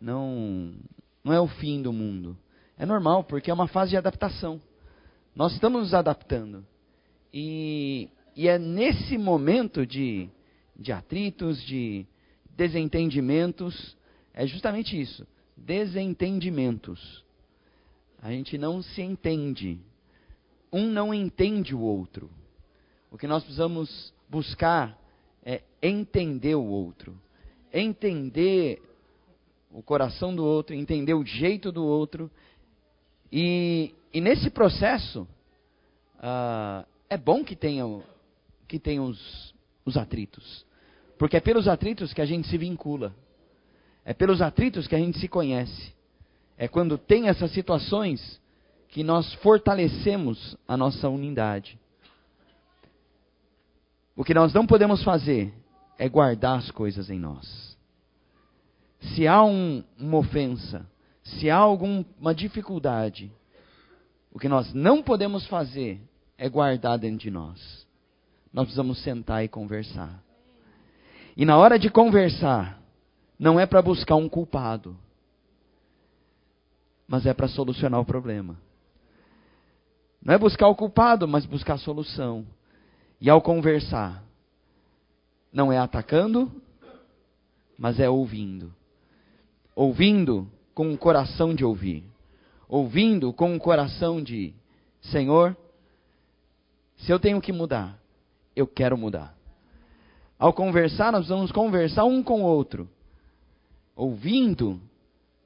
não, 0.01 0.74
não 1.23 1.32
é 1.32 1.40
o 1.40 1.47
fim 1.47 1.81
do 1.81 1.93
mundo. 1.93 2.36
É 2.77 2.85
normal, 2.85 3.23
porque 3.23 3.48
é 3.48 3.55
uma 3.55 3.69
fase 3.69 3.90
de 3.90 3.97
adaptação. 3.97 4.61
Nós 5.36 5.52
estamos 5.52 5.82
nos 5.82 5.94
adaptando. 5.94 6.66
E 7.32 8.11
e 8.36 8.48
é 8.48 8.59
nesse 8.59 9.19
momento 9.19 9.86
de, 9.86 10.28
de 10.77 10.93
atritos, 10.93 11.62
de 11.65 12.07
desentendimentos, 12.57 13.97
é 14.32 14.47
justamente 14.47 15.01
isso: 15.01 15.27
desentendimentos. 15.57 17.24
A 18.23 18.31
gente 18.31 18.59
não 18.59 18.82
se 18.82 19.02
entende. 19.02 19.78
Um 20.73 20.86
não 20.86 21.12
entende 21.12 21.74
o 21.74 21.81
outro. 21.81 22.31
O 23.11 23.19
que 23.19 23.27
nós 23.27 23.43
precisamos 23.43 24.12
buscar 24.28 24.97
é 25.44 25.62
entender 25.82 26.55
o 26.55 26.65
outro. 26.65 27.19
Entender 27.73 28.81
o 29.73 29.82
coração 29.82 30.35
do 30.35 30.44
outro, 30.44 30.74
entender 30.74 31.15
o 31.15 31.24
jeito 31.24 31.73
do 31.73 31.85
outro. 31.85 32.31
E, 33.32 33.94
e 34.12 34.20
nesse 34.20 34.51
processo, 34.51 35.27
uh, 36.16 36.86
é 37.09 37.16
bom 37.16 37.43
que 37.44 37.57
tenha 37.57 37.85
que 38.70 38.78
tem 38.78 39.01
os, 39.01 39.52
os 39.84 39.97
atritos. 39.97 40.64
Porque 41.18 41.36
é 41.36 41.40
pelos 41.40 41.66
atritos 41.66 42.14
que 42.14 42.20
a 42.20 42.24
gente 42.24 42.47
se 42.47 42.56
vincula. 42.56 43.12
É 44.05 44.14
pelos 44.14 44.40
atritos 44.40 44.86
que 44.86 44.94
a 44.94 44.98
gente 44.98 45.18
se 45.18 45.26
conhece. 45.26 45.92
É 46.56 46.68
quando 46.68 46.97
tem 46.97 47.28
essas 47.28 47.51
situações 47.51 48.40
que 48.88 49.02
nós 49.02 49.34
fortalecemos 49.34 50.56
a 50.68 50.76
nossa 50.76 51.09
unidade. 51.09 51.78
O 54.16 54.22
que 54.22 54.32
nós 54.32 54.55
não 54.55 54.64
podemos 54.64 55.02
fazer 55.02 55.52
é 55.98 56.09
guardar 56.09 56.56
as 56.56 56.70
coisas 56.70 57.10
em 57.10 57.18
nós. 57.18 57.76
Se 59.01 59.26
há 59.26 59.42
um, 59.42 59.82
uma 59.98 60.18
ofensa, 60.18 60.88
se 61.24 61.51
há 61.51 61.56
alguma 61.56 62.34
dificuldade, 62.36 63.32
o 64.32 64.38
que 64.38 64.48
nós 64.48 64.72
não 64.72 65.02
podemos 65.02 65.44
fazer 65.48 66.01
é 66.38 66.48
guardar 66.48 66.98
dentro 66.98 67.18
de 67.18 67.30
nós 67.32 67.89
nós 68.52 68.64
precisamos 68.64 69.02
sentar 69.02 69.44
e 69.44 69.48
conversar. 69.48 70.22
E 71.36 71.44
na 71.44 71.56
hora 71.56 71.78
de 71.78 71.89
conversar, 71.89 72.81
não 73.39 73.59
é 73.59 73.66
para 73.66 73.81
buscar 73.81 74.16
um 74.16 74.28
culpado, 74.28 74.97
mas 77.06 77.27
é 77.27 77.32
para 77.32 77.48
solucionar 77.48 78.01
o 78.01 78.05
problema. 78.05 78.56
Não 80.22 80.35
é 80.35 80.39
buscar 80.39 80.68
o 80.68 80.74
culpado, 80.74 81.27
mas 81.27 81.47
buscar 81.47 81.74
a 81.74 81.78
solução. 81.78 82.47
E 83.20 83.31
ao 83.31 83.40
conversar, 83.40 84.22
não 85.52 85.72
é 85.72 85.78
atacando, 85.78 86.51
mas 87.78 87.98
é 87.98 88.09
ouvindo. 88.09 88.72
Ouvindo 89.74 90.51
com 90.74 90.89
um 90.89 90.97
coração 90.97 91.55
de 91.55 91.64
ouvir. 91.64 92.05
Ouvindo 92.68 93.32
com 93.32 93.52
um 93.55 93.59
coração 93.59 94.22
de: 94.22 94.55
Senhor, 95.01 95.56
se 96.98 97.10
eu 97.10 97.18
tenho 97.18 97.40
que 97.40 97.52
mudar, 97.52 97.99
eu 98.55 98.66
quero 98.66 98.97
mudar. 98.97 99.35
Ao 100.39 100.52
conversar, 100.52 101.12
nós 101.12 101.28
vamos 101.28 101.52
conversar 101.52 102.05
um 102.05 102.22
com 102.22 102.43
o 102.43 102.47
outro, 102.47 102.89
ouvindo, 103.94 104.81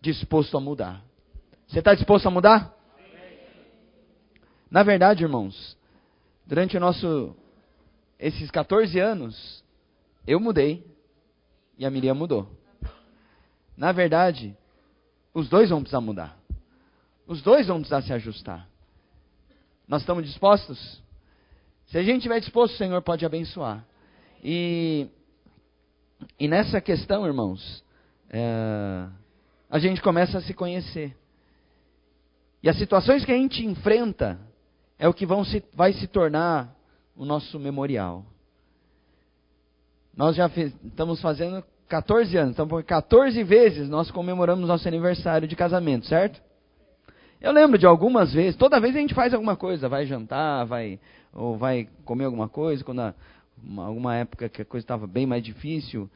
disposto 0.00 0.56
a 0.56 0.60
mudar. 0.60 1.02
Você 1.66 1.80
está 1.80 1.94
disposto 1.94 2.26
a 2.26 2.30
mudar? 2.30 2.72
Na 4.70 4.82
verdade, 4.82 5.24
irmãos, 5.24 5.76
durante 6.46 6.76
o 6.76 6.80
nosso 6.80 7.34
esses 8.18 8.50
14 8.50 8.98
anos, 8.98 9.64
eu 10.26 10.38
mudei 10.38 10.84
e 11.76 11.84
a 11.84 11.90
Miriam 11.90 12.14
mudou. 12.14 12.48
Na 13.76 13.92
verdade, 13.92 14.56
os 15.32 15.48
dois 15.48 15.70
vão 15.70 15.80
precisar 15.80 16.00
mudar. 16.00 16.38
Os 17.26 17.42
dois 17.42 17.66
vão 17.66 17.78
precisar 17.78 18.02
se 18.02 18.12
ajustar. 18.12 18.68
Nós 19.86 20.02
estamos 20.02 20.24
dispostos? 20.24 21.02
Se 21.86 21.98
a 21.98 22.02
gente 22.02 22.18
estiver 22.18 22.40
disposto, 22.40 22.74
o 22.74 22.78
Senhor 22.78 23.00
pode 23.02 23.24
abençoar. 23.24 23.84
E, 24.42 25.06
e 26.38 26.48
nessa 26.48 26.80
questão, 26.80 27.26
irmãos, 27.26 27.84
é, 28.30 29.06
a 29.70 29.78
gente 29.78 30.02
começa 30.02 30.38
a 30.38 30.42
se 30.42 30.52
conhecer. 30.54 31.16
E 32.62 32.68
as 32.68 32.76
situações 32.76 33.24
que 33.24 33.32
a 33.32 33.36
gente 33.36 33.64
enfrenta 33.64 34.38
é 34.98 35.08
o 35.08 35.14
que 35.14 35.26
vão 35.26 35.44
se, 35.44 35.62
vai 35.74 35.92
se 35.92 36.06
tornar 36.06 36.74
o 37.16 37.24
nosso 37.24 37.58
memorial. 37.58 38.24
Nós 40.16 40.36
já 40.36 40.46
estamos 40.46 41.20
fazendo 41.20 41.62
14 41.88 42.36
anos, 42.36 42.52
então 42.52 42.66
por 42.66 42.82
14 42.82 43.42
vezes 43.42 43.88
nós 43.88 44.10
comemoramos 44.10 44.66
nosso 44.66 44.86
aniversário 44.88 45.46
de 45.46 45.56
casamento, 45.56 46.06
certo? 46.06 46.40
Eu 47.40 47.52
lembro 47.52 47.76
de 47.76 47.84
algumas 47.84 48.32
vezes, 48.32 48.56
toda 48.56 48.80
vez 48.80 48.96
a 48.96 48.98
gente 48.98 49.12
faz 49.12 49.34
alguma 49.34 49.56
coisa, 49.56 49.88
vai 49.88 50.06
jantar, 50.06 50.64
vai 50.64 50.98
ou 51.34 51.56
vai 51.56 51.88
comer 52.04 52.24
alguma 52.24 52.48
coisa, 52.48 52.84
quando 52.84 53.00
a, 53.00 53.14
uma, 53.62 53.86
alguma 53.86 54.14
época 54.14 54.48
que 54.48 54.62
a 54.62 54.64
coisa 54.64 54.84
estava 54.84 55.06
bem 55.06 55.26
mais 55.26 55.42
difícil, 55.42 56.08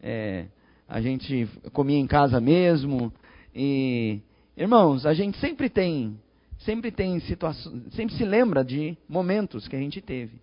é, 0.00 0.46
a 0.88 1.00
gente 1.00 1.48
comia 1.72 1.98
em 1.98 2.06
casa 2.06 2.40
mesmo. 2.40 3.12
E 3.54 4.20
irmãos, 4.56 5.06
a 5.06 5.14
gente 5.14 5.38
sempre 5.38 5.68
tem, 5.68 6.20
sempre 6.58 6.90
tem 6.90 7.18
situações, 7.20 7.94
sempre 7.94 8.14
se 8.14 8.24
lembra 8.24 8.64
de 8.64 8.96
momentos 9.08 9.66
que 9.66 9.76
a 9.76 9.80
gente 9.80 10.00
teve. 10.00 10.38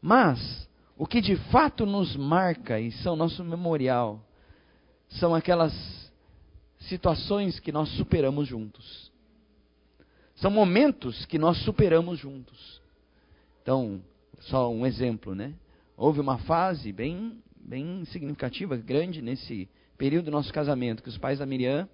Mas 0.00 0.68
o 0.96 1.06
que 1.06 1.20
de 1.20 1.36
fato 1.50 1.84
nos 1.84 2.16
marca 2.16 2.78
e 2.80 2.92
são 2.92 3.16
nosso 3.16 3.44
memorial 3.44 4.20
são 5.08 5.34
aquelas 5.34 5.72
situações 6.80 7.60
que 7.60 7.70
nós 7.70 7.88
superamos 7.90 8.48
juntos. 8.48 9.10
São 10.36 10.50
momentos 10.50 11.24
que 11.26 11.38
nós 11.38 11.58
superamos 11.58 12.18
juntos. 12.18 12.81
Então, 13.62 14.02
só 14.40 14.70
um 14.70 14.84
exemplo, 14.84 15.34
né? 15.34 15.54
Houve 15.96 16.20
uma 16.20 16.38
fase 16.38 16.92
bem, 16.92 17.40
bem 17.56 18.04
significativa, 18.06 18.76
grande 18.76 19.22
nesse 19.22 19.68
período 19.96 20.26
do 20.26 20.30
nosso 20.32 20.52
casamento, 20.52 21.02
que 21.02 21.08
os 21.08 21.16
pais 21.16 21.38
da 21.38 21.46
Miriam 21.46 21.88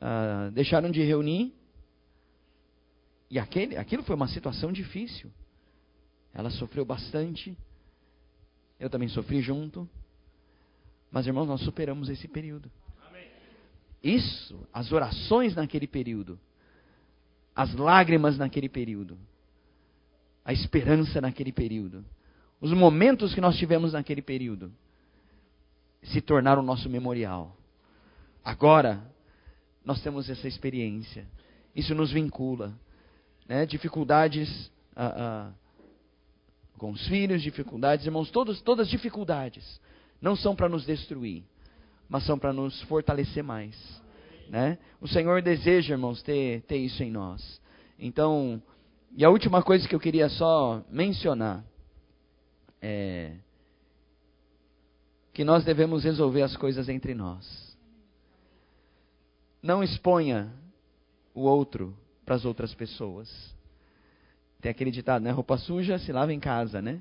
ah, 0.00 0.50
deixaram 0.52 0.90
de 0.90 1.02
reunir. 1.02 1.54
E 3.30 3.38
aquele, 3.38 3.76
aquilo 3.76 4.02
foi 4.02 4.16
uma 4.16 4.28
situação 4.28 4.72
difícil. 4.72 5.30
Ela 6.34 6.50
sofreu 6.50 6.84
bastante. 6.84 7.56
Eu 8.80 8.90
também 8.90 9.08
sofri 9.08 9.40
junto. 9.40 9.88
Mas, 11.10 11.26
irmãos, 11.26 11.46
nós 11.46 11.60
superamos 11.60 12.08
esse 12.08 12.26
período. 12.26 12.70
Isso, 14.02 14.66
as 14.72 14.92
orações 14.92 15.54
naquele 15.54 15.86
período, 15.86 16.38
as 17.54 17.74
lágrimas 17.74 18.38
naquele 18.38 18.68
período, 18.68 19.18
a 20.48 20.52
esperança 20.54 21.20
naquele 21.20 21.52
período, 21.52 22.02
os 22.58 22.72
momentos 22.72 23.34
que 23.34 23.40
nós 23.40 23.58
tivemos 23.58 23.92
naquele 23.92 24.22
período, 24.22 24.72
se 26.02 26.22
tornaram 26.22 26.62
nosso 26.62 26.88
memorial. 26.88 27.54
Agora, 28.42 28.98
nós 29.84 30.00
temos 30.02 30.30
essa 30.30 30.48
experiência. 30.48 31.26
Isso 31.76 31.94
nos 31.94 32.10
vincula. 32.10 32.72
Né? 33.46 33.66
Dificuldades 33.66 34.72
ah, 34.96 35.12
ah, 35.18 35.52
com 36.78 36.92
os 36.92 37.06
filhos, 37.08 37.42
dificuldades, 37.42 38.06
irmãos, 38.06 38.30
todos, 38.30 38.62
todas 38.62 38.86
as 38.86 38.90
dificuldades 38.90 39.78
não 40.18 40.34
são 40.34 40.56
para 40.56 40.66
nos 40.66 40.86
destruir, 40.86 41.42
mas 42.08 42.24
são 42.24 42.38
para 42.38 42.54
nos 42.54 42.80
fortalecer 42.84 43.44
mais. 43.44 43.76
Né? 44.48 44.78
O 44.98 45.06
Senhor 45.06 45.42
deseja, 45.42 45.92
irmãos, 45.92 46.22
ter, 46.22 46.62
ter 46.62 46.78
isso 46.78 47.02
em 47.02 47.10
nós. 47.10 47.60
Então, 47.98 48.62
e 49.16 49.24
a 49.24 49.30
última 49.30 49.62
coisa 49.62 49.88
que 49.88 49.94
eu 49.94 50.00
queria 50.00 50.28
só 50.28 50.84
mencionar 50.90 51.64
é 52.80 53.32
que 55.32 55.44
nós 55.44 55.64
devemos 55.64 56.02
resolver 56.02 56.42
as 56.42 56.56
coisas 56.56 56.88
entre 56.88 57.14
nós. 57.14 57.76
Não 59.62 59.82
exponha 59.82 60.52
o 61.34 61.42
outro 61.42 61.96
para 62.24 62.34
as 62.34 62.44
outras 62.44 62.74
pessoas. 62.74 63.28
Tem 64.60 64.70
aquele 64.70 64.90
ditado, 64.90 65.22
né? 65.22 65.30
Roupa 65.30 65.56
suja 65.56 65.98
se 65.98 66.12
lava 66.12 66.32
em 66.32 66.40
casa, 66.40 66.82
né? 66.82 67.00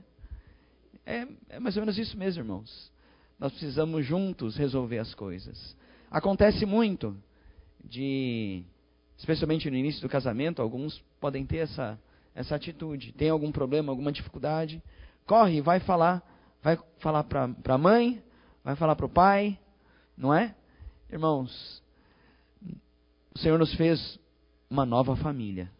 É, 1.05 1.27
é 1.49 1.59
mais 1.59 1.75
ou 1.77 1.81
menos 1.81 1.97
isso 1.97 2.17
mesmo, 2.17 2.41
irmãos. 2.41 2.91
Nós 3.39 3.51
precisamos 3.51 4.05
juntos 4.05 4.55
resolver 4.55 4.99
as 4.99 5.15
coisas. 5.15 5.75
Acontece 6.09 6.65
muito 6.65 7.17
de, 7.83 8.63
especialmente 9.17 9.69
no 9.69 9.75
início 9.75 10.01
do 10.01 10.09
casamento, 10.09 10.61
alguns 10.61 11.03
podem 11.19 11.45
ter 11.45 11.57
essa, 11.57 11.99
essa 12.35 12.55
atitude. 12.55 13.11
Tem 13.13 13.29
algum 13.29 13.51
problema, 13.51 13.91
alguma 13.91 14.11
dificuldade, 14.11 14.81
corre, 15.25 15.61
vai 15.61 15.79
falar, 15.79 16.23
vai 16.61 16.77
falar 16.99 17.23
para 17.23 17.73
a 17.73 17.77
mãe, 17.77 18.21
vai 18.63 18.75
falar 18.75 18.95
para 18.95 19.05
o 19.05 19.09
pai, 19.09 19.57
não 20.17 20.33
é? 20.33 20.55
Irmãos, 21.11 21.83
o 23.33 23.39
Senhor 23.39 23.57
nos 23.57 23.73
fez 23.75 24.19
uma 24.69 24.85
nova 24.85 25.15
família. 25.15 25.71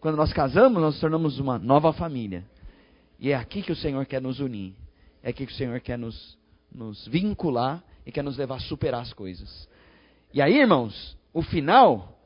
Quando 0.00 0.16
nós 0.16 0.32
casamos, 0.32 0.80
nós 0.80 0.98
tornamos 0.98 1.38
uma 1.38 1.58
nova 1.58 1.92
família. 1.92 2.44
E 3.18 3.32
é 3.32 3.34
aqui 3.34 3.62
que 3.62 3.72
o 3.72 3.76
Senhor 3.76 4.04
quer 4.06 4.20
nos 4.20 4.40
unir. 4.40 4.74
É 5.22 5.28
aqui 5.28 5.44
que 5.44 5.52
o 5.52 5.56
Senhor 5.56 5.78
quer 5.80 5.98
nos, 5.98 6.38
nos 6.72 7.06
vincular 7.06 7.84
e 8.06 8.10
quer 8.10 8.24
nos 8.24 8.38
levar 8.38 8.56
a 8.56 8.60
superar 8.60 9.02
as 9.02 9.12
coisas. 9.12 9.68
E 10.32 10.40
aí, 10.40 10.58
irmãos, 10.58 11.18
o 11.34 11.42
final, 11.42 12.19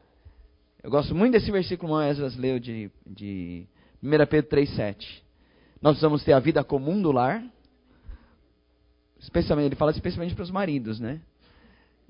eu 0.84 0.90
gosto 0.90 1.14
muito 1.14 1.32
desse 1.32 1.50
versículo 1.50 1.98
que 1.98 2.04
Esdras 2.10 2.36
leu 2.36 2.60
de, 2.60 2.90
de 3.06 3.66
1 4.02 4.10
Pedro 4.28 4.50
3,7. 4.50 5.22
Nós 5.80 5.92
precisamos 5.92 6.22
ter 6.22 6.34
a 6.34 6.38
vida 6.38 6.62
comum 6.62 7.00
do 7.00 7.10
lar, 7.10 7.42
especialmente, 9.18 9.68
ele 9.68 9.76
fala 9.76 9.92
especialmente 9.92 10.34
para 10.34 10.42
os 10.42 10.50
maridos, 10.50 11.00
né? 11.00 11.22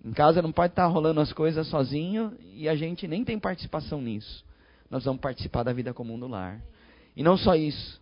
Em 0.04 0.10
casa 0.10 0.42
não 0.42 0.50
pode 0.50 0.72
estar 0.72 0.86
rolando 0.86 1.20
as 1.20 1.32
coisas 1.32 1.68
sozinho 1.68 2.36
e 2.52 2.68
a 2.68 2.74
gente 2.74 3.06
nem 3.06 3.24
tem 3.24 3.38
participação 3.38 4.02
nisso. 4.02 4.44
Nós 4.90 5.04
vamos 5.04 5.20
participar 5.20 5.62
da 5.62 5.72
vida 5.72 5.94
comum 5.94 6.18
do 6.18 6.26
lar. 6.26 6.60
E 7.14 7.22
não 7.22 7.36
só 7.36 7.54
isso, 7.54 8.00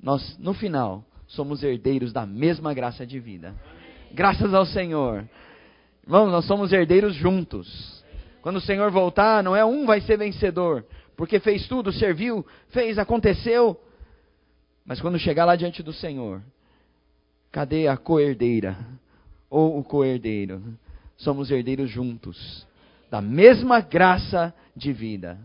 nós, 0.00 0.38
no 0.38 0.54
final, 0.54 1.04
somos 1.26 1.60
herdeiros 1.64 2.12
da 2.12 2.24
mesma 2.24 2.72
graça 2.72 3.04
de 3.04 3.18
vida. 3.18 3.52
Graças 4.12 4.54
ao 4.54 4.64
Senhor. 4.64 5.28
Irmãos, 6.04 6.30
nós 6.30 6.44
somos 6.44 6.72
herdeiros 6.72 7.16
juntos. 7.16 8.03
Quando 8.44 8.56
o 8.56 8.60
Senhor 8.60 8.90
voltar, 8.90 9.42
não 9.42 9.56
é 9.56 9.64
um 9.64 9.86
vai 9.86 10.02
ser 10.02 10.18
vencedor, 10.18 10.84
porque 11.16 11.40
fez 11.40 11.66
tudo, 11.66 11.90
serviu, 11.90 12.44
fez, 12.68 12.98
aconteceu. 12.98 13.80
Mas 14.84 15.00
quando 15.00 15.18
chegar 15.18 15.46
lá 15.46 15.56
diante 15.56 15.82
do 15.82 15.94
Senhor, 15.94 16.42
cadê 17.50 17.88
a 17.88 17.96
coerdeira? 17.96 18.76
Ou 19.48 19.78
o 19.78 19.82
coerdeiro? 19.82 20.62
Somos 21.16 21.50
herdeiros 21.50 21.88
juntos, 21.88 22.66
da 23.10 23.22
mesma 23.22 23.80
graça 23.80 24.54
de 24.76 24.92
vida. 24.92 25.38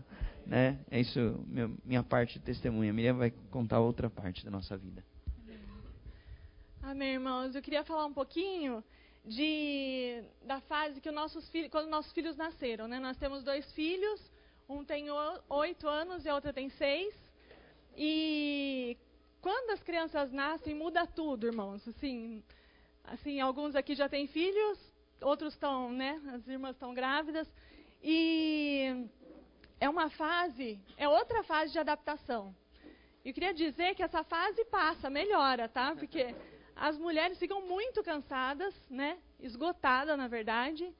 Né? 0.44 0.76
É 0.90 1.00
isso, 1.00 1.42
minha 1.82 2.02
parte 2.02 2.38
de 2.38 2.44
testemunha. 2.44 2.92
Miriam 2.92 3.16
vai 3.16 3.32
contar 3.50 3.80
outra 3.80 4.10
parte 4.10 4.44
da 4.44 4.50
nossa 4.50 4.76
vida. 4.76 5.02
Amém, 6.82 7.14
irmãos. 7.14 7.54
Eu 7.54 7.62
queria 7.62 7.82
falar 7.82 8.04
um 8.04 8.12
pouquinho 8.12 8.84
de, 9.24 10.22
da 10.42 10.60
fase 10.62 11.00
que 11.00 11.10
nossos 11.10 11.48
filhos, 11.50 11.70
quando 11.70 11.88
nossos 11.88 12.12
filhos 12.12 12.36
nasceram. 12.36 12.88
Né? 12.88 12.98
Nós 12.98 13.16
temos 13.16 13.42
dois 13.42 13.70
filhos, 13.72 14.20
um 14.68 14.84
tem 14.84 15.06
oito 15.48 15.88
anos 15.88 16.24
e 16.24 16.28
a 16.28 16.34
outra 16.34 16.52
tem 16.52 16.68
seis. 16.70 17.14
E 17.96 18.96
quando 19.40 19.70
as 19.70 19.82
crianças 19.82 20.32
nascem, 20.32 20.74
muda 20.74 21.06
tudo, 21.06 21.46
irmãos. 21.46 21.86
Assim, 21.88 22.42
assim 23.04 23.40
alguns 23.40 23.74
aqui 23.74 23.94
já 23.94 24.08
têm 24.08 24.26
filhos, 24.26 24.78
outros 25.20 25.54
estão, 25.54 25.92
né? 25.92 26.20
As 26.34 26.46
irmãs 26.46 26.76
estão 26.76 26.94
grávidas. 26.94 27.48
E 28.02 29.06
é 29.78 29.88
uma 29.88 30.08
fase, 30.10 30.80
é 30.96 31.08
outra 31.08 31.42
fase 31.42 31.72
de 31.72 31.78
adaptação. 31.78 32.54
Eu 33.22 33.34
queria 33.34 33.52
dizer 33.52 33.94
que 33.94 34.02
essa 34.02 34.24
fase 34.24 34.64
passa, 34.66 35.10
melhora, 35.10 35.68
tá? 35.68 35.94
Porque 35.94 36.34
as 36.74 36.96
mulheres 36.98 37.38
ficam 37.38 37.60
muito 37.62 38.02
cansadas, 38.02 38.74
né? 38.88 39.18
Esgotadas, 39.38 40.16
na 40.16 40.28
verdade. 40.28 40.94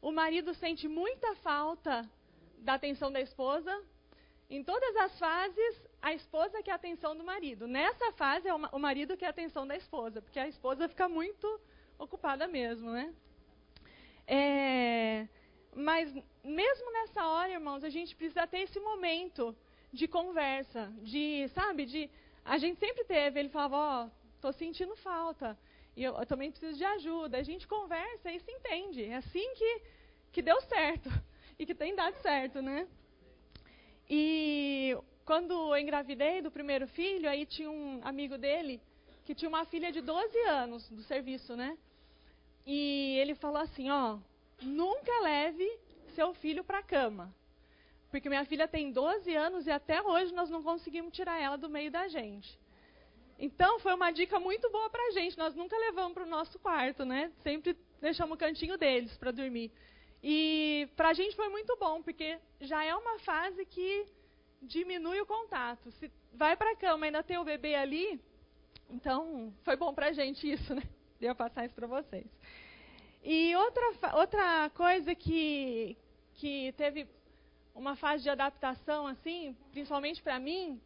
O 0.00 0.10
marido 0.12 0.54
sente 0.54 0.86
muita 0.88 1.34
falta 1.36 2.08
da 2.58 2.74
atenção 2.74 3.10
da 3.10 3.20
esposa. 3.20 3.72
Em 4.48 4.62
todas 4.62 4.94
as 4.96 5.18
fases, 5.18 5.82
a 6.00 6.14
esposa 6.14 6.62
quer 6.62 6.72
a 6.72 6.76
atenção 6.76 7.16
do 7.16 7.24
marido. 7.24 7.66
Nessa 7.66 8.12
fase, 8.12 8.48
é 8.48 8.54
o 8.54 8.78
marido 8.78 9.16
quer 9.16 9.26
a 9.26 9.30
atenção 9.30 9.66
da 9.66 9.76
esposa, 9.76 10.22
porque 10.22 10.38
a 10.38 10.48
esposa 10.48 10.88
fica 10.88 11.08
muito 11.08 11.60
ocupada 11.98 12.46
mesmo, 12.46 12.90
né? 12.90 13.12
É, 14.26 15.26
mas 15.74 16.12
mesmo 16.42 16.92
nessa 16.92 17.26
hora, 17.26 17.52
irmãos, 17.52 17.82
a 17.84 17.88
gente 17.88 18.14
precisa 18.14 18.46
ter 18.46 18.60
esse 18.60 18.78
momento 18.80 19.56
de 19.92 20.06
conversa, 20.06 20.92
de, 21.02 21.48
sabe, 21.48 21.86
de. 21.86 22.10
A 22.44 22.58
gente 22.58 22.78
sempre 22.78 23.04
teve, 23.04 23.40
ele 23.40 23.48
falava, 23.48 23.76
ó, 23.76 24.04
oh, 24.04 24.10
tô 24.46 24.52
sentindo 24.52 24.94
falta. 24.96 25.58
E 25.96 26.04
eu, 26.04 26.14
eu, 26.16 26.24
também 26.24 26.52
preciso 26.52 26.78
de 26.78 26.84
ajuda. 26.84 27.38
A 27.38 27.42
gente 27.42 27.66
conversa 27.66 28.30
e 28.30 28.38
se 28.38 28.50
entende. 28.52 29.04
É 29.04 29.16
assim 29.16 29.54
que, 29.54 29.82
que 30.32 30.42
deu 30.42 30.60
certo. 30.62 31.10
E 31.58 31.64
que 31.64 31.74
tem 31.74 31.94
dado 31.94 32.14
certo, 32.20 32.60
né? 32.60 32.86
E 34.10 34.94
quando 35.24 35.54
eu 35.54 35.78
engravidei 35.78 36.42
do 36.42 36.50
primeiro 36.50 36.86
filho, 36.86 37.30
aí 37.30 37.46
tinha 37.46 37.70
um 37.70 37.98
amigo 38.04 38.36
dele 38.36 38.78
que 39.24 39.34
tinha 39.34 39.48
uma 39.48 39.64
filha 39.64 39.90
de 39.90 40.02
12 40.02 40.38
anos 40.40 40.86
do 40.90 41.02
serviço, 41.04 41.56
né? 41.56 41.78
E 42.66 43.16
ele 43.22 43.34
falou 43.34 43.62
assim, 43.62 43.88
ó, 43.88 44.18
nunca 44.60 45.18
leve 45.22 45.66
seu 46.14 46.34
filho 46.34 46.62
para 46.62 46.80
a 46.80 46.82
cama. 46.82 47.34
Porque 48.10 48.28
minha 48.28 48.44
filha 48.44 48.68
tem 48.68 48.92
12 48.92 49.34
anos 49.34 49.66
e 49.66 49.70
até 49.70 50.02
hoje 50.02 50.34
nós 50.34 50.50
não 50.50 50.62
conseguimos 50.62 51.14
tirar 51.14 51.40
ela 51.40 51.56
do 51.56 51.70
meio 51.70 51.90
da 51.90 52.06
gente. 52.06 52.60
Então 53.38 53.78
foi 53.80 53.94
uma 53.94 54.10
dica 54.10 54.40
muito 54.40 54.70
boa 54.70 54.88
para 54.88 55.08
a 55.08 55.10
gente. 55.10 55.36
Nós 55.36 55.54
nunca 55.54 55.76
levamos 55.76 56.14
para 56.14 56.24
o 56.24 56.28
nosso 56.28 56.58
quarto, 56.58 57.04
né? 57.04 57.30
Sempre 57.42 57.76
deixamos 58.00 58.34
o 58.34 58.38
cantinho 58.38 58.78
deles 58.78 59.16
para 59.16 59.30
dormir. 59.30 59.70
E 60.22 60.88
para 60.96 61.10
a 61.10 61.14
gente 61.14 61.36
foi 61.36 61.48
muito 61.48 61.76
bom, 61.76 62.02
porque 62.02 62.38
já 62.60 62.82
é 62.84 62.94
uma 62.94 63.18
fase 63.20 63.64
que 63.66 64.06
diminui 64.62 65.20
o 65.20 65.26
contato. 65.26 65.90
Se 65.92 66.10
vai 66.32 66.56
para 66.56 66.72
a 66.72 66.76
cama 66.76 67.06
e 67.06 67.08
ainda 67.08 67.22
tem 67.22 67.38
o 67.38 67.44
bebê 67.44 67.74
ali, 67.74 68.20
então 68.90 69.52
foi 69.62 69.76
bom 69.76 69.92
para 69.94 70.06
a 70.06 70.12
gente 70.12 70.50
isso, 70.50 70.74
né? 70.74 70.82
Deu 71.20 71.34
passar 71.34 71.66
isso 71.66 71.74
para 71.74 71.86
vocês. 71.86 72.26
E 73.22 73.54
outra, 73.56 74.16
outra 74.16 74.70
coisa 74.70 75.14
que, 75.14 75.96
que 76.34 76.72
teve 76.76 77.06
uma 77.74 77.96
fase 77.96 78.22
de 78.22 78.30
adaptação, 78.30 79.06
assim, 79.06 79.56
principalmente 79.72 80.22
para 80.22 80.38
mim, 80.38 80.80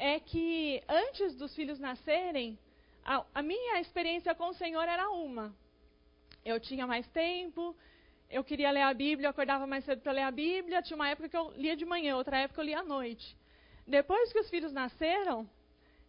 é 0.00 0.18
que 0.18 0.82
antes 0.88 1.34
dos 1.34 1.54
filhos 1.54 1.78
nascerem, 1.78 2.58
a, 3.04 3.22
a, 3.34 3.42
minha 3.42 3.78
experiência 3.80 4.34
com 4.34 4.48
o 4.48 4.54
Senhor 4.54 4.88
era 4.88 5.10
uma. 5.10 5.54
Eu 6.42 6.58
tinha 6.58 6.86
mais 6.86 7.06
tempo, 7.08 7.76
eu 8.30 8.42
queria 8.42 8.70
ler 8.70 8.80
a 8.80 8.94
Bíblia, 8.94 9.26
eu 9.26 9.30
acordava 9.30 9.66
mais 9.66 9.84
cedo 9.84 10.00
para 10.00 10.12
ler 10.12 10.22
a 10.22 10.30
Bíblia. 10.30 10.80
Tinha 10.80 10.96
uma 10.96 11.10
época 11.10 11.28
que 11.28 11.36
eu 11.36 11.52
lia 11.52 11.76
de 11.76 11.84
manhã, 11.84 12.16
outra 12.16 12.38
época 12.38 12.62
eu 12.62 12.64
lia 12.64 12.80
à 12.80 12.82
noite. 12.82 13.36
Depois 13.86 14.32
que 14.32 14.40
os 14.40 14.48
filhos 14.48 14.72
nasceram, 14.72 15.46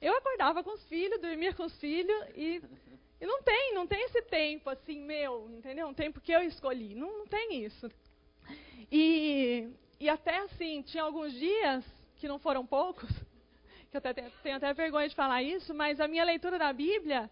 eu 0.01 0.15
acordava 0.15 0.63
com 0.63 0.73
os 0.73 0.83
filhos, 0.85 1.19
dormia 1.19 1.53
com 1.53 1.63
os 1.63 1.77
filhos 1.77 2.25
e, 2.33 2.61
e 3.19 3.25
não 3.25 3.43
tem, 3.43 3.73
não 3.73 3.85
tem 3.85 4.05
esse 4.05 4.21
tempo 4.21 4.69
assim 4.69 5.01
meu, 5.01 5.51
entendeu? 5.51 5.87
Um 5.89 5.93
tempo 5.93 6.21
que 6.21 6.31
eu 6.31 6.41
escolhi, 6.43 6.95
não, 6.95 7.19
não 7.19 7.27
tem 7.27 7.65
isso. 7.65 7.91
E, 8.89 9.67
e 9.99 10.07
até 10.07 10.37
assim, 10.37 10.81
tinha 10.81 11.03
alguns 11.03 11.33
dias, 11.33 11.83
que 12.19 12.27
não 12.27 12.39
foram 12.39 12.65
poucos, 12.65 13.09
que 13.91 13.97
eu 13.97 13.99
até 13.99 14.13
tenho, 14.13 14.55
até 14.55 14.73
vergonha 14.73 15.09
de 15.09 15.15
falar 15.15 15.43
isso, 15.43 15.73
mas 15.73 15.99
a 15.99 16.07
minha 16.07 16.23
leitura 16.23 16.57
da 16.57 16.71
Bíblia 16.71 17.29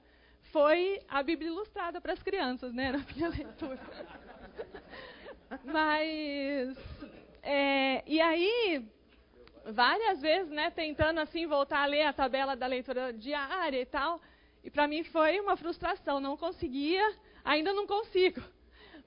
foi 0.52 1.02
a 1.08 1.24
Bíblia 1.24 1.50
ilustrada 1.50 2.02
para 2.02 2.12
as 2.12 2.22
crianças, 2.22 2.74
né? 2.74 2.88
Era 2.88 2.98
a 2.98 3.14
minha 3.16 3.30
leitura. 3.32 3.80
mas, 5.64 6.78
é, 7.42 8.04
e 8.06 8.20
aí, 8.20 8.86
várias 9.72 10.20
vezes, 10.22 10.52
né, 10.52 10.70
tentando 10.70 11.22
assim 11.22 11.48
voltar 11.48 11.80
a 11.80 11.86
ler 11.86 12.04
a 12.04 12.14
tabela 12.14 12.58
da 12.58 12.68
leitura 12.68 13.14
diária 13.14 13.80
e 13.80 13.86
tal, 13.86 14.22
e 14.62 14.70
para 14.70 14.86
mim 14.86 15.06
foi 15.06 15.40
uma 15.40 15.56
frustração, 15.56 16.20
não 16.20 16.36
conseguia, 16.36 17.16
ainda 17.46 17.72
não 17.72 17.88
consigo. 17.88 18.42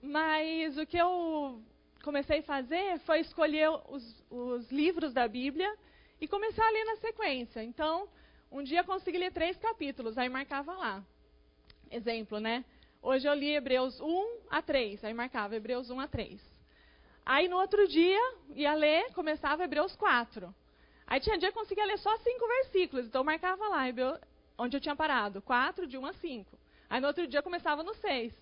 Mas 0.02 0.78
o 0.78 0.86
que 0.86 0.96
eu 0.96 1.60
comecei 2.02 2.38
a 2.38 2.44
fazer 2.44 2.98
foi 3.00 3.20
escolher 3.20 3.68
os, 3.90 4.24
os 4.30 4.72
livros 4.72 5.12
da 5.12 5.28
Bíblia 5.28 5.70
e 6.22 6.28
começar 6.28 6.64
a 6.64 6.70
ler 6.70 6.84
na 6.84 6.96
sequência. 6.98 7.64
Então, 7.64 8.08
um 8.48 8.62
dia 8.62 8.84
consegui 8.84 9.18
ler 9.18 9.32
três 9.32 9.56
capítulos, 9.56 10.16
aí 10.16 10.28
marcava 10.28 10.72
lá. 10.72 11.02
Exemplo, 11.90 12.38
né? 12.38 12.64
Hoje 13.02 13.26
eu 13.26 13.34
li 13.34 13.52
Hebreus 13.52 14.00
1 14.00 14.38
a 14.48 14.62
3, 14.62 15.04
aí 15.04 15.12
marcava 15.12 15.56
Hebreus 15.56 15.90
1 15.90 15.98
a 15.98 16.06
3. 16.06 16.40
Aí 17.26 17.48
no 17.48 17.56
outro 17.56 17.88
dia, 17.88 18.20
ia 18.54 18.72
ler, 18.72 19.12
começava 19.14 19.64
Hebreus 19.64 19.96
4. 19.96 20.54
Aí 21.08 21.18
tinha 21.18 21.36
dia 21.36 21.50
que 21.50 21.58
eu 21.58 21.62
conseguia 21.62 21.84
ler 21.84 21.98
só 21.98 22.16
cinco 22.18 22.46
versículos, 22.46 23.06
então 23.06 23.24
marcava 23.24 23.68
lá, 23.68 23.82
onde 24.56 24.76
eu 24.76 24.80
tinha 24.80 24.94
parado, 24.94 25.42
4, 25.42 25.88
de 25.88 25.98
1 25.98 26.06
a 26.06 26.12
5. 26.12 26.56
Aí 26.88 27.00
no 27.00 27.08
outro 27.08 27.26
dia 27.26 27.42
começava 27.42 27.82
no 27.82 27.94
6. 27.94 28.32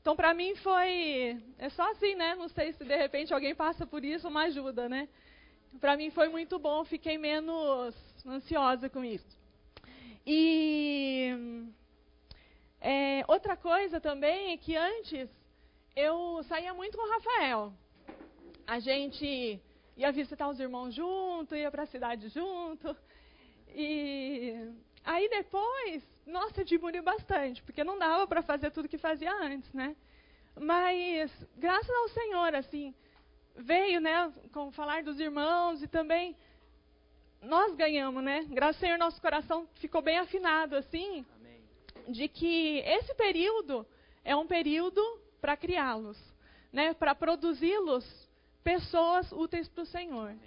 Então, 0.00 0.16
para 0.16 0.34
mim 0.34 0.56
foi. 0.56 1.40
É 1.56 1.68
só 1.70 1.88
assim, 1.92 2.16
né? 2.16 2.34
Não 2.34 2.48
sei 2.48 2.72
se 2.72 2.84
de 2.84 2.96
repente 2.96 3.32
alguém 3.32 3.54
passa 3.54 3.86
por 3.86 4.04
isso, 4.04 4.26
uma 4.26 4.42
ajuda, 4.42 4.88
né? 4.88 5.08
Para 5.80 5.96
mim 5.96 6.10
foi 6.10 6.28
muito 6.28 6.58
bom, 6.58 6.84
fiquei 6.84 7.18
menos 7.18 7.94
ansiosa 8.26 8.88
com 8.88 9.04
isso. 9.04 9.38
E. 10.26 11.66
É, 12.80 13.24
outra 13.26 13.56
coisa 13.56 14.00
também 14.00 14.52
é 14.52 14.56
que 14.56 14.76
antes 14.76 15.28
eu 15.96 16.42
saía 16.44 16.72
muito 16.72 16.96
com 16.96 17.04
o 17.04 17.10
Rafael. 17.10 17.72
A 18.66 18.78
gente 18.78 19.60
ia 19.96 20.12
visitar 20.12 20.48
os 20.48 20.60
irmãos 20.60 20.94
junto, 20.94 21.56
ia 21.56 21.70
para 21.70 21.82
a 21.82 21.86
cidade 21.86 22.28
junto. 22.28 22.96
E 23.74 24.54
aí 25.04 25.28
depois 25.28 26.02
nossa, 26.28 26.62
diminuiu 26.62 27.02
bastante, 27.02 27.62
porque 27.62 27.82
não 27.82 27.98
dava 27.98 28.26
para 28.26 28.42
fazer 28.42 28.70
tudo 28.70 28.88
que 28.88 28.98
fazia 28.98 29.32
antes, 29.32 29.72
né? 29.72 29.96
Mas, 30.60 31.32
graças 31.56 31.90
ao 31.90 32.08
Senhor, 32.08 32.54
assim, 32.54 32.94
veio, 33.58 34.00
né, 34.00 34.32
com 34.52 34.70
falar 34.72 35.02
dos 35.02 35.18
irmãos 35.18 35.82
e 35.82 35.88
também 35.88 36.36
nós 37.42 37.74
ganhamos, 37.74 38.22
né? 38.22 38.46
Graças 38.48 38.76
ao 38.76 38.80
Senhor, 38.80 38.98
nosso 38.98 39.20
coração 39.20 39.68
ficou 39.76 40.02
bem 40.02 40.18
afinado, 40.18 40.76
assim, 40.76 41.24
Amém. 41.36 42.12
de 42.12 42.28
que 42.28 42.78
esse 42.78 43.14
período 43.14 43.86
é 44.24 44.34
um 44.34 44.46
período 44.46 45.00
para 45.40 45.56
criá-los, 45.56 46.18
né? 46.72 46.94
Para 46.94 47.14
produzi-los 47.14 48.04
pessoas 48.64 49.30
úteis 49.32 49.68
para 49.68 49.82
o 49.82 49.86
Senhor. 49.86 50.30
Amém. 50.30 50.40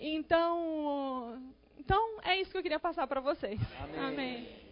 Então, 0.00 1.42
então 1.78 2.20
é 2.22 2.40
isso 2.40 2.50
que 2.50 2.58
eu 2.58 2.62
queria 2.62 2.80
passar 2.80 3.06
para 3.06 3.20
vocês. 3.20 3.60
Amém. 3.82 3.98
Amém. 4.00 4.67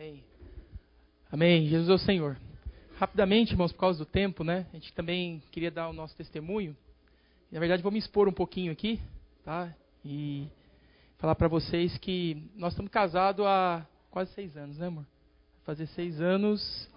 Amém. 0.00 0.24
Amém. 1.30 1.68
Jesus 1.68 1.90
é 1.90 1.92
o 1.92 1.98
Senhor. 1.98 2.38
Rapidamente, 2.96 3.52
irmãos, 3.52 3.70
por 3.70 3.80
causa 3.80 3.98
do 3.98 4.06
tempo, 4.06 4.42
né? 4.42 4.64
A 4.70 4.76
gente 4.76 4.94
também 4.94 5.42
queria 5.52 5.70
dar 5.70 5.90
o 5.90 5.92
nosso 5.92 6.16
testemunho. 6.16 6.74
Na 7.52 7.60
verdade, 7.60 7.82
vou 7.82 7.92
me 7.92 7.98
expor 7.98 8.26
um 8.26 8.32
pouquinho 8.32 8.72
aqui, 8.72 8.98
tá? 9.44 9.70
E 10.02 10.48
falar 11.18 11.34
para 11.34 11.48
vocês 11.48 11.98
que 11.98 12.48
nós 12.56 12.72
estamos 12.72 12.90
casados 12.90 13.44
há 13.44 13.86
quase 14.10 14.32
seis 14.32 14.56
anos, 14.56 14.78
né, 14.78 14.86
amor? 14.86 15.04
Vai 15.04 15.76
fazer 15.76 15.86
seis 15.88 16.18
anos. 16.18 16.88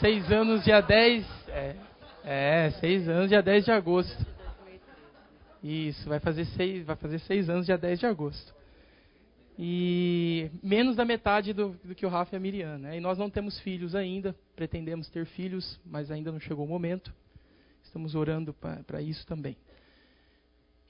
Seis 0.00 0.32
anos, 0.32 0.64
dia 0.64 0.80
10. 0.80 1.26
É, 1.48 1.76
é, 2.24 2.70
seis 2.80 3.06
anos, 3.06 3.28
dia 3.28 3.42
10 3.42 3.66
de 3.66 3.70
agosto. 3.70 4.26
Isso, 5.62 6.08
vai 6.08 6.20
fazer 6.20 6.46
seis, 6.46 6.86
vai 6.86 6.96
fazer 6.96 7.18
seis 7.18 7.50
anos, 7.50 7.66
dia 7.66 7.76
10 7.76 8.00
de 8.00 8.06
agosto 8.06 8.57
e 9.58 10.50
menos 10.62 10.94
da 10.94 11.04
metade 11.04 11.52
do, 11.52 11.70
do, 11.82 11.92
que 11.92 12.06
o 12.06 12.08
Rafa 12.08 12.36
e 12.36 12.38
a 12.38 12.40
Miriam. 12.40 12.78
Né? 12.78 12.98
E 12.98 13.00
nós 13.00 13.18
não 13.18 13.28
temos 13.28 13.58
filhos 13.58 13.96
ainda, 13.96 14.34
pretendemos 14.54 15.08
ter 15.08 15.26
filhos, 15.26 15.80
mas 15.84 16.12
ainda 16.12 16.30
não 16.30 16.38
chegou 16.38 16.64
o 16.64 16.68
momento. 16.68 17.12
Estamos 17.82 18.14
orando 18.14 18.54
para 18.54 19.02
isso 19.02 19.26
também. 19.26 19.56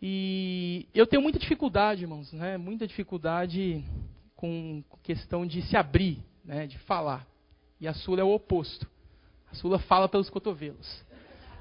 E 0.03 0.87
eu 0.95 1.07
tenho 1.07 1.23
muita 1.23 1.39
dificuldade, 1.39 2.03
irmãos, 2.03 2.31
né? 2.33 2.59
muita 2.59 2.87
dificuldade 2.87 3.83
com 4.37 4.85
questão 5.03 5.47
de 5.47 5.63
se 5.63 5.77
abrir, 5.77 6.23
né? 6.45 6.67
de 6.67 6.79
falar. 6.81 7.27
E 7.81 7.89
a 7.89 7.95
Sula 7.95 8.21
é 8.21 8.25
o 8.25 8.35
oposto. 8.35 8.87
A 9.51 9.55
Sula 9.55 9.79
fala 9.79 10.09
pelos 10.09 10.29
cotovelos. 10.29 11.03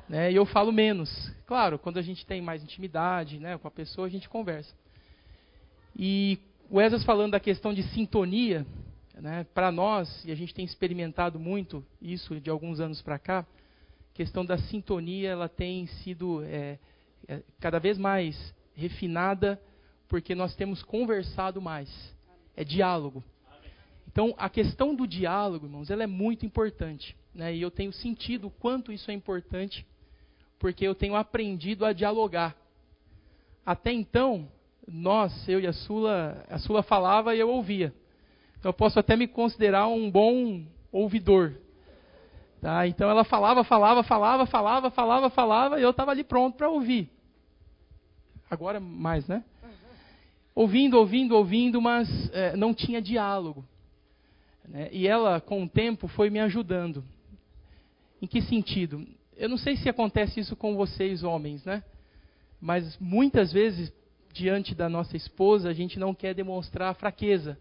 Né? 0.10 0.34
E 0.34 0.36
eu 0.36 0.46
falo 0.46 0.74
menos. 0.74 1.32
Claro, 1.46 1.80
quando 1.80 2.00
a 2.00 2.02
gente 2.02 2.26
tem 2.26 2.42
mais 2.42 2.62
intimidade 2.62 3.40
né, 3.40 3.58
com 3.58 3.68
a 3.68 3.72
pessoa, 3.72 4.08
a 4.08 4.10
gente 4.10 4.28
conversa. 4.28 4.76
E 5.96 6.38
o 6.70 6.82
Esdras 6.82 7.04
falando 7.04 7.32
da 7.32 7.40
questão 7.40 7.74
de 7.74 7.84
sintonia, 7.84 8.66
né, 9.16 9.46
para 9.54 9.72
nós, 9.72 10.24
e 10.26 10.32
a 10.32 10.36
gente 10.36 10.54
tem 10.54 10.66
experimentado 10.66 11.40
muito 11.40 11.84
isso 12.02 12.40
de 12.40 12.50
alguns 12.50 12.80
anos 12.80 13.02
para 13.02 13.18
cá, 13.18 13.40
a 13.40 14.14
questão 14.14 14.46
da 14.46 14.58
sintonia 14.58 15.30
ela 15.30 15.48
tem 15.48 15.88
sido 15.88 16.44
é, 16.44 16.78
é, 17.28 17.42
cada 17.60 17.80
vez 17.80 17.98
mais 17.98 18.54
refinada, 18.76 19.62
porque 20.08 20.36
nós 20.36 20.56
temos 20.56 20.84
conversado 20.84 21.62
mais. 21.62 21.90
É 22.56 22.64
diálogo. 22.64 23.24
Então, 24.08 24.34
a 24.38 24.50
questão 24.50 24.96
do 24.96 25.06
diálogo, 25.06 25.68
irmãos, 25.68 25.92
ela 25.92 26.04
é 26.04 26.08
muito 26.08 26.46
importante. 26.46 27.16
Né, 27.34 27.56
e 27.56 27.62
eu 27.62 27.70
tenho 27.70 27.94
sentido 27.94 28.48
o 28.48 28.52
quanto 28.52 28.92
isso 28.92 29.12
é 29.12 29.14
importante, 29.14 29.86
porque 30.58 30.86
eu 30.86 30.96
tenho 30.96 31.16
aprendido 31.16 31.86
a 31.86 31.94
dialogar. 31.94 32.56
Até 33.64 33.92
então, 33.92 34.50
nós, 34.88 35.48
eu 35.50 35.60
e 35.60 35.68
a 35.68 35.74
Sula, 35.74 36.46
a 36.50 36.58
Sula 36.58 36.82
falava 36.82 37.36
e 37.36 37.40
eu 37.40 37.50
ouvia. 37.50 37.94
Então 38.58 38.70
eu 38.70 38.74
posso 38.74 39.00
até 39.00 39.16
me 39.16 39.28
considerar 39.28 39.88
um 39.88 40.10
bom 40.10 40.64
ouvidor. 40.92 41.54
Tá? 42.62 42.88
Então 42.88 43.10
ela 43.10 43.24
falava, 43.24 43.64
falava, 43.64 44.04
falava, 44.04 44.46
falava, 44.46 44.90
falava, 44.90 45.30
falava, 45.30 45.80
e 45.80 45.84
eu 45.84 45.92
estava 45.92 46.12
ali 46.12 46.24
pronto 46.24 46.56
para 46.56 46.70
ouvir. 46.70 47.10
Agora 48.50 48.80
mais, 48.80 49.28
né? 49.28 49.44
Ouvindo, 50.56 50.98
ouvindo, 50.98 51.36
ouvindo, 51.36 51.82
mas 51.82 52.10
é, 52.34 52.56
não 52.56 52.74
tinha 52.74 53.02
diálogo. 53.02 53.64
Né? 54.68 54.90
E 54.92 55.08
ela, 55.08 55.40
com 55.40 55.64
o 55.64 55.70
tempo, 55.70 56.08
foi 56.08 56.30
me 56.30 56.40
ajudando. 56.40 57.04
Em 58.22 58.26
que 58.26 58.42
sentido? 58.42 59.06
Eu 59.36 59.50
não 59.50 59.58
sei 59.58 59.76
se 59.76 59.88
acontece 59.88 60.40
isso 60.40 60.56
com 60.56 60.76
vocês, 60.76 61.24
homens, 61.24 61.64
né? 61.64 61.84
Mas 62.60 62.98
muitas 63.00 63.54
vezes, 63.54 63.94
diante 64.38 64.76
da 64.76 64.88
nossa 64.88 65.18
esposa, 65.18 65.70
a 65.70 65.74
gente 65.74 65.98
não 65.98 66.14
quer 66.14 66.34
demonstrar 66.34 66.94
fraqueza, 66.96 67.58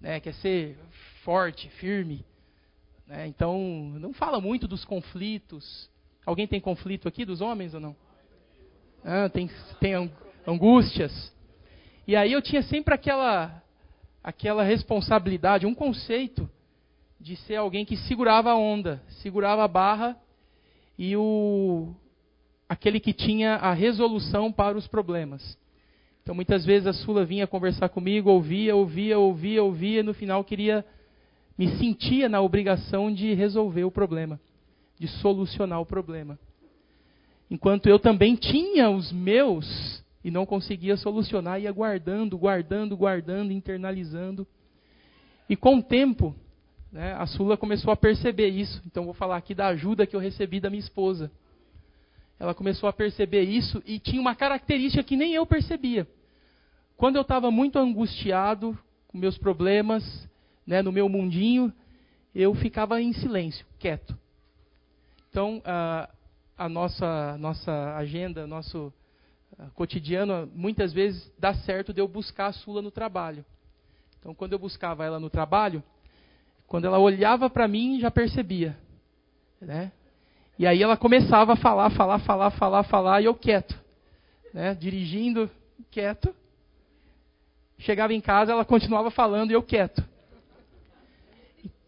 né? 0.00 0.20
Quer 0.20 0.34
ser 0.34 0.78
forte, 1.24 1.68
firme. 1.70 2.24
Né? 3.06 3.26
Então, 3.26 3.58
não 3.98 4.12
fala 4.12 4.40
muito 4.40 4.68
dos 4.68 4.84
conflitos. 4.84 5.90
Alguém 6.24 6.46
tem 6.46 6.60
conflito 6.60 7.08
aqui 7.08 7.24
dos 7.24 7.40
homens 7.40 7.74
ou 7.74 7.80
não? 7.80 7.96
Ah, 9.04 9.28
tem, 9.28 9.50
tem 9.80 10.10
angústias. 10.46 11.32
E 12.06 12.14
aí 12.14 12.32
eu 12.32 12.40
tinha 12.40 12.62
sempre 12.62 12.94
aquela, 12.94 13.62
aquela 14.22 14.62
responsabilidade, 14.62 15.66
um 15.66 15.74
conceito 15.74 16.48
de 17.20 17.36
ser 17.36 17.56
alguém 17.56 17.84
que 17.84 17.96
segurava 17.96 18.50
a 18.50 18.56
onda, 18.56 19.02
segurava 19.22 19.64
a 19.64 19.68
barra 19.68 20.16
e 20.96 21.16
o 21.16 21.94
aquele 22.68 23.00
que 23.00 23.12
tinha 23.12 23.54
a 23.54 23.72
resolução 23.72 24.52
para 24.52 24.76
os 24.76 24.86
problemas. 24.86 25.58
Então 26.28 26.34
muitas 26.34 26.62
vezes 26.62 26.86
a 26.86 26.92
Sula 26.92 27.24
vinha 27.24 27.46
conversar 27.46 27.88
comigo, 27.88 28.28
ouvia, 28.28 28.76
ouvia, 28.76 29.18
ouvia, 29.18 29.62
ouvia, 29.62 30.00
e 30.00 30.02
no 30.02 30.12
final 30.12 30.44
queria 30.44 30.84
me 31.56 31.74
sentia 31.78 32.28
na 32.28 32.38
obrigação 32.42 33.10
de 33.10 33.32
resolver 33.32 33.84
o 33.84 33.90
problema, 33.90 34.38
de 34.98 35.08
solucionar 35.08 35.80
o 35.80 35.86
problema. 35.86 36.38
Enquanto 37.50 37.86
eu 37.86 37.98
também 37.98 38.34
tinha 38.36 38.90
os 38.90 39.10
meus 39.10 40.04
e 40.22 40.30
não 40.30 40.44
conseguia 40.44 40.98
solucionar, 40.98 41.62
ia 41.62 41.72
guardando, 41.72 42.36
guardando, 42.36 42.94
guardando, 42.94 43.50
internalizando. 43.50 44.46
E 45.48 45.56
com 45.56 45.78
o 45.78 45.82
tempo, 45.82 46.36
né, 46.92 47.14
a 47.14 47.24
Sula 47.24 47.56
começou 47.56 47.90
a 47.90 47.96
perceber 47.96 48.48
isso. 48.48 48.82
Então 48.86 49.06
vou 49.06 49.14
falar 49.14 49.38
aqui 49.38 49.54
da 49.54 49.68
ajuda 49.68 50.06
que 50.06 50.14
eu 50.14 50.20
recebi 50.20 50.60
da 50.60 50.68
minha 50.68 50.80
esposa. 50.80 51.30
Ela 52.38 52.52
começou 52.52 52.86
a 52.86 52.92
perceber 52.92 53.44
isso 53.44 53.82
e 53.86 53.98
tinha 53.98 54.20
uma 54.20 54.34
característica 54.34 55.02
que 55.02 55.16
nem 55.16 55.32
eu 55.32 55.46
percebia. 55.46 56.06
Quando 56.98 57.14
eu 57.14 57.22
estava 57.22 57.48
muito 57.48 57.78
angustiado 57.78 58.76
com 59.06 59.16
meus 59.16 59.38
problemas, 59.38 60.28
né, 60.66 60.82
no 60.82 60.90
meu 60.90 61.08
mundinho, 61.08 61.72
eu 62.34 62.52
ficava 62.56 63.00
em 63.00 63.12
silêncio, 63.12 63.64
quieto. 63.78 64.18
Então, 65.30 65.62
a, 65.64 66.10
a 66.56 66.68
nossa, 66.68 67.38
nossa 67.38 67.94
agenda, 67.96 68.48
nosso 68.48 68.92
cotidiano, 69.74 70.50
muitas 70.52 70.92
vezes 70.92 71.32
dá 71.38 71.54
certo 71.54 71.92
de 71.92 72.00
eu 72.00 72.08
buscar 72.08 72.46
a 72.46 72.52
Sula 72.52 72.82
no 72.82 72.90
trabalho. 72.90 73.44
Então, 74.18 74.34
quando 74.34 74.54
eu 74.54 74.58
buscava 74.58 75.04
ela 75.04 75.20
no 75.20 75.30
trabalho, 75.30 75.80
quando 76.66 76.86
ela 76.86 76.98
olhava 76.98 77.48
para 77.48 77.68
mim, 77.68 78.00
já 78.00 78.10
percebia. 78.10 78.76
Né? 79.60 79.92
E 80.58 80.66
aí 80.66 80.82
ela 80.82 80.96
começava 80.96 81.52
a 81.52 81.56
falar, 81.56 81.90
falar, 81.90 82.18
falar, 82.18 82.50
falar, 82.50 82.82
falar, 82.82 83.22
e 83.22 83.26
eu 83.26 83.36
quieto. 83.36 83.78
Né? 84.52 84.74
Dirigindo, 84.74 85.48
quieto. 85.92 86.34
Chegava 87.78 88.12
em 88.12 88.20
casa, 88.20 88.52
ela 88.52 88.64
continuava 88.64 89.10
falando 89.10 89.50
e 89.50 89.54
eu 89.54 89.62
quieto. 89.62 90.02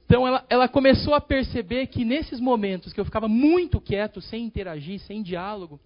Então 0.06 0.26
ela, 0.26 0.44
ela 0.48 0.68
começou 0.68 1.14
a 1.14 1.20
perceber 1.20 1.86
que 1.86 2.04
nesses 2.04 2.40
momentos 2.40 2.92
que 2.92 3.00
eu 3.00 3.04
ficava 3.04 3.28
muito 3.28 3.80
quieto, 3.80 4.20
sem 4.20 4.44
interagir, 4.44 4.98
sem 5.00 5.22
diálogo, 5.22 5.78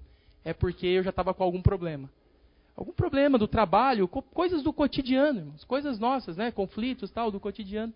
é 0.45 0.53
porque 0.53 0.87
eu 0.87 1.03
já 1.03 1.11
estava 1.11 1.35
com 1.35 1.43
algum 1.43 1.61
problema. 1.61 2.09
Algum 2.77 2.93
problema 2.93 3.39
do 3.39 3.47
trabalho, 3.47 4.09
coisas 4.09 4.63
do 4.63 4.73
cotidiano, 4.73 5.41
irmãos, 5.41 5.65
coisas 5.65 5.99
nossas, 5.99 6.37
né? 6.37 6.51
conflitos 6.51 7.11
tal, 7.11 7.31
do 7.31 7.39
cotidiano. 7.39 7.93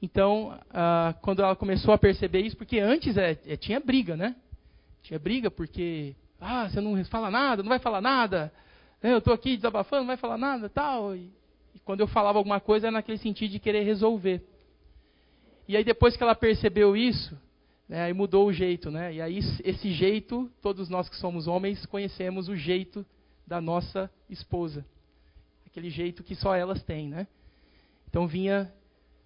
Então, 0.00 0.58
ah, 0.70 1.14
quando 1.22 1.42
ela 1.42 1.56
começou 1.56 1.92
a 1.92 1.98
perceber 1.98 2.40
isso, 2.40 2.56
porque 2.56 2.78
antes 2.78 3.16
é, 3.16 3.38
é, 3.46 3.56
tinha 3.56 3.80
briga, 3.80 4.16
né? 4.16 4.36
Tinha 5.02 5.18
briga 5.18 5.50
porque, 5.50 6.14
ah, 6.40 6.68
você 6.68 6.80
não 6.80 7.02
fala 7.06 7.30
nada, 7.30 7.62
não 7.62 7.70
vai 7.70 7.78
falar 7.78 8.00
nada, 8.00 8.52
eu 9.02 9.18
estou 9.18 9.34
aqui 9.34 9.56
desabafando, 9.56 10.00
não 10.02 10.08
vai 10.08 10.16
falar 10.16 10.38
nada 10.38 10.68
tal. 10.68 11.14
E, 11.14 11.30
e 11.74 11.78
quando 11.80 12.00
eu 12.00 12.06
falava 12.06 12.38
alguma 12.38 12.60
coisa, 12.60 12.86
era 12.86 12.92
naquele 12.92 13.18
sentido 13.18 13.50
de 13.52 13.58
querer 13.58 13.82
resolver. 13.82 14.42
E 15.68 15.76
aí 15.76 15.84
depois 15.84 16.16
que 16.16 16.22
ela 16.22 16.34
percebeu 16.34 16.96
isso, 16.96 17.38
né, 17.88 18.02
aí 18.02 18.12
mudou 18.12 18.46
o 18.46 18.52
jeito, 18.52 18.90
né? 18.90 19.14
E 19.14 19.20
aí 19.20 19.38
esse 19.64 19.92
jeito, 19.92 20.50
todos 20.62 20.88
nós 20.88 21.08
que 21.08 21.16
somos 21.16 21.46
homens 21.46 21.84
conhecemos 21.86 22.48
o 22.48 22.56
jeito 22.56 23.04
da 23.46 23.60
nossa 23.60 24.10
esposa, 24.28 24.84
aquele 25.66 25.90
jeito 25.90 26.24
que 26.24 26.34
só 26.34 26.54
elas 26.54 26.82
têm, 26.82 27.08
né? 27.08 27.26
Então 28.08 28.26
vinha, 28.26 28.72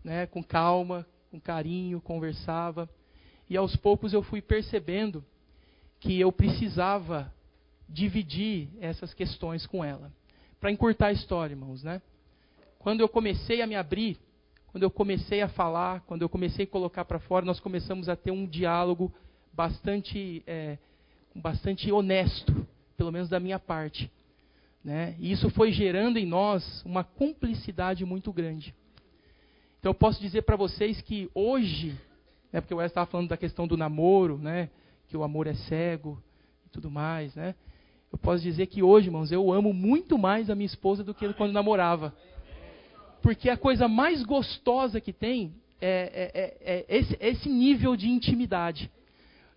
né, 0.04 0.26
com 0.26 0.42
calma, 0.42 1.06
com 1.30 1.40
carinho, 1.40 2.00
conversava, 2.00 2.88
e 3.48 3.56
aos 3.56 3.76
poucos 3.76 4.12
eu 4.12 4.22
fui 4.22 4.42
percebendo 4.42 5.24
que 5.98 6.18
eu 6.18 6.32
precisava 6.32 7.32
dividir 7.90 8.68
essas 8.80 9.12
questões 9.12 9.66
com 9.66 9.84
ela. 9.84 10.12
Para 10.58 10.70
encurtar 10.70 11.08
a 11.08 11.12
história, 11.12 11.52
irmãos, 11.52 11.82
né? 11.82 12.00
Quando 12.78 13.00
eu 13.00 13.08
comecei 13.08 13.60
a 13.60 13.66
me 13.66 13.74
abrir 13.74 14.18
quando 14.70 14.84
eu 14.84 14.90
comecei 14.90 15.42
a 15.42 15.48
falar, 15.48 16.00
quando 16.02 16.22
eu 16.22 16.28
comecei 16.28 16.64
a 16.64 16.68
colocar 16.68 17.04
para 17.04 17.18
fora, 17.18 17.44
nós 17.44 17.58
começamos 17.58 18.08
a 18.08 18.14
ter 18.14 18.30
um 18.30 18.46
diálogo 18.46 19.12
bastante, 19.52 20.44
é, 20.46 20.78
bastante 21.34 21.90
honesto, 21.90 22.66
pelo 22.96 23.10
menos 23.10 23.28
da 23.28 23.40
minha 23.40 23.58
parte. 23.58 24.10
Né? 24.84 25.16
E 25.18 25.32
isso 25.32 25.50
foi 25.50 25.72
gerando 25.72 26.18
em 26.18 26.26
nós 26.26 26.82
uma 26.84 27.02
cumplicidade 27.02 28.04
muito 28.04 28.32
grande. 28.32 28.72
Então 29.80 29.90
eu 29.90 29.94
posso 29.94 30.20
dizer 30.20 30.42
para 30.42 30.56
vocês 30.56 31.00
que 31.00 31.28
hoje, 31.34 31.98
né, 32.52 32.60
porque 32.60 32.72
o 32.72 32.76
Wes 32.76 32.92
estava 32.92 33.10
falando 33.10 33.28
da 33.28 33.36
questão 33.36 33.66
do 33.66 33.76
namoro, 33.76 34.38
né, 34.38 34.70
que 35.08 35.16
o 35.16 35.24
amor 35.24 35.48
é 35.48 35.54
cego 35.54 36.22
e 36.66 36.68
tudo 36.68 36.88
mais, 36.90 37.34
né? 37.34 37.56
Eu 38.12 38.18
posso 38.18 38.42
dizer 38.42 38.66
que 38.66 38.82
hoje, 38.82 39.06
irmãos, 39.06 39.30
eu 39.30 39.52
amo 39.52 39.72
muito 39.72 40.18
mais 40.18 40.50
a 40.50 40.54
minha 40.54 40.66
esposa 40.66 41.04
do 41.04 41.14
que 41.14 41.32
quando 41.34 41.52
namorava. 41.52 42.14
Porque 43.22 43.48
a 43.48 43.56
coisa 43.56 43.86
mais 43.86 44.22
gostosa 44.24 45.00
que 45.00 45.12
tem 45.12 45.54
é, 45.80 46.30
é, 46.34 46.40
é, 46.40 46.84
é 46.88 46.96
esse, 46.98 47.16
esse, 47.20 47.48
nível 47.48 47.96
de 47.96 48.08
intimidade. 48.08 48.90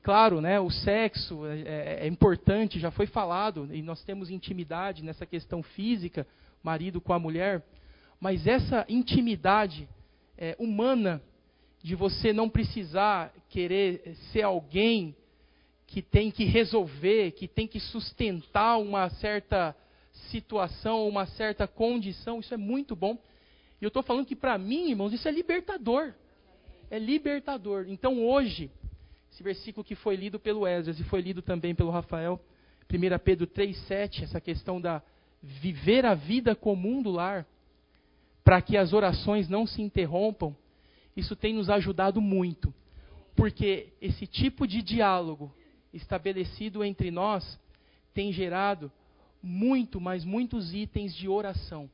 Claro, 0.03 0.39
né, 0.41 0.59
o 0.59 0.69
sexo 0.69 1.45
é, 1.45 1.59
é, 1.61 1.99
é, 2.01 2.07
importante, 2.07 2.79
já 2.79 2.91
foi 2.91 3.07
falado, 3.07 3.69
e 3.71 3.81
nós 3.81 4.03
temos 4.03 4.29
intimidade 4.29 5.03
nessa 5.03 5.25
questão 5.25 5.63
física, 5.63 6.27
marido 6.61 7.01
com 7.01 7.13
a 7.13 7.19
mulher, 7.19 7.63
mas 8.19 8.45
essa 8.45 8.85
intimidade 8.87 9.87
é, 10.37 10.55
humana, 10.59 11.21
de 11.81 11.95
você 11.95 12.31
não 12.31 12.49
precisar 12.49 13.33
querer 13.49 14.15
ser 14.31 14.43
alguém 14.43 15.15
que 15.93 16.01
tem 16.01 16.31
que 16.31 16.43
resolver, 16.43 17.33
que 17.33 17.47
tem 17.47 17.67
que 17.67 17.79
sustentar 17.79 18.79
uma 18.79 19.11
certa 19.11 19.75
situação, 20.31 21.07
uma 21.07 21.27
certa 21.27 21.67
condição, 21.67 22.39
isso 22.39 22.51
é 22.51 22.57
muito 22.57 22.95
bom. 22.95 23.15
E 23.79 23.85
eu 23.85 23.89
estou 23.89 24.01
falando 24.01 24.25
que 24.25 24.35
para 24.35 24.57
mim, 24.57 24.89
irmãos, 24.89 25.13
isso 25.13 25.27
é 25.27 25.31
libertador. 25.31 26.15
É 26.89 26.97
libertador. 26.97 27.85
Então 27.87 28.25
hoje, 28.25 28.71
esse 29.31 29.43
versículo 29.43 29.83
que 29.83 29.93
foi 29.93 30.15
lido 30.15 30.39
pelo 30.39 30.65
Esdras 30.65 30.99
e 30.99 31.03
foi 31.03 31.21
lido 31.21 31.43
também 31.43 31.75
pelo 31.75 31.91
Rafael, 31.91 32.41
1 32.91 33.19
Pedro 33.23 33.45
3,7, 33.45 34.23
essa 34.23 34.41
questão 34.41 34.81
da 34.81 34.99
viver 35.43 36.07
a 36.07 36.15
vida 36.15 36.55
comum 36.55 37.03
do 37.03 37.11
lar, 37.11 37.45
para 38.43 38.63
que 38.63 38.77
as 38.77 38.93
orações 38.93 39.47
não 39.47 39.67
se 39.67 39.79
interrompam, 39.79 40.55
isso 41.15 41.35
tem 41.35 41.53
nos 41.53 41.69
ajudado 41.69 42.19
muito. 42.19 42.73
Porque 43.35 43.93
esse 44.01 44.25
tipo 44.25 44.65
de 44.65 44.81
diálogo 44.81 45.53
estabelecido 45.93 46.83
entre 46.83 47.11
nós 47.11 47.59
tem 48.13 48.31
gerado 48.31 48.91
muito, 49.41 49.99
mas 49.99 50.23
muitos 50.23 50.73
itens 50.73 51.15
de 51.15 51.27
oração 51.27 51.89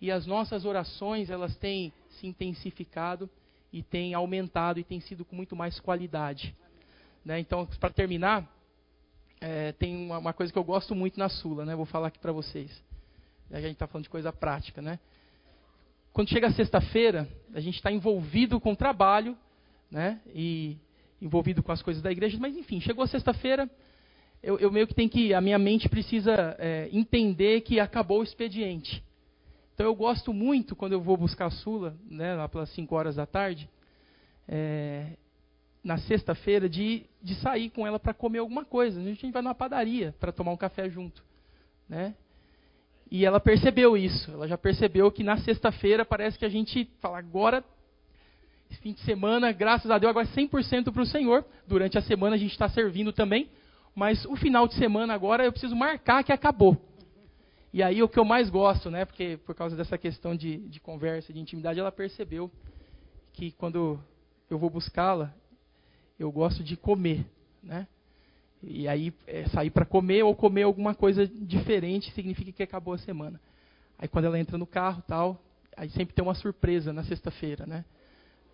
e 0.00 0.10
as 0.10 0.26
nossas 0.26 0.64
orações 0.64 1.28
elas 1.30 1.56
têm 1.56 1.92
se 2.10 2.26
intensificado 2.26 3.28
e 3.72 3.82
têm 3.82 4.14
aumentado 4.14 4.78
e 4.78 4.84
têm 4.84 5.00
sido 5.00 5.24
com 5.24 5.36
muito 5.36 5.56
mais 5.56 5.78
qualidade. 5.80 6.54
Né? 7.24 7.40
Então, 7.40 7.66
para 7.80 7.90
terminar, 7.90 8.48
é, 9.40 9.72
tem 9.72 9.94
uma, 9.96 10.18
uma, 10.18 10.32
coisa 10.32 10.52
que 10.52 10.58
eu 10.58 10.64
gosto 10.64 10.94
muito 10.94 11.18
na 11.18 11.28
Sula, 11.28 11.64
né? 11.64 11.74
vou 11.74 11.84
falar 11.84 12.08
aqui 12.08 12.18
para 12.18 12.32
vocês. 12.32 12.70
A 13.50 13.60
gente 13.60 13.72
está 13.72 13.86
falando 13.86 14.04
de 14.04 14.10
coisa 14.10 14.32
prática. 14.32 14.80
Né? 14.80 14.98
Quando 16.12 16.28
chega 16.30 16.50
sexta-feira, 16.52 17.28
a 17.52 17.60
gente 17.60 17.76
está 17.76 17.90
envolvido 17.90 18.60
com 18.60 18.72
o 18.72 18.76
trabalho 18.76 19.36
né? 19.90 20.20
e 20.34 20.76
envolvido 21.20 21.62
com 21.62 21.72
as 21.72 21.82
coisas 21.82 22.02
da 22.02 22.10
igreja, 22.12 22.38
mas 22.40 22.56
enfim, 22.56 22.80
chegou 22.80 23.06
sexta-feira, 23.06 23.68
eu, 24.42 24.58
eu, 24.58 24.70
meio 24.70 24.86
que 24.86 24.94
tenho 24.94 25.10
que, 25.10 25.34
a 25.34 25.40
minha 25.40 25.58
mente 25.58 25.88
precisa 25.88 26.56
é, 26.58 26.88
entender 26.92 27.62
que 27.62 27.80
acabou 27.80 28.20
o 28.20 28.22
expediente. 28.22 29.02
Então 29.74 29.86
eu 29.86 29.94
gosto 29.94 30.32
muito 30.32 30.76
quando 30.76 30.92
eu 30.92 31.00
vou 31.00 31.16
buscar 31.16 31.46
a 31.46 31.50
Sula, 31.50 31.96
né, 32.08 32.34
lá 32.34 32.48
pelas 32.48 32.70
5 32.70 32.94
horas 32.94 33.16
da 33.16 33.26
tarde, 33.26 33.68
é, 34.46 35.12
na 35.82 35.98
sexta-feira 35.98 36.68
de, 36.68 37.04
de 37.22 37.34
sair 37.36 37.70
com 37.70 37.86
ela 37.86 37.98
para 37.98 38.14
comer 38.14 38.38
alguma 38.38 38.64
coisa. 38.64 39.00
A 39.00 39.04
gente 39.04 39.30
vai 39.30 39.42
numa 39.42 39.54
padaria 39.54 40.14
para 40.18 40.32
tomar 40.32 40.52
um 40.52 40.56
café 40.56 40.88
junto, 40.88 41.22
né? 41.88 42.14
E 43.10 43.24
ela 43.24 43.40
percebeu 43.40 43.96
isso. 43.96 44.30
Ela 44.30 44.46
já 44.46 44.58
percebeu 44.58 45.10
que 45.10 45.24
na 45.24 45.38
sexta-feira 45.38 46.04
parece 46.04 46.38
que 46.38 46.44
a 46.44 46.48
gente 46.48 46.90
fala 47.00 47.18
agora 47.18 47.64
fim 48.76 48.92
de 48.92 49.00
semana, 49.00 49.50
graças 49.52 49.90
a 49.90 49.98
Deus, 49.98 50.10
agora 50.10 50.26
100% 50.26 50.92
para 50.92 51.02
o 51.02 51.06
Senhor. 51.06 51.44
Durante 51.66 51.98
a 51.98 52.02
semana 52.02 52.36
a 52.36 52.38
gente 52.38 52.52
está 52.52 52.68
servindo 52.68 53.12
também, 53.12 53.50
mas 53.94 54.24
o 54.26 54.36
final 54.36 54.68
de 54.68 54.74
semana 54.74 55.14
agora 55.14 55.44
eu 55.44 55.52
preciso 55.52 55.74
marcar 55.74 56.22
que 56.22 56.32
acabou. 56.32 56.76
E 57.72 57.82
aí 57.82 58.02
o 58.02 58.08
que 58.08 58.18
eu 58.18 58.24
mais 58.24 58.48
gosto, 58.48 58.90
né? 58.90 59.04
Porque 59.04 59.38
por 59.44 59.54
causa 59.54 59.76
dessa 59.76 59.98
questão 59.98 60.34
de, 60.34 60.58
de 60.68 60.80
conversa, 60.80 61.32
de 61.32 61.40
intimidade, 61.40 61.78
ela 61.78 61.92
percebeu 61.92 62.50
que 63.32 63.52
quando 63.52 64.00
eu 64.48 64.58
vou 64.58 64.70
buscá-la, 64.70 65.34
eu 66.18 66.32
gosto 66.32 66.64
de 66.64 66.76
comer, 66.76 67.26
né? 67.62 67.86
E 68.62 68.88
aí 68.88 69.12
é, 69.26 69.46
sair 69.48 69.70
para 69.70 69.84
comer 69.84 70.24
ou 70.24 70.34
comer 70.34 70.62
alguma 70.62 70.94
coisa 70.94 71.26
diferente 71.26 72.10
significa 72.12 72.50
que 72.50 72.62
acabou 72.62 72.94
a 72.94 72.98
semana. 72.98 73.40
Aí 73.98 74.08
quando 74.08 74.24
ela 74.24 74.38
entra 74.38 74.58
no 74.58 74.66
carro, 74.66 75.02
tal, 75.06 75.40
aí 75.76 75.90
sempre 75.90 76.14
tem 76.14 76.24
uma 76.24 76.34
surpresa 76.34 76.92
na 76.92 77.04
sexta-feira, 77.04 77.66
né? 77.66 77.84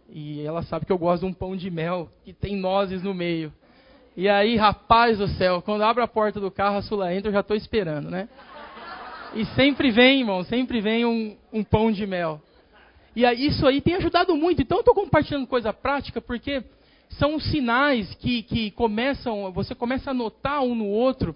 E 0.08 0.42
ela 0.42 0.62
sabe 0.62 0.86
que 0.86 0.92
eu 0.92 0.98
gosto 0.98 1.22
de 1.22 1.26
um 1.26 1.32
pão 1.32 1.56
de 1.56 1.70
mel 1.70 2.08
que 2.24 2.32
tem 2.32 2.56
nozes 2.56 3.02
no 3.02 3.14
meio. 3.14 3.52
E 4.16 4.28
aí, 4.28 4.56
rapaz 4.56 5.18
do 5.18 5.26
céu, 5.26 5.60
quando 5.60 5.82
abre 5.82 6.02
a 6.02 6.08
porta 6.08 6.38
do 6.38 6.50
carro, 6.50 6.76
a 6.76 6.82
Sula 6.82 7.12
entra, 7.12 7.28
eu 7.28 7.32
já 7.32 7.40
estou 7.40 7.56
esperando, 7.56 8.10
né? 8.10 8.28
E 9.34 9.44
sempre 9.46 9.90
vem, 9.90 10.20
irmão, 10.20 10.44
sempre 10.44 10.80
vem 10.80 11.04
um, 11.04 11.36
um 11.52 11.64
pão 11.64 11.90
de 11.90 12.06
mel. 12.06 12.40
E 13.16 13.26
aí, 13.26 13.46
isso 13.46 13.66
aí 13.66 13.80
tem 13.80 13.96
ajudado 13.96 14.36
muito. 14.36 14.62
Então, 14.62 14.78
eu 14.78 14.82
estou 14.82 14.94
compartilhando 14.94 15.48
coisa 15.48 15.72
prática 15.72 16.20
porque 16.20 16.62
são 17.10 17.40
sinais 17.40 18.14
que, 18.14 18.42
que 18.44 18.70
começam, 18.72 19.50
você 19.52 19.74
começa 19.74 20.12
a 20.12 20.14
notar 20.14 20.62
um 20.62 20.74
no 20.74 20.86
outro. 20.86 21.34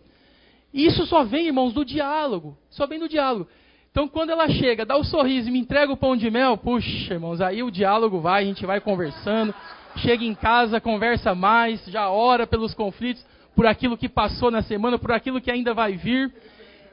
E 0.73 0.87
isso 0.87 1.05
só 1.07 1.25
vem, 1.25 1.47
irmãos, 1.47 1.73
do 1.73 1.85
diálogo. 1.85 2.57
Só 2.71 2.87
vem 2.87 3.01
do 3.01 3.09
diálogo. 3.09 3.49
Então, 3.91 4.07
quando 4.07 4.31
ela 4.31 4.49
chega, 4.49 4.85
dá 4.85 4.97
o 4.97 5.01
um 5.01 5.05
sorriso 5.05 5.49
e 5.49 5.53
me 5.53 5.59
entrega 5.59 5.93
o 5.93 5.97
pão 5.97 6.17
de 6.17 6.31
mel, 6.31 6.57
puxa, 6.57 7.15
irmãos, 7.15 7.41
aí 7.41 7.63
o 7.63 7.71
diálogo 7.71 8.21
vai, 8.21 8.43
a 8.43 8.47
gente 8.47 8.65
vai 8.65 8.81
conversando. 8.81 9.55
Chega 9.97 10.25
em 10.25 10.35
casa, 10.35 10.81
conversa 10.81 11.35
mais, 11.35 11.85
já 11.87 12.09
ora 12.09 12.47
pelos 12.47 12.75
conflitos, 12.75 13.25
por 13.57 13.67
aquilo 13.67 13.97
que 13.97 14.09
passou 14.09 14.51
na 14.51 14.63
semana, 14.63 14.99
por 14.99 15.11
aquilo 15.11 15.41
que 15.41 15.51
ainda 15.51 15.75
vai 15.75 15.97
vir. 15.97 16.33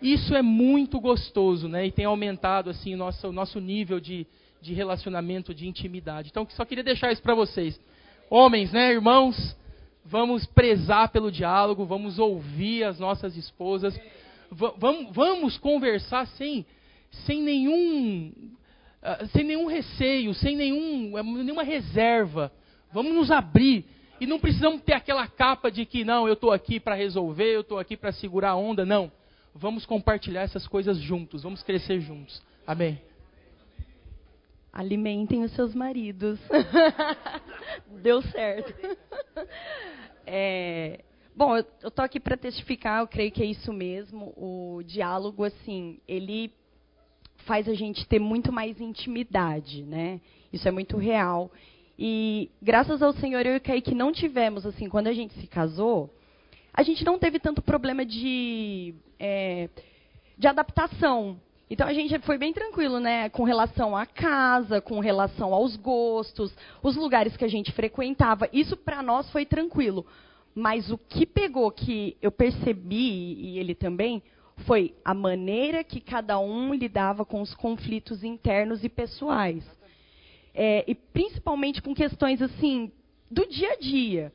Isso 0.02 0.36
é 0.36 0.42
muito 0.42 1.00
gostoso, 1.00 1.68
né? 1.68 1.86
E 1.86 1.92
tem 1.92 2.06
aumentado 2.06 2.70
assim 2.70 2.96
o 2.96 2.98
nosso, 2.98 3.32
nosso 3.32 3.60
nível 3.60 4.00
de, 4.00 4.26
de 4.62 4.74
relacionamento, 4.74 5.54
de 5.54 5.68
intimidade. 5.68 6.30
Então, 6.32 6.48
só 6.50 6.66
queria 6.66 6.84
deixar 6.84 7.12
isso 7.12 7.22
para 7.22 7.36
vocês. 7.36 7.80
Homens, 8.30 8.72
né, 8.72 8.92
irmãos, 8.92 9.56
vamos 10.04 10.46
prezar 10.46 11.10
pelo 11.10 11.32
diálogo, 11.32 11.86
vamos 11.86 12.18
ouvir 12.20 12.84
as 12.84 13.00
nossas 13.00 13.36
esposas, 13.36 14.00
vamos, 14.52 15.14
vamos 15.14 15.58
conversar 15.58 16.26
sem, 16.28 16.66
sem 17.26 17.42
nenhum, 17.42 18.32
uh, 19.02 19.28
sem 19.28 19.44
nenhum 19.44 19.68
receio, 19.68 20.34
sem 20.34 20.56
nenhum, 20.56 21.12
nenhuma 21.24 21.64
reserva. 21.64 22.52
Vamos 22.92 23.14
nos 23.14 23.32
abrir. 23.32 23.86
E 24.20 24.26
não 24.26 24.40
precisamos 24.40 24.82
ter 24.82 24.94
aquela 24.94 25.28
capa 25.28 25.70
de 25.70 25.86
que, 25.86 26.06
não, 26.06 26.28
eu 26.28 26.34
estou 26.34 26.52
aqui 26.52 26.80
para 26.80 26.96
resolver, 26.96 27.54
eu 27.54 27.62
estou 27.62 27.78
aqui 27.78 27.98
para 27.98 28.12
segurar 28.12 28.52
a 28.52 28.56
onda. 28.56 28.86
Não. 28.86 29.12
Vamos 29.54 29.86
compartilhar 29.86 30.42
essas 30.42 30.68
coisas 30.68 30.98
juntos, 30.98 31.44
vamos 31.44 31.64
crescer 31.64 32.00
juntos. 32.00 32.42
Amém. 32.68 33.00
Alimentem 34.72 35.44
os 35.44 35.52
seus 35.54 35.74
maridos. 35.74 36.38
Deu 38.04 38.22
certo. 38.22 38.74
É, 40.28 41.00
bom, 41.34 41.56
eu 41.56 41.66
estou 41.88 42.04
aqui 42.04 42.20
para 42.20 42.36
testificar, 42.36 43.00
eu 43.00 43.08
creio 43.08 43.32
que 43.32 43.42
é 43.42 43.46
isso 43.46 43.72
mesmo. 43.72 44.34
O 44.36 44.82
diálogo, 44.84 45.46
assim, 45.46 46.02
ele 46.06 46.52
faz 47.46 47.68
a 47.70 47.74
gente 47.74 48.08
ter 48.08 48.20
muito 48.20 48.52
mais 48.52 48.80
intimidade, 48.82 49.84
né? 49.84 50.20
Isso 50.52 50.68
é 50.68 50.72
muito 50.72 50.98
real. 50.98 51.52
E 51.98 52.50
graças 52.62 53.02
ao 53.02 53.14
Senhor, 53.14 53.46
eu 53.46 53.54
e 53.54 53.58
o 53.58 53.62
Kaique 53.62 53.96
não 53.96 54.12
tivemos, 54.12 54.66
assim, 54.66 54.90
quando 54.90 55.08
a 55.08 55.14
gente 55.14 55.34
se 55.36 55.48
casou, 55.48 56.14
a 56.74 56.84
gente 56.84 57.06
não 57.06 57.18
teve 57.18 57.40
tanto 57.40 57.62
problema 57.62 58.06
de, 58.06 58.94
é, 59.18 59.70
de 60.38 60.48
adaptação. 60.48 61.40
Então 61.70 61.88
a 61.88 61.94
gente 61.94 62.20
foi 62.20 62.38
bem 62.38 62.54
tranquilo, 62.54 63.00
né? 63.00 63.30
Com 63.30 63.44
relação 63.44 63.96
à 63.96 64.06
casa, 64.06 64.82
com 64.82 65.00
relação 65.00 65.54
aos 65.54 65.76
gostos, 65.78 66.54
os 66.84 66.96
lugares 66.96 67.36
que 67.38 67.46
a 67.46 67.48
gente 67.48 67.72
frequentava. 67.72 68.50
Isso 68.52 68.76
para 68.76 69.02
nós 69.02 69.30
foi 69.32 69.46
tranquilo. 69.46 70.06
Mas 70.54 70.92
o 70.92 70.98
que 70.98 71.26
pegou, 71.26 71.70
que 71.72 72.16
eu 72.22 72.32
percebi, 72.32 73.34
e 73.40 73.60
ele 73.60 73.76
também, 73.76 74.22
foi 74.66 74.94
a 75.04 75.14
maneira 75.14 75.84
que 75.84 76.00
cada 76.00 76.40
um 76.40 76.74
lidava 76.74 77.26
com 77.26 77.42
os 77.42 77.54
conflitos 77.54 78.24
internos 78.24 78.84
e 78.84 78.90
pessoais. 78.90 79.64
É, 80.54 80.84
e 80.88 80.96
principalmente 80.96 81.82
com 81.82 81.94
questões 81.94 82.42
assim 82.42 82.92
do 83.30 83.46
dia 83.48 83.74
a 83.74 83.76
dia 83.76 84.32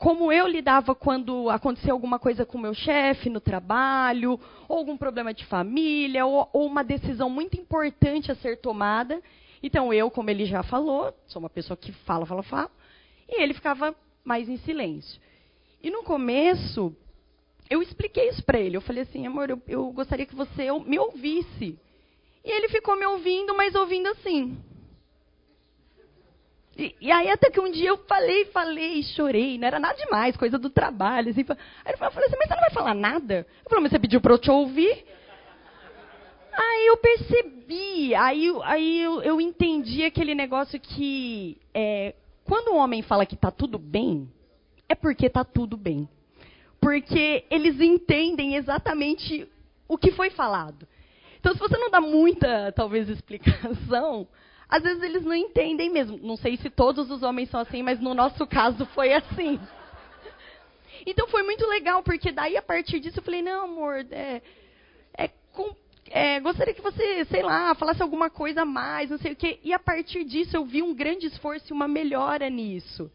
como 0.00 0.32
eu 0.32 0.48
lidava 0.48 0.94
quando 0.94 1.50
acontecia 1.50 1.92
alguma 1.92 2.18
coisa 2.18 2.46
com 2.46 2.56
meu 2.56 2.72
chefe 2.72 3.28
no 3.28 3.38
trabalho, 3.38 4.40
ou 4.66 4.78
algum 4.78 4.96
problema 4.96 5.34
de 5.34 5.44
família, 5.44 6.24
ou, 6.24 6.48
ou, 6.54 6.66
uma 6.66 6.82
decisão 6.82 7.28
muito 7.28 7.60
importante 7.60 8.32
a 8.32 8.34
ser 8.34 8.56
tomada. 8.62 9.20
Então, 9.62 9.92
eu, 9.92 10.10
como 10.10 10.30
ele 10.30 10.46
já 10.46 10.62
falou, 10.62 11.14
sou 11.26 11.38
uma 11.38 11.50
pessoa 11.50 11.76
que 11.76 11.92
fala, 11.92 12.24
fala, 12.24 12.42
fala, 12.42 12.70
e 13.28 13.42
ele 13.42 13.52
ficava 13.52 13.94
mais 14.24 14.48
em 14.48 14.56
silêncio. 14.56 15.20
E 15.82 15.90
no 15.90 16.02
começo, 16.02 16.96
eu 17.70 17.80
expliquei 17.80 18.28
isso 18.28 18.42
para 18.44 18.58
ele. 18.58 18.76
Eu 18.76 18.80
falei 18.80 19.04
assim, 19.04 19.24
amor, 19.26 19.48
eu, 19.48 19.62
eu 19.68 19.92
gostaria 19.92 20.26
que 20.26 20.34
você 20.34 20.70
me 20.84 20.98
ouvisse. 20.98 21.78
E 22.44 22.50
ele 22.50 22.68
ficou 22.68 22.96
me 22.96 23.06
ouvindo, 23.06 23.56
mas 23.56 23.76
ouvindo 23.76 24.08
assim. 24.08 24.58
E, 26.76 26.96
e, 27.00 27.12
aí 27.12 27.30
até 27.30 27.50
que 27.50 27.60
um 27.60 27.70
dia 27.70 27.90
eu 27.90 27.98
falei, 27.98 28.46
falei, 28.46 29.02
chorei, 29.02 29.58
não 29.58 29.68
era 29.68 29.78
nada 29.78 29.96
demais, 30.02 30.36
coisa 30.36 30.58
do 30.58 30.68
trabalho. 30.68 31.30
Assim, 31.30 31.44
aí 31.84 31.92
eu 31.92 31.98
falei 32.10 32.26
assim, 32.28 32.36
mas 32.38 32.48
você 32.48 32.54
não 32.54 32.60
vai 32.60 32.70
falar 32.70 32.94
nada? 32.94 33.46
Eu 33.64 33.70
falei, 33.70 33.82
mas 33.82 33.92
você 33.92 33.98
pediu 33.98 34.20
para 34.20 34.34
eu 34.34 34.38
te 34.38 34.50
ouvir? 34.50 35.04
Aí 36.52 36.86
eu 36.88 36.96
percebi, 36.96 38.14
aí, 38.14 38.52
aí 38.64 39.00
eu, 39.00 39.22
eu 39.22 39.40
entendi 39.40 40.04
aquele 40.04 40.34
negócio 40.34 40.80
que 40.80 41.56
é, 41.72 42.14
quando 42.44 42.72
um 42.72 42.76
homem 42.78 43.02
fala 43.02 43.24
que 43.24 43.36
está 43.36 43.50
tudo 43.50 43.78
bem, 43.78 44.28
é 44.88 44.94
porque 44.94 45.26
está 45.26 45.44
tudo 45.44 45.76
bem. 45.76 46.08
Porque 46.80 47.44
eles 47.50 47.80
entendem 47.80 48.56
exatamente 48.56 49.46
o 49.86 49.98
que 49.98 50.12
foi 50.12 50.30
falado. 50.30 50.86
Então, 51.38 51.52
se 51.52 51.58
você 51.58 51.76
não 51.76 51.90
dá 51.90 52.00
muita, 52.00 52.72
talvez, 52.72 53.08
explicação, 53.08 54.26
às 54.68 54.82
vezes 54.82 55.02
eles 55.02 55.24
não 55.24 55.34
entendem 55.34 55.90
mesmo. 55.90 56.18
Não 56.22 56.36
sei 56.36 56.56
se 56.56 56.70
todos 56.70 57.10
os 57.10 57.22
homens 57.22 57.50
são 57.50 57.60
assim, 57.60 57.82
mas 57.82 58.00
no 58.00 58.14
nosso 58.14 58.46
caso 58.46 58.86
foi 58.86 59.12
assim. 59.12 59.58
Então 61.06 61.26
foi 61.28 61.42
muito 61.42 61.66
legal, 61.66 62.02
porque 62.02 62.30
daí 62.30 62.56
a 62.56 62.62
partir 62.62 63.00
disso 63.00 63.18
eu 63.18 63.22
falei, 63.22 63.42
não, 63.42 63.64
amor, 63.64 64.06
é, 64.10 64.42
é, 65.16 65.30
é, 66.10 66.40
gostaria 66.40 66.74
que 66.74 66.82
você, 66.82 67.24
sei 67.24 67.42
lá, 67.42 67.74
falasse 67.74 68.02
alguma 68.02 68.28
coisa 68.30 68.62
a 68.62 68.66
mais, 68.66 69.10
não 69.10 69.18
sei 69.18 69.32
o 69.32 69.36
quê. 69.36 69.58
E 69.64 69.72
a 69.72 69.78
partir 69.78 70.24
disso 70.24 70.56
eu 70.56 70.64
vi 70.64 70.82
um 70.82 70.94
grande 70.94 71.26
esforço 71.26 71.66
e 71.70 71.72
uma 71.72 71.88
melhora 71.88 72.48
nisso. 72.48 73.10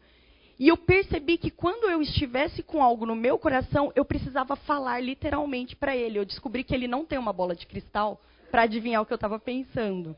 E 0.58 0.68
eu 0.68 0.76
percebi 0.76 1.36
que 1.36 1.50
quando 1.50 1.90
eu 1.90 2.00
estivesse 2.00 2.62
com 2.62 2.82
algo 2.82 3.04
no 3.04 3.14
meu 3.14 3.38
coração, 3.38 3.92
eu 3.94 4.06
precisava 4.06 4.56
falar 4.56 5.02
literalmente 5.02 5.76
para 5.76 5.94
ele. 5.94 6.18
Eu 6.18 6.24
descobri 6.24 6.64
que 6.64 6.74
ele 6.74 6.88
não 6.88 7.04
tem 7.04 7.18
uma 7.18 7.32
bola 7.32 7.54
de 7.54 7.66
cristal 7.66 8.18
para 8.50 8.62
adivinhar 8.62 9.02
o 9.02 9.06
que 9.06 9.12
eu 9.12 9.16
estava 9.16 9.38
pensando. 9.38 10.16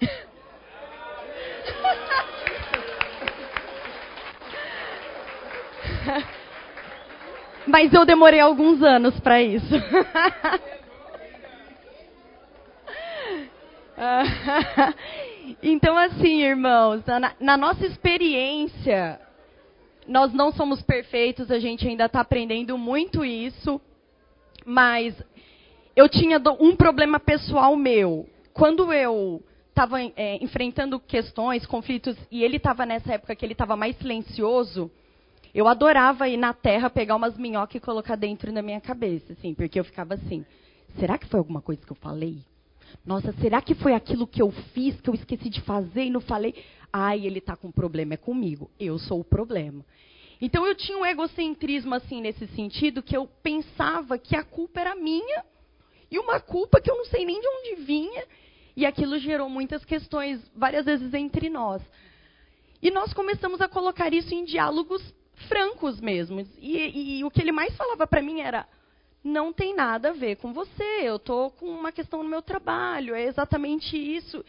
Mas 7.66 7.94
eu 7.94 8.04
demorei 8.04 8.40
alguns 8.40 8.82
anos 8.82 9.18
para 9.20 9.40
isso. 9.40 9.64
então, 15.62 15.96
assim, 15.96 16.42
irmãos, 16.42 17.04
na, 17.06 17.32
na, 17.38 17.56
nossa 17.56 17.86
experiência, 17.86 19.20
nós 20.06 20.32
não 20.32 20.52
somos 20.52 20.82
perfeitos, 20.82 21.50
a 21.50 21.58
gente 21.58 21.86
ainda 21.86 22.06
está 22.06 22.20
aprendendo 22.20 22.76
muito 22.76 23.24
isso, 23.24 23.80
mas 24.64 25.14
eu 25.94 26.08
tinha 26.08 26.40
um 26.58 26.74
problema 26.74 27.20
pessoal 27.20 27.76
meu. 27.76 28.28
Quando 28.52 28.92
eu 28.92 29.42
estava 29.68 30.00
é, 30.00 30.42
enfrentando 30.42 31.00
questões, 31.00 31.66
conflitos, 31.66 32.16
e 32.30 32.44
ele 32.44 32.56
estava 32.56 32.86
nessa 32.86 33.14
época 33.14 33.34
que 33.34 33.44
ele 33.44 33.52
estava 33.54 33.76
mais 33.76 33.96
silencioso, 33.96 34.90
eu 35.54 35.68
adorava 35.68 36.28
ir 36.28 36.36
na 36.36 36.52
terra, 36.52 36.90
pegar 36.90 37.14
umas 37.14 37.36
minhocas 37.36 37.76
e 37.76 37.80
colocar 37.80 38.16
dentro 38.16 38.52
da 38.52 38.62
minha 38.62 38.80
cabeça, 38.80 39.32
assim, 39.32 39.54
porque 39.54 39.78
eu 39.78 39.84
ficava 39.84 40.14
assim, 40.14 40.44
será 40.98 41.16
que 41.16 41.26
foi 41.26 41.38
alguma 41.38 41.60
coisa 41.60 41.84
que 41.84 41.92
eu 41.92 41.96
falei? 41.96 42.38
Nossa, 43.04 43.32
será 43.34 43.60
que 43.60 43.74
foi 43.74 43.94
aquilo 43.94 44.26
que 44.26 44.40
eu 44.40 44.50
fiz, 44.72 45.00
que 45.00 45.10
eu 45.10 45.14
esqueci 45.14 45.48
de 45.48 45.60
fazer 45.60 46.04
e 46.04 46.10
não 46.10 46.20
falei? 46.20 46.54
Ai, 46.92 47.26
ele 47.26 47.38
está 47.38 47.56
com 47.56 47.70
problema, 47.70 48.14
é 48.14 48.16
comigo. 48.16 48.70
Eu 48.78 48.98
sou 48.98 49.20
o 49.20 49.24
problema. 49.24 49.84
Então 50.40 50.66
eu 50.66 50.74
tinha 50.74 50.98
um 50.98 51.06
egocentrismo 51.06 51.94
assim 51.94 52.20
nesse 52.20 52.46
sentido 52.48 53.02
que 53.02 53.16
eu 53.16 53.26
pensava 53.42 54.18
que 54.18 54.36
a 54.36 54.42
culpa 54.42 54.80
era 54.80 54.94
minha 54.94 55.44
e 56.10 56.18
uma 56.18 56.40
culpa 56.40 56.80
que 56.80 56.90
eu 56.90 56.96
não 56.96 57.04
sei 57.06 57.24
nem 57.24 57.40
de 57.40 57.46
onde 57.46 57.82
vinha 57.82 58.24
e 58.76 58.84
aquilo 58.84 59.18
gerou 59.18 59.48
muitas 59.48 59.84
questões 59.84 60.40
várias 60.54 60.84
vezes 60.84 61.14
entre 61.14 61.48
nós. 61.48 61.82
E 62.82 62.90
nós 62.90 63.12
começamos 63.12 63.60
a 63.60 63.68
colocar 63.68 64.12
isso 64.12 64.34
em 64.34 64.44
diálogos 64.44 65.02
francos 65.48 66.00
mesmo. 66.00 66.40
E, 66.58 66.76
e, 66.76 67.18
e 67.18 67.24
o 67.24 67.30
que 67.30 67.40
ele 67.40 67.52
mais 67.52 67.74
falava 67.76 68.06
para 68.06 68.22
mim 68.22 68.40
era: 68.40 68.66
não 69.24 69.52
tem 69.52 69.74
nada 69.74 70.10
a 70.10 70.12
ver 70.12 70.36
com 70.36 70.52
você, 70.52 71.00
eu 71.02 71.16
estou 71.16 71.50
com 71.52 71.66
uma 71.66 71.90
questão 71.90 72.22
no 72.22 72.28
meu 72.28 72.42
trabalho, 72.42 73.14
é 73.14 73.24
exatamente 73.24 73.96
isso. 73.96 74.44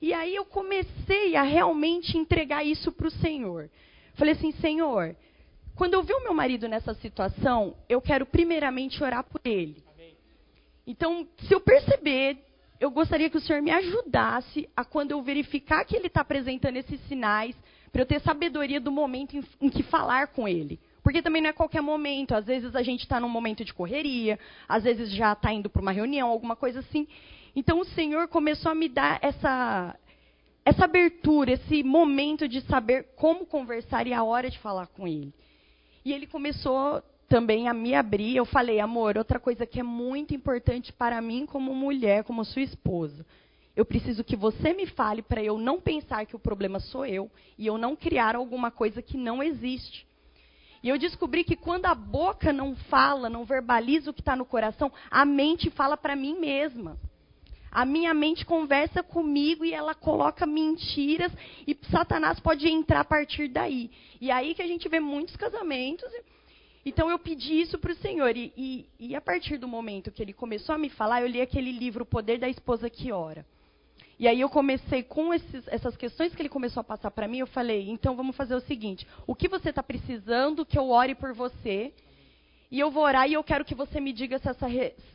E 0.00 0.14
aí 0.14 0.34
eu 0.34 0.44
comecei 0.44 1.34
a 1.34 1.42
realmente 1.42 2.16
entregar 2.16 2.64
isso 2.64 2.92
para 2.92 3.08
o 3.08 3.10
Senhor. 3.10 3.68
Falei 4.14 4.34
assim, 4.34 4.52
Senhor, 4.52 5.16
quando 5.74 5.94
eu 5.94 6.02
vi 6.02 6.12
o 6.12 6.22
meu 6.22 6.32
marido 6.32 6.68
nessa 6.68 6.94
situação, 6.94 7.74
eu 7.88 8.00
quero 8.00 8.24
primeiramente 8.24 9.02
orar 9.02 9.24
por 9.24 9.40
ele. 9.44 9.82
Então, 10.86 11.26
se 11.46 11.54
eu 11.54 11.60
perceber, 11.60 12.38
eu 12.80 12.90
gostaria 12.90 13.30
que 13.30 13.36
o 13.36 13.40
Senhor 13.40 13.62
me 13.62 13.70
ajudasse 13.70 14.68
a, 14.76 14.84
quando 14.84 15.12
eu 15.12 15.22
verificar 15.22 15.84
que 15.84 15.96
ele 15.96 16.08
está 16.08 16.20
apresentando 16.20 16.76
esses 16.76 17.00
sinais, 17.06 17.56
para 17.92 18.02
eu 18.02 18.06
ter 18.06 18.20
sabedoria 18.20 18.80
do 18.80 18.90
momento 18.90 19.36
em, 19.36 19.44
em 19.60 19.68
que 19.68 19.82
falar 19.82 20.28
com 20.28 20.48
ele. 20.48 20.80
Porque 21.02 21.22
também 21.22 21.42
não 21.42 21.50
é 21.50 21.52
qualquer 21.52 21.82
momento. 21.82 22.34
Às 22.34 22.46
vezes 22.46 22.76
a 22.76 22.82
gente 22.82 23.00
está 23.00 23.18
num 23.18 23.28
momento 23.28 23.64
de 23.64 23.74
correria, 23.74 24.38
às 24.68 24.84
vezes 24.84 25.10
já 25.10 25.32
está 25.32 25.52
indo 25.52 25.68
para 25.68 25.82
uma 25.82 25.92
reunião, 25.92 26.28
alguma 26.28 26.54
coisa 26.54 26.80
assim. 26.80 27.06
Então 27.54 27.80
o 27.80 27.84
Senhor 27.84 28.28
começou 28.28 28.70
a 28.70 28.74
me 28.74 28.88
dar 28.88 29.18
essa, 29.20 29.96
essa 30.64 30.84
abertura, 30.84 31.52
esse 31.52 31.82
momento 31.82 32.48
de 32.48 32.60
saber 32.62 33.08
como 33.16 33.44
conversar 33.44 34.06
e 34.06 34.12
a 34.12 34.22
hora 34.22 34.48
de 34.48 34.58
falar 34.58 34.86
com 34.86 35.06
Ele. 35.06 35.32
E 36.04 36.12
Ele 36.12 36.26
começou 36.26 37.02
também 37.28 37.68
a 37.68 37.74
me 37.74 37.94
abrir. 37.94 38.36
Eu 38.36 38.44
falei, 38.44 38.78
amor, 38.78 39.18
outra 39.18 39.40
coisa 39.40 39.66
que 39.66 39.80
é 39.80 39.82
muito 39.82 40.34
importante 40.34 40.92
para 40.92 41.20
mim 41.20 41.46
como 41.46 41.74
mulher, 41.74 42.24
como 42.24 42.44
sua 42.44 42.62
esposa. 42.62 43.24
Eu 43.74 43.86
preciso 43.86 44.22
que 44.22 44.36
você 44.36 44.74
me 44.74 44.86
fale 44.86 45.22
para 45.22 45.42
eu 45.42 45.56
não 45.56 45.80
pensar 45.80 46.26
que 46.26 46.36
o 46.36 46.38
problema 46.38 46.78
sou 46.78 47.06
eu 47.06 47.30
e 47.56 47.66
eu 47.66 47.78
não 47.78 47.96
criar 47.96 48.36
alguma 48.36 48.70
coisa 48.70 49.00
que 49.00 49.16
não 49.16 49.42
existe. 49.42 50.06
E 50.82 50.88
eu 50.88 50.98
descobri 50.98 51.44
que 51.44 51.54
quando 51.54 51.86
a 51.86 51.94
boca 51.94 52.52
não 52.52 52.74
fala, 52.74 53.30
não 53.30 53.44
verbaliza 53.44 54.10
o 54.10 54.14
que 54.14 54.20
está 54.20 54.34
no 54.34 54.44
coração, 54.44 54.92
a 55.10 55.24
mente 55.24 55.70
fala 55.70 55.96
para 55.96 56.16
mim 56.16 56.38
mesma. 56.38 56.98
A 57.70 57.86
minha 57.86 58.12
mente 58.12 58.44
conversa 58.44 59.02
comigo 59.02 59.64
e 59.64 59.72
ela 59.72 59.94
coloca 59.94 60.44
mentiras 60.44 61.32
e 61.66 61.74
Satanás 61.90 62.38
pode 62.38 62.68
entrar 62.68 63.00
a 63.00 63.04
partir 63.04 63.48
daí. 63.48 63.90
E 64.20 64.30
aí 64.30 64.54
que 64.54 64.60
a 64.60 64.66
gente 64.66 64.88
vê 64.88 65.00
muitos 65.00 65.36
casamentos. 65.36 66.10
Então 66.84 67.08
eu 67.08 67.18
pedi 67.18 67.60
isso 67.60 67.78
para 67.78 67.92
o 67.92 67.96
Senhor. 67.96 68.36
E, 68.36 68.52
e, 68.56 68.86
e, 68.98 69.14
a 69.14 69.20
partir 69.20 69.56
do 69.56 69.68
momento 69.68 70.10
que 70.10 70.20
ele 70.20 70.32
começou 70.32 70.74
a 70.74 70.78
me 70.78 70.90
falar, 70.90 71.22
eu 71.22 71.28
li 71.28 71.40
aquele 71.40 71.72
livro 71.72 72.02
O 72.02 72.06
Poder 72.06 72.38
da 72.38 72.48
Esposa 72.48 72.90
que 72.90 73.10
Ora. 73.12 73.46
E 74.18 74.28
aí 74.28 74.40
eu 74.40 74.48
comecei 74.48 75.02
com 75.02 75.32
esses, 75.32 75.66
essas 75.68 75.96
questões 75.96 76.34
que 76.34 76.42
ele 76.42 76.48
começou 76.48 76.80
a 76.80 76.84
passar 76.84 77.10
para 77.10 77.26
mim, 77.26 77.38
eu 77.38 77.46
falei, 77.46 77.90
então 77.90 78.14
vamos 78.14 78.36
fazer 78.36 78.54
o 78.54 78.60
seguinte, 78.60 79.06
o 79.26 79.34
que 79.34 79.48
você 79.48 79.70
está 79.70 79.82
precisando 79.82 80.64
que 80.66 80.78
eu 80.78 80.90
ore 80.90 81.14
por 81.14 81.32
você, 81.34 81.92
e 82.70 82.80
eu 82.80 82.90
vou 82.90 83.04
orar 83.04 83.28
e 83.28 83.34
eu 83.34 83.44
quero 83.44 83.64
que 83.64 83.74
você 83.74 84.00
me 84.00 84.12
diga 84.12 84.38
se 84.38 84.48
essa 84.48 84.66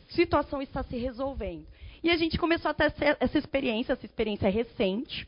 situação 0.09 0.61
está 0.61 0.83
se 0.83 0.95
resolvendo. 0.95 1.65
E 2.03 2.11
a 2.11 2.15
gente 2.15 2.37
começou 2.37 2.69
a 2.69 2.73
ter 2.73 2.93
essa 3.19 3.37
experiência, 3.37 3.93
essa 3.93 4.05
experiência 4.05 4.47
recente. 4.47 5.27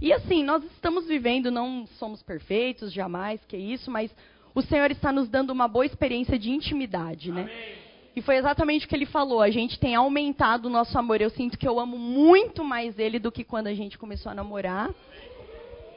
E 0.00 0.12
assim, 0.12 0.42
nós 0.42 0.64
estamos 0.64 1.06
vivendo, 1.06 1.50
não 1.50 1.86
somos 1.98 2.22
perfeitos, 2.22 2.92
jamais, 2.92 3.44
que 3.44 3.56
isso, 3.56 3.90
mas 3.90 4.14
o 4.54 4.62
Senhor 4.62 4.90
está 4.90 5.12
nos 5.12 5.28
dando 5.28 5.50
uma 5.50 5.68
boa 5.68 5.84
experiência 5.84 6.38
de 6.38 6.50
intimidade, 6.50 7.30
né? 7.30 7.42
Amém. 7.42 7.85
E 8.16 8.22
foi 8.22 8.36
exatamente 8.36 8.86
o 8.86 8.88
que 8.88 8.96
ele 8.96 9.04
falou. 9.04 9.42
A 9.42 9.50
gente 9.50 9.78
tem 9.78 9.94
aumentado 9.94 10.66
o 10.66 10.70
nosso 10.70 10.98
amor. 10.98 11.20
Eu 11.20 11.28
sinto 11.28 11.58
que 11.58 11.68
eu 11.68 11.78
amo 11.78 11.98
muito 11.98 12.64
mais 12.64 12.98
ele 12.98 13.18
do 13.18 13.30
que 13.30 13.44
quando 13.44 13.66
a 13.66 13.74
gente 13.74 13.98
começou 13.98 14.32
a 14.32 14.34
namorar. 14.34 14.88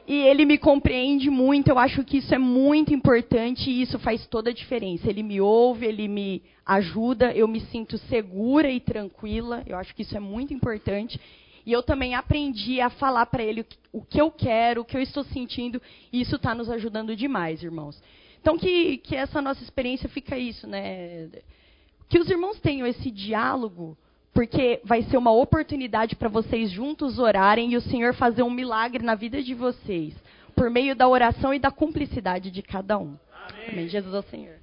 E 0.06 0.14
ele 0.14 0.44
me 0.44 0.58
compreende 0.58 1.30
muito. 1.30 1.68
Eu 1.68 1.78
acho 1.78 2.04
que 2.04 2.18
isso 2.18 2.34
é 2.34 2.38
muito 2.38 2.92
importante 2.92 3.70
e 3.70 3.80
isso 3.80 3.98
faz 3.98 4.26
toda 4.26 4.50
a 4.50 4.52
diferença. 4.52 5.08
Ele 5.08 5.22
me 5.22 5.40
ouve, 5.40 5.86
ele 5.86 6.08
me 6.08 6.42
ajuda. 6.66 7.32
Eu 7.32 7.48
me 7.48 7.60
sinto 7.60 7.96
segura 7.96 8.70
e 8.70 8.80
tranquila. 8.80 9.62
Eu 9.66 9.78
acho 9.78 9.94
que 9.94 10.02
isso 10.02 10.14
é 10.14 10.20
muito 10.20 10.52
importante. 10.52 11.18
E 11.64 11.72
eu 11.72 11.82
também 11.82 12.14
aprendi 12.14 12.82
a 12.82 12.90
falar 12.90 13.24
para 13.26 13.42
ele 13.42 13.64
o 13.90 14.02
que 14.02 14.20
eu 14.20 14.30
quero, 14.30 14.82
o 14.82 14.84
que 14.84 14.94
eu 14.96 15.00
estou 15.00 15.24
sentindo. 15.24 15.80
E 16.12 16.20
isso 16.20 16.36
está 16.36 16.54
nos 16.54 16.68
ajudando 16.68 17.16
demais, 17.16 17.62
irmãos. 17.62 17.98
Então, 18.42 18.58
que, 18.58 18.98
que 18.98 19.16
essa 19.16 19.40
nossa 19.40 19.62
experiência 19.62 20.06
fica 20.06 20.36
isso, 20.36 20.66
né? 20.66 21.30
Que 22.10 22.18
os 22.18 22.28
irmãos 22.28 22.60
tenham 22.60 22.86
esse 22.86 23.10
diálogo, 23.10 23.96
porque 24.34 24.80
vai 24.84 25.02
ser 25.04 25.16
uma 25.16 25.30
oportunidade 25.30 26.16
para 26.16 26.28
vocês 26.28 26.70
juntos 26.70 27.18
orarem 27.18 27.72
e 27.72 27.76
o 27.76 27.80
Senhor 27.80 28.14
fazer 28.14 28.42
um 28.42 28.50
milagre 28.50 29.02
na 29.02 29.14
vida 29.14 29.42
de 29.42 29.54
vocês, 29.54 30.12
por 30.54 30.68
meio 30.68 30.94
da 30.94 31.08
oração 31.08 31.54
e 31.54 31.58
da 31.58 31.70
cumplicidade 31.70 32.50
de 32.50 32.62
cada 32.62 32.98
um. 32.98 33.16
Amém. 33.32 33.68
Amém. 33.68 33.88
Jesus 33.88 34.12
é 34.12 34.18
o 34.18 34.22
Senhor. 34.22 34.59